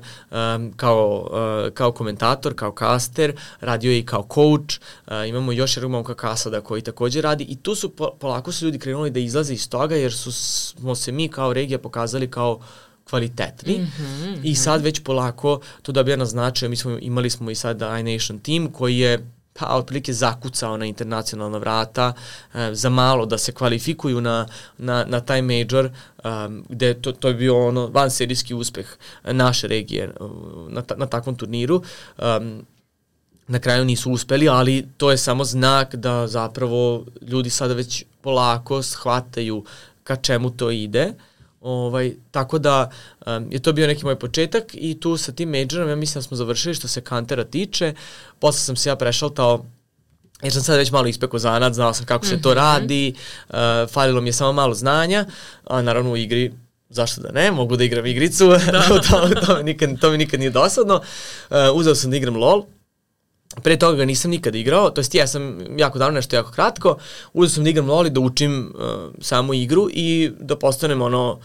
kao, 0.77 1.31
kao 1.75 1.93
komentator, 1.93 2.55
kao 2.55 2.75
caster, 2.79 3.37
radio 3.61 3.91
je 3.91 3.99
i 3.99 4.07
kao 4.07 4.29
coach, 4.35 4.81
imamo 5.29 5.53
još 5.53 5.77
jednog 5.77 5.91
momka 5.91 6.15
Kasada 6.15 6.61
koji 6.61 6.83
takođe 6.83 7.21
radi 7.21 7.45
i 7.45 7.57
tu 7.57 7.75
su 7.75 7.91
polako 8.21 8.53
su 8.53 8.65
ljudi 8.65 8.79
krenuli 8.79 9.11
da 9.11 9.21
izlaze 9.21 9.55
iz 9.55 9.69
toga 9.69 9.97
jer 9.97 10.13
su, 10.13 10.33
smo 10.33 10.95
se 10.95 11.13
mi 11.13 11.29
kao 11.29 11.53
regija 11.53 11.79
pokazali 11.79 12.31
kao 12.31 12.53
uh, 12.53 12.65
kvalitetni 13.11 13.79
mm 13.79 13.93
-hmm, 13.99 14.41
i 14.43 14.55
sad 14.55 14.83
već 14.83 15.01
polako 15.01 15.61
to 15.83 15.93
dobija 15.93 16.17
na 16.17 16.25
značaju. 16.25 16.71
Mi 16.71 16.77
smo, 16.77 16.99
imali 17.01 17.31
smo 17.31 17.51
i 17.51 17.55
sad 17.55 17.83
iNation 17.83 18.39
team 18.39 18.73
koji 18.73 18.99
je 18.99 19.31
pa 19.59 19.67
otprilike 19.67 20.13
zakucao 20.13 20.77
na 20.77 20.87
internacionalna 20.87 21.59
vrata 21.59 22.13
e, 22.55 22.75
za 22.75 22.91
malo 22.91 23.27
da 23.27 23.39
se 23.39 23.53
kvalifikuju 23.53 24.21
na, 24.21 24.47
na, 24.79 25.05
na 25.05 25.21
taj 25.21 25.43
major 25.43 25.91
um, 26.25 26.65
gde 26.69 26.95
to, 26.95 27.13
to 27.13 27.29
je 27.29 27.35
bio 27.35 27.67
ono 27.67 27.87
van 27.87 28.11
serijski 28.11 28.55
uspeh 28.55 28.97
naše 29.25 29.69
regije 29.69 30.13
na, 30.69 30.83
na 30.97 31.07
takvom 31.07 31.37
turniru. 31.37 31.83
Um, 32.19 32.67
na 33.49 33.59
kraju 33.59 33.85
nisu 33.85 34.11
uspeli, 34.13 34.49
ali 34.49 34.89
to 34.97 35.11
je 35.11 35.19
samo 35.19 35.45
znak 35.45 35.95
da 35.95 36.27
zapravo 36.27 37.05
ljudi 37.23 37.51
sada 37.51 37.75
već 37.75 38.05
polako 38.21 38.83
shvataju 38.83 39.65
ka 40.05 40.17
čemu 40.17 40.51
to 40.51 40.71
ide 40.71 41.13
Ovaj, 41.67 42.13
tako 42.31 42.59
da 42.59 42.91
um, 43.27 43.49
je 43.51 43.59
to 43.63 43.73
bio 43.73 43.87
neki 43.87 44.05
moj 44.05 44.19
početak 44.19 44.65
i 44.75 45.01
tu 45.01 45.17
sa 45.17 45.33
tim 45.33 45.51
majorom 45.51 45.89
ja 45.89 45.97
mislim 45.97 46.21
da 46.21 46.23
smo 46.23 46.37
završili 46.37 46.75
što 46.75 46.89
se 46.89 47.01
kantera 47.01 47.45
tiče. 47.45 47.95
Posle 48.39 48.61
sam 48.61 48.77
se 48.77 48.89
ja 48.89 48.97
prešaltao 48.97 49.65
jer 50.43 50.53
sam 50.53 50.63
sad 50.63 50.77
već 50.77 50.91
malo 50.91 51.07
ispekao 51.07 51.39
zanad, 51.39 51.75
znao 51.75 51.95
sam 51.95 52.07
kako 52.07 52.27
se 52.27 52.43
to 52.43 52.49
mhm. 52.49 52.59
radi, 52.59 53.15
uh, 53.49 53.57
falilo 53.91 54.21
mi 54.21 54.29
je 54.29 54.33
samo 54.33 54.53
malo 54.53 54.75
znanja, 54.75 55.27
a 55.65 55.83
naravno 55.83 56.13
u 56.13 56.17
igri 56.17 56.53
zašto 56.89 57.21
da 57.21 57.33
ne, 57.33 57.51
mogu 57.51 57.77
da 57.77 57.85
igram 57.85 58.07
igricu, 58.07 58.49
da. 58.73 58.83
to, 58.89 58.99
to, 59.47 59.57
mi 59.57 59.63
nikad, 59.63 60.01
to 60.01 60.11
mi 60.11 60.19
nikad 60.19 60.41
nije 60.41 60.51
dosadno. 60.51 60.95
Uh, 61.51 61.57
uzeo 61.75 61.95
sam 61.95 62.11
da 62.11 62.17
igram 62.17 62.37
LOL, 62.37 62.67
Pre 63.63 63.77
toga 63.77 63.97
ga 63.97 64.05
nisam 64.05 64.31
nikad 64.31 64.55
igrao, 64.55 64.91
to 64.91 65.01
jest 65.01 65.15
ja 65.15 65.27
sam 65.27 65.59
jako 65.79 65.99
davno 65.99 66.15
nešto 66.15 66.37
jako 66.37 66.51
kratko, 66.51 66.97
uzeo 67.33 67.55
sam 67.55 67.65
da 67.65 67.71
igram 67.71 67.89
LOL 67.89 68.07
i 68.07 68.11
da 68.11 68.21
učim 68.21 68.73
uh, 68.75 69.15
samu 69.21 69.55
igru 69.55 69.89
i 69.93 70.31
da 70.41 70.57
postanem 70.57 71.03
ono 71.03 71.41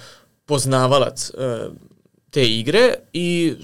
poznavalac 0.46 1.30
uh, 1.30 1.74
te 2.30 2.46
igre 2.46 2.94
i 3.14 3.56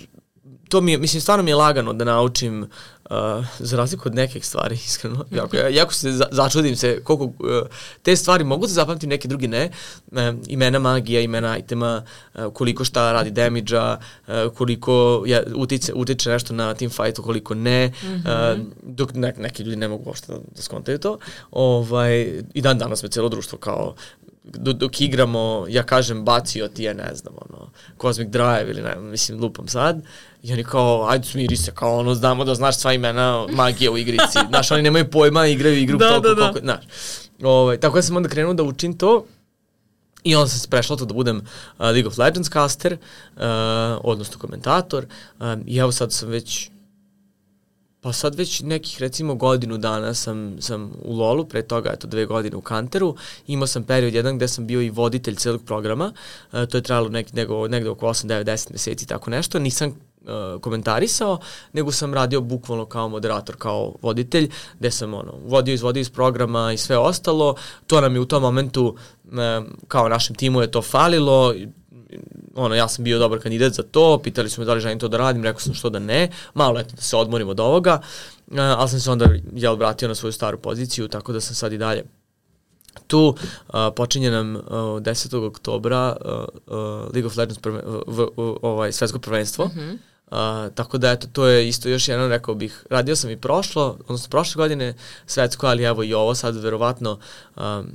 to 0.69 0.81
mi 0.81 0.91
je, 0.91 0.97
mislim, 0.97 1.21
stvarno 1.21 1.43
mi 1.43 1.51
je 1.51 1.55
lagano 1.55 1.93
da 1.93 2.05
naučim 2.05 2.69
Uh, 3.09 3.45
za 3.59 3.77
razliku 3.77 4.03
od 4.05 4.15
nekih 4.15 4.45
stvari, 4.45 4.75
iskreno. 4.87 5.25
Jako, 5.31 5.57
ja, 5.57 5.69
jako 5.69 5.93
se 5.93 6.11
za, 6.11 6.25
začudim 6.31 6.75
se 6.75 7.03
koliko 7.03 7.25
uh, 7.25 7.31
te 8.01 8.15
stvari 8.15 8.43
mogu 8.43 8.67
da 8.67 8.73
zapamtim, 8.73 9.09
neke 9.09 9.27
drugi 9.27 9.47
ne. 9.47 9.69
Uh, 10.11 10.19
imena 10.47 10.79
magija, 10.79 11.21
imena 11.21 11.57
itema, 11.57 12.03
uh, 12.33 12.53
koliko 12.53 12.83
šta 12.83 13.11
radi 13.11 13.31
damage-a, 13.31 13.97
uh, 14.27 14.53
koliko 14.53 15.23
ja, 15.27 15.41
utiče, 15.55 15.93
utiče 15.93 16.29
nešto 16.29 16.53
na 16.53 16.73
team 16.73 16.91
fightu, 16.91 17.23
koliko 17.23 17.55
ne. 17.55 17.87
Mm 17.87 18.07
-hmm. 18.07 18.53
uh, 18.53 18.65
dok 18.83 19.13
ne, 19.13 19.33
neki 19.37 19.63
ljudi 19.63 19.75
ne 19.75 19.87
mogu 19.87 20.03
uopšte 20.05 20.31
da, 20.33 20.39
da 20.55 20.61
skontaju 20.61 20.97
to. 20.97 21.17
Ovaj, 21.51 22.41
I 22.53 22.61
dan 22.61 22.77
danas 22.77 23.03
me 23.03 23.09
celo 23.09 23.29
društvo 23.29 23.57
kao 23.57 23.95
dok 24.53 25.01
igramo, 25.01 25.65
ja 25.69 25.83
kažem 25.83 26.25
bacio 26.25 26.67
ti 26.67 26.83
je, 26.83 26.93
ne 26.93 27.15
znam, 27.15 27.33
ono, 27.49 27.69
Cosmic 28.01 28.29
Drive 28.29 28.65
ili 28.69 28.81
ne, 28.81 28.95
mislim, 28.95 29.39
lupam 29.39 29.67
sad, 29.67 30.01
i 30.43 30.53
oni 30.53 30.63
kao, 30.63 31.07
ajde 31.09 31.27
smiri 31.27 31.57
se, 31.57 31.71
kao 31.75 31.99
ono, 31.99 32.15
znamo 32.15 32.45
da 32.45 32.55
znaš 32.55 32.77
sva 32.77 32.93
imena 32.93 33.47
magije 33.49 33.89
u 33.89 33.97
igrici, 33.97 34.39
znaš, 34.49 34.71
oni 34.71 34.81
nemaju 34.81 35.09
pojma, 35.11 35.47
igraju 35.47 35.77
igru 35.77 35.97
da, 35.97 36.09
toliko, 36.09 36.27
da, 36.27 36.35
da. 36.35 36.41
koliko, 36.41 36.59
znaš. 36.59 36.83
Ovaj, 37.43 37.79
tako 37.79 37.95
da 37.95 38.01
sam 38.01 38.17
onda 38.17 38.29
krenuo 38.29 38.53
da 38.53 38.63
učim 38.63 38.97
to, 38.97 39.25
I 40.23 40.35
onda 40.35 40.47
sam 40.47 40.59
se 40.59 40.67
prešao 40.67 40.97
to 40.97 41.05
da 41.05 41.13
budem 41.13 41.37
uh, 41.37 41.43
League 41.79 42.07
of 42.07 42.17
Legends 42.17 42.49
caster, 42.49 42.93
uh, 42.93 43.41
odnosno 44.03 44.39
komentator. 44.39 45.05
Um, 45.39 45.63
I 45.65 45.77
evo 45.77 45.91
sad 45.91 46.11
sam 46.13 46.29
već 46.29 46.69
Pa 48.01 48.13
sad 48.13 48.35
već 48.35 48.61
nekih 48.61 49.01
recimo 49.01 49.35
godinu 49.35 49.77
dana 49.77 50.13
sam, 50.13 50.57
sam 50.59 50.91
u 51.03 51.15
Lolu, 51.15 51.45
pre 51.45 51.61
toga 51.61 51.89
eto 51.93 52.07
dve 52.07 52.25
godine 52.25 52.55
u 52.55 52.61
Kanteru. 52.61 53.15
Imao 53.47 53.67
sam 53.67 53.83
period 53.83 54.13
jedan 54.13 54.37
gde 54.37 54.47
sam 54.47 54.67
bio 54.67 54.81
i 54.81 54.89
voditelj 54.89 55.35
celog 55.35 55.65
programa. 55.65 56.13
E, 56.53 56.65
to 56.65 56.77
je 56.77 56.81
trajalo 56.81 57.09
nek, 57.09 57.33
nego, 57.33 57.67
negde 57.67 57.89
oko 57.89 58.07
8, 58.07 58.27
9, 58.27 58.43
10 58.43 58.71
meseci, 58.71 59.07
tako 59.07 59.29
nešto. 59.29 59.59
Nisam 59.59 59.89
uh, 60.27 60.61
komentarisao, 60.61 61.39
nego 61.73 61.91
sam 61.91 62.13
radio 62.13 62.41
bukvalno 62.41 62.85
kao 62.85 63.09
moderator, 63.09 63.55
kao 63.55 63.93
voditelj, 64.01 64.49
gde 64.79 64.91
sam 64.91 65.13
ono, 65.13 65.33
vodio 65.45 65.73
izvodio 65.73 66.01
iz 66.01 66.09
programa 66.09 66.73
i 66.73 66.77
sve 66.77 66.97
ostalo. 66.97 67.55
To 67.87 68.01
nam 68.01 68.13
je 68.13 68.19
u 68.19 68.25
tom 68.25 68.41
momentu, 68.41 68.95
uh, 69.25 69.33
kao 69.87 70.09
našem 70.09 70.35
timu 70.35 70.61
je 70.61 70.71
to 70.71 70.81
falilo, 70.81 71.53
ono, 72.55 72.75
ja 72.75 72.87
sam 72.87 73.03
bio 73.03 73.19
dobar 73.19 73.39
kandidat 73.39 73.73
za 73.73 73.83
to, 73.83 74.19
pitali 74.23 74.49
su 74.49 74.61
me 74.61 74.65
da 74.65 74.73
li 74.73 74.81
želim 74.81 74.99
to 74.99 75.07
da 75.07 75.17
radim, 75.17 75.43
rekao 75.43 75.59
sam 75.59 75.73
što 75.73 75.89
da 75.89 75.99
ne, 75.99 76.29
malo 76.53 76.79
eto 76.79 76.95
da 76.95 77.01
se 77.01 77.17
odmorim 77.17 77.49
od 77.49 77.59
ovoga, 77.59 77.99
uh, 78.47 78.57
ali 78.59 78.89
sam 78.89 78.99
se 78.99 79.11
onda 79.11 79.29
ja 79.55 79.71
obratio 79.71 80.07
na 80.07 80.15
svoju 80.15 80.31
staru 80.31 80.57
poziciju, 80.57 81.07
tako 81.07 81.33
da 81.33 81.41
sam 81.41 81.55
sad 81.55 81.73
i 81.73 81.77
dalje 81.77 82.03
tu 83.07 83.27
uh, 83.27 83.73
počinje 83.95 84.31
nam 84.31 84.55
uh, 84.55 84.61
10. 84.61 85.47
oktobra 85.47 86.17
uh, 86.25 86.31
uh, 86.31 86.77
League 87.13 87.25
of 87.25 87.37
Legends 87.37 87.59
prve, 87.59 87.81
v, 88.07 88.27
uh, 88.35 88.57
ovaj, 88.61 88.91
svetsko 88.91 89.19
prvenstvo. 89.19 89.65
Mm 89.65 89.79
-hmm. 89.79 89.97
Uh, 90.31 90.73
tako 90.75 90.97
da 90.97 91.11
eto, 91.11 91.27
to 91.33 91.45
je 91.45 91.67
isto 91.67 91.89
još 91.89 92.07
jedan, 92.07 92.29
rekao 92.29 92.55
bih, 92.55 92.85
radio 92.89 93.15
sam 93.15 93.29
i 93.29 93.37
prošlo, 93.37 93.97
odnosno 93.99 94.29
prošle 94.29 94.59
godine 94.59 94.93
svetsko, 95.25 95.67
ali 95.67 95.83
evo 95.83 96.03
i 96.03 96.13
ovo 96.13 96.35
sad 96.35 96.55
verovatno 96.55 97.19
um, 97.55 97.91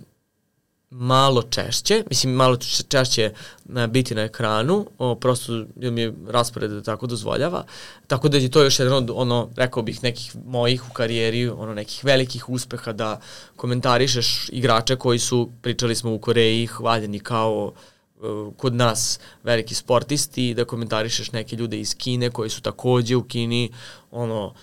malo 0.92 1.42
češće, 1.42 2.04
mislim 2.08 2.32
malo 2.32 2.56
češće 2.88 3.32
na, 3.64 3.86
biti 3.86 4.14
na 4.14 4.22
ekranu, 4.22 4.86
o, 4.98 5.14
prosto 5.14 5.64
mi 5.76 6.00
je 6.00 6.14
raspored 6.28 6.84
tako 6.84 7.06
dozvoljava, 7.06 7.64
tako 8.06 8.28
da 8.28 8.36
je 8.36 8.50
to 8.50 8.62
još 8.62 8.78
jedan 8.78 8.94
od, 8.94 9.10
ono, 9.14 9.48
rekao 9.56 9.82
bih, 9.82 10.02
nekih 10.02 10.36
mojih 10.46 10.90
u 10.90 10.92
karijeri, 10.92 11.48
ono, 11.48 11.74
nekih 11.74 12.04
velikih 12.04 12.48
uspeha 12.48 12.92
da 12.92 13.20
komentarišeš 13.56 14.48
igrače 14.48 14.96
koji 14.96 15.18
su, 15.18 15.50
pričali 15.62 15.94
smo 15.94 16.14
u 16.14 16.18
Koreji, 16.18 16.66
hvaljeni 16.66 17.20
kao 17.20 17.72
uh, 18.20 18.54
kod 18.56 18.74
nas 18.74 19.20
veliki 19.42 19.74
sportisti, 19.74 20.54
da 20.54 20.64
komentarišeš 20.64 21.32
neke 21.32 21.56
ljude 21.56 21.80
iz 21.80 21.94
Kine 21.94 22.30
koji 22.30 22.50
su 22.50 22.60
takođe 22.60 23.16
u 23.16 23.22
Kini, 23.22 23.70
ono, 24.10 24.54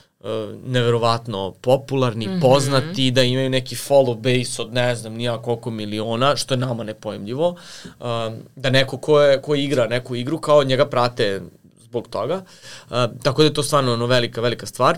neverovatno 0.65 1.53
popularni, 1.61 2.27
mm 2.27 2.31
-hmm. 2.31 2.41
poznati, 2.41 3.11
da 3.11 3.23
imaju 3.23 3.49
neki 3.49 3.75
follow 3.75 4.15
base 4.15 4.61
od 4.61 4.73
ne 4.73 4.95
znam 4.95 5.13
nija 5.13 5.41
koliko 5.41 5.71
miliona, 5.71 6.35
što 6.35 6.53
je 6.53 6.57
nama 6.57 6.83
nepojemljivo. 6.83 7.49
Uh, 7.49 8.05
da 8.55 8.69
neko 8.69 8.97
ko, 8.97 9.21
je, 9.21 9.41
ko 9.41 9.55
igra 9.55 9.87
neku 9.87 10.15
igru, 10.15 10.37
kao 10.37 10.63
njega 10.63 10.85
prate 10.85 11.41
zbog 11.81 12.07
toga. 12.07 12.43
Uh, 12.89 12.97
tako 13.23 13.41
da 13.41 13.47
je 13.47 13.53
to 13.53 13.63
stvarno 13.63 13.93
ono 13.93 14.05
velika, 14.05 14.41
velika 14.41 14.65
stvar 14.65 14.97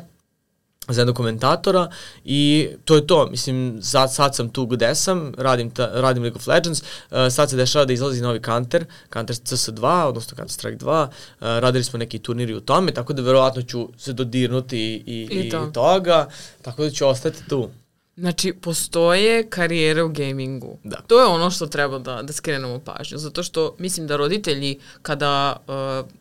za 0.87 1.01
jednog 1.01 1.15
komentatora 1.15 1.89
i 2.25 2.69
to 2.85 2.95
je 2.95 3.07
to, 3.07 3.27
mislim, 3.31 3.79
sad, 3.83 4.13
sad 4.13 4.35
sam 4.35 4.49
tu 4.49 4.65
gde 4.65 4.95
sam, 4.95 5.33
radim, 5.37 5.71
ta, 5.71 5.89
radim 5.93 6.23
League 6.23 6.35
of 6.35 6.47
Legends, 6.47 6.81
uh, 6.81 7.17
sad 7.31 7.49
se 7.49 7.55
dešava 7.55 7.85
da 7.85 7.93
izlazi 7.93 8.21
novi 8.21 8.41
Counter, 8.45 8.85
Counter 9.13 9.35
CS2, 9.35 10.03
odnosno 10.03 10.35
Counter 10.35 10.53
Strike 10.53 10.85
2, 10.85 11.07
uh, 11.07 11.11
radili 11.39 11.83
smo 11.83 11.99
neki 11.99 12.19
turniri 12.19 12.53
u 12.53 12.61
tome, 12.61 12.93
tako 12.93 13.13
da 13.13 13.21
verovatno 13.21 13.61
ću 13.61 13.89
se 13.97 14.13
dodirnuti 14.13 14.77
i, 14.79 15.27
i, 15.31 15.39
I, 15.39 15.49
to. 15.49 15.67
i 15.69 15.73
toga, 15.73 16.27
tako 16.61 16.83
da 16.83 16.89
ću 16.89 17.07
ostati 17.07 17.49
tu. 17.49 17.69
Znači, 18.17 18.53
postoje 18.53 19.49
karijere 19.49 20.03
u 20.03 20.09
gamingu. 20.09 20.77
Da. 20.83 20.97
To 21.07 21.19
je 21.19 21.25
ono 21.25 21.51
što 21.51 21.67
treba 21.67 21.99
da, 21.99 22.21
da 22.21 22.33
skrenemo 22.33 22.79
pažnju, 22.79 23.17
zato 23.17 23.43
što 23.43 23.75
mislim 23.79 24.07
da 24.07 24.15
roditelji 24.15 24.79
kada 25.01 25.57
uh, 25.67 26.11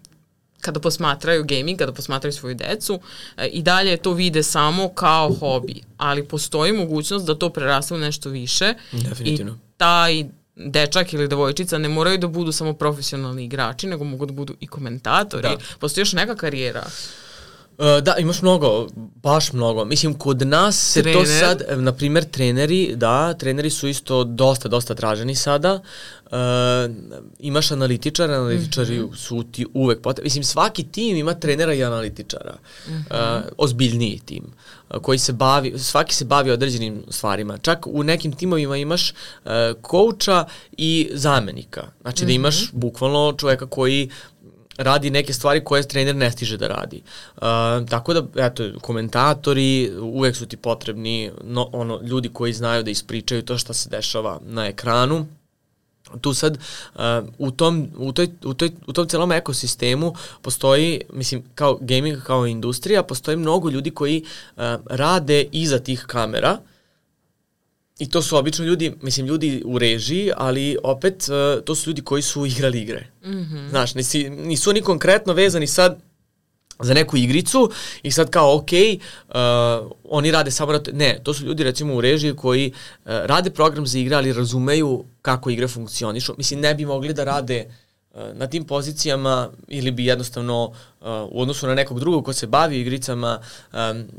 kada 0.61 0.81
posmatraju 0.81 1.45
gaming, 1.45 1.79
kada 1.79 1.93
posmatraju 1.93 2.33
svoju 2.33 2.55
decu 2.55 3.01
e, 3.37 3.47
i 3.47 3.63
dalje 3.63 3.97
to 3.97 4.13
vide 4.13 4.43
samo 4.43 4.89
kao 4.89 5.35
hobi, 5.35 5.83
ali 5.97 6.25
postoji 6.25 6.73
mogućnost 6.73 7.27
da 7.27 7.35
to 7.35 7.51
preraste 7.51 7.95
u 7.95 7.99
nešto 7.99 8.31
više 8.31 8.75
Definitivno. 8.93 9.53
i 9.53 9.57
taj 9.77 10.25
dečak 10.57 11.13
ili 11.13 11.29
devojčica 11.29 11.79
ne 11.79 11.89
moraju 11.89 12.19
da 12.19 12.27
budu 12.27 12.53
samo 12.53 12.73
profesionalni 12.73 13.45
igrači, 13.45 13.87
nego 13.87 14.05
mogu 14.05 14.27
da 14.27 14.33
budu 14.33 14.55
i 14.61 14.67
komentatori. 14.67 15.43
Da. 15.43 15.57
Postoji 15.79 16.03
još 16.03 16.13
neka 16.13 16.37
karijera? 16.37 16.85
Uh, 16.87 17.30
da, 18.03 18.17
imaš 18.19 18.43
mnogo, 18.43 18.89
baš 18.97 19.53
mnogo. 19.53 19.85
Mislim, 19.85 20.15
kod 20.15 20.47
nas 20.47 20.93
se 20.93 21.03
Trener. 21.03 21.21
to 21.21 21.27
sad, 21.27 21.63
na 21.77 21.93
primer, 21.93 22.25
treneri, 22.25 22.93
da, 22.97 23.35
treneri 23.35 23.71
su 23.71 23.89
isto 23.89 24.25
dosta, 24.25 24.69
dosta 24.69 24.95
traženi 24.95 25.35
sada. 25.35 25.81
Uh, 26.31 26.37
imaš 27.39 27.71
analitičara, 27.71 28.35
analitičari 28.35 28.99
mm 28.99 29.03
-hmm. 29.03 29.17
su 29.17 29.45
ti 29.53 29.67
uvek 29.75 30.03
potrebni. 30.03 30.27
Mislim, 30.27 30.45
svaki 30.45 30.85
tim 30.85 31.17
ima 31.17 31.35
trenera 31.35 31.75
i 31.75 31.85
analitičara. 31.85 32.55
Mm 32.89 32.91
-hmm. 32.91 33.39
uh, 33.39 33.45
ozbiljniji 33.59 34.21
tim 34.25 34.45
koji 35.03 35.19
se 35.19 35.33
bavi, 35.33 35.79
svaki 35.79 36.15
se 36.15 36.25
bavi 36.25 36.51
određenim 36.51 37.03
stvarima. 37.09 37.59
Čak 37.59 37.87
u 37.87 38.03
nekim 38.03 38.33
timovima 38.33 38.77
imaš 38.77 39.11
uh, 39.11 39.51
kouča 39.83 40.45
i 40.73 41.11
zamenika. 41.13 41.87
Znači 42.01 42.25
mm 42.25 42.25
-hmm. 42.25 42.27
da 42.27 42.33
imaš 42.33 42.69
mhm. 42.69 42.81
bukvalno 42.81 43.35
čoveka 43.39 43.67
koji 43.67 44.11
radi 44.83 45.11
neke 45.11 45.33
stvari 45.33 45.65
koje 45.65 45.89
trener 45.89 46.17
ne 46.17 46.31
stiže 46.31 46.57
da 46.57 46.69
radi. 46.69 47.03
Uh, 47.37 47.43
tako 47.89 48.15
da, 48.15 48.47
eto, 48.47 48.71
komentatori 48.81 49.91
uvek 50.01 50.37
su 50.37 50.47
ti 50.47 50.57
potrebni, 50.57 51.31
no, 51.45 51.69
ono, 51.73 52.01
ljudi 52.03 52.29
koji 52.29 52.53
znaju 52.53 52.83
da 52.83 52.91
ispričaju 52.91 53.43
to 53.43 53.59
što 53.59 53.75
se 53.75 53.91
dešava 53.91 54.41
na 54.47 54.67
ekranu, 54.67 55.27
tu 56.21 56.35
sad 56.35 56.59
uh, 56.95 57.01
u 57.39 57.51
tom 57.51 57.89
u 57.97 58.13
toj 58.13 58.29
u 58.45 58.55
toj 58.55 58.71
u 58.87 58.93
tom 58.93 59.09
celom 59.09 59.33
ekosistemu 59.33 60.15
postoji 60.43 61.01
mislim 61.13 61.43
kao 61.55 61.79
gaming 61.81 62.23
kao 62.23 62.47
industrija 62.47 63.03
postoji 63.03 63.37
mnogo 63.37 63.71
ljudi 63.71 63.91
koji 63.91 64.25
uh, 64.57 64.63
rade 64.87 65.45
iza 65.53 65.79
tih 65.79 66.05
kamera 66.07 66.59
I 68.01 68.11
to 68.11 68.23
su 68.23 68.37
obično 68.37 68.65
ljudi, 68.65 68.93
mislim, 69.03 69.27
ljudi 69.27 69.63
u 69.65 69.79
režiji, 69.79 70.31
ali 70.37 70.77
opet 70.83 71.29
uh, 71.29 71.65
to 71.65 71.75
su 71.75 71.91
ljudi 71.91 72.03
koji 72.03 72.23
su 72.23 72.47
igrali 72.47 72.81
igre. 72.81 73.07
Mm 73.25 73.31
-hmm. 73.31 73.71
Znaš, 73.71 73.95
nisi, 73.95 74.31
nisu 74.31 74.71
oni 74.71 74.81
konkretno 74.81 75.33
vezani 75.33 75.67
sad 75.67 75.99
za 76.81 76.95
neku 76.95 77.17
igricu 77.17 77.71
i 78.03 78.11
sad 78.11 78.31
kao 78.31 78.57
ok, 78.57 78.69
uh, 78.73 79.35
oni 80.05 80.31
rade 80.31 80.51
samo 80.51 80.81
ne, 80.93 81.19
to 81.23 81.35
su 81.35 81.45
ljudi 81.45 81.65
recimo 81.65 81.95
u 81.95 82.01
režiji 82.01 82.37
koji 82.37 82.73
uh, 82.73 83.05
rade 83.05 83.51
program 83.51 83.87
za 83.87 83.99
igre, 83.99 84.17
ali 84.17 84.33
razumeju 84.33 85.05
kako 85.23 85.51
igre 85.51 85.69
funkcionišu. 85.69 86.35
Mislim, 86.39 86.61
ne 86.61 86.75
bi 86.75 86.87
mogli 86.87 87.15
da 87.15 87.25
rade 87.25 87.65
na 88.15 88.47
tim 88.47 88.65
pozicijama 88.65 89.49
ili 89.69 89.91
bi 89.91 90.05
jednostavno 90.07 90.65
uh, 90.65 91.07
u 91.31 91.43
odnosu 91.43 91.67
na 91.67 91.75
nekog 91.75 92.01
drugog 92.01 92.25
ko 92.25 92.33
se 92.33 92.47
bavi 92.47 92.81
igricama 92.81 93.41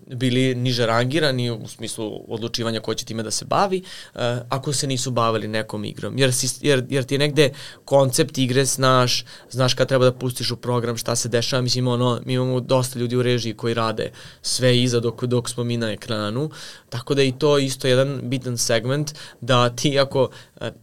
bili 0.07 0.55
niže 0.55 0.85
rangirani 0.85 1.51
u 1.51 1.67
smislu 1.67 2.25
odlučivanja 2.27 2.79
ko 2.79 2.93
će 2.93 3.05
time 3.05 3.23
da 3.23 3.31
se 3.31 3.45
bavi 3.45 3.83
uh, 4.13 4.21
ako 4.49 4.73
se 4.73 4.87
nisu 4.87 5.11
bavili 5.11 5.47
nekom 5.47 5.85
igrom. 5.85 6.17
Jer, 6.17 6.31
jer, 6.61 6.85
jer 6.89 7.03
ti 7.03 7.13
je 7.13 7.19
negde 7.19 7.49
koncept 7.85 8.37
igre 8.37 8.65
znaš, 8.65 9.25
znaš 9.49 9.73
kad 9.73 9.87
treba 9.87 10.05
da 10.05 10.13
pustiš 10.13 10.51
u 10.51 10.57
program, 10.57 10.97
šta 10.97 11.15
se 11.15 11.29
dešava. 11.29 11.61
Mislim, 11.61 11.87
ono, 11.87 12.21
mi 12.25 12.33
imamo 12.33 12.59
dosta 12.59 12.99
ljudi 12.99 13.16
u 13.16 13.24
režiji 13.24 13.53
koji 13.53 13.74
rade 13.74 14.11
sve 14.41 14.79
iza 14.79 14.99
dok, 14.99 15.24
dok 15.24 15.49
smo 15.49 15.63
mi 15.63 15.78
na 15.78 15.91
ekranu. 15.91 16.49
Tako 16.89 17.13
da 17.13 17.24
i 17.24 17.32
to 17.32 17.57
isto 17.57 17.87
jedan 17.87 18.20
bitan 18.24 18.57
segment 18.57 19.13
da 19.41 19.70
ti 19.70 19.99
ako 19.99 20.29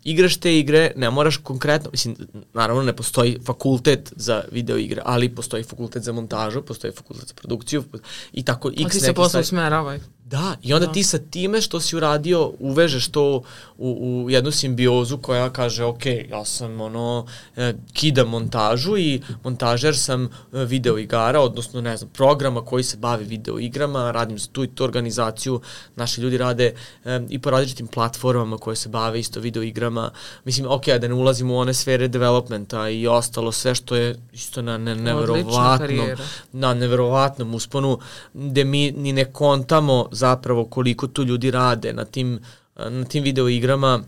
igraš 0.04 0.36
te 0.36 0.58
igre, 0.58 0.92
ne 0.96 1.10
moraš 1.10 1.36
konkretno, 1.36 1.90
mislim, 1.90 2.16
naravno 2.54 2.82
ne 2.82 2.97
postoji 2.98 3.38
fakultet 3.44 4.12
za 4.16 4.42
video 4.52 4.76
igre, 4.76 5.02
ali 5.04 5.28
postoji 5.34 5.64
fakultet 5.64 6.02
za 6.02 6.12
montažu, 6.12 6.62
postoji 6.62 6.92
fakultet 6.92 7.28
za 7.28 7.34
produkciju 7.34 7.84
i 8.32 8.42
tako 8.44 8.68
x 8.68 8.86
A 8.86 8.88
ti 8.88 9.00
se 9.00 9.12
posle 9.14 9.40
usmeravaj. 9.40 10.00
Da, 10.30 10.56
i 10.62 10.74
onda 10.74 10.86
da. 10.86 10.92
ti 10.92 11.02
sa 11.02 11.18
time 11.18 11.60
što 11.60 11.80
si 11.80 11.96
uradio 11.96 12.52
uvežeš 12.58 13.08
to 13.08 13.42
u, 13.78 14.22
u 14.24 14.30
jednu 14.30 14.50
simbiozu 14.50 15.18
koja 15.18 15.50
kaže 15.50 15.84
ok, 15.84 16.06
ja 16.06 16.44
sam 16.44 16.80
ono, 16.80 17.26
e, 17.56 17.74
kidam 17.92 18.28
montažu 18.28 18.96
i 18.96 19.22
montažer 19.44 19.96
sam 19.96 20.24
e, 20.24 20.28
video 20.52 20.98
igara, 20.98 21.40
odnosno 21.40 21.80
ne 21.80 21.96
znam, 21.96 22.10
programa 22.10 22.64
koji 22.64 22.84
se 22.84 22.96
bavi 22.96 23.24
video 23.24 23.58
igrama, 23.58 24.10
radim 24.10 24.38
za 24.38 24.48
tu 24.52 24.64
i 24.64 24.68
tu 24.68 24.84
organizaciju, 24.84 25.60
naši 25.96 26.20
ljudi 26.20 26.38
rade 26.38 26.74
e, 27.04 27.20
i 27.28 27.38
po 27.38 27.50
različitim 27.50 27.86
platformama 27.86 28.58
koje 28.58 28.76
se 28.76 28.88
bave 28.88 29.20
isto 29.20 29.40
video 29.40 29.62
igrama, 29.62 30.10
mislim, 30.44 30.66
ok, 30.70 30.86
da 30.86 31.08
ne 31.08 31.14
ulazimo 31.14 31.54
u 31.54 31.58
one 31.58 31.74
sfere 31.74 32.08
developmenta 32.08 32.88
i 32.88 33.06
ostalo 33.06 33.52
sve 33.52 33.74
što 33.74 33.96
je 33.96 34.16
isto 34.32 34.62
na 34.62 34.78
ne, 34.78 34.94
neverovatnom, 34.94 36.08
na 36.52 36.74
neverovatnom 36.74 37.54
usponu, 37.54 37.98
gde 38.34 38.64
mi 38.64 38.90
ni 38.90 39.12
ne 39.12 39.32
kontamo 39.32 40.08
zapravo 40.18 40.64
koliko 40.64 41.06
tu 41.06 41.24
ljudi 41.24 41.50
rade 41.50 41.92
na 41.92 42.04
tim, 42.04 42.38
na 42.76 43.04
tim 43.04 43.24
video 43.24 43.48
igrama 43.48 44.02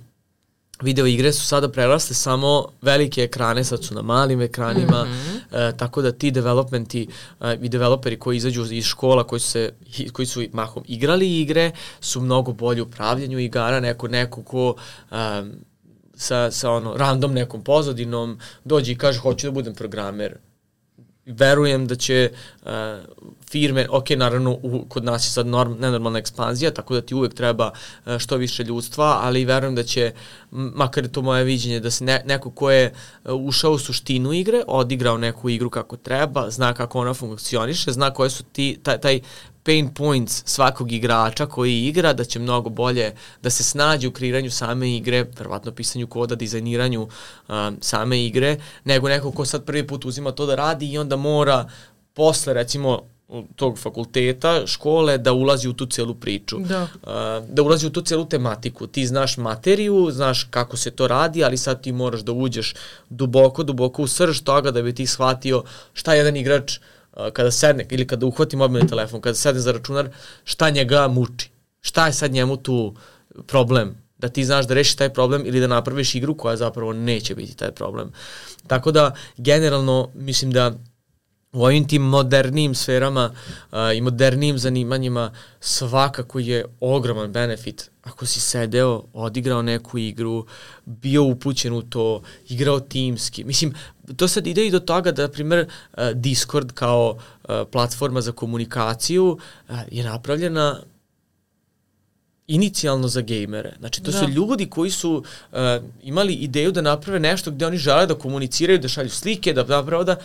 video 0.82 1.07
igre 1.07 1.32
su 1.32 1.47
sada 1.47 1.69
prerasle 1.69 2.15
samo 2.15 2.65
velike 2.82 3.23
ekrane, 3.23 3.65
sad 3.65 3.85
su 3.85 3.95
na 3.95 4.03
malim 4.03 4.41
ekranima, 4.41 5.05
mm 5.05 5.09
-hmm. 5.09 5.69
e, 5.69 5.77
tako 5.77 6.03
da 6.03 6.12
ti 6.12 6.31
developmenti 6.31 7.09
e, 7.41 7.59
i 7.62 7.69
developeri 7.69 8.19
koji 8.19 8.37
izađu 8.37 8.66
iz 8.70 8.85
škola, 8.85 9.24
koji 9.24 9.41
su, 9.41 9.51
se, 9.51 9.73
koji 10.12 10.27
su 10.27 10.45
mahom 10.53 10.85
igrali 10.87 11.41
igre, 11.41 11.70
su 12.01 12.20
mnogo 12.20 12.53
bolji 12.53 12.81
u 12.81 12.91
pravljanju 12.91 13.39
igara, 13.39 13.81
neko, 13.81 14.09
neko 14.09 14.43
ko 14.43 14.74
e, 15.11 15.15
sa, 16.15 16.51
sa 16.51 16.70
ono, 16.70 16.97
random 16.97 17.32
nekom 17.32 17.65
pozadinom 17.65 18.39
dođe 18.65 18.93
i 18.93 18.99
kaže 18.99 19.19
hoću 19.19 19.47
da 19.47 19.51
budem 19.51 19.74
programer, 19.74 20.37
verujem 21.31 21.86
da 21.86 21.94
će 21.94 22.31
uh, 22.62 22.70
firme, 23.51 23.86
ok, 23.90 24.11
naravno 24.11 24.59
u, 24.62 24.85
kod 24.89 25.05
nas 25.05 25.27
je 25.27 25.31
sad 25.31 25.47
norm, 25.47 25.73
nenormalna 25.81 26.19
ekspanzija, 26.19 26.70
tako 26.70 26.94
da 26.94 27.01
ti 27.01 27.15
uvek 27.15 27.35
treba 27.35 27.70
uh, 27.70 28.19
što 28.19 28.36
više 28.36 28.65
ljudstva, 28.65 29.19
ali 29.23 29.44
verujem 29.44 29.74
da 29.74 29.82
će, 29.82 30.12
makar 30.51 31.09
to 31.09 31.23
moje 31.23 31.44
viđenje, 31.44 31.81
da 31.81 31.90
se 31.90 32.05
ne, 32.05 32.23
neko 32.27 32.51
ko 32.51 32.70
je 32.70 32.93
uh, 33.24 33.35
ušao 33.35 33.73
u 33.73 33.78
suštinu 33.78 34.32
igre, 34.32 34.62
odigrao 34.66 35.19
neku 35.19 35.48
igru 35.48 35.70
kako 35.70 35.97
treba, 35.97 36.51
zna 36.51 36.74
kako 36.74 36.98
ona 37.01 37.15
funkcioniše, 37.15 37.93
zna 37.93 38.11
koje 38.11 38.31
su 38.31 38.43
ti, 38.43 38.78
taj, 38.82 38.98
taj 38.98 39.20
pain 39.62 39.95
points 39.95 40.43
svakog 40.47 40.93
igrača 40.93 41.47
koji 41.47 41.87
igra, 41.87 42.12
da 42.12 42.24
će 42.24 42.39
mnogo 42.39 42.70
bolje 42.70 43.15
da 43.43 43.51
se 43.51 43.62
snađe 43.62 44.09
u 44.09 44.12
kreiranju 44.12 44.51
same 44.51 44.97
igre, 44.97 45.27
verovatno 45.39 45.73
pisanju 45.73 46.07
koda, 46.07 46.35
dizajniranju 46.35 47.09
um, 47.49 47.77
same 47.81 48.24
igre, 48.24 48.57
nego 48.85 49.09
neko 49.09 49.32
ko 49.32 49.45
sad 49.45 49.65
prvi 49.65 49.87
put 49.87 50.05
uzima 50.05 50.32
to 50.32 50.47
da 50.47 50.55
radi 50.55 50.93
i 50.93 50.99
onda 50.99 51.16
mora 51.16 51.69
posle 52.15 52.55
recimo 52.55 53.01
tog 53.57 53.78
fakulteta, 53.78 54.66
škole, 54.66 55.19
da 55.19 55.32
ulazi 55.32 55.69
u 55.69 55.73
tu 55.73 55.87
celu 55.87 56.15
priču. 56.15 56.59
Da. 56.59 56.82
Uh, 56.82 57.49
da 57.49 57.62
ulazi 57.62 57.87
u 57.87 57.91
tu 57.91 58.03
celu 58.03 58.24
tematiku. 58.24 58.87
Ti 58.87 59.07
znaš 59.07 59.37
materiju, 59.37 60.09
znaš 60.11 60.45
kako 60.51 60.77
se 60.77 60.91
to 60.91 61.07
radi, 61.09 61.45
ali 61.45 61.57
sad 61.57 61.82
ti 61.82 61.93
moraš 61.93 62.20
da 62.20 62.32
uđeš 62.32 62.74
duboko, 63.09 63.62
duboko 63.62 64.03
u 64.03 64.07
srž 64.07 64.41
toga 64.41 64.70
da 64.70 64.82
bi 64.82 64.95
ti 64.95 65.07
shvatio 65.07 65.62
šta 65.93 66.15
jedan 66.15 66.37
igrač 66.37 66.78
uh, 66.78 66.85
kada 67.33 67.51
sedne 67.51 67.87
ili 67.91 68.07
kada 68.07 68.27
uhvati 68.27 68.57
mobilni 68.57 68.89
telefon, 68.89 69.21
kada 69.21 69.35
sedne 69.35 69.61
za 69.61 69.73
računar, 69.73 70.09
šta 70.45 70.71
njega 70.71 71.09
muči? 71.09 71.51
Šta 71.81 72.07
je 72.07 72.13
sad 72.13 72.33
njemu 72.33 72.57
tu 72.57 72.95
problem? 73.47 73.95
Da 74.19 74.29
ti 74.29 74.45
znaš 74.45 74.67
da 74.67 74.75
rešiš 74.75 74.97
taj 74.97 75.13
problem 75.13 75.43
ili 75.47 75.61
da 75.61 75.67
napraviš 75.67 76.15
igru 76.15 76.37
koja 76.37 76.57
zapravo 76.57 76.93
neće 76.93 77.35
biti 77.35 77.57
taj 77.57 77.73
problem. 77.73 78.13
Tako 78.67 78.93
da, 78.93 79.15
generalno, 79.37 80.11
mislim 80.15 80.53
da 80.53 80.73
u 81.53 81.65
ovim 81.65 81.89
tim 81.89 82.03
modernijim 82.03 82.75
sferama 82.75 83.31
uh, 83.73 83.79
i 83.97 84.01
modernijim 84.01 84.59
zanimanjima 84.59 85.33
svakako 85.61 86.39
je 86.39 86.65
ogroman 86.81 87.33
benefit 87.33 87.91
ako 88.03 88.27
si 88.27 88.41
sedeo, 88.41 89.03
odigrao 89.13 89.63
neku 89.63 89.99
igru, 89.99 90.47
bio 90.85 91.25
upućen 91.25 91.73
u 91.73 91.83
to, 91.83 92.23
igrao 92.49 92.81
timski. 92.81 93.45
Mislim, 93.45 93.75
to 94.16 94.28
sad 94.28 94.47
ide 94.47 94.66
i 94.66 94.70
do 94.70 94.81
toga 94.81 95.12
da, 95.12 95.23
na 95.23 95.28
primjer, 95.28 95.66
uh, 95.66 96.05
Discord 96.15 96.73
kao 96.73 97.16
uh, 97.16 97.55
platforma 97.73 98.20
za 98.20 98.32
komunikaciju 98.32 99.39
uh, 99.69 99.77
je 99.91 100.05
napravljena 100.05 100.81
inicijalno 102.47 103.09
za 103.09 103.20
gejmere. 103.20 103.74
Znači, 103.78 104.03
to 104.03 104.11
da. 104.11 104.19
su 104.19 104.28
ljudi 104.28 104.66
koji 104.66 104.91
su 104.91 105.24
uh, 105.53 105.59
imali 106.03 106.35
ideju 106.35 106.73
da 106.73 106.82
naprave 106.82 107.20
nešto 107.20 107.51
gde 107.51 107.66
oni 107.66 107.78
žele 107.78 108.07
da 108.07 108.15
komuniciraju, 108.15 108.78
da 108.78 108.89
šalju 108.89 109.11
slike, 109.11 109.53
da 109.53 109.65
napravo 109.65 110.05
da 110.05 110.16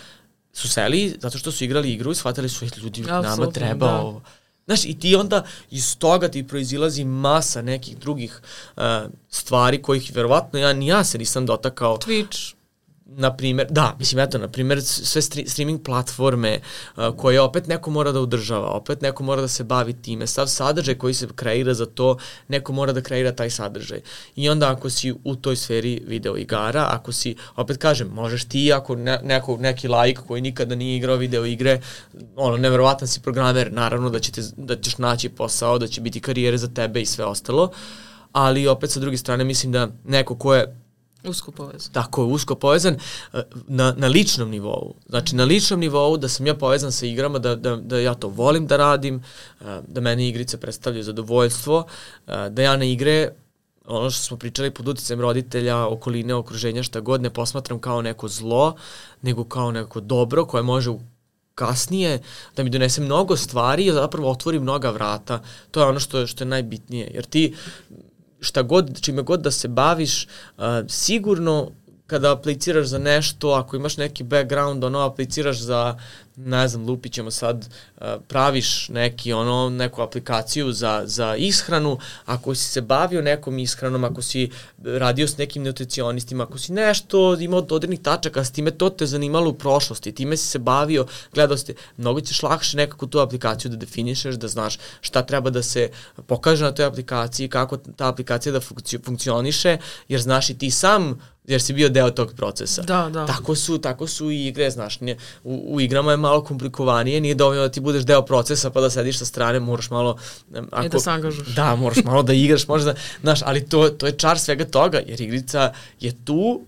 su 0.53 0.70
seli 0.70 1.18
zato 1.22 1.38
što 1.38 1.52
su 1.52 1.64
igrali 1.64 1.94
igru 1.94 2.12
i 2.12 2.16
shvatili 2.16 2.49
su, 2.49 2.66
ljudi, 2.66 3.02
Absolutno, 3.02 3.22
nama 3.22 3.52
treba 3.52 3.88
da. 3.88 4.02
ovo. 4.02 4.22
Znaš, 4.66 4.86
i 4.86 4.99
ti 4.99 5.16
onda 5.16 5.44
iz 5.72 5.98
toga 5.98 6.28
ti 6.28 6.48
proizilazi 6.48 7.03
masa 7.03 7.62
nekih 7.62 7.98
drugih 7.98 8.41
uh, 8.78 8.84
stvari 9.30 9.82
kojih 9.82 10.12
verovatno 10.16 10.60
ja, 10.60 10.74
ni 10.74 10.88
ja 10.88 11.03
se 11.03 11.18
nisam 11.18 11.45
dotakao. 11.45 11.98
Twitch 11.98 12.55
na 13.06 13.36
primjer, 13.36 13.68
da, 13.69 13.95
mislim, 13.99 14.19
eto, 14.19 14.38
na 14.38 14.48
primjer, 14.48 14.82
sve 14.84 15.22
streaming 15.22 15.84
platforme 15.84 16.60
uh, 16.95 17.15
koje 17.18 17.41
opet 17.41 17.68
neko 17.68 17.91
mora 17.91 18.11
da 18.11 18.22
udržava, 18.22 18.68
opet 18.68 19.02
neko 19.02 19.23
mora 19.23 19.41
da 19.41 19.48
se 19.48 19.64
bavi 19.64 19.94
time, 19.94 20.27
sav 20.27 20.48
sadržaj 20.48 20.95
koji 20.95 21.14
se 21.14 21.27
kreira 21.36 21.73
za 21.73 21.86
to, 21.86 22.18
neko 22.48 22.73
mora 22.73 22.94
da 22.94 23.02
kreira 23.02 23.32
taj 23.32 23.49
sadržaj. 23.49 24.02
I 24.36 24.49
onda 24.49 24.72
ako 24.72 24.90
si 24.90 25.14
u 25.23 25.36
toj 25.36 25.56
sferi 25.56 26.02
video 26.07 26.38
igara, 26.38 26.88
ako 26.90 27.11
si, 27.11 27.36
opet 27.56 27.77
kažem, 27.77 28.07
možeš 28.07 28.45
ti, 28.45 28.73
ako 28.73 28.95
ne, 28.95 29.19
neko, 29.23 29.57
neki 29.57 29.88
lajk 29.88 30.19
koji 30.27 30.41
nikada 30.41 30.76
nije 30.76 30.98
igrao 30.98 31.15
video 31.15 31.45
igre, 31.45 31.82
ono, 32.36 32.57
neverovatan 32.57 33.07
si 33.07 33.22
programer, 33.22 33.73
naravno 33.73 34.10
da, 34.10 34.19
ćete, 34.19 34.41
da 34.57 34.76
ćeš 34.76 34.98
naći 34.98 35.30
posao, 35.30 35.77
da 35.77 35.88
će 35.88 36.02
biti 36.02 36.19
karijere 36.19 36.57
za 36.57 36.68
tebe 36.68 37.02
i 37.02 37.06
sve 37.06 37.26
ostalo, 37.26 37.72
ali 38.32 38.68
opet 38.68 38.91
sa 38.91 38.99
druge 38.99 39.18
strane 39.18 39.44
mislim 39.44 39.72
da 39.72 39.88
neko 40.03 40.36
ko 40.36 40.56
je 40.56 40.85
Usko 41.28 41.52
povezan. 41.52 41.94
Tako 41.94 42.22
je, 42.22 42.28
usko 42.28 42.56
povezan 42.56 42.98
eh, 43.34 43.42
na, 43.68 43.94
na 43.98 44.08
ličnom 44.08 44.50
nivou. 44.50 44.96
Znači 45.10 45.36
na 45.36 45.44
ličnom 45.44 45.80
nivou 45.80 46.18
da 46.18 46.30
sam 46.30 46.48
ja 46.48 46.54
povezan 46.54 46.92
sa 46.92 47.06
igrama, 47.06 47.40
da, 47.40 47.56
da, 47.56 47.76
da 47.76 48.00
ja 48.00 48.14
to 48.14 48.28
volim 48.28 48.68
da 48.68 48.78
radim, 48.78 49.24
eh, 49.62 49.82
da 49.88 50.02
meni 50.02 50.28
igrice 50.28 50.58
predstavljaju 50.58 51.04
zadovoljstvo, 51.04 51.86
eh, 52.28 52.50
da 52.50 52.62
ja 52.62 52.78
na 52.78 52.86
igre 52.86 53.32
ono 53.88 54.10
što 54.10 54.24
smo 54.24 54.38
pričali 54.38 54.72
pod 54.72 54.88
uticajem 54.88 55.22
roditelja, 55.22 55.88
okoline, 55.88 56.34
okruženja, 56.34 56.84
šta 56.84 57.00
god, 57.00 57.22
ne 57.22 57.30
posmatram 57.30 57.80
kao 57.80 58.02
neko 58.02 58.28
zlo, 58.28 58.76
nego 59.22 59.44
kao 59.44 59.72
neko 59.72 60.00
dobro 60.00 60.46
koje 60.46 60.64
može 60.64 60.92
kasnije 61.56 62.22
da 62.56 62.64
mi 62.64 62.70
donese 62.70 63.02
mnogo 63.02 63.38
stvari 63.38 63.86
i 63.86 63.92
zapravo 63.92 64.32
otvori 64.32 64.60
mnoga 64.60 64.90
vrata. 64.90 65.42
To 65.72 65.80
je 65.80 65.86
ono 65.86 66.00
što 66.00 66.28
što 66.28 66.44
je 66.44 66.48
najbitnije. 66.48 67.12
Jer 67.14 67.26
ti 67.26 67.56
šta 68.40 68.62
god, 68.62 69.02
čime 69.02 69.22
god 69.22 69.41
da 69.41 69.52
se 69.52 69.68
baviš, 69.68 70.28
uh, 70.57 70.64
sigurno 70.88 71.72
kada 72.07 72.32
apliciraš 72.32 72.88
za 72.88 72.98
nešto, 72.98 73.49
ako 73.52 73.76
imaš 73.76 73.98
neki 73.98 74.24
background, 74.24 74.84
ono, 74.84 74.99
apliciraš 74.99 75.60
za 75.60 75.98
ne 76.38 76.68
znam, 76.68 76.86
lupit 76.86 77.14
ćemo 77.14 77.32
sad, 77.32 77.70
praviš 78.28 78.90
neki, 78.90 79.34
ono, 79.34 79.70
neku 79.70 80.02
aplikaciju 80.02 80.72
za, 80.72 81.02
za 81.06 81.36
ishranu, 81.36 81.98
ako 82.26 82.56
si 82.56 82.70
se 82.70 82.82
bavio 82.82 83.22
nekom 83.22 83.60
ishranom, 83.60 84.03
ako 84.03 84.22
si 84.22 84.49
radio 84.84 85.28
s 85.28 85.38
nekim 85.38 85.64
nutricionistima, 85.64 86.44
ako 86.44 86.57
si 86.57 86.74
nešto 86.74 87.38
imao 87.40 87.62
dodirnih 87.62 87.99
tačaka, 87.99 88.44
s 88.44 88.52
time 88.52 88.72
to 88.72 88.90
te 88.90 89.06
zanimalo 89.06 89.49
u 89.49 89.53
prošlosti, 89.53 90.12
time 90.12 90.38
si 90.38 90.48
se 90.48 90.60
bavio, 90.60 91.06
gledao 91.34 91.57
ste, 91.57 91.74
mnogo 91.98 92.22
ćeš 92.22 92.44
lakše 92.44 92.78
nekako 92.78 93.07
tu 93.07 93.20
aplikaciju 93.20 93.72
da 93.72 93.78
definišeš, 93.78 94.36
da 94.36 94.48
znaš 94.48 94.78
šta 95.02 95.22
treba 95.22 95.49
da 95.49 95.64
se 95.64 95.90
pokaže 96.28 96.64
na 96.64 96.72
toj 96.72 96.86
aplikaciji, 96.86 97.49
kako 97.49 97.78
ta 97.78 98.07
aplikacija 98.07 98.52
da 98.52 98.60
funkcioniše, 99.06 99.78
jer 100.07 100.22
znaš 100.22 100.49
i 100.49 100.57
ti 100.57 100.72
sam 100.72 101.20
jer 101.48 101.62
si 101.62 101.74
bio 101.74 101.90
deo 101.90 102.12
tog 102.12 102.34
procesa. 102.34 102.82
Da, 102.82 103.10
da. 103.14 103.26
Tako 103.26 103.56
su, 103.56 103.78
tako 103.78 104.08
su 104.08 104.32
i 104.32 104.48
igre, 104.48 104.72
znaš, 104.72 105.00
nije, 105.00 105.18
u, 105.44 105.64
u 105.68 105.82
igrama 105.82 106.12
je 106.12 106.18
malo 106.18 106.44
komplikovanije, 106.44 107.22
nije 107.22 107.36
dovoljno 107.36 107.62
da 107.62 107.70
ti 107.70 107.80
budeš 107.80 108.04
deo 108.04 108.22
procesa 108.22 108.70
pa 108.70 108.82
da 108.82 108.90
sediš 108.90 109.20
sa 109.20 109.26
strane, 109.26 109.60
moraš 109.60 109.90
malo... 109.90 110.18
Ako, 110.72 110.86
I 110.86 110.90
da 110.90 111.00
se 111.00 111.10
angažuš. 111.10 111.48
Da, 111.48 111.76
moraš 111.76 112.04
malo 112.04 112.24
da 112.24 112.34
igraš, 112.34 112.68
možda, 112.68 112.96
znaš, 113.22 113.40
ali 113.44 113.66
to, 113.66 113.90
to 113.90 114.06
je 114.06 114.18
čar 114.18 114.40
svega 114.40 114.66
toga, 114.66 115.02
jer 115.06 115.22
igrica 115.22 115.74
je 116.00 116.26
tu 116.26 116.62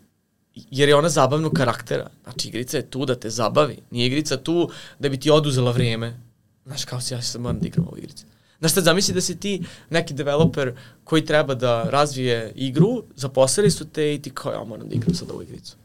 jer 0.72 0.90
je 0.90 0.96
ona 0.96 1.10
zabavnog 1.10 1.54
karaktera. 1.54 2.10
Znači, 2.24 2.48
igrica 2.48 2.78
je 2.78 2.90
tu 2.90 3.06
da 3.06 3.16
te 3.16 3.30
zabavi. 3.30 3.78
Nije 3.92 4.08
igrica 4.08 4.38
tu 4.38 4.70
da 5.00 5.10
bi 5.10 5.20
ti 5.20 5.32
oduzela 5.32 5.72
vrijeme. 5.72 6.20
Znaš, 6.66 6.86
kao 6.86 7.02
si 7.02 7.14
ja 7.14 7.22
sad 7.22 7.42
moram 7.42 7.60
da 7.60 7.68
igram 7.68 7.88
ovu 7.88 7.98
igricu. 7.98 8.26
Znaš 8.60 8.72
šta, 8.72 8.82
zamisli 8.82 9.14
da 9.14 9.22
si 9.22 9.40
ti 9.40 9.64
neki 9.90 10.14
developer 10.14 10.74
koji 11.04 11.26
treba 11.26 11.56
da 11.56 11.84
razvije 11.84 12.52
igru, 12.56 13.04
zaposlili 13.16 13.72
su 13.72 13.86
te 13.86 14.14
i 14.14 14.22
ti 14.22 14.30
kao 14.30 14.52
ja 14.52 14.64
moram 14.64 14.90
da 14.90 14.96
igram 14.96 15.16
sad 15.16 15.32
ovu 15.32 15.42
igricu. 15.42 15.76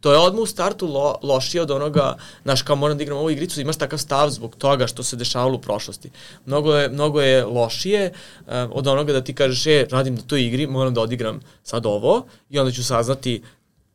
To 0.00 0.12
je 0.12 0.18
odmah 0.18 0.42
u 0.42 0.46
startu 0.46 0.86
lo, 0.86 1.14
lošije 1.22 1.62
od 1.62 1.70
onoga, 1.70 2.16
znaš, 2.42 2.62
kao 2.62 2.76
moram 2.76 2.96
da 2.96 3.02
igram 3.02 3.18
ovu 3.18 3.30
igricu, 3.30 3.60
imaš 3.60 3.76
takav 3.76 3.98
stav 3.98 4.30
zbog 4.30 4.56
toga 4.56 4.86
što 4.86 5.02
se 5.02 5.16
dešavalo 5.16 5.54
u 5.54 5.60
prošlosti. 5.60 6.10
Mnogo 6.46 6.74
je, 6.74 6.88
mnogo 6.88 7.20
je 7.20 7.44
lošije 7.44 8.12
uh, 8.12 8.52
od 8.70 8.86
onoga 8.86 9.12
da 9.12 9.24
ti 9.24 9.34
kažeš, 9.34 9.66
e, 9.66 9.86
radim 9.90 10.14
na 10.14 10.22
toj 10.22 10.46
igri, 10.46 10.66
moram 10.66 10.94
da 10.94 11.00
odigram 11.00 11.40
sad 11.62 11.86
ovo 11.86 12.26
i 12.50 12.58
onda 12.58 12.72
ću 12.72 12.84
saznati 12.84 13.42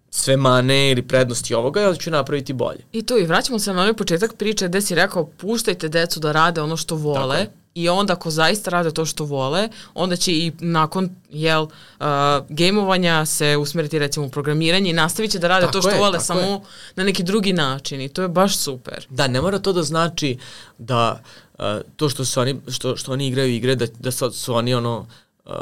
sve 0.09 0.37
mane 0.37 0.91
ili 0.91 1.01
prednosti 1.01 1.53
ovoga 1.53 1.87
onda 1.87 1.99
ću 1.99 2.11
napraviti 2.11 2.53
bolje. 2.53 2.79
I 2.91 3.03
tu, 3.03 3.17
i 3.17 3.25
vraćamo 3.25 3.59
se 3.59 3.73
na 3.73 3.81
onaj 3.81 3.93
početak 3.93 4.33
priče 4.37 4.67
gde 4.67 4.81
si 4.81 4.95
rekao 4.95 5.25
puštajte 5.25 5.89
decu 5.89 6.19
da 6.19 6.31
rade 6.31 6.61
ono 6.61 6.77
što 6.77 6.95
vole 6.95 7.37
Tako 7.37 7.64
i 7.75 7.89
onda 7.89 8.13
ako 8.13 8.29
zaista 8.31 8.71
rade 8.71 8.91
to 8.91 9.05
što 9.05 9.25
vole, 9.25 9.69
onda 9.93 10.15
će 10.15 10.31
i 10.31 10.51
nakon 10.59 11.09
jel, 11.29 11.63
uh, 11.63 12.05
gameovanja 12.49 13.25
se 13.25 13.57
usmeriti 13.57 13.99
recimo 13.99 14.25
u 14.25 14.29
programiranje 14.29 14.89
i 14.89 14.93
nastavit 14.93 15.31
će 15.31 15.39
da 15.39 15.47
rade 15.47 15.65
tako 15.65 15.73
to 15.73 15.81
što 15.81 15.89
je, 15.89 15.99
vole 15.99 16.19
samo 16.19 16.41
je. 16.41 16.59
na 16.95 17.03
neki 17.03 17.23
drugi 17.23 17.53
način 17.53 18.01
i 18.01 18.09
to 18.09 18.21
je 18.21 18.27
baš 18.27 18.57
super. 18.57 19.05
Da, 19.09 19.27
ne 19.27 19.41
mora 19.41 19.59
to 19.59 19.73
da 19.73 19.83
znači 19.83 20.37
da 20.77 21.21
uh, 21.59 21.65
to 21.95 22.09
što 22.09 22.25
su 22.25 22.39
oni, 22.39 22.61
što, 22.67 22.97
što 22.97 23.11
oni 23.11 23.27
igraju 23.27 23.53
igre, 23.53 23.75
da, 23.75 23.85
da 23.99 24.11
su 24.11 24.53
oni 24.53 24.73
ono 24.73 25.07
uh, 25.45 25.53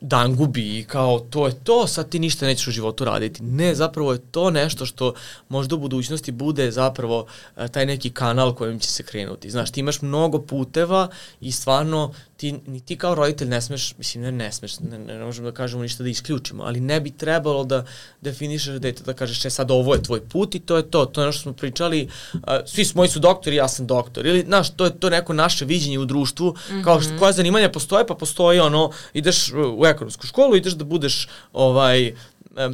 dan 0.00 0.36
gubi 0.36 0.78
i 0.78 0.84
kao 0.84 1.18
to 1.18 1.46
je 1.46 1.54
to, 1.64 1.86
sad 1.86 2.08
ti 2.08 2.18
ništa 2.18 2.46
nećeš 2.46 2.68
u 2.68 2.70
životu 2.70 3.04
raditi. 3.04 3.42
Ne, 3.42 3.74
zapravo 3.74 4.12
je 4.12 4.18
to 4.30 4.50
nešto 4.50 4.86
što 4.86 5.14
možda 5.48 5.74
u 5.74 5.78
budućnosti 5.78 6.32
bude 6.32 6.70
zapravo 6.70 7.20
uh, 7.20 7.66
taj 7.68 7.86
neki 7.86 8.10
kanal 8.10 8.54
kojim 8.54 8.78
će 8.78 8.88
se 8.88 9.02
krenuti. 9.02 9.50
Znaš, 9.50 9.70
ti 9.70 9.80
imaš 9.80 10.02
mnogo 10.02 10.38
puteva 10.38 11.08
i 11.40 11.52
stvarno 11.52 12.12
ti, 12.42 12.52
ni 12.66 12.80
ti 12.80 12.96
kao 12.98 13.14
roditelj 13.14 13.48
ne 13.48 13.60
smeš, 13.60 13.94
mislim 13.98 14.24
ne, 14.24 14.32
ne 14.32 14.52
smeš, 14.52 14.80
ne, 14.80 14.98
ne, 14.98 15.18
ne 15.18 15.24
možemo 15.24 15.50
da 15.50 15.54
kažemo 15.54 15.82
ništa 15.82 16.02
da 16.02 16.08
isključimo, 16.08 16.64
ali 16.64 16.80
ne 16.80 17.00
bi 17.00 17.10
trebalo 17.10 17.64
da 17.64 17.84
definišeš 18.20 18.80
dete 18.82 19.04
da 19.06 19.14
kažeš 19.14 19.44
e 19.44 19.50
sad 19.50 19.70
ovo 19.70 19.94
je 19.94 20.02
tvoj 20.02 20.20
put 20.20 20.54
i 20.54 20.60
to 20.60 20.76
je 20.76 20.82
to, 20.90 21.04
to 21.04 21.20
je 21.20 21.22
ono 21.22 21.32
što 21.32 21.42
smo 21.42 21.52
pričali, 21.52 22.08
uh, 22.34 22.40
svi 22.66 22.84
su, 22.84 22.96
moji 22.96 23.08
su 23.08 23.20
doktori, 23.20 23.56
ja 23.56 23.68
sam 23.68 23.86
doktor, 23.86 24.26
ili 24.26 24.40
znaš, 24.40 24.74
to 24.76 24.84
je 24.84 24.98
to 24.98 25.10
neko 25.10 25.32
naše 25.32 25.64
viđenje 25.64 25.98
u 25.98 26.04
društvu, 26.04 26.50
mm 26.50 26.72
-hmm. 26.72 26.84
kao 26.84 27.00
što, 27.00 27.18
koja 27.18 27.32
zanimanja 27.32 27.70
postoje, 27.70 28.06
pa 28.06 28.14
postoji 28.14 28.60
ono, 28.60 28.90
ideš 29.14 29.52
u 29.52 29.86
ekonomsku 29.86 30.26
školu, 30.26 30.56
ideš 30.56 30.72
da 30.72 30.84
budeš 30.84 31.28
ovaj, 31.52 32.12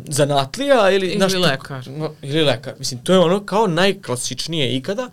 zanatlija 0.08 0.90
ili, 0.90 1.06
ili 1.06 1.16
znaš, 1.16 1.32
lekar. 1.32 1.84
To, 1.84 2.14
ili 2.22 2.42
lekar. 2.42 2.74
Mislim, 2.78 3.04
to 3.04 3.12
je 3.12 3.18
ono 3.18 3.44
kao 3.46 3.66
najklasičnije 3.66 4.76
ikada, 4.76 5.10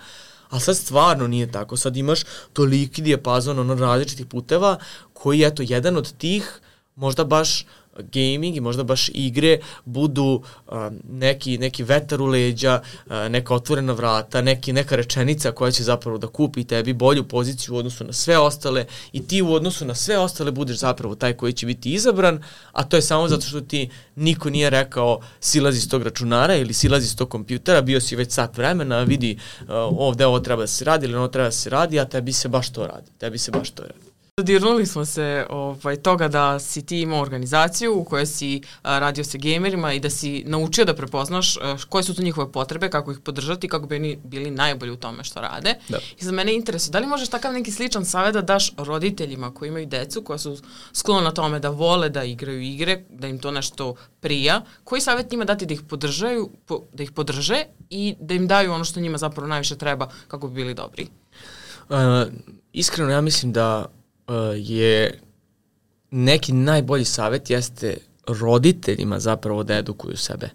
A 0.49 0.59
sad 0.59 0.77
stvarno 0.77 1.27
nije 1.27 1.51
tako. 1.51 1.77
Sad 1.77 1.97
imaš 1.97 2.19
toliki 2.53 3.01
dijapazon 3.01 3.59
ono 3.59 3.76
različitih 3.76 4.26
puteva 4.26 4.77
koji, 5.13 5.43
eto, 5.43 5.63
jedan 5.65 5.97
od 5.97 6.17
tih 6.17 6.59
možda 6.95 7.23
baš 7.23 7.65
gaming 7.99 8.55
i 8.55 8.61
možda 8.61 8.84
baš 8.84 9.09
igre 9.13 9.59
budu 9.85 10.43
uh, 10.67 10.73
neki, 11.09 11.57
neki 11.57 11.84
vetar 11.84 12.22
u 12.22 12.26
leđa, 12.26 12.81
uh, 13.05 13.13
neka 13.30 13.55
otvorena 13.55 13.93
vrata, 13.93 14.41
neki, 14.41 14.73
neka 14.73 14.95
rečenica 14.95 15.51
koja 15.51 15.72
će 15.72 15.84
zapravo 15.84 16.17
da 16.17 16.27
kupi 16.27 16.63
tebi 16.63 16.93
bolju 16.93 17.23
poziciju 17.23 17.76
u 17.76 17.77
odnosu 17.77 18.03
na 18.03 18.13
sve 18.13 18.38
ostale 18.38 18.85
i 19.11 19.27
ti 19.27 19.41
u 19.41 19.53
odnosu 19.53 19.85
na 19.85 19.95
sve 19.95 20.17
ostale 20.17 20.51
budeš 20.51 20.77
zapravo 20.77 21.15
taj 21.15 21.34
koji 21.34 21.53
će 21.53 21.65
biti 21.65 21.93
izabran, 21.93 22.43
a 22.72 22.84
to 22.84 22.95
je 22.95 23.01
samo 23.01 23.27
zato 23.27 23.45
što 23.47 23.61
ti 23.61 23.89
niko 24.15 24.49
nije 24.49 24.69
rekao 24.69 25.19
silazi 25.39 25.77
iz 25.77 25.89
tog 25.89 26.03
računara 26.03 26.55
ili 26.55 26.73
silazi 26.73 27.05
iz 27.05 27.15
tog 27.15 27.30
kompjutera, 27.30 27.81
bio 27.81 28.01
si 28.01 28.15
već 28.15 28.31
sat 28.31 28.57
vremena, 28.57 29.03
vidi 29.03 29.38
uh, 29.61 29.67
ovde 29.77 30.26
ovo 30.26 30.39
treba 30.39 30.61
da 30.61 30.67
se 30.67 30.85
radi 30.85 31.05
ili 31.05 31.15
ono 31.15 31.27
treba 31.27 31.47
da 31.47 31.51
se 31.51 31.69
radi, 31.69 31.99
a 31.99 32.05
tebi 32.05 32.34
se 32.34 32.47
baš 32.47 32.69
to 32.69 32.88
radi, 32.88 33.11
tebi 33.17 33.38
se 33.38 33.51
baš 33.51 33.69
to 33.69 33.84
radi. 33.84 34.14
Dodirnuli 34.40 34.86
smo 34.86 35.06
se 35.06 35.45
ovaj, 35.49 35.95
toga 35.95 36.28
da 36.28 36.60
si 36.60 36.86
ti 36.86 37.02
imao 37.02 37.22
organizaciju 37.22 37.99
u 37.99 38.03
kojoj 38.03 38.26
si 38.26 38.62
a, 38.82 38.99
radio 38.99 39.24
sa 39.24 39.38
gamerima 39.38 39.94
i 39.94 39.99
da 39.99 40.10
si 40.10 40.44
naučio 40.48 40.86
da 40.86 40.95
prepoznaš 40.95 41.57
a, 41.57 41.78
koje 41.90 42.03
su 42.03 42.16
to 42.16 42.22
njihove 42.22 42.52
potrebe, 42.52 42.90
kako 42.90 43.12
ih 43.12 43.20
podržati, 43.20 43.68
kako 43.68 43.88
bi 43.88 43.95
oni 43.95 44.20
bili 44.24 44.52
najbolji 44.52 44.91
u 44.91 44.95
tome 44.95 45.24
što 45.24 45.41
rade. 45.41 45.74
Da. 45.90 45.98
I 46.20 46.26
za 46.26 46.32
mene 46.32 46.56
interesuje, 46.56 46.91
da 46.91 46.99
li 46.99 47.07
možeš 47.07 47.30
takav 47.30 47.53
neki 47.53 47.72
sličan 47.72 48.06
savjet 48.06 48.34
da 48.34 48.41
daš 48.41 48.74
roditeljima 48.78 49.53
koji 49.53 49.70
imaju 49.70 49.86
decu, 49.86 50.22
koja 50.22 50.38
su 50.38 50.57
sklona 50.94 51.32
tome 51.32 51.60
da 51.60 51.70
vole 51.70 52.10
da 52.10 52.24
igraju 52.24 52.62
igre, 52.62 53.03
da 53.10 53.28
im 53.28 53.40
to 53.40 53.52
nešto 53.52 53.95
prija, 54.20 54.62
koji 54.84 55.02
savjet 55.02 55.32
njima 55.32 55.45
dati 55.45 55.66
da 55.66 55.74
ih 55.74 55.82
podržaju, 55.82 56.49
po, 56.66 56.82
da 56.94 57.03
ih 57.03 57.12
podrže 57.12 57.64
i 57.90 58.16
da 58.20 58.34
im 58.34 58.48
daju 58.48 58.72
ono 58.72 58.84
što 58.84 58.99
njima 58.99 59.18
zapravo 59.18 59.48
najviše 59.48 59.78
treba 59.78 60.10
kako 60.28 60.48
bi 60.48 60.56
bili 60.56 60.74
dobri? 60.74 61.07
Uh, 61.90 61.98
iskreno 62.74 63.12
ja 63.12 63.22
mislim 63.22 63.53
da 63.53 63.86
je 64.56 65.19
neki 66.11 66.53
najbolji 66.53 67.06
savet 67.06 67.49
jeste 67.49 67.97
roditeljima 68.27 69.19
zapravo 69.19 69.64
da 69.64 69.77
edukuju 69.77 70.18
sebe. 70.18 70.49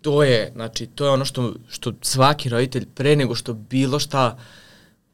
To 0.00 0.22
je, 0.22 0.52
znači, 0.54 0.86
to 0.86 1.04
je 1.04 1.10
ono 1.10 1.24
što, 1.24 1.54
što 1.68 1.92
svaki 2.02 2.48
roditelj 2.48 2.86
pre 2.94 3.16
nego 3.16 3.34
što 3.34 3.52
bilo 3.52 3.98
šta 3.98 4.38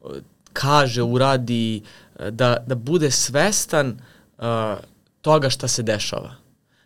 uh, 0.00 0.10
kaže, 0.52 1.02
uradi, 1.02 1.82
uh, 2.18 2.26
da, 2.28 2.56
da 2.66 2.74
bude 2.74 3.10
svestan 3.10 3.98
uh, 4.38 4.44
toga 5.20 5.50
šta 5.50 5.68
se 5.68 5.82
dešava. 5.82 6.34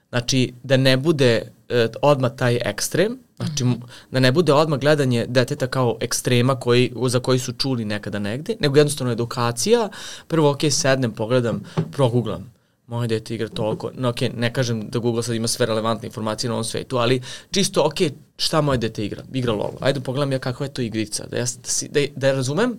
Znači, 0.09 0.53
da 0.63 0.77
ne 0.77 0.97
bude 0.97 1.43
uh, 1.43 1.77
odmah 2.03 2.33
taj 2.37 2.61
ekstrem, 2.65 3.19
Znači, 3.39 3.65
da 4.11 4.21
ne 4.21 4.33
bude 4.33 4.53
odmah 4.53 4.81
gledanje 4.81 5.27
deteta 5.29 5.67
kao 5.67 5.97
ekstrema 6.01 6.61
koji, 6.61 6.93
za 7.07 7.21
koji 7.21 7.39
su 7.39 7.53
čuli 7.53 7.85
nekada 7.85 8.19
negde, 8.19 8.57
nego 8.61 8.77
jednostavno 8.77 9.13
edukacija. 9.13 9.89
Prvo, 10.27 10.51
ok, 10.51 10.61
sednem, 10.71 11.13
pogledam, 11.13 11.63
proguglam. 11.93 12.53
Moje 12.87 13.09
dete 13.09 13.35
igra 13.35 13.49
toliko, 13.49 13.91
no, 13.95 14.09
ok, 14.09 14.21
ne 14.37 14.53
kažem 14.53 14.89
da 14.89 14.99
Google 14.99 15.23
sad 15.23 15.35
ima 15.35 15.49
sve 15.49 15.67
relevantne 15.67 16.07
informacije 16.07 16.49
na 16.49 16.55
ovom 16.55 16.65
svetu, 16.65 16.97
ali 16.97 17.23
čisto, 17.51 17.83
ok, 17.85 17.95
šta 18.37 18.61
moje 18.61 18.79
dete 18.79 19.05
igra? 19.05 19.23
Igra 19.33 19.53
LOL. 19.53 19.73
Ajde 19.81 20.01
pogledam 20.01 20.33
ja 20.33 20.39
kakva 20.39 20.67
je 20.67 20.73
to 20.73 20.83
igrica, 20.83 21.27
da 21.27 21.37
ja, 21.37 21.45
da, 21.45 22.01
da, 22.01 22.07
da 22.17 22.33
razumem, 22.33 22.77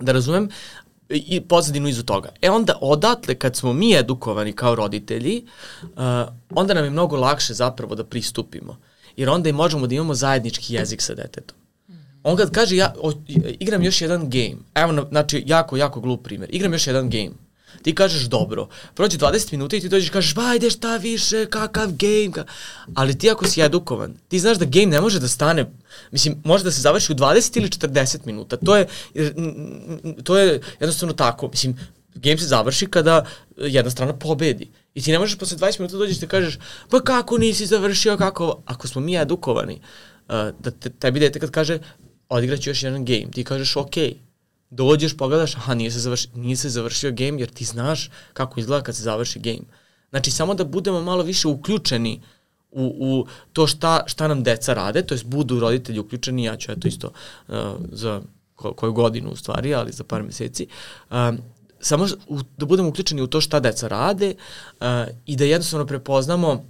da 0.00 0.12
razumem 0.12 0.48
i 1.08 1.40
pozadinu 1.40 1.88
izu 1.88 2.02
toga. 2.02 2.28
E 2.42 2.50
onda 2.50 2.78
odatle 2.80 3.34
kad 3.34 3.56
smo 3.56 3.72
mi 3.72 3.94
edukovani 3.94 4.52
kao 4.52 4.74
roditelji, 4.74 5.44
uh, 5.82 5.88
onda 6.50 6.74
nam 6.74 6.84
je 6.84 6.90
mnogo 6.90 7.16
lakše 7.16 7.54
zapravo 7.54 7.94
da 7.94 8.04
pristupimo 8.04 8.76
jer 9.20 9.28
onda 9.28 9.48
i 9.48 9.52
možemo 9.52 9.86
da 9.86 9.94
imamo 9.94 10.14
zajednički 10.14 10.74
jezik 10.74 11.02
sa 11.02 11.14
detetom. 11.14 11.56
On 12.22 12.36
kad 12.36 12.50
kaže 12.50 12.76
ja 12.76 12.94
o, 13.00 13.12
igram 13.58 13.82
još 13.82 14.00
jedan 14.00 14.30
game, 14.30 14.56
evo 14.74 15.06
znači 15.10 15.42
jako, 15.46 15.76
jako 15.76 16.00
glup 16.00 16.24
primjer, 16.24 16.50
igram 16.52 16.72
još 16.72 16.86
jedan 16.86 17.10
game, 17.10 17.30
ti 17.82 17.94
kažeš 17.94 18.22
dobro, 18.22 18.68
prođe 18.94 19.18
20 19.18 19.52
minuta 19.52 19.76
i 19.76 19.80
ti 19.80 19.88
dođeš 19.88 20.08
i 20.08 20.12
kažeš 20.12 20.34
ba 20.34 20.46
ajde 20.46 20.70
šta 20.70 20.96
više, 20.96 21.46
kakav 21.46 21.86
game, 21.86 22.32
ka... 22.32 22.44
ali 22.94 23.18
ti 23.18 23.30
ako 23.30 23.46
si 23.46 23.62
edukovan, 23.62 24.14
ti 24.28 24.38
znaš 24.38 24.58
da 24.58 24.64
game 24.64 24.86
ne 24.86 25.00
može 25.00 25.20
da 25.20 25.28
stane, 25.28 25.66
mislim 26.10 26.42
može 26.44 26.64
da 26.64 26.70
se 26.70 26.80
završi 26.80 27.12
u 27.12 27.16
20 27.16 27.56
ili 27.58 27.68
40 27.68 28.26
minuta, 28.26 28.56
to 28.56 28.76
je, 28.76 28.86
to 30.24 30.38
je 30.38 30.60
jednostavno 30.80 31.14
tako, 31.14 31.48
mislim 31.48 31.76
game 32.14 32.38
se 32.38 32.46
završi 32.46 32.86
kada 32.86 33.24
jedna 33.56 33.90
strana 33.90 34.12
pobedi. 34.12 34.70
I 34.94 35.02
ti 35.02 35.12
ne 35.12 35.18
možeš 35.18 35.38
posle 35.38 35.58
20 35.58 35.80
minuta 35.80 35.96
dođeš 35.96 36.16
i 36.16 36.20
te 36.20 36.28
kažeš, 36.28 36.58
pa 36.90 37.00
kako 37.00 37.38
nisi 37.38 37.66
završio, 37.66 38.16
kako... 38.16 38.62
Ako 38.66 38.88
smo 38.88 39.00
mi 39.00 39.16
edukovani, 39.16 39.74
uh, 40.28 40.34
da 40.60 40.70
te, 40.70 40.90
tebi 40.90 41.20
dete 41.20 41.40
kad 41.40 41.50
kaže, 41.50 41.78
odigraću 42.28 42.70
još 42.70 42.82
jedan 42.82 43.04
game, 43.04 43.30
ti 43.32 43.44
kažeš, 43.44 43.76
ok, 43.76 43.94
dođeš, 44.70 45.16
pogledaš, 45.16 45.56
aha, 45.56 45.74
nije 45.74 45.90
se, 45.90 45.98
završi, 45.98 46.28
nije 46.34 46.56
se 46.56 46.68
završio 46.68 47.12
game, 47.12 47.40
jer 47.40 47.48
ti 47.50 47.64
znaš 47.64 48.10
kako 48.32 48.60
izgleda 48.60 48.82
kad 48.82 48.96
se 48.96 49.02
završi 49.02 49.38
game. 49.38 49.66
Znači, 50.10 50.30
samo 50.30 50.54
da 50.54 50.64
budemo 50.64 51.02
malo 51.02 51.22
više 51.22 51.48
uključeni 51.48 52.20
u, 52.70 52.96
u 53.00 53.26
to 53.52 53.66
šta, 53.66 54.02
šta 54.06 54.28
nam 54.28 54.42
deca 54.42 54.74
rade, 54.74 55.02
to 55.02 55.14
jest 55.14 55.24
budu 55.24 55.60
roditelji 55.60 55.98
uključeni, 55.98 56.44
ja 56.44 56.56
ću 56.56 56.72
eto 56.72 56.88
isto 56.88 57.12
uh, 57.48 57.54
za 57.92 58.20
ko, 58.54 58.72
koju 58.72 58.92
godinu 58.92 59.30
u 59.30 59.36
stvari, 59.36 59.74
ali 59.74 59.92
za 59.92 60.04
par 60.04 60.22
meseci, 60.22 60.66
um, 61.10 61.38
samo 61.80 62.06
u, 62.26 62.40
da 62.56 62.66
budemo 62.66 62.88
uključeni 62.88 63.22
u 63.22 63.26
to 63.26 63.40
šta 63.40 63.60
deca 63.60 63.88
rade 63.88 64.34
uh, 64.80 64.86
i 65.26 65.36
da 65.36 65.44
jednostavno 65.44 65.86
prepoznamo 65.86 66.64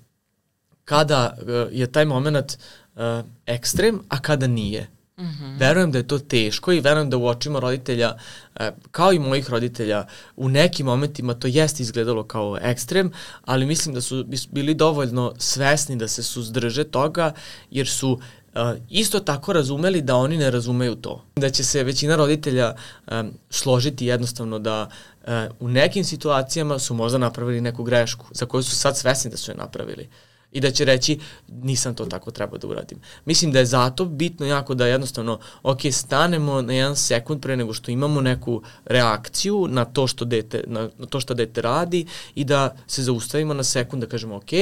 kada 0.84 1.36
uh, 1.42 1.48
je 1.72 1.92
taj 1.92 2.04
moment 2.04 2.58
uh, 2.94 3.02
ekstrem, 3.46 4.00
a 4.08 4.20
kada 4.20 4.46
nije. 4.46 4.88
Mm 5.18 5.22
-hmm. 5.22 5.58
Verujem 5.58 5.92
da 5.92 5.98
je 5.98 6.08
to 6.08 6.18
teško 6.18 6.72
i 6.72 6.80
verujem 6.80 7.10
da 7.10 7.16
u 7.16 7.26
očima 7.26 7.58
roditelja, 7.58 8.14
uh, 8.14 8.66
kao 8.90 9.12
i 9.12 9.18
mojih 9.18 9.50
roditelja, 9.50 10.06
u 10.36 10.48
nekim 10.48 10.86
momentima 10.86 11.34
to 11.34 11.46
jeste 11.48 11.82
izgledalo 11.82 12.24
kao 12.24 12.58
ekstrem, 12.62 13.12
ali 13.44 13.66
mislim 13.66 13.94
da 13.94 14.00
su 14.00 14.26
bili 14.50 14.74
dovoljno 14.74 15.34
svesni 15.38 15.96
da 15.96 16.08
se 16.08 16.22
suzdrže 16.22 16.84
toga, 16.84 17.32
jer 17.70 17.88
su 17.88 18.12
Uh, 18.12 18.39
isto 18.88 19.20
tako 19.20 19.52
razumeli 19.52 20.02
da 20.02 20.16
oni 20.16 20.36
ne 20.36 20.50
razumeju 20.50 20.94
to. 20.94 21.24
Da 21.36 21.50
će 21.50 21.64
se 21.64 21.84
većina 21.84 22.16
roditelja 22.16 22.74
um, 23.10 23.32
složiti 23.50 24.06
jednostavno 24.06 24.58
da 24.58 24.88
uh, 25.22 25.28
u 25.60 25.68
nekim 25.68 26.04
situacijama 26.04 26.78
su 26.78 26.94
možda 26.94 27.18
napravili 27.18 27.60
neku 27.60 27.82
grešku 27.82 28.26
za 28.30 28.46
koju 28.46 28.62
su 28.62 28.76
sad 28.76 28.98
svesni 28.98 29.30
da 29.30 29.36
su 29.36 29.50
je 29.50 29.56
napravili. 29.56 30.08
I 30.52 30.60
da 30.60 30.70
će 30.70 30.84
reći 30.84 31.18
nisam 31.48 31.94
to 31.94 32.06
tako 32.06 32.30
trebao 32.30 32.58
da 32.58 32.66
uradim. 32.66 32.98
Mislim 33.24 33.52
da 33.52 33.58
je 33.58 33.66
zato 33.66 34.04
bitno 34.04 34.46
jako 34.46 34.74
da 34.74 34.86
jednostavno, 34.86 35.38
ok, 35.62 35.80
stanemo 35.92 36.62
na 36.62 36.72
jedan 36.72 36.96
sekund 36.96 37.42
pre 37.42 37.56
nego 37.56 37.72
što 37.72 37.90
imamo 37.90 38.20
neku 38.20 38.62
reakciju 38.84 39.68
na 39.68 39.84
to 39.84 40.06
što 40.06 40.24
dete, 40.24 40.64
na, 40.66 40.88
na 40.98 41.06
to 41.06 41.20
što 41.20 41.34
dete 41.34 41.60
radi 41.60 42.06
i 42.34 42.44
da 42.44 42.76
se 42.86 43.02
zaustavimo 43.02 43.54
na 43.54 43.64
sekund 43.64 44.02
da 44.02 44.08
kažemo 44.08 44.36
ok, 44.36 44.52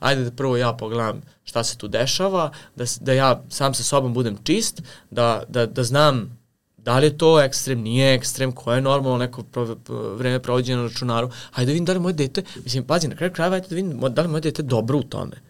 ajde 0.00 0.24
da 0.24 0.30
prvo 0.30 0.56
ja 0.56 0.72
pogledam 0.72 1.22
šta 1.44 1.64
se 1.64 1.78
tu 1.78 1.88
dešava, 1.88 2.50
da, 2.76 2.84
da 3.00 3.12
ja 3.12 3.42
sam 3.48 3.74
sa 3.74 3.82
sobom 3.82 4.14
budem 4.14 4.36
čist, 4.44 4.82
da, 5.10 5.42
da, 5.48 5.66
da 5.66 5.84
znam 5.84 6.38
da 6.86 6.98
li 6.98 7.06
je 7.06 7.18
to 7.18 7.40
ekstrem, 7.40 7.80
nije 7.82 8.14
ekstrem, 8.14 8.52
koje 8.52 8.76
je 8.76 8.82
normalno 8.82 9.18
neko 9.18 9.42
pro, 9.42 9.76
vreme 10.16 10.38
provođeno 10.42 10.82
na 10.82 10.88
računaru, 10.88 11.30
hajde 11.50 11.66
da 11.66 11.72
vidim 11.72 11.84
da 11.84 11.92
li 11.92 12.00
moje 12.00 12.12
dete, 12.12 12.42
mislim, 12.64 12.84
pazi, 12.84 13.08
na 13.08 13.16
kraju 13.16 13.32
krajeva, 13.32 13.56
hajde 13.56 13.68
da 13.68 13.74
vidim 13.74 14.00
da 14.14 14.22
li 14.22 14.28
moje 14.28 14.40
dete 14.40 14.62
dobro 14.62 14.98
u 14.98 15.02
tome. 15.02 15.40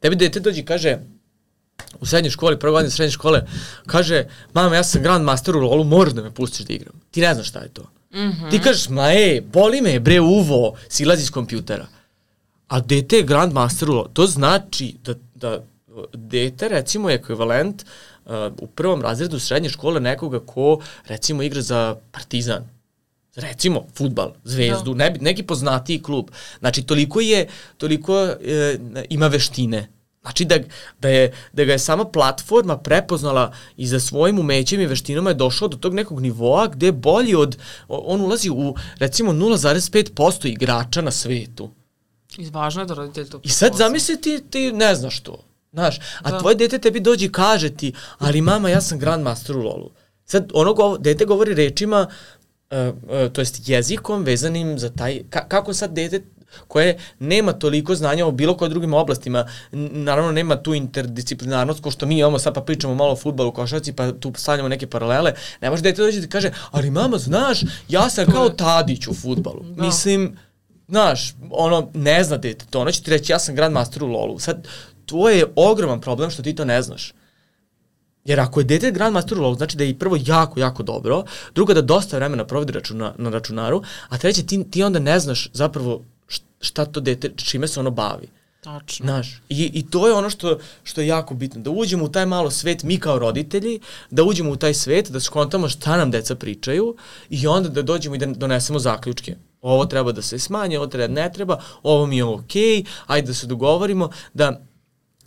Tebi 0.00 0.16
dete 0.16 0.40
dođe 0.40 0.60
i 0.60 0.64
kaže, 0.64 0.98
u 2.00 2.06
srednjoj 2.06 2.30
školi, 2.30 2.58
prvo 2.58 2.72
godine 2.72 2.90
srednje 2.90 3.12
škole, 3.12 3.46
kaže, 3.86 4.24
mama, 4.54 4.76
ja 4.76 4.84
sam 4.84 5.02
grand 5.02 5.24
master 5.24 5.56
u 5.56 5.60
lolu, 5.60 5.84
moraš 5.84 6.12
da 6.12 6.22
me 6.22 6.30
pustiš 6.30 6.66
da 6.66 6.74
igram. 6.74 7.00
Ti 7.10 7.20
ne 7.20 7.34
znaš 7.34 7.48
šta 7.48 7.60
je 7.60 7.68
to. 7.68 7.82
Mm 8.12 8.18
-hmm. 8.18 8.50
Ti 8.50 8.60
kažeš, 8.60 8.88
ma 8.88 9.08
ej, 9.12 9.40
boli 9.40 9.80
me, 9.80 10.00
bre, 10.00 10.20
uvo, 10.20 10.74
silazi 10.88 11.22
iz 11.22 11.30
kompjutera. 11.30 11.86
A 12.68 12.80
dete 12.80 13.16
je 13.16 13.22
grand 13.22 13.52
master 13.52 13.90
u 13.90 13.94
lolu. 13.94 14.08
To 14.12 14.26
znači 14.26 14.94
da, 15.04 15.14
da 15.34 15.64
dete, 16.12 16.68
recimo, 16.68 17.08
je 17.10 17.14
ekvivalent 17.14 17.82
uh, 17.82 17.88
u 18.60 18.66
prvom 18.66 19.02
razredu 19.02 19.38
srednje 19.38 19.68
škole 19.68 20.00
nekoga 20.00 20.40
ko, 20.40 20.80
recimo, 21.06 21.42
igra 21.42 21.62
za 21.62 21.96
partizan 22.12 22.78
recimo 23.38 23.86
futbal, 23.94 24.32
zvezdu, 24.44 24.94
da. 24.94 25.04
ne, 25.04 25.16
neki 25.20 25.42
poznatiji 25.42 26.02
klub. 26.02 26.30
Znači 26.58 26.82
toliko 26.82 27.20
je 27.20 27.48
toliko 27.76 28.18
e, 28.18 28.78
ima 29.10 29.26
veštine. 29.26 29.88
Znači 30.22 30.44
da, 30.44 30.58
da, 31.00 31.08
je, 31.08 31.32
da 31.52 31.64
ga 31.64 31.72
je 31.72 31.78
sama 31.78 32.04
platforma 32.04 32.78
prepoznala 32.78 33.52
i 33.76 33.86
za 33.86 34.00
svojim 34.00 34.38
umećem 34.38 34.80
i 34.80 34.86
veštinama 34.86 35.30
je 35.30 35.34
došao 35.34 35.68
do 35.68 35.76
tog 35.76 35.94
nekog 35.94 36.20
nivoa 36.20 36.66
gde 36.66 36.86
je 36.86 36.92
bolji 36.92 37.34
od, 37.34 37.56
on 37.88 38.20
ulazi 38.20 38.50
u 38.50 38.74
recimo 38.98 39.32
0,5% 39.32 40.46
igrača 40.46 41.02
na 41.02 41.10
svetu. 41.10 41.70
I 42.36 42.50
važno 42.50 42.82
je 42.82 42.86
da 42.86 42.94
roditelj 42.94 43.24
to 43.24 43.38
prepoznao. 43.38 43.50
I 43.50 43.54
sad 43.54 43.76
zamisli 43.76 44.20
ti, 44.20 44.40
ti 44.50 44.72
ne 44.72 44.94
znaš 44.94 45.20
to. 45.20 45.47
Znaš, 45.72 45.98
a 46.22 46.30
da. 46.30 46.38
tvoje 46.38 46.54
dete 46.54 46.78
tebi 46.78 47.00
dođe 47.00 47.26
i 47.26 47.32
kaže 47.32 47.70
ti, 47.70 47.92
ali 48.18 48.40
mama, 48.40 48.70
ja 48.70 48.80
sam 48.80 48.98
grandmaster 48.98 49.56
u 49.56 49.62
lolu. 49.62 49.90
Sad, 50.24 50.50
ono 50.54 50.74
go, 50.74 50.98
dete 50.98 51.24
govori 51.24 51.54
rečima, 51.54 52.06
uh, 52.70 52.78
uh, 52.78 53.32
to 53.32 53.40
jest 53.40 53.68
jezikom 53.68 54.22
vezanim 54.22 54.78
za 54.78 54.90
taj, 54.90 55.22
ka, 55.30 55.48
kako 55.48 55.74
sad 55.74 55.92
dete 55.92 56.22
koje 56.68 56.98
nema 57.18 57.52
toliko 57.52 57.94
znanja 57.94 58.26
o 58.26 58.30
bilo 58.30 58.56
kojim 58.56 58.70
drugim 58.70 58.94
oblastima, 58.94 59.48
naravno 59.72 60.32
nema 60.32 60.62
tu 60.62 60.74
interdisciplinarnost 60.74 61.80
ko 61.82 61.90
što 61.90 62.06
mi 62.06 62.18
imamo 62.18 62.38
sad 62.38 62.54
pa 62.54 62.60
pričamo 62.60 62.94
malo 62.94 63.12
o 63.12 63.16
futbalu, 63.16 63.52
košarci 63.52 63.92
pa 63.92 64.12
tu 64.12 64.32
stavljamo 64.36 64.68
neke 64.68 64.86
paralele, 64.86 65.32
ne 65.60 65.70
može 65.70 65.82
dete 65.82 66.02
dođe 66.02 66.20
da 66.20 66.26
kaže, 66.26 66.50
ali 66.70 66.90
mama 66.90 67.18
znaš, 67.18 67.60
ja 67.88 68.10
sam 68.10 68.26
kao 68.26 68.48
Tadić 68.48 69.06
u 69.06 69.14
futbalu. 69.14 69.62
Da. 69.62 69.82
Mislim, 69.82 70.36
znaš, 70.88 71.34
ono, 71.50 71.90
ne 71.94 72.24
zna 72.24 72.36
dete 72.36 72.64
to, 72.70 72.80
ono 72.80 72.90
će 72.90 73.02
ti 73.02 73.10
reći 73.10 73.32
ja 73.32 73.38
sam 73.38 73.54
grandmaster 73.54 74.04
u 74.04 74.06
LoLu. 74.06 74.38
Sad, 74.38 74.68
to 75.08 75.28
je 75.28 75.44
ogroman 75.56 76.00
problem 76.00 76.30
što 76.30 76.42
ti 76.42 76.54
to 76.54 76.64
ne 76.64 76.82
znaš. 76.82 77.12
Jer 78.24 78.40
ako 78.40 78.60
je 78.60 78.64
dete 78.64 78.90
Grandmaster 78.90 79.38
u 79.38 79.42
LoL, 79.42 79.54
znači 79.54 79.76
da 79.76 79.84
je 79.84 79.98
prvo 79.98 80.18
jako, 80.26 80.60
jako 80.60 80.82
dobro, 80.82 81.24
drugo 81.54 81.74
da 81.74 81.82
dosta 81.82 82.16
vremena 82.16 82.44
provodi 82.46 82.72
računa, 82.72 83.14
na 83.18 83.30
računaru, 83.30 83.82
a 84.08 84.18
treće 84.18 84.46
ti, 84.46 84.64
ti 84.70 84.82
onda 84.82 84.98
ne 84.98 85.20
znaš 85.20 85.48
zapravo 85.52 86.04
šta 86.60 86.84
to 86.84 87.00
dete, 87.00 87.32
čime 87.36 87.68
se 87.68 87.80
ono 87.80 87.90
bavi. 87.90 88.28
Tačno. 88.60 89.06
Znaš, 89.06 89.40
i, 89.48 89.70
i 89.74 89.90
to 89.90 90.08
je 90.08 90.14
ono 90.14 90.30
što, 90.30 90.58
što 90.82 91.00
je 91.00 91.06
jako 91.06 91.34
bitno, 91.34 91.60
da 91.60 91.70
uđemo 91.70 92.04
u 92.04 92.08
taj 92.08 92.26
malo 92.26 92.50
svet, 92.50 92.82
mi 92.82 93.00
kao 93.00 93.18
roditelji, 93.18 93.80
da 94.10 94.24
uđemo 94.24 94.50
u 94.50 94.56
taj 94.56 94.74
svet, 94.74 95.10
da 95.10 95.20
skontamo 95.20 95.68
šta 95.68 95.96
nam 95.96 96.10
deca 96.10 96.34
pričaju 96.34 96.96
i 97.30 97.46
onda 97.46 97.68
da 97.68 97.82
dođemo 97.82 98.14
i 98.14 98.18
da 98.18 98.26
donesemo 98.26 98.78
zaključke. 98.78 99.36
Ovo 99.62 99.86
treba 99.86 100.12
da 100.12 100.22
se 100.22 100.38
smanje, 100.38 100.78
ovo 100.78 100.86
treba 100.86 101.14
ne 101.14 101.32
treba, 101.32 101.60
ovo 101.82 102.06
mi 102.06 102.16
je 102.16 102.24
okej, 102.24 102.62
okay, 102.62 102.84
ajde 103.06 103.26
da 103.26 103.34
se 103.34 103.46
dogovorimo, 103.46 104.10
da 104.34 104.60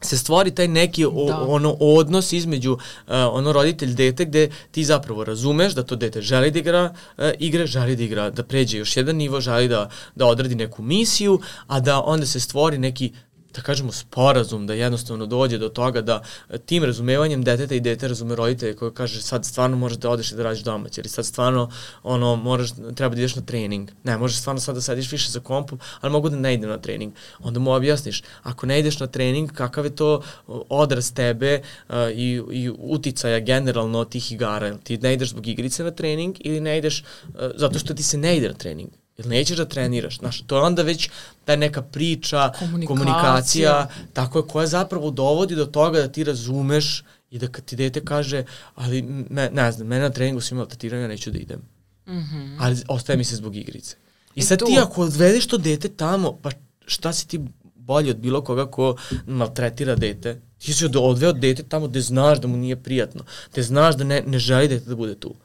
se 0.01 0.17
stvori 0.17 0.51
taj 0.51 0.67
neki 0.67 1.05
o, 1.05 1.25
da. 1.27 1.45
ono 1.47 1.77
odnos 1.79 2.33
između 2.33 2.71
uh, 2.71 2.79
ono 3.07 3.51
roditelj 3.51 3.93
dete 3.93 4.25
gde 4.25 4.49
ti 4.71 4.83
zapravo 4.83 5.23
razumeš 5.23 5.73
da 5.73 5.83
to 5.83 5.95
dete 5.95 6.21
želi 6.21 6.51
da 6.51 6.59
igra 6.59 6.93
uh, 7.17 7.25
igre, 7.39 7.65
želi 7.65 7.95
da 7.95 8.03
igra, 8.03 8.29
da 8.29 8.43
pređe 8.43 8.77
još 8.77 8.97
jedan 8.97 9.15
nivo, 9.15 9.41
želi 9.41 9.67
da, 9.67 9.89
da 10.15 10.25
odradi 10.25 10.55
neku 10.55 10.81
misiju, 10.81 11.39
a 11.67 11.79
da 11.79 12.01
onda 12.01 12.25
se 12.25 12.39
stvori 12.39 12.77
neki 12.77 13.13
da 13.53 13.61
kažemo 13.61 13.91
sporazum 13.91 14.67
da 14.67 14.73
jednostavno 14.73 15.25
dođe 15.25 15.57
do 15.57 15.69
toga 15.69 16.01
da 16.01 16.21
e, 16.49 16.57
tim 16.57 16.83
razumevanjem 16.83 17.43
deteta 17.43 17.75
i 17.75 17.79
dete 17.79 18.07
razume 18.07 18.35
roditelje 18.35 18.75
koji 18.75 18.91
kaže 18.91 19.21
sad 19.21 19.45
stvarno 19.45 19.77
možeš 19.77 19.97
da 19.97 20.09
odeš 20.09 20.31
i 20.31 20.35
da 20.35 20.43
radiš 20.43 20.63
domaće 20.63 21.01
ili 21.01 21.09
sad 21.09 21.25
stvarno 21.25 21.69
ono 22.03 22.35
moraš 22.35 22.69
treba 22.95 23.15
da 23.15 23.21
ideš 23.21 23.35
na 23.35 23.41
trening. 23.41 23.91
Ne, 24.03 24.17
možeš 24.17 24.39
stvarno 24.39 24.59
sad 24.59 24.75
da 24.75 24.81
sediš 24.81 25.11
više 25.11 25.31
za 25.31 25.39
kompom, 25.39 25.79
ali 26.01 26.11
mogu 26.11 26.29
da 26.29 26.35
ne 26.35 26.53
idem 26.53 26.69
na 26.69 26.77
trening. 26.77 27.13
Onda 27.39 27.59
mu 27.59 27.73
objasniš, 27.73 28.23
ako 28.43 28.65
ne 28.65 28.79
ideš 28.79 28.99
na 28.99 29.07
trening, 29.07 29.51
kakav 29.51 29.85
je 29.85 29.95
to 29.95 30.21
odraz 30.69 31.13
tebe 31.13 31.61
uh, 31.89 31.95
i, 32.13 32.41
i 32.51 32.69
uticaja 32.77 33.39
generalno 33.39 34.05
tih 34.05 34.31
igara. 34.31 34.77
Ti 34.77 34.97
ne 34.97 35.13
ideš 35.13 35.29
zbog 35.29 35.47
igrice 35.47 35.83
na 35.83 35.91
trening 35.91 36.35
ili 36.39 36.59
ne 36.59 36.77
ideš 36.77 37.03
uh, 37.03 37.33
zato 37.55 37.79
što 37.79 37.93
ti 37.93 38.03
se 38.03 38.17
ne 38.17 38.37
ide 38.37 38.47
na 38.47 38.53
trening. 38.53 39.00
Jel 39.21 39.29
nećeš 39.29 39.57
da 39.57 39.65
treniraš? 39.65 40.17
Znaš, 40.17 40.41
to 40.41 40.57
je 40.57 40.61
onda 40.61 40.81
već 40.81 41.09
ta 41.45 41.55
neka 41.55 41.81
priča, 41.81 42.51
komunikacija, 42.59 42.87
komunikacija 42.87 43.87
tako 44.13 44.39
je, 44.39 44.47
koja 44.47 44.67
zapravo 44.67 45.11
dovodi 45.11 45.55
do 45.55 45.65
toga 45.65 45.99
da 45.99 46.07
ti 46.07 46.23
razumeš 46.23 47.03
i 47.31 47.39
da 47.39 47.47
kad 47.47 47.65
ti 47.65 47.75
dete 47.75 48.05
kaže, 48.05 48.43
ali 48.75 49.01
me, 49.01 49.49
ne 49.53 49.71
znam, 49.71 49.87
mene 49.87 50.01
na 50.01 50.09
treningu 50.09 50.41
su 50.41 50.53
imali 50.53 50.69
tatiranja, 50.69 51.07
neću 51.07 51.31
da 51.31 51.39
idem. 51.39 51.61
Mm 52.07 52.11
-hmm. 52.11 52.57
Ali 52.59 52.77
ostaje 52.87 53.17
mi 53.17 53.23
se 53.23 53.35
zbog 53.35 53.55
igrice. 53.55 53.95
I, 54.35 54.39
I 54.39 54.43
sad 54.43 54.59
tu... 54.59 54.65
ti 54.65 54.77
ako 54.79 55.01
odvedeš 55.01 55.47
to 55.47 55.57
dete 55.57 55.89
tamo, 55.89 56.39
pa 56.41 56.49
šta 56.85 57.13
si 57.13 57.27
ti 57.27 57.39
bolji 57.75 58.09
od 58.09 58.17
bilo 58.17 58.41
koga 58.41 58.65
ko 58.71 58.95
maltretira 59.27 59.95
dete? 59.95 60.41
Ti 60.57 60.73
si 60.73 60.85
odveo 60.85 61.33
dete 61.33 61.63
tamo 61.63 61.87
gde 61.87 62.01
znaš 62.01 62.39
da 62.39 62.47
mu 62.47 62.57
nije 62.57 62.75
prijatno, 62.75 63.23
gde 63.51 63.63
znaš 63.63 63.95
da 63.95 64.03
ne, 64.03 64.23
ne 64.27 64.39
želi 64.39 64.67
dete 64.67 64.89
da 64.89 64.95
bude 64.95 65.15
tu. 65.15 65.35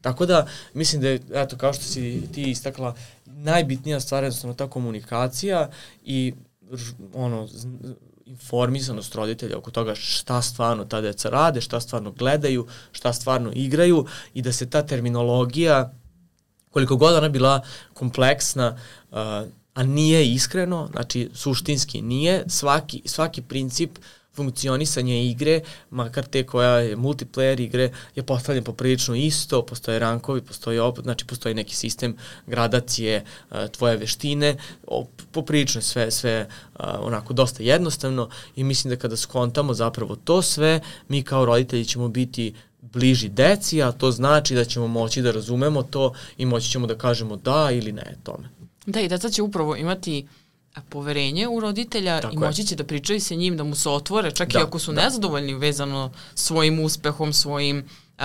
Tako 0.00 0.26
da, 0.26 0.46
mislim 0.74 1.02
da 1.02 1.08
je, 1.08 1.20
eto, 1.34 1.56
kao 1.56 1.72
što 1.72 1.84
si 1.84 2.22
ti 2.34 2.50
istakla, 2.50 2.94
najbitnija 3.42 4.00
stvar 4.00 4.22
je 4.22 4.26
jednostavno 4.26 4.54
ta 4.54 4.70
komunikacija 4.70 5.70
i 6.04 6.34
ono, 7.14 7.48
informisanost 8.26 9.14
roditelja 9.14 9.58
oko 9.58 9.70
toga 9.70 9.94
šta 9.94 10.42
stvarno 10.42 10.84
ta 10.84 11.00
deca 11.00 11.30
rade, 11.30 11.60
šta 11.60 11.80
stvarno 11.80 12.12
gledaju, 12.12 12.66
šta 12.92 13.12
stvarno 13.12 13.52
igraju 13.54 14.06
i 14.34 14.42
da 14.42 14.52
se 14.52 14.70
ta 14.70 14.82
terminologija, 14.82 15.92
koliko 16.70 16.96
god 16.96 17.14
ona 17.14 17.28
bila 17.28 17.62
kompleksna, 17.94 18.78
uh, 19.10 19.16
a 19.74 19.82
nije 19.82 20.32
iskreno, 20.32 20.88
znači 20.92 21.30
suštinski 21.34 22.02
nije, 22.02 22.44
svaki, 22.48 23.02
svaki 23.04 23.42
princip 23.42 23.98
uh, 23.98 24.04
funkcionisanje 24.36 25.24
igre, 25.24 25.60
makar 25.90 26.26
te 26.26 26.46
koja 26.46 26.78
je 26.78 26.96
multiplayer 26.96 27.60
igre, 27.60 27.90
je 28.14 28.22
postavljen 28.22 28.64
poprilično 28.64 29.14
isto, 29.14 29.62
postoje 29.66 29.98
rankovi, 29.98 30.40
postoji 30.42 30.78
opet, 30.78 31.04
znači 31.04 31.26
postoji 31.26 31.54
neki 31.54 31.76
sistem 31.76 32.16
gradacije 32.46 33.24
uh, 33.50 33.56
tvoje 33.70 33.96
veštine, 33.96 34.56
poprilično 35.32 35.82
sve, 35.82 36.10
sve 36.10 36.48
uh, 36.74 36.84
onako 37.00 37.32
dosta 37.32 37.62
jednostavno 37.62 38.28
i 38.56 38.64
mislim 38.64 38.90
da 38.90 38.96
kada 38.96 39.16
skontamo 39.16 39.74
zapravo 39.74 40.16
to 40.16 40.42
sve, 40.42 40.80
mi 41.08 41.22
kao 41.22 41.44
roditelji 41.44 41.84
ćemo 41.84 42.08
biti 42.08 42.54
bliži 42.82 43.28
deci, 43.28 43.82
a 43.82 43.92
to 43.92 44.10
znači 44.10 44.54
da 44.54 44.64
ćemo 44.64 44.86
moći 44.86 45.22
da 45.22 45.30
razumemo 45.30 45.82
to 45.82 46.12
i 46.38 46.46
moći 46.46 46.70
ćemo 46.70 46.86
da 46.86 46.98
kažemo 46.98 47.36
da 47.36 47.68
ili 47.72 47.92
ne 47.92 48.16
tome. 48.22 48.48
Da, 48.86 49.00
i 49.00 49.08
deca 49.08 49.30
će 49.30 49.42
upravo 49.42 49.76
imati 49.76 50.24
uh, 50.24 50.39
poverenje 50.88 51.48
u 51.48 51.60
roditelja 51.60 52.20
Tako 52.20 52.34
i 52.34 52.38
moći 52.38 52.64
će 52.64 52.76
da 52.76 52.84
pričaju 52.84 53.20
sa 53.20 53.34
njim, 53.34 53.56
da 53.56 53.64
mu 53.64 53.74
se 53.74 53.88
otvore, 53.88 54.30
čak 54.30 54.52
da, 54.52 54.58
i 54.58 54.62
ako 54.62 54.78
su 54.78 54.92
da. 54.92 55.02
nezadovoljni 55.02 55.54
vezano 55.54 56.12
svojim 56.34 56.80
uspehom, 56.80 57.32
svojim 57.32 57.84
uh, 58.18 58.24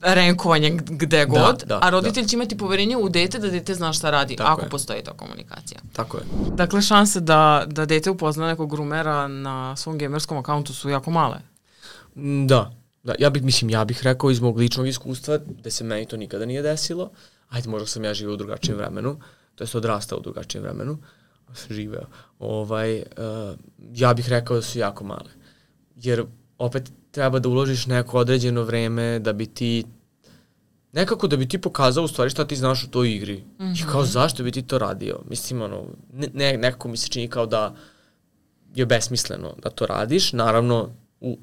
renkovanjem 0.00 0.78
gde 0.86 1.18
da, 1.18 1.24
god, 1.24 1.64
da, 1.66 1.78
a 1.82 1.90
roditelj 1.90 2.22
da. 2.22 2.28
će 2.28 2.36
imati 2.36 2.56
poverenje 2.56 2.96
u 2.96 3.08
dete 3.08 3.38
da 3.38 3.50
dete 3.50 3.74
zna 3.74 3.92
šta 3.92 4.10
radi, 4.10 4.36
Tako 4.36 4.50
ako 4.50 4.62
je. 4.62 4.68
postoji 4.68 5.02
ta 5.02 5.12
komunikacija. 5.12 5.80
Tako 5.92 6.16
je. 6.16 6.24
Dakle, 6.54 6.82
šanse 6.82 7.20
da, 7.20 7.64
da 7.66 7.86
dete 7.86 8.10
upozna 8.10 8.46
nekog 8.46 8.70
grumera 8.70 9.28
na 9.28 9.76
svom 9.76 9.98
gamerskom 9.98 10.38
akauntu 10.38 10.74
su 10.74 10.88
jako 10.88 11.10
male. 11.10 11.38
Mm, 12.16 12.46
da, 12.46 12.72
da, 13.02 13.14
ja 13.18 13.30
bih, 13.30 13.42
mislim, 13.42 13.70
ja 13.70 13.84
bih 13.84 14.02
rekao 14.02 14.30
iz 14.30 14.40
mog 14.40 14.56
ličnog 14.56 14.88
iskustva 14.88 15.38
da 15.38 15.70
se 15.70 15.84
meni 15.84 16.06
to 16.06 16.16
nikada 16.16 16.46
nije 16.46 16.62
desilo. 16.62 17.10
Ajde, 17.48 17.68
možda 17.68 17.86
sam 17.86 18.04
ja 18.04 18.14
živio 18.14 18.34
u 18.34 18.36
drugačijem 18.36 18.78
vremenu, 18.78 19.20
to 19.54 19.64
jest 19.64 19.74
odrastao 19.74 20.18
u 20.18 20.22
drugačijem 20.22 20.64
vremenu. 20.64 20.92
Uh, 20.92 20.98
živeo, 21.70 22.06
ovaj, 22.38 22.96
uh, 22.98 23.56
ja 23.94 24.14
bih 24.14 24.28
rekao 24.28 24.56
da 24.56 24.62
su 24.62 24.78
jako 24.78 25.04
male. 25.04 25.30
Jer 25.96 26.24
opet 26.58 26.92
treba 27.10 27.38
da 27.38 27.48
uložiš 27.48 27.86
neko 27.86 28.18
određeno 28.18 28.62
vreme 28.62 29.18
da 29.18 29.32
bi 29.32 29.46
ti 29.46 29.84
nekako 30.92 31.26
da 31.26 31.36
bi 31.36 31.48
ti 31.48 31.60
pokazao 31.60 32.04
u 32.04 32.08
stvari 32.08 32.30
šta 32.30 32.44
ti 32.44 32.56
znaš 32.56 32.84
u 32.84 32.90
toj 32.90 33.14
igri. 33.14 33.36
Mm 33.36 33.64
-hmm. 33.64 33.82
I 33.82 33.92
kao 33.92 34.04
zašto 34.04 34.42
bi 34.42 34.52
ti 34.52 34.62
to 34.62 34.78
radio? 34.78 35.20
Mislim, 35.28 35.62
ono, 35.62 35.84
ne, 36.12 36.56
nekako 36.56 36.88
mi 36.88 36.96
se 36.96 37.08
čini 37.08 37.28
kao 37.28 37.46
da 37.46 37.74
je 38.74 38.86
besmisleno 38.86 39.54
da 39.62 39.70
to 39.70 39.86
radiš. 39.86 40.32
Naravno, 40.32 40.90
u 41.20 41.38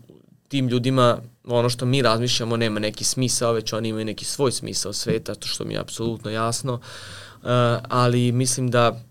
tim 0.47 0.67
ljudima 0.67 1.17
ono 1.43 1.69
što 1.69 1.85
mi 1.85 2.01
razmišljamo 2.01 2.57
nema 2.57 2.79
neki 2.79 3.03
smisao, 3.03 3.53
već 3.53 3.73
oni 3.73 3.89
imaju 3.89 4.05
neki 4.05 4.25
svoj 4.25 4.51
smisao 4.51 4.93
sveta, 4.93 5.35
to 5.35 5.47
što 5.47 5.65
mi 5.65 5.73
je 5.73 5.79
apsolutno 5.79 6.31
jasno. 6.31 6.73
Uh, 6.73 7.49
ali 7.89 8.31
mislim 8.31 8.71
da 8.71 9.01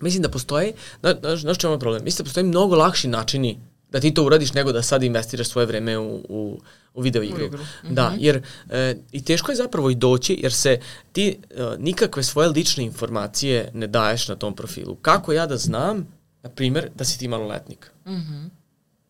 mislim 0.00 0.22
da 0.22 0.28
postoje, 0.28 0.72
znaš, 1.00 1.40
znaš 1.40 1.58
čemu 1.58 1.74
je 1.74 1.78
problem? 1.78 2.04
Mislim 2.04 2.24
da 2.24 2.28
postoje 2.28 2.44
mnogo 2.44 2.76
lakši 2.76 3.08
načini 3.08 3.58
da 3.94 4.00
ti 4.00 4.14
to 4.14 4.24
uradiš 4.24 4.52
nego 4.52 4.72
da 4.72 4.82
sad 4.82 5.02
investiraš 5.02 5.48
svoje 5.48 5.66
vreme 5.66 5.98
u, 5.98 6.14
u, 6.28 6.60
u 6.94 7.00
video 7.00 7.22
igru. 7.22 7.44
U 7.44 7.46
igru. 7.46 7.62
Mm 7.62 7.86
-hmm. 7.86 7.94
Da, 7.94 8.12
jer 8.18 8.42
e, 8.70 8.96
i 9.12 9.24
teško 9.24 9.52
je 9.52 9.56
zapravo 9.56 9.90
i 9.90 9.94
doći 9.94 10.38
jer 10.42 10.52
se 10.52 10.80
ti 11.12 11.28
e, 11.50 11.62
nikakve 11.78 12.22
svoje 12.22 12.48
lične 12.48 12.84
informacije 12.84 13.70
ne 13.74 13.86
daješ 13.86 14.28
na 14.28 14.36
tom 14.36 14.56
profilu. 14.56 14.94
Kako 14.94 15.32
ja 15.32 15.46
da 15.46 15.56
znam, 15.56 16.06
na 16.42 16.50
primjer, 16.50 16.90
da 16.94 17.04
si 17.04 17.18
ti 17.18 17.28
maloletnik? 17.28 17.90
Mm 18.06 18.10
-hmm. 18.10 18.48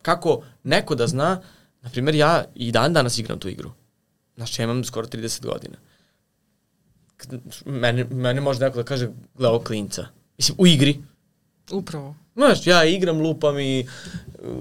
Kako 0.03 0.43
neko 0.65 0.95
da 0.95 1.07
zna, 1.07 1.41
na 1.83 1.91
primjer, 1.91 2.15
ja 2.15 2.45
i 2.55 2.73
dan 2.73 2.93
danas 2.93 3.19
igram 3.19 3.39
tu 3.39 3.49
igru. 3.49 3.73
Znaš, 4.37 4.59
ja 4.59 4.65
imam 4.65 4.85
skoro 4.85 5.07
30 5.07 5.47
godina. 5.47 5.77
Mene, 7.65 8.05
mene 8.05 8.41
može 8.41 8.61
neko 8.61 8.77
da 8.77 8.85
kaže, 8.85 9.09
gleda 9.35 9.65
klinca. 9.65 10.07
Mislim, 10.39 10.57
u 10.59 10.67
igri. 10.67 11.01
Upravo. 11.73 12.15
Znaš, 12.35 12.67
ja 12.67 12.85
igram, 12.85 13.21
lupam 13.21 13.59
i 13.59 13.87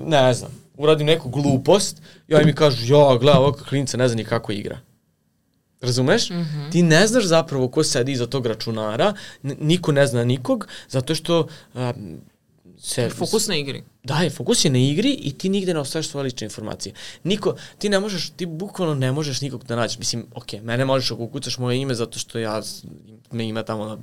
ne 0.06 0.34
znam, 0.34 0.52
uradim 0.78 1.08
neku 1.08 1.30
glupost 1.30 2.02
i 2.28 2.36
oni 2.36 2.46
mi 2.46 2.56
kažu, 2.56 2.94
ja, 2.94 3.18
gleda 3.18 3.40
ovog 3.40 3.64
klinca, 3.70 3.98
ne 3.98 4.08
zna 4.08 4.16
ni 4.16 4.24
kako 4.24 4.52
igra. 4.52 4.80
Razumeš? 5.82 6.30
Mm 6.30 6.34
-hmm. 6.34 6.72
Ti 6.72 6.84
ne 6.84 7.08
znaš 7.08 7.24
zapravo 7.24 7.68
ko 7.68 7.84
sedi 7.84 8.12
iza 8.12 8.28
tog 8.28 8.46
računara, 8.46 9.14
niko 9.42 9.92
ne 9.92 10.08
zna 10.08 10.24
nikog, 10.24 10.68
zato 10.90 11.16
što 11.16 11.48
se... 12.80 13.10
Fokus 13.10 13.48
na 13.48 13.56
igri. 13.56 13.84
Da, 14.04 14.18
je, 14.18 14.30
fokus 14.30 14.66
je 14.66 14.72
na 14.72 14.80
igri 14.80 15.12
i 15.14 15.34
ti 15.38 15.50
nigde 15.50 15.74
ne 15.74 15.80
ostaviš 15.80 16.08
svoje 16.08 16.24
lične 16.24 16.46
informacije. 16.46 16.96
Niko, 17.24 17.56
ti 17.78 17.90
ne 17.90 18.00
možeš, 18.00 18.30
ti 18.30 18.46
bukvalno 18.46 18.96
ne 18.96 19.12
možeš 19.12 19.42
nikog 19.42 19.64
da 19.64 19.76
nađeš. 19.76 20.00
Mislim, 20.00 20.26
ok, 20.36 20.54
mene 20.64 20.86
možeš 20.86 21.12
ako 21.12 21.24
ukucaš 21.24 21.58
moje 21.58 21.82
ime 21.82 21.94
zato 21.96 22.20
što 22.20 22.40
ja 22.40 22.62
me 23.32 23.48
ima 23.48 23.64
tamo 23.64 23.86
na 23.86 23.98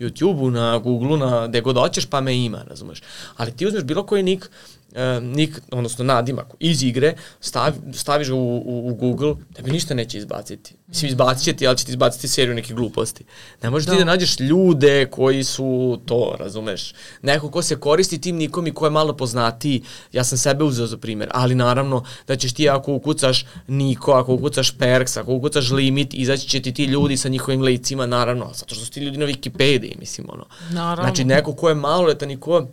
YouTube-u, 0.00 0.50
na 0.50 0.78
Google-u, 0.78 1.16
na 1.16 1.46
gde 1.46 1.60
god 1.60 1.76
hoćeš, 1.76 2.06
pa 2.06 2.20
me 2.20 2.44
ima, 2.44 2.64
razumeš. 2.68 3.02
Ali 3.36 3.52
ti 3.52 3.66
uzmeš 3.66 3.82
bilo 3.82 4.06
koji 4.06 4.22
nik, 4.22 4.50
uh, 4.96 5.22
nik, 5.22 5.60
odnosno 5.70 6.04
nadimak 6.04 6.46
iz 6.58 6.82
igre, 6.82 7.14
stav, 7.40 7.72
staviš 7.92 8.28
ga 8.28 8.34
u, 8.34 8.56
u, 8.56 8.88
u 8.88 8.94
Google, 8.94 9.34
tebi 9.54 9.70
ništa 9.70 9.94
neće 9.94 10.18
izbaciti. 10.18 10.74
Mislim, 10.86 11.08
izbacit 11.08 11.44
će 11.44 11.52
ti, 11.52 11.66
ali 11.66 11.76
će 11.76 11.84
ti 11.84 11.90
izbaciti 11.90 12.28
seriju 12.28 12.54
neke 12.54 12.74
gluposti. 12.74 13.24
Ne 13.62 13.70
možeš 13.70 13.86
da. 13.86 13.92
ti 13.92 13.98
da 13.98 14.04
nađeš 14.04 14.40
ljude 14.40 15.06
koji 15.10 15.44
su 15.44 16.00
to, 16.06 16.36
razumeš. 16.38 16.94
Neko 17.22 17.50
ko 17.50 17.62
se 17.62 17.76
koristi 17.76 18.20
tim 18.20 18.36
nikom 18.36 18.66
i 18.66 18.74
ko 18.74 18.86
je 18.86 18.90
malo 18.90 19.16
poznatiji, 19.16 19.82
ja 20.12 20.24
sam 20.24 20.38
sebe 20.38 20.64
uzeo 20.64 20.86
za 20.86 20.96
primjer, 20.96 21.30
ali 21.34 21.54
naravno 21.54 22.04
da 22.26 22.36
ćeš 22.36 22.52
ti 22.52 22.68
ako 22.68 22.92
ukucaš 22.92 23.46
Niko, 23.66 24.12
ako 24.12 24.34
ukucaš 24.34 24.78
Perks, 24.78 25.16
ako 25.16 25.34
ukucaš 25.34 25.70
Limit, 25.70 26.14
izaći 26.14 26.48
će 26.48 26.62
ti 26.62 26.74
ti 26.74 26.84
ljudi 26.84 27.16
sa 27.16 27.28
njihovim 27.28 27.62
licima, 27.62 28.06
naravno, 28.06 28.50
zato 28.54 28.74
što 28.74 28.84
su 28.84 28.90
ti 28.90 29.00
ljudi 29.00 29.18
na 29.18 29.26
Wikipediji, 29.26 29.98
mislim, 29.98 30.26
ono. 30.30 30.44
Naravno. 30.70 31.02
Znači, 31.02 31.24
neko 31.24 31.52
ko 31.52 31.68
je 31.68 31.74
maloletan 31.74 32.30
i 32.30 32.40
ko 32.40 32.66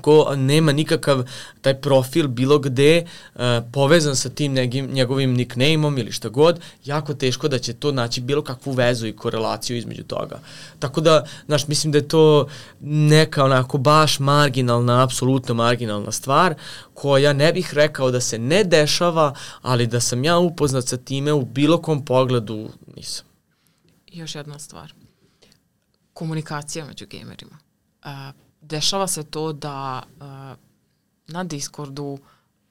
ko 0.00 0.36
nema 0.36 0.72
nikakav 0.72 1.24
taj 1.60 1.80
profil 1.80 2.28
bilo 2.28 2.58
gde 2.58 3.04
uh, 3.34 3.40
povezan 3.72 4.16
sa 4.16 4.28
tim 4.28 4.52
negim, 4.52 4.90
njegovim 4.92 5.34
nickname-om 5.34 5.98
ili 5.98 6.12
šta 6.12 6.28
god, 6.28 6.60
jako 6.84 7.14
teško 7.14 7.48
da 7.48 7.58
će 7.58 7.72
to 7.72 7.92
naći 7.92 8.20
bilo 8.20 8.42
kakvu 8.42 8.72
vezu 8.72 9.06
i 9.06 9.16
korelaciju 9.16 9.76
između 9.76 10.02
toga. 10.02 10.40
Tako 10.78 11.00
da, 11.00 11.26
znaš, 11.46 11.68
mislim 11.68 11.92
da 11.92 11.98
je 11.98 12.08
to 12.08 12.48
neka 12.80 13.44
onako 13.44 13.78
baš 13.78 14.18
marginalna, 14.18 15.04
apsolutno 15.04 15.54
marginalna 15.54 16.12
stvar 16.12 16.54
koja 16.94 17.32
ne 17.32 17.52
bih 17.52 17.74
rekao 17.74 18.10
da 18.10 18.20
se 18.20 18.38
ne 18.38 18.64
dešava, 18.64 19.34
ali 19.62 19.86
da 19.86 20.00
sam 20.00 20.24
ja 20.24 20.38
upoznat 20.38 20.88
sa 20.88 20.96
time 20.96 21.32
u 21.32 21.44
bilo 21.44 21.82
kom 21.82 22.04
pogledu 22.04 22.68
nisam. 22.96 23.26
Još 24.12 24.34
jedna 24.34 24.58
stvar. 24.58 24.92
Komunikacija 26.12 26.84
među 26.84 27.06
gamerima. 27.10 27.58
Uh, 28.04 28.49
dešava 28.60 29.06
se 29.06 29.22
to 29.22 29.52
da 29.52 30.02
uh, 30.20 30.26
na 31.26 31.44
Discordu 31.44 32.18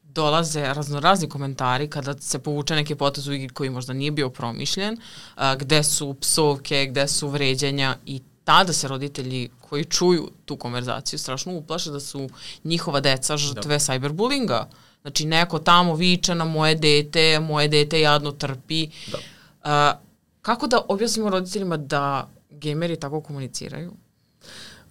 dolaze 0.03 0.74
raznorazni 0.74 1.30
komentari 1.30 1.90
kada 1.90 2.18
se 2.22 2.40
povuče 2.40 2.76
neki 2.76 2.95
potez 2.95 3.28
u 3.28 3.34
igri 3.34 3.49
koji 3.49 3.70
možda 3.70 3.94
nije 3.94 4.11
bio 4.11 4.30
promišljen, 4.30 4.94
uh, 4.94 5.44
gde 5.60 5.84
su 5.84 6.14
psovke, 6.22 6.86
gde 6.86 7.07
su 7.07 7.28
vređenja 7.28 7.95
i 8.06 8.22
tada 8.44 8.74
se 8.74 8.88
roditelji 8.88 9.49
koji 9.60 9.86
čuju 9.86 10.30
tu 10.45 10.57
konverzaciju 10.57 11.20
strašno 11.20 11.53
uplaše 11.53 11.91
da 11.91 11.99
su 11.99 12.30
njihova 12.64 12.99
deca 12.99 13.38
žrtve 13.38 13.78
da. 13.78 13.80
cyberbullinga. 13.80 14.66
Znači 15.02 15.26
neko 15.26 15.60
tamo 15.60 15.95
viče 15.95 16.36
na 16.36 16.45
moje 16.45 16.76
dete, 16.76 17.40
moje 17.40 17.68
dete 17.68 18.02
jadno 18.02 18.32
trpi. 18.32 18.90
Da. 19.11 19.18
Uh, 19.64 19.99
kako 20.41 20.68
da 20.68 20.82
objasnimo 20.88 21.30
roditeljima 21.30 21.78
da 21.78 22.30
gameri 22.49 22.99
tako 22.99 23.22
komuniciraju? 23.22 23.94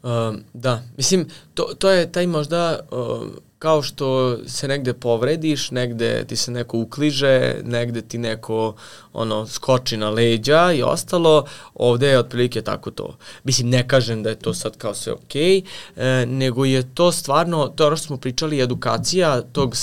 Uh, 0.02 0.10
da, 0.52 0.82
mislim, 0.96 1.26
to, 1.54 1.62
to 1.78 1.90
je 1.90 2.12
taj 2.12 2.26
možda 2.26 2.80
uh, 2.90 3.28
kao 3.58 3.82
što 3.82 4.38
se 4.46 4.68
negde 4.68 4.92
povrediš, 4.92 5.70
negde 5.70 6.24
ti 6.24 6.36
se 6.36 6.50
neko 6.50 6.78
ukliže, 6.78 7.54
negde 7.64 8.02
ti 8.02 8.18
neko 8.18 8.74
ono 9.12 9.46
skoči 9.46 9.96
na 9.96 10.10
leđa 10.10 10.72
i 10.72 10.82
ostalo, 10.82 11.44
ovde 11.74 12.08
je 12.08 12.18
otprilike 12.18 12.62
tako 12.62 12.90
to. 12.90 13.16
Mislim, 13.44 13.68
ne 13.68 13.88
kažem 13.88 14.22
da 14.22 14.28
je 14.28 14.38
to 14.38 14.54
sad 14.54 14.76
kao 14.76 14.94
sve 14.94 15.12
okej, 15.12 15.62
okay, 15.62 16.22
e, 16.22 16.26
nego 16.26 16.64
je 16.64 16.94
to 16.94 17.12
stvarno, 17.12 17.68
to 17.68 17.84
je 17.84 17.86
ono 17.86 17.96
što 17.96 18.06
smo 18.06 18.16
pričali, 18.16 18.60
edukacija 18.60 19.42
tog 19.42 19.76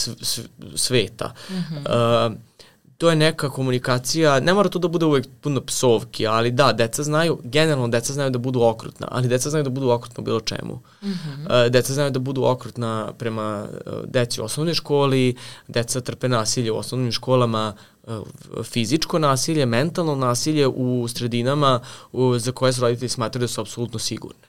sveta. 0.76 1.34
Mm 1.50 1.54
-hmm. 1.54 2.28
uh, 2.30 2.38
to 2.98 3.10
je 3.10 3.16
neka 3.16 3.50
komunikacija, 3.50 4.40
ne 4.40 4.54
mora 4.54 4.70
to 4.70 4.80
da 4.80 4.88
bude 4.88 5.06
uvek 5.06 5.28
puno 5.42 5.62
psovki, 5.62 6.28
ali 6.28 6.52
da, 6.52 6.74
deca 6.74 7.04
znaju, 7.04 7.40
generalno 7.44 7.88
deca 7.88 8.14
znaju 8.14 8.30
da 8.30 8.40
budu 8.40 8.62
okrutna, 8.62 9.08
ali 9.12 9.28
deca 9.28 9.50
znaju 9.50 9.64
da 9.64 9.70
budu 9.70 9.90
okrutna 9.90 10.22
u 10.22 10.26
bilo 10.26 10.40
čemu. 10.40 10.80
Mm 11.04 11.08
-hmm. 11.08 11.70
deca 11.70 11.94
znaju 11.94 12.12
da 12.12 12.20
budu 12.20 12.44
okrutna 12.44 13.14
prema 13.18 13.68
uh, 13.86 13.94
deci 14.06 14.42
u 14.42 14.44
osnovnoj 14.44 14.74
školi, 14.74 15.36
deca 15.68 16.02
trpe 16.02 16.30
nasilje 16.30 16.72
u 16.72 16.78
osnovnim 16.78 17.12
školama, 17.12 17.74
uh, 18.04 18.14
fizičko 18.64 19.20
nasilje, 19.20 19.66
mentalno 19.66 20.16
nasilje 20.16 20.68
u 20.68 21.08
sredinama 21.08 21.80
u, 22.12 22.40
za 22.40 22.52
koje 22.52 22.74
su 22.74 22.82
roditelji 22.82 23.10
smatraju 23.10 23.44
da 23.44 23.48
su 23.48 23.62
apsolutno 23.62 24.00
sigurne. 24.00 24.48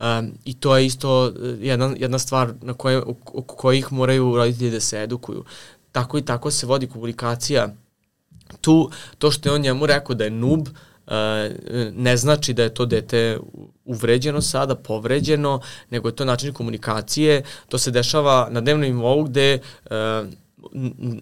Um, 0.00 0.32
I 0.44 0.54
to 0.54 0.76
je 0.76 0.86
isto 0.86 1.32
jedna, 1.60 1.94
jedna 1.96 2.18
stvar 2.18 2.54
na 2.62 2.74
koje, 2.74 3.02
oko 3.06 3.56
kojih 3.56 3.92
moraju 3.92 4.36
roditelji 4.36 4.70
da 4.70 4.80
se 4.80 5.02
edukuju. 5.02 5.44
Tako 5.92 6.18
i 6.18 6.22
tako 6.22 6.50
se 6.50 6.66
vodi 6.66 6.86
komunikacija 6.86 7.74
tu 8.60 8.90
to 9.18 9.30
što 9.30 9.48
je 9.48 9.52
on 9.52 9.60
njemu 9.60 9.86
rekao 9.86 10.14
da 10.14 10.24
je 10.24 10.30
nub, 10.30 10.68
Uh, 11.06 11.12
ne 11.92 12.16
znači 12.16 12.52
da 12.52 12.62
je 12.62 12.74
to 12.74 12.86
dete 12.86 13.38
uvređeno 13.84 14.40
sada, 14.40 14.74
povređeno, 14.74 15.60
nego 15.90 16.08
je 16.08 16.16
to 16.16 16.24
način 16.24 16.52
komunikacije. 16.52 17.42
To 17.68 17.78
se 17.78 17.90
dešava 17.90 18.48
na 18.50 18.60
dnevnom 18.60 18.90
nivou 18.90 19.24
gde 19.24 19.58
uh, 19.84 19.90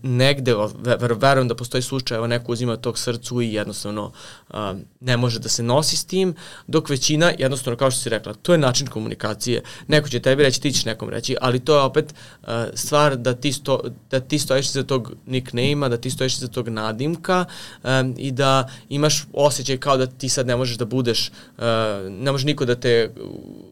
negde, 0.02 0.54
ver, 0.98 1.14
verujem 1.14 1.48
da 1.48 1.54
postoji 1.54 1.82
slučaj, 1.82 2.16
evo 2.16 2.26
neko 2.26 2.52
uzima 2.52 2.76
tog 2.76 2.98
srcu 2.98 3.42
i 3.42 3.52
jednostavno 3.52 4.12
a, 4.50 4.74
ne 5.00 5.16
može 5.16 5.38
da 5.38 5.48
se 5.48 5.62
nosi 5.62 5.96
s 5.96 6.04
tim, 6.04 6.34
dok 6.66 6.88
većina, 6.88 7.32
jednostavno 7.38 7.76
kao 7.76 7.90
što 7.90 8.00
si 8.00 8.08
rekla, 8.08 8.34
to 8.34 8.52
je 8.52 8.58
način 8.58 8.86
komunikacije. 8.86 9.62
Neko 9.88 10.08
će 10.08 10.20
tebi 10.20 10.42
reći, 10.42 10.60
ti 10.60 10.72
ćeš 10.72 10.84
nekom 10.84 11.08
reći, 11.08 11.36
ali 11.40 11.60
to 11.60 11.74
je 11.74 11.82
opet 11.82 12.14
a, 12.42 12.66
stvar 12.74 13.16
da 13.16 13.34
ti, 13.34 13.52
sto, 13.52 13.80
da 14.10 14.20
ti 14.20 14.38
stojiš 14.38 14.68
iza 14.68 14.82
tog 14.82 15.12
nickname-a, 15.26 15.88
da 15.88 15.96
ti 15.96 16.10
stojiš 16.10 16.36
iza 16.36 16.48
tog 16.48 16.68
nadimka 16.68 17.44
a, 17.82 18.04
i 18.16 18.30
da 18.30 18.68
imaš 18.88 19.26
osjećaj 19.32 19.76
kao 19.76 19.96
da 19.96 20.06
ti 20.06 20.28
sad 20.28 20.46
ne 20.46 20.56
možeš 20.56 20.76
da 20.76 20.84
budeš, 20.84 21.30
a, 21.58 22.08
ne 22.10 22.32
može 22.32 22.46
niko 22.46 22.64
da 22.64 22.74
te 22.74 23.10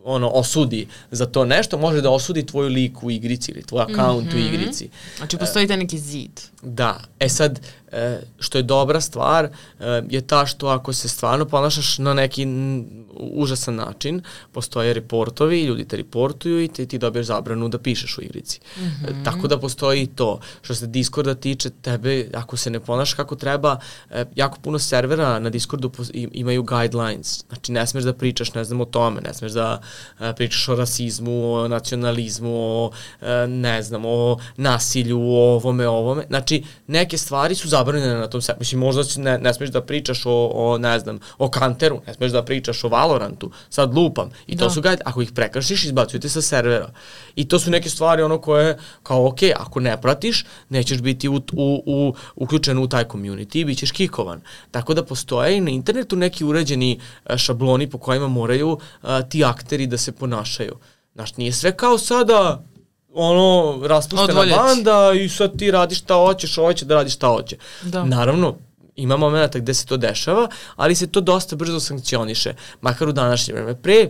ono 0.04 0.28
osudi 0.28 0.86
za 1.10 1.26
to 1.26 1.44
nešto, 1.44 1.78
može 1.78 2.00
da 2.00 2.10
osudi 2.10 2.46
tvoju 2.46 2.68
liku 2.68 3.06
u 3.06 3.10
igrici 3.10 3.52
ili 3.52 3.62
tvoj 3.62 3.82
akaunt 3.82 4.26
mm 4.26 4.30
-hmm. 4.30 4.42
u 4.42 4.44
mhm. 4.44 4.54
igrici. 4.54 4.88
Znači 5.16 5.36
postoji 5.36 5.57
taj 5.66 5.76
neki 5.76 5.98
zid. 5.98 6.40
Da, 6.62 7.00
e 7.18 7.28
sad, 7.28 7.60
e, 7.92 8.20
što 8.38 8.58
je 8.58 8.62
dobra 8.62 9.00
stvar 9.00 9.44
e, 9.44 9.50
je 10.10 10.20
ta 10.20 10.46
što 10.46 10.66
ako 10.66 10.92
se 10.92 11.08
stvarno 11.08 11.44
ponašaš 11.44 11.98
na 11.98 12.14
neki 12.14 12.46
užasan 13.18 13.74
način, 13.74 14.22
postoje 14.52 14.94
reportovi, 14.94 15.62
ljudi 15.62 15.84
te 15.84 15.96
reportuju 15.96 16.62
i 16.62 16.68
te, 16.68 16.86
ti 16.86 16.98
dobiješ 16.98 17.26
zabranu 17.26 17.68
da 17.68 17.78
pišeš 17.78 18.18
u 18.18 18.22
igrici. 18.22 18.60
Mm 18.76 18.80
-hmm. 18.80 19.20
e, 19.20 19.24
tako 19.24 19.48
da 19.48 19.58
postoji 19.58 20.02
i 20.02 20.06
to. 20.06 20.40
Što 20.62 20.74
se 20.74 20.86
Discorda 20.86 21.34
tiče, 21.34 21.70
tebe, 21.70 22.30
ako 22.34 22.56
se 22.56 22.70
ne 22.70 22.80
ponašaš 22.80 23.14
kako 23.14 23.36
treba, 23.36 23.78
e, 24.10 24.24
jako 24.34 24.58
puno 24.60 24.78
servera 24.78 25.38
na 25.38 25.50
Discordu 25.50 25.92
imaju 26.12 26.62
guidelines. 26.62 27.44
Znači, 27.48 27.72
ne 27.72 27.86
smeš 27.86 28.04
da 28.04 28.12
pričaš, 28.12 28.54
ne 28.54 28.64
znam, 28.64 28.80
o 28.80 28.84
tome, 28.84 29.20
ne 29.20 29.34
smeš 29.34 29.52
da 29.52 29.80
e, 30.20 30.32
pričaš 30.36 30.68
o 30.68 30.74
rasizmu, 30.74 31.54
o 31.54 31.68
nacionalizmu, 31.68 32.54
o, 32.54 32.90
e, 33.20 33.46
ne 33.46 33.82
znam, 33.82 34.02
o 34.04 34.38
nasilju, 34.56 35.20
o 35.20 35.54
ovome, 35.54 35.88
ovome. 35.88 36.24
Znači, 36.28 36.64
neke 36.86 37.18
stvari 37.18 37.54
su 37.54 37.68
zabranjene 37.78 38.14
na 38.14 38.26
tom 38.26 38.42
serveru. 38.42 38.60
Mislim, 38.60 38.80
možda 38.80 39.02
ne, 39.16 39.38
ne 39.38 39.54
smeš 39.54 39.70
da 39.70 39.82
pričaš 39.82 40.26
o, 40.26 40.50
o, 40.54 40.78
ne 40.78 40.98
znam, 40.98 41.20
o 41.38 41.50
Kanteru, 41.50 42.00
ne 42.06 42.14
smeš 42.14 42.32
da 42.32 42.42
pričaš 42.42 42.84
o 42.84 42.88
Valorantu, 42.88 43.50
sad 43.70 43.94
lupam. 43.94 44.30
I 44.46 44.56
to 44.56 44.64
da. 44.64 44.70
su 44.70 44.80
gajde, 44.80 45.02
ako 45.04 45.22
ih 45.22 45.32
prekršiš, 45.32 45.84
izbacujete 45.84 46.28
sa 46.28 46.42
servera. 46.42 46.90
I 47.36 47.48
to 47.48 47.58
su 47.58 47.70
neke 47.70 47.90
stvari 47.90 48.22
ono 48.22 48.40
koje, 48.40 48.78
kao, 49.02 49.26
ok, 49.26 49.38
ako 49.56 49.80
ne 49.80 50.00
pratiš, 50.00 50.44
nećeš 50.68 51.02
biti 51.02 51.28
u, 51.28 51.36
u, 51.36 51.82
u, 51.86 52.14
uključen 52.36 52.78
u 52.78 52.88
taj 52.88 53.04
community 53.04 53.60
i 53.60 53.64
bit 53.64 53.78
ćeš 53.78 53.92
kikovan. 53.92 54.40
Tako 54.70 54.94
da 54.94 55.04
postoje 55.04 55.56
i 55.56 55.60
na 55.60 55.70
internetu 55.70 56.16
neki 56.16 56.44
uređeni 56.44 57.00
e, 57.24 57.38
šabloni 57.38 57.90
po 57.90 57.98
kojima 57.98 58.28
moraju 58.28 58.78
a, 59.02 59.22
ti 59.22 59.44
akteri 59.44 59.86
da 59.86 59.98
se 59.98 60.12
ponašaju. 60.12 60.78
Znaš, 61.14 61.36
nije 61.36 61.52
sve 61.52 61.76
kao 61.76 61.98
sada 61.98 62.64
ono, 63.18 63.78
raspuštena 63.86 64.30
Odvoljeć. 64.30 64.56
banda 64.56 65.12
i 65.14 65.28
sad 65.28 65.58
ti 65.58 65.70
radiš 65.70 65.98
šta 65.98 66.14
hoćeš, 66.14 66.54
hoće 66.54 66.84
da 66.84 66.94
radiš 66.94 67.14
šta 67.14 67.26
hoće. 67.28 67.56
Da. 67.82 68.04
Naravno, 68.04 68.54
ima 68.96 69.16
momenta 69.16 69.58
gde 69.58 69.74
se 69.74 69.86
to 69.86 69.96
dešava, 69.96 70.48
ali 70.76 70.94
se 70.94 71.06
to 71.06 71.20
dosta 71.20 71.56
brzo 71.56 71.80
sankcioniše, 71.80 72.54
makar 72.80 73.08
u 73.08 73.12
današnje 73.12 73.54
vreme. 73.54 73.82
Pre 73.82 74.08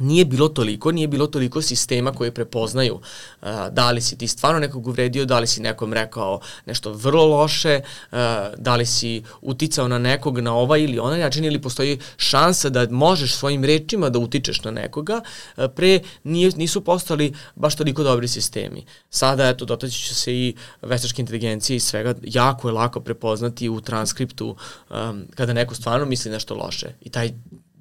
nije 0.00 0.24
bilo 0.24 0.48
toliko, 0.48 0.92
nije 0.92 1.08
bilo 1.08 1.26
toliko 1.26 1.62
sistema 1.62 2.12
koji 2.12 2.30
prepoznaju 2.30 2.94
uh, 2.94 3.48
da 3.72 3.90
li 3.90 4.00
si 4.00 4.18
ti 4.18 4.28
stvarno 4.28 4.60
nekog 4.60 4.86
uvredio, 4.86 5.24
da 5.24 5.38
li 5.38 5.46
si 5.46 5.60
nekom 5.62 5.92
rekao 5.92 6.40
nešto 6.66 6.92
vrlo 6.92 7.26
loše, 7.26 7.80
uh, 8.12 8.18
da 8.56 8.76
li 8.76 8.86
si 8.86 9.22
uticao 9.40 9.88
na 9.88 9.98
nekog 9.98 10.38
na 10.38 10.54
ovaj 10.54 10.82
ili 10.82 10.98
onaj 10.98 11.20
način 11.20 11.44
ili 11.44 11.62
postoji 11.62 11.98
šansa 12.16 12.68
da 12.68 12.86
možeš 12.90 13.34
svojim 13.34 13.64
rečima 13.64 14.10
da 14.10 14.18
utičeš 14.18 14.64
na 14.64 14.70
nekoga, 14.70 15.20
uh, 15.56 15.64
pre 15.76 16.00
nije, 16.24 16.50
nisu 16.56 16.84
postali 16.84 17.32
baš 17.54 17.76
toliko 17.76 18.02
dobri 18.02 18.28
sistemi. 18.28 18.84
Sada, 19.10 19.48
eto, 19.48 19.64
dotaći 19.64 19.98
će 19.98 20.14
se 20.14 20.34
i 20.34 20.54
veštačke 20.82 21.22
inteligencije 21.22 21.76
i 21.76 21.80
svega, 21.80 22.14
jako 22.22 22.68
je 22.68 22.72
lako 22.72 23.00
prepoznati 23.00 23.68
u 23.68 23.80
transkriptu 23.80 24.56
um, 24.90 25.24
kada 25.34 25.52
neko 25.52 25.74
stvarno 25.74 26.06
misli 26.06 26.30
nešto 26.30 26.54
loše 26.54 26.94
i 27.00 27.10
taj 27.10 27.32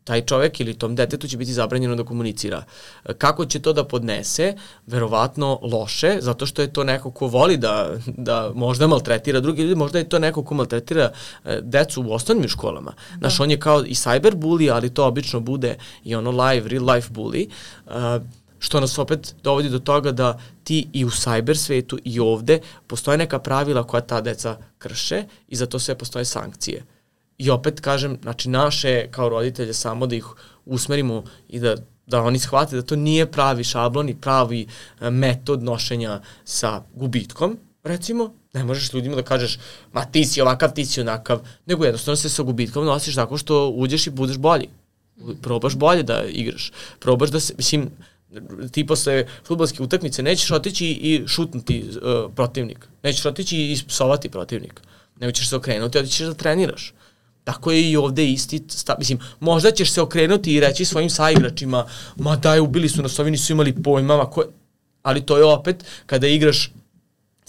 taj 0.10 0.22
čovek 0.26 0.60
ili 0.60 0.74
tom 0.74 0.96
detetu 0.96 1.28
će 1.28 1.38
biti 1.38 1.54
zabranjeno 1.54 1.96
da 1.96 2.04
komunicira. 2.04 2.64
Kako 3.18 3.46
će 3.46 3.60
to 3.62 3.74
da 3.74 3.84
podnese? 3.86 4.56
Verovatno 4.88 5.60
loše, 5.62 6.18
zato 6.22 6.46
što 6.50 6.62
je 6.62 6.74
to 6.74 6.84
neko 6.84 7.12
ko 7.12 7.28
voli 7.28 7.58
da, 7.58 7.94
da 8.08 8.52
možda 8.56 8.88
maltretira 8.88 9.40
drugi 9.40 9.62
ljudi, 9.62 9.76
možda 9.76 10.00
je 10.00 10.10
to 10.10 10.20
neko 10.20 10.44
ko 10.44 10.56
maltretira 10.56 11.12
e, 11.12 11.60
decu 11.62 12.02
u 12.02 12.14
osnovnim 12.14 12.50
školama. 12.50 12.92
Da. 12.92 13.18
Znaš, 13.20 13.40
on 13.40 13.52
je 13.52 13.60
kao 13.60 13.86
i 13.86 13.94
cyberbully, 13.94 14.74
ali 14.74 14.90
to 14.94 15.06
obično 15.06 15.40
bude 15.40 15.78
i 16.04 16.16
ono 16.16 16.32
live, 16.32 16.70
real 16.70 16.90
life 16.94 17.14
bully. 17.14 17.48
Uh, 17.86 17.94
što 18.60 18.80
nas 18.80 18.98
opet 19.00 19.36
dovodi 19.44 19.70
do 19.70 19.80
toga 19.80 20.12
da 20.12 20.40
ti 20.64 20.88
i 20.94 21.06
u 21.06 21.10
cyber 21.10 21.56
svetu 21.56 22.00
i 22.04 22.20
ovde 22.20 22.60
postoje 22.88 23.18
neka 23.18 23.40
pravila 23.40 23.84
koja 23.84 24.02
ta 24.02 24.22
deca 24.22 24.58
krše 24.78 25.24
i 25.48 25.56
za 25.56 25.66
to 25.66 25.80
sve 25.80 25.96
postoje 25.96 26.26
sankcije. 26.26 26.82
Uh, 26.82 26.99
I 27.40 27.50
opet 27.50 27.80
kažem, 27.80 28.18
znači 28.22 28.50
naše 28.50 29.08
kao 29.12 29.30
roditelje 29.30 29.74
samo 29.74 30.08
da 30.08 30.16
ih 30.16 30.26
usmerimo 30.66 31.24
i 31.50 31.60
da 31.60 31.76
da 32.10 32.22
oni 32.22 32.40
shvate 32.40 32.76
da 32.76 32.82
to 32.82 32.96
nije 32.96 33.32
pravi 33.32 33.64
šablon 33.64 34.10
i 34.10 34.16
pravi 34.16 34.68
e, 35.02 35.10
metod 35.10 35.64
nošenja 35.64 36.22
sa 36.44 36.82
gubitkom, 36.94 37.58
recimo, 37.84 38.34
ne 38.54 38.64
možeš 38.64 38.94
ljudima 38.94 39.16
da 39.16 39.24
kažeš, 39.24 39.60
ma 39.94 40.06
ti 40.06 40.26
si 40.26 40.42
ovakav, 40.42 40.74
ti 40.74 40.86
si 40.86 41.02
onakav, 41.02 41.40
nego 41.66 41.86
jednostavno 41.86 42.16
se 42.16 42.30
sa 42.30 42.44
gubitkom 42.44 42.86
nosiš 42.86 43.16
tako 43.16 43.38
što 43.38 43.70
uđeš 43.70 44.08
i 44.08 44.10
budeš 44.10 44.38
bolji. 44.38 44.70
Probaš 45.42 45.76
bolje 45.76 46.04
da 46.04 46.24
igraš. 46.24 46.72
Probaš 47.00 47.30
da 47.30 47.40
se, 47.40 47.54
mislim, 47.58 47.90
ti 48.72 48.88
posle 48.88 49.26
futbolske 49.46 49.84
utakmice 49.84 50.24
nećeš 50.24 50.52
otići 50.52 50.88
i 50.88 51.24
šutnuti 51.28 51.86
uh, 51.90 52.32
protivnik. 52.36 52.88
Nećeš 53.04 53.26
otići 53.26 53.58
i 53.58 53.72
ispsovati 53.72 54.30
protivnika. 54.30 54.84
Nego 55.20 55.32
ćeš 55.32 55.50
se 55.50 55.56
okrenuti, 55.56 55.98
otićeš 55.98 56.28
da 56.28 56.34
treniraš. 56.34 56.94
Tako 57.50 57.72
je 57.72 57.92
i 57.92 57.98
ovde 57.98 58.26
isti 58.30 58.62
stav. 58.70 58.96
Mislim, 59.00 59.20
možda 59.40 59.72
ćeš 59.72 59.92
se 59.92 60.02
okrenuti 60.02 60.54
i 60.54 60.60
reći 60.60 60.86
svojim 60.86 61.10
saigračima, 61.10 61.86
ma 62.16 62.36
daj, 62.36 62.60
ubili 62.60 62.90
su 62.90 63.02
nas, 63.02 63.20
ovi 63.20 63.32
nisu 63.32 63.54
imali 63.54 63.74
pojma, 63.84 64.18
ma 64.18 64.26
ko... 64.30 64.44
ali 65.04 65.26
to 65.26 65.38
je 65.38 65.44
opet, 65.44 65.84
kada 66.06 66.28
igraš 66.28 66.72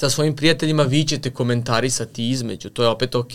sa 0.01 0.11
svojim 0.11 0.37
prijateljima 0.37 0.83
vi 0.83 1.05
ćete 1.05 1.31
komentarisati 1.31 2.31
između, 2.31 2.71
to 2.71 2.83
je 2.83 2.89
opet 2.89 3.15
ok, 3.15 3.33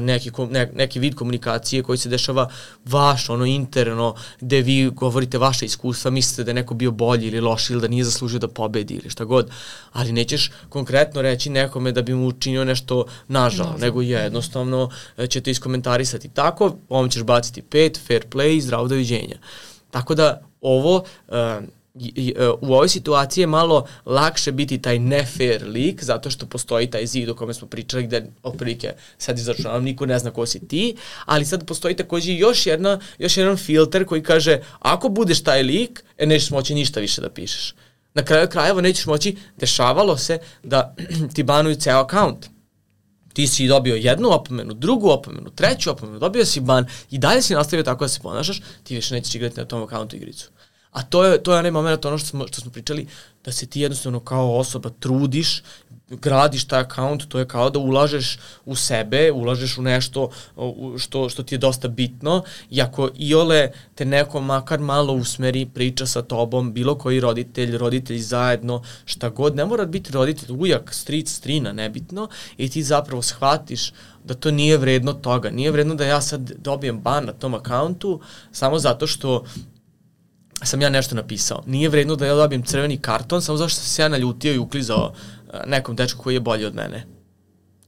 neki, 0.00 0.30
ne, 0.50 0.70
neki 0.74 0.98
vid 0.98 1.14
komunikacije 1.14 1.82
koji 1.82 1.98
se 1.98 2.08
dešava 2.08 2.48
vaš, 2.84 3.30
ono 3.30 3.46
interno, 3.46 4.14
gde 4.40 4.60
vi 4.60 4.90
govorite 4.90 5.38
vaše 5.38 5.64
iskustva, 5.64 6.10
mislite 6.10 6.44
da 6.44 6.50
je 6.50 6.54
neko 6.54 6.74
bio 6.74 6.90
bolji 6.90 7.26
ili 7.26 7.40
loši 7.40 7.72
ili 7.72 7.82
da 7.82 7.88
nije 7.88 8.04
zaslužio 8.04 8.38
da 8.38 8.48
pobedi 8.48 8.94
ili 8.94 9.10
šta 9.10 9.24
god, 9.24 9.50
ali 9.92 10.12
nećeš 10.12 10.50
konkretno 10.68 11.22
reći 11.22 11.50
nekome 11.50 11.92
da 11.92 12.02
bi 12.02 12.14
mu 12.14 12.26
učinio 12.26 12.64
nešto 12.64 13.04
nažal, 13.28 13.66
no, 13.66 13.78
nego 13.78 14.02
jednostavno 14.02 14.90
e, 15.16 15.26
ćete 15.26 15.50
iskomentarisati. 15.50 16.28
Tako, 16.28 16.76
ovom 16.88 17.10
ćeš 17.10 17.22
baciti 17.22 17.62
pet, 17.62 18.00
fair 18.06 18.26
play, 18.26 18.60
zdravo 18.60 18.88
doviđenja. 18.88 19.36
Tako 19.90 20.14
da 20.14 20.40
ovo, 20.60 20.96
uh, 21.28 21.34
E, 21.36 21.75
u 22.60 22.74
ovoj 22.74 22.88
situaciji 22.88 23.42
je 23.42 23.46
malo 23.46 23.86
lakše 24.06 24.52
biti 24.52 24.78
taj 24.78 24.98
nefair 24.98 25.68
lik, 25.68 26.04
zato 26.04 26.30
što 26.30 26.46
postoji 26.46 26.90
taj 26.90 27.06
zid 27.06 27.28
o 27.28 27.34
kome 27.34 27.54
smo 27.54 27.68
pričali 27.68 28.06
gde 28.06 28.26
otprilike 28.42 28.92
sad 29.18 29.38
izračunavam, 29.38 29.84
niko 29.84 30.06
ne 30.06 30.18
zna 30.18 30.30
ko 30.30 30.46
si 30.46 30.68
ti, 30.68 30.96
ali 31.24 31.44
sad 31.44 31.66
postoji 31.66 31.96
takođe 31.96 32.32
još, 32.32 32.66
jedna, 32.66 33.00
još 33.18 33.36
jedan 33.36 33.56
filter 33.56 34.04
koji 34.04 34.22
kaže 34.22 34.60
ako 34.78 35.08
budeš 35.08 35.42
taj 35.42 35.62
lik, 35.62 36.04
e, 36.18 36.26
nećeš 36.26 36.50
moći 36.50 36.74
ništa 36.74 37.00
više 37.00 37.20
da 37.20 37.30
pišeš. 37.30 37.74
Na 38.14 38.24
kraju 38.24 38.48
krajeva 38.48 38.80
nećeš 38.80 39.06
moći, 39.06 39.36
dešavalo 39.56 40.16
se 40.16 40.38
da 40.62 40.94
ti 41.34 41.42
banuju 41.42 41.76
ceo 41.76 41.98
akaunt 41.98 42.48
ti 43.36 43.46
si 43.46 43.66
dobio 43.68 43.94
jednu 43.94 44.28
opomenu, 44.32 44.74
drugu 44.74 45.10
opomenu, 45.10 45.50
treću 45.50 45.90
opomenu, 45.90 46.18
dobio 46.18 46.44
si 46.44 46.60
ban 46.60 46.86
i 47.10 47.18
dalje 47.18 47.42
si 47.42 47.54
nastavio 47.54 47.82
tako 47.82 48.04
da 48.04 48.08
se 48.08 48.20
ponašaš, 48.20 48.62
ti 48.84 48.94
više 48.94 49.14
nećeš 49.14 49.34
igrati 49.34 49.60
na 49.60 49.64
tom 49.64 49.82
akauntu 49.82 50.16
igricu. 50.16 50.50
A 50.96 51.02
to 51.02 51.24
je, 51.24 51.42
to 51.42 51.52
je 51.52 51.58
onaj 51.58 51.70
moment, 51.70 52.04
ono 52.04 52.18
što 52.18 52.28
smo, 52.28 52.46
što 52.46 52.60
smo 52.60 52.70
pričali, 52.70 53.06
da 53.44 53.52
se 53.52 53.66
ti 53.66 53.80
jednostavno 53.80 54.20
kao 54.20 54.56
osoba 54.56 54.90
trudiš, 55.00 55.62
gradiš 56.08 56.64
taj 56.64 56.80
account, 56.80 57.28
to 57.28 57.38
je 57.38 57.48
kao 57.48 57.70
da 57.70 57.78
ulažeš 57.78 58.38
u 58.64 58.74
sebe, 58.74 59.32
ulažeš 59.32 59.78
u 59.78 59.82
nešto 59.82 60.30
što, 60.98 61.28
što 61.28 61.42
ti 61.42 61.54
je 61.54 61.58
dosta 61.58 61.88
bitno 61.88 62.42
i 62.70 62.82
ako 62.82 63.10
iole 63.18 63.70
te 63.94 64.04
neko 64.04 64.40
makar 64.40 64.80
malo 64.80 65.12
usmeri, 65.12 65.66
priča 65.74 66.06
sa 66.06 66.22
tobom, 66.22 66.72
bilo 66.72 66.94
koji 66.98 67.20
roditelj, 67.20 67.76
roditelj 67.78 68.18
zajedno, 68.18 68.82
šta 69.04 69.28
god, 69.28 69.56
ne 69.56 69.64
mora 69.64 69.84
biti 69.84 70.12
roditelj, 70.12 70.56
ujak, 70.58 70.94
stric, 70.94 71.30
strina, 71.30 71.72
nebitno, 71.72 72.28
i 72.56 72.70
ti 72.70 72.82
zapravo 72.82 73.22
shvatiš 73.22 73.92
da 74.24 74.34
to 74.34 74.50
nije 74.50 74.78
vredno 74.78 75.12
toga. 75.12 75.50
Nije 75.50 75.70
vredno 75.70 75.94
da 75.94 76.04
ja 76.04 76.20
sad 76.20 76.52
dobijem 76.58 77.00
ban 77.00 77.24
na 77.24 77.32
tom 77.32 77.54
akauntu 77.54 78.20
samo 78.52 78.78
zato 78.78 79.06
što 79.06 79.44
sam 80.62 80.82
ja 80.82 80.90
nešto 80.90 81.14
napisao. 81.14 81.62
Nije 81.66 81.88
vredno 81.88 82.16
da 82.16 82.26
ja 82.26 82.34
dobijem 82.34 82.62
crveni 82.62 82.98
karton 82.98 83.42
samo 83.42 83.58
zašto 83.58 83.80
sam 83.80 83.88
se 83.88 84.02
ja 84.02 84.08
naljutio 84.08 84.54
i 84.54 84.58
uklizao 84.58 85.12
e, 85.52 85.58
nekom 85.66 85.96
dečku 85.96 86.22
koji 86.22 86.34
je 86.34 86.40
bolji 86.40 86.64
od 86.64 86.74
mene. 86.74 87.06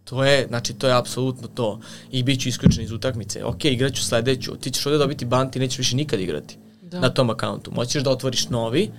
To 0.04 0.24
je, 0.24 0.46
znači, 0.48 0.74
to 0.74 0.86
je 0.88 0.96
apsolutno 0.96 1.48
to. 1.48 1.80
I 2.10 2.22
bit 2.22 2.40
ću 2.40 2.48
isključen 2.48 2.84
iz 2.84 2.92
utakmice. 2.92 3.44
Ok, 3.44 3.64
igraću 3.64 4.04
sledeću. 4.04 4.56
Ti 4.56 4.70
ćeš 4.70 4.86
ovde 4.86 4.98
dobiti 4.98 5.24
ban, 5.24 5.50
ti 5.50 5.58
nećeš 5.58 5.78
više 5.78 5.96
nikad 5.96 6.20
igrati 6.20 6.56
da. 6.82 7.00
na 7.00 7.10
tom 7.10 7.30
akauntu. 7.30 7.70
Moćeš 7.70 8.02
da 8.02 8.10
otvoriš 8.10 8.48
novi 8.48 8.90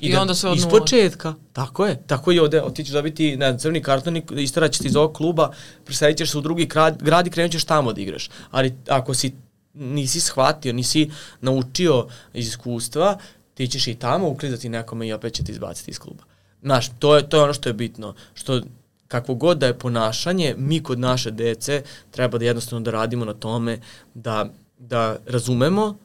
i, 0.00 0.06
I 0.06 0.12
da, 0.12 0.20
onda 0.20 0.34
sve 0.34 0.50
od 0.50 0.56
Iz 0.56 0.66
početka. 0.66 1.34
Tako 1.52 1.86
je. 1.86 2.02
Tako 2.06 2.32
je 2.32 2.42
ovde. 2.42 2.62
Ti 2.74 2.84
ćeš 2.84 2.92
dobiti 2.92 3.36
na 3.36 3.58
crveni 3.58 3.82
karton 3.82 4.16
i 4.16 4.22
istaraćeš 4.36 4.78
ti 4.78 4.86
iz 4.86 4.96
ovog 4.96 5.12
kluba, 5.16 5.50
presadit 5.84 6.18
ćeš 6.18 6.30
se 6.30 6.38
u 6.38 6.40
drugi 6.40 6.66
grad, 6.66 7.02
grad 7.02 7.26
i 7.26 7.30
krenut 7.30 7.52
ćeš 7.52 7.64
tamo 7.64 7.92
da 7.92 8.00
igraš. 8.00 8.30
Ali 8.50 8.74
ako 8.88 9.14
si 9.14 9.34
nisi 9.74 10.20
shvatio, 10.20 10.72
nisi 10.72 11.10
naučio 11.40 12.06
iz 12.32 12.48
iskustva, 12.48 13.18
ti 13.54 13.68
ćeš 13.68 13.86
i 13.86 13.94
tamo 13.94 14.28
uklizati 14.28 14.68
nekome 14.68 15.08
i 15.08 15.12
opet 15.12 15.32
će 15.32 15.44
te 15.44 15.52
izbaciti 15.52 15.90
iz 15.90 15.98
kluba. 15.98 16.24
Znaš, 16.62 16.90
to 16.98 17.16
je, 17.16 17.28
to 17.28 17.36
je 17.36 17.42
ono 17.42 17.54
što 17.54 17.68
je 17.68 17.72
bitno, 17.72 18.14
što 18.34 18.60
kakvo 19.08 19.34
god 19.34 19.58
da 19.58 19.66
je 19.66 19.78
ponašanje, 19.78 20.54
mi 20.58 20.82
kod 20.82 20.98
naše 20.98 21.30
dece 21.30 21.82
treba 22.10 22.38
da 22.38 22.44
jednostavno 22.44 22.84
da 22.84 22.90
radimo 22.90 23.24
na 23.24 23.34
tome 23.34 23.78
da, 24.14 24.50
da 24.78 25.16
razumemo 25.26 25.96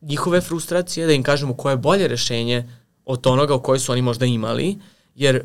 njihove 0.00 0.40
frustracije, 0.40 1.06
da 1.06 1.12
im 1.12 1.22
kažemo 1.22 1.54
koje 1.54 1.72
je 1.72 1.76
bolje 1.76 2.08
rešenje 2.08 2.68
od 3.04 3.26
onoga 3.26 3.54
o 3.54 3.60
koje 3.60 3.78
su 3.78 3.92
oni 3.92 4.02
možda 4.02 4.26
imali, 4.26 4.78
jer 5.14 5.44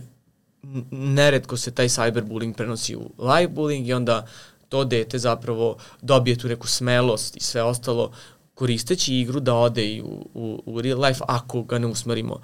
neretko 0.91 1.57
se 1.57 1.71
taj 1.71 1.87
cyberbullying 1.87 2.53
prenosi 2.53 2.95
u 2.95 3.09
live 3.17 3.51
bullying 3.55 3.87
i 3.87 3.93
onda 3.93 4.27
to 4.73 4.83
dete 4.83 5.19
zapravo 5.19 5.77
dobije 6.01 6.37
tu 6.37 6.47
neku 6.47 6.67
smelost 6.67 7.37
i 7.37 7.39
sve 7.39 7.63
ostalo 7.63 8.11
koristeći 8.53 9.15
igru 9.15 9.39
da 9.39 9.53
ode 9.55 9.85
i 9.85 10.01
u, 10.01 10.29
u, 10.33 10.63
u 10.65 10.81
real 10.81 11.01
life 11.01 11.23
ako 11.27 11.63
ga 11.63 11.79
ne 11.79 11.87
usmerimo 11.87 12.41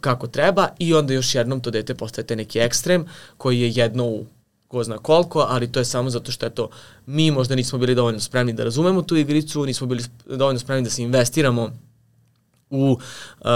kako 0.00 0.26
treba 0.26 0.68
i 0.78 0.94
onda 0.94 1.14
još 1.14 1.34
jednom 1.34 1.60
to 1.60 1.70
dete 1.70 1.94
postaje 1.94 2.26
te 2.26 2.36
neki 2.36 2.58
ekstrem 2.58 3.06
koji 3.36 3.60
je 3.60 3.72
jedno 3.74 4.04
u 4.04 4.26
ko 4.68 4.84
zna 4.84 4.98
koliko, 4.98 5.46
ali 5.48 5.72
to 5.72 5.78
je 5.78 5.84
samo 5.84 6.10
zato 6.10 6.32
što 6.32 6.46
je 6.46 6.54
to 6.54 6.68
mi 7.06 7.30
možda 7.30 7.54
nismo 7.54 7.78
bili 7.78 7.94
dovoljno 7.94 8.20
spremni 8.20 8.52
da 8.52 8.64
razumemo 8.64 9.02
tu 9.02 9.16
igricu, 9.16 9.66
nismo 9.66 9.86
bili 9.86 10.02
dovoljno 10.26 10.58
spremni 10.58 10.84
da 10.84 10.90
se 10.90 11.02
investiramo 11.02 11.70
u 12.70 12.98
uh, 13.40 13.48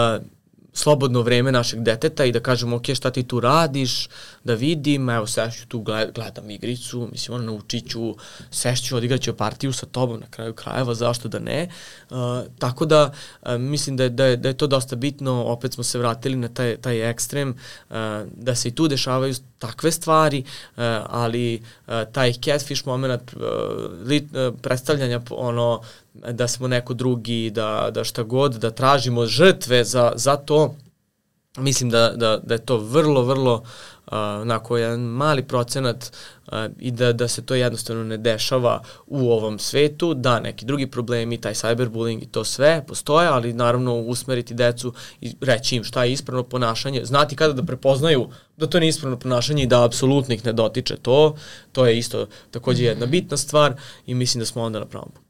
slobodno 0.73 1.23
vreme 1.23 1.53
našeg 1.53 1.83
deteta 1.83 2.25
i 2.25 2.33
da 2.33 2.41
kažemo 2.41 2.77
ok, 2.77 2.95
šta 2.95 3.11
ti 3.11 3.23
tu 3.23 3.41
radiš, 3.41 4.09
da 4.45 4.55
vidim, 4.55 5.11
evo 5.11 5.27
sešću 5.27 5.67
tu, 5.69 5.81
gledam 6.15 6.51
igricu, 6.51 7.09
mislim 7.13 7.35
ono 7.35 7.45
naučit 7.45 7.91
ću, 7.91 8.15
sešću, 8.51 8.97
odigraću 8.97 9.37
partiju 9.37 9.73
sa 9.73 9.87
tobom 9.87 10.21
na 10.21 10.27
kraju 10.31 10.55
krajeva, 10.55 10.95
zašto 10.95 11.29
da 11.29 11.39
ne. 11.39 11.69
Uh, 12.11 12.17
tako 12.59 12.87
da 12.87 13.13
uh, 13.43 13.53
mislim 13.59 13.97
da 13.97 14.03
je, 14.03 14.11
da, 14.11 14.25
je, 14.25 14.37
da 14.37 14.49
je 14.49 14.57
to 14.57 14.67
dosta 14.67 14.97
bitno, 14.97 15.45
opet 15.45 15.73
smo 15.73 15.85
se 15.85 15.99
vratili 15.99 16.37
na 16.37 16.49
taj, 16.49 16.77
taj 16.77 17.11
ekstrem, 17.11 17.51
uh, 17.51 17.97
da 18.33 18.55
se 18.55 18.69
i 18.69 18.75
tu 18.75 18.89
dešavaju 18.89 19.35
takve 19.59 19.93
stvari, 19.93 20.45
uh, 20.45 20.83
ali 21.07 21.63
uh, 21.87 21.95
taj 22.13 22.33
catfish 22.33 22.87
moment 22.87 23.33
uh, 23.35 23.43
lit, 24.07 24.25
uh, 24.25 24.55
predstavljanja 24.63 25.21
ono 25.31 25.81
da 26.15 26.49
smo 26.49 26.69
neko 26.69 26.95
drugi, 26.95 27.51
da, 27.51 27.91
da 27.95 28.05
šta 28.05 28.23
god, 28.23 28.55
da 28.55 28.71
tražimo 28.71 29.27
žrtve 29.27 29.85
za, 29.85 30.13
za 30.17 30.37
to, 30.37 30.75
mislim 31.57 31.91
da, 31.91 32.13
da, 32.17 32.37
da 32.37 32.55
je 32.55 32.67
to 32.67 32.77
vrlo, 32.77 33.23
vrlo 33.23 33.55
uh, 33.55 34.13
onako 34.41 34.77
jedan 34.77 35.01
mali 35.01 35.43
procenat 35.43 36.13
uh, 36.47 36.53
i 36.79 36.91
da, 36.91 37.13
da 37.13 37.29
se 37.29 37.47
to 37.47 37.55
jednostavno 37.55 38.05
ne 38.05 38.17
dešava 38.17 38.83
u 39.07 39.33
ovom 39.33 39.59
svetu, 39.59 40.15
da 40.15 40.41
neki 40.41 40.65
drugi 40.65 40.87
problemi, 40.87 41.41
taj 41.41 41.55
cyberbullying 41.55 42.23
i 42.23 42.27
to 42.27 42.45
sve 42.45 42.85
postoje, 42.89 43.29
ali 43.29 43.53
naravno 43.53 43.95
usmeriti 43.95 44.55
decu 44.55 44.95
i 45.21 45.35
reći 45.41 45.77
im 45.77 45.85
šta 45.85 46.05
je 46.05 46.13
ispravno 46.13 46.43
ponašanje, 46.43 47.05
znati 47.05 47.37
kada 47.37 47.53
da 47.53 47.63
prepoznaju 47.63 48.29
da 48.57 48.67
to 48.67 48.81
nije 48.81 48.89
ispravno 48.89 49.19
ponašanje 49.19 49.63
i 49.63 49.67
da 49.67 49.85
apsolutno 49.85 50.35
ih 50.35 50.45
ne 50.45 50.53
dotiče 50.53 50.97
to, 50.97 51.37
to 51.73 51.87
je 51.87 51.99
isto 51.99 52.27
takođe 52.51 52.85
jedna 52.85 53.07
bitna 53.07 53.37
stvar 53.37 53.75
i 54.07 54.15
mislim 54.15 54.39
da 54.41 54.47
smo 54.47 54.63
onda 54.63 54.79
na 54.79 54.87
pravom 54.87 55.11
putu. 55.11 55.22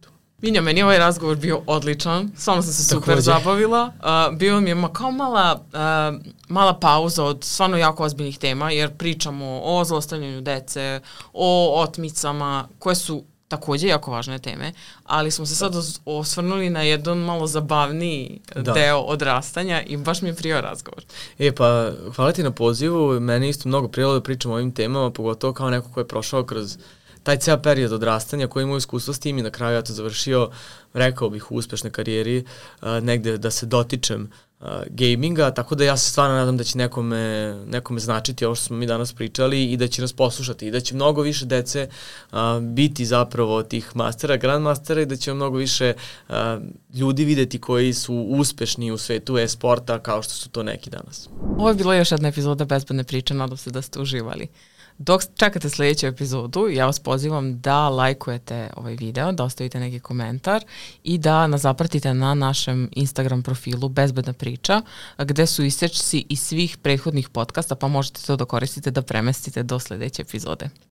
Minja, 0.43 0.61
meni 0.61 0.81
je 0.81 0.85
ovaj 0.85 0.99
razgovor 0.99 1.37
bio 1.37 1.63
odličan, 1.67 2.31
stvarno 2.37 2.63
sam 2.63 2.73
se 2.73 2.85
super 2.85 3.07
Takođe. 3.07 3.21
zabavila. 3.23 3.93
Uh, 3.99 4.39
bio 4.39 4.61
mi 4.61 4.71
je 4.71 4.75
ma 4.75 4.93
kao 4.93 5.11
mala, 5.11 5.61
uh, 5.73 6.21
mala 6.49 6.79
pauza 6.79 7.25
od 7.25 7.45
stvarno 7.45 7.77
jako 7.77 8.05
ozbiljnih 8.05 8.39
tema, 8.39 8.71
jer 8.71 8.97
pričamo 8.97 9.61
o 9.65 9.85
zlostavljanju 9.85 10.41
dece, 10.41 11.01
o 11.33 11.81
otmicama, 11.83 12.69
koje 12.79 12.95
su 12.95 13.25
takođe 13.49 13.89
jako 13.89 14.11
važne 14.11 14.39
teme, 14.39 14.73
ali 15.05 15.31
smo 15.31 15.47
se 15.47 15.55
sad 15.55 15.75
osvrnuli 16.05 16.71
na 16.71 16.83
jedan 16.83 17.19
malo 17.19 17.47
zabavniji 17.47 18.41
da. 18.55 18.73
deo 18.73 18.99
odrastanja 18.99 19.83
i 19.83 19.97
baš 19.97 20.23
mi 20.23 20.29
je 20.29 20.35
prijao 20.35 20.61
razgovor. 20.61 21.05
E 21.39 21.53
pa, 21.53 21.91
hvala 22.17 22.33
ti 22.33 22.43
na 22.43 22.51
pozivu, 22.51 23.21
meni 23.21 23.49
isto 23.49 23.69
mnogo 23.69 23.89
prijelo 23.89 24.15
da 24.15 24.21
pričam 24.21 24.51
o 24.51 24.55
ovim 24.55 24.73
temama, 24.73 25.11
pogotovo 25.11 25.53
kao 25.53 25.71
neko 25.71 25.89
ko 25.93 26.01
je 26.01 26.09
prošao 26.09 26.45
kroz 26.45 26.77
uh, 26.77 26.83
taj 27.23 27.37
ceo 27.37 27.59
period 27.59 27.93
odrastanja 27.93 28.47
koji 28.47 28.63
imao 28.63 28.77
iskustvo 28.77 29.15
s 29.15 29.19
tim 29.19 29.39
i 29.39 29.43
na 29.43 29.51
kraju 29.51 29.75
ja 29.75 29.83
to 29.83 29.93
završio, 29.93 30.51
rekao 30.93 31.31
bih, 31.31 31.53
u 31.53 31.55
uspešne 31.55 31.91
karijeri, 31.91 32.45
uh, 32.83 32.89
negde 33.03 33.39
da 33.39 33.51
se 33.51 33.67
dotičem 33.67 34.31
uh, 34.61 34.67
gaminga, 34.87 35.51
tako 35.51 35.75
da 35.75 35.85
ja 35.85 35.97
se 35.97 36.11
stvarno 36.11 36.37
nadam 36.37 36.57
da 36.57 36.65
će 36.65 36.79
nekome, 36.79 37.55
nekome 37.67 38.01
značiti 38.01 38.45
ovo 38.45 38.55
što 38.55 38.65
smo 38.65 38.77
mi 38.77 38.87
danas 38.87 39.13
pričali 39.13 39.65
i 39.65 39.77
da 39.77 39.89
će 39.89 40.03
nas 40.03 40.13
poslušati 40.13 40.67
i 40.67 40.71
da 40.71 40.81
će 40.81 40.95
mnogo 40.95 41.23
više 41.23 41.47
dece 41.47 41.89
uh, 42.33 42.39
biti 42.61 43.05
zapravo 43.05 43.63
tih 43.63 43.97
mastera, 43.97 44.37
grandmastera 44.37 45.01
i 45.01 45.07
da 45.07 45.17
će 45.17 45.35
mnogo 45.35 45.59
više 45.59 45.95
uh, 46.29 46.35
ljudi 46.95 47.25
videti 47.25 47.61
koji 47.61 47.95
su 47.95 48.15
uspešni 48.15 48.91
u 48.91 48.99
svetu 48.99 49.39
e-sporta 49.39 49.99
kao 49.99 50.23
što 50.23 50.35
su 50.35 50.49
to 50.49 50.63
neki 50.63 50.91
danas. 50.91 51.29
Ovo 51.59 51.69
je 51.69 51.75
bilo 51.75 51.95
još 51.95 52.13
jedna 52.13 52.29
epizoda 52.29 52.65
Bezbedne 52.65 53.05
priče, 53.05 53.35
nadam 53.35 53.57
se 53.57 53.71
da 53.71 53.83
ste 53.83 54.01
uživali. 54.01 54.49
Dok 54.99 55.23
čekate 55.37 55.69
sledeću 55.69 56.07
epizodu, 56.07 56.69
ja 56.69 56.87
vas 56.87 56.99
pozivam 56.99 57.61
da 57.61 57.89
lajkujete 57.89 58.71
ovaj 58.77 58.97
video, 58.97 59.33
da 59.33 59.45
ostavite 59.45 59.81
neki 59.81 60.01
komentar 60.01 60.65
i 61.05 61.19
da 61.19 61.47
nas 61.47 61.61
zapratite 61.61 62.15
na 62.15 62.35
našem 62.35 62.89
Instagram 62.93 63.43
profilu 63.43 63.89
Bezbedna 63.89 64.33
priča, 64.33 64.83
gde 65.19 65.47
su 65.47 65.65
isečci 65.65 66.25
iz 66.29 66.41
svih 66.41 66.77
prethodnih 66.77 67.29
podcasta, 67.29 67.75
pa 67.75 67.89
možete 67.89 68.23
to 68.27 68.37
da 68.37 68.45
koristite 68.45 68.91
da 68.91 69.03
premestite 69.03 69.63
do 69.63 69.79
sledeće 69.79 70.23
epizode. 70.23 70.69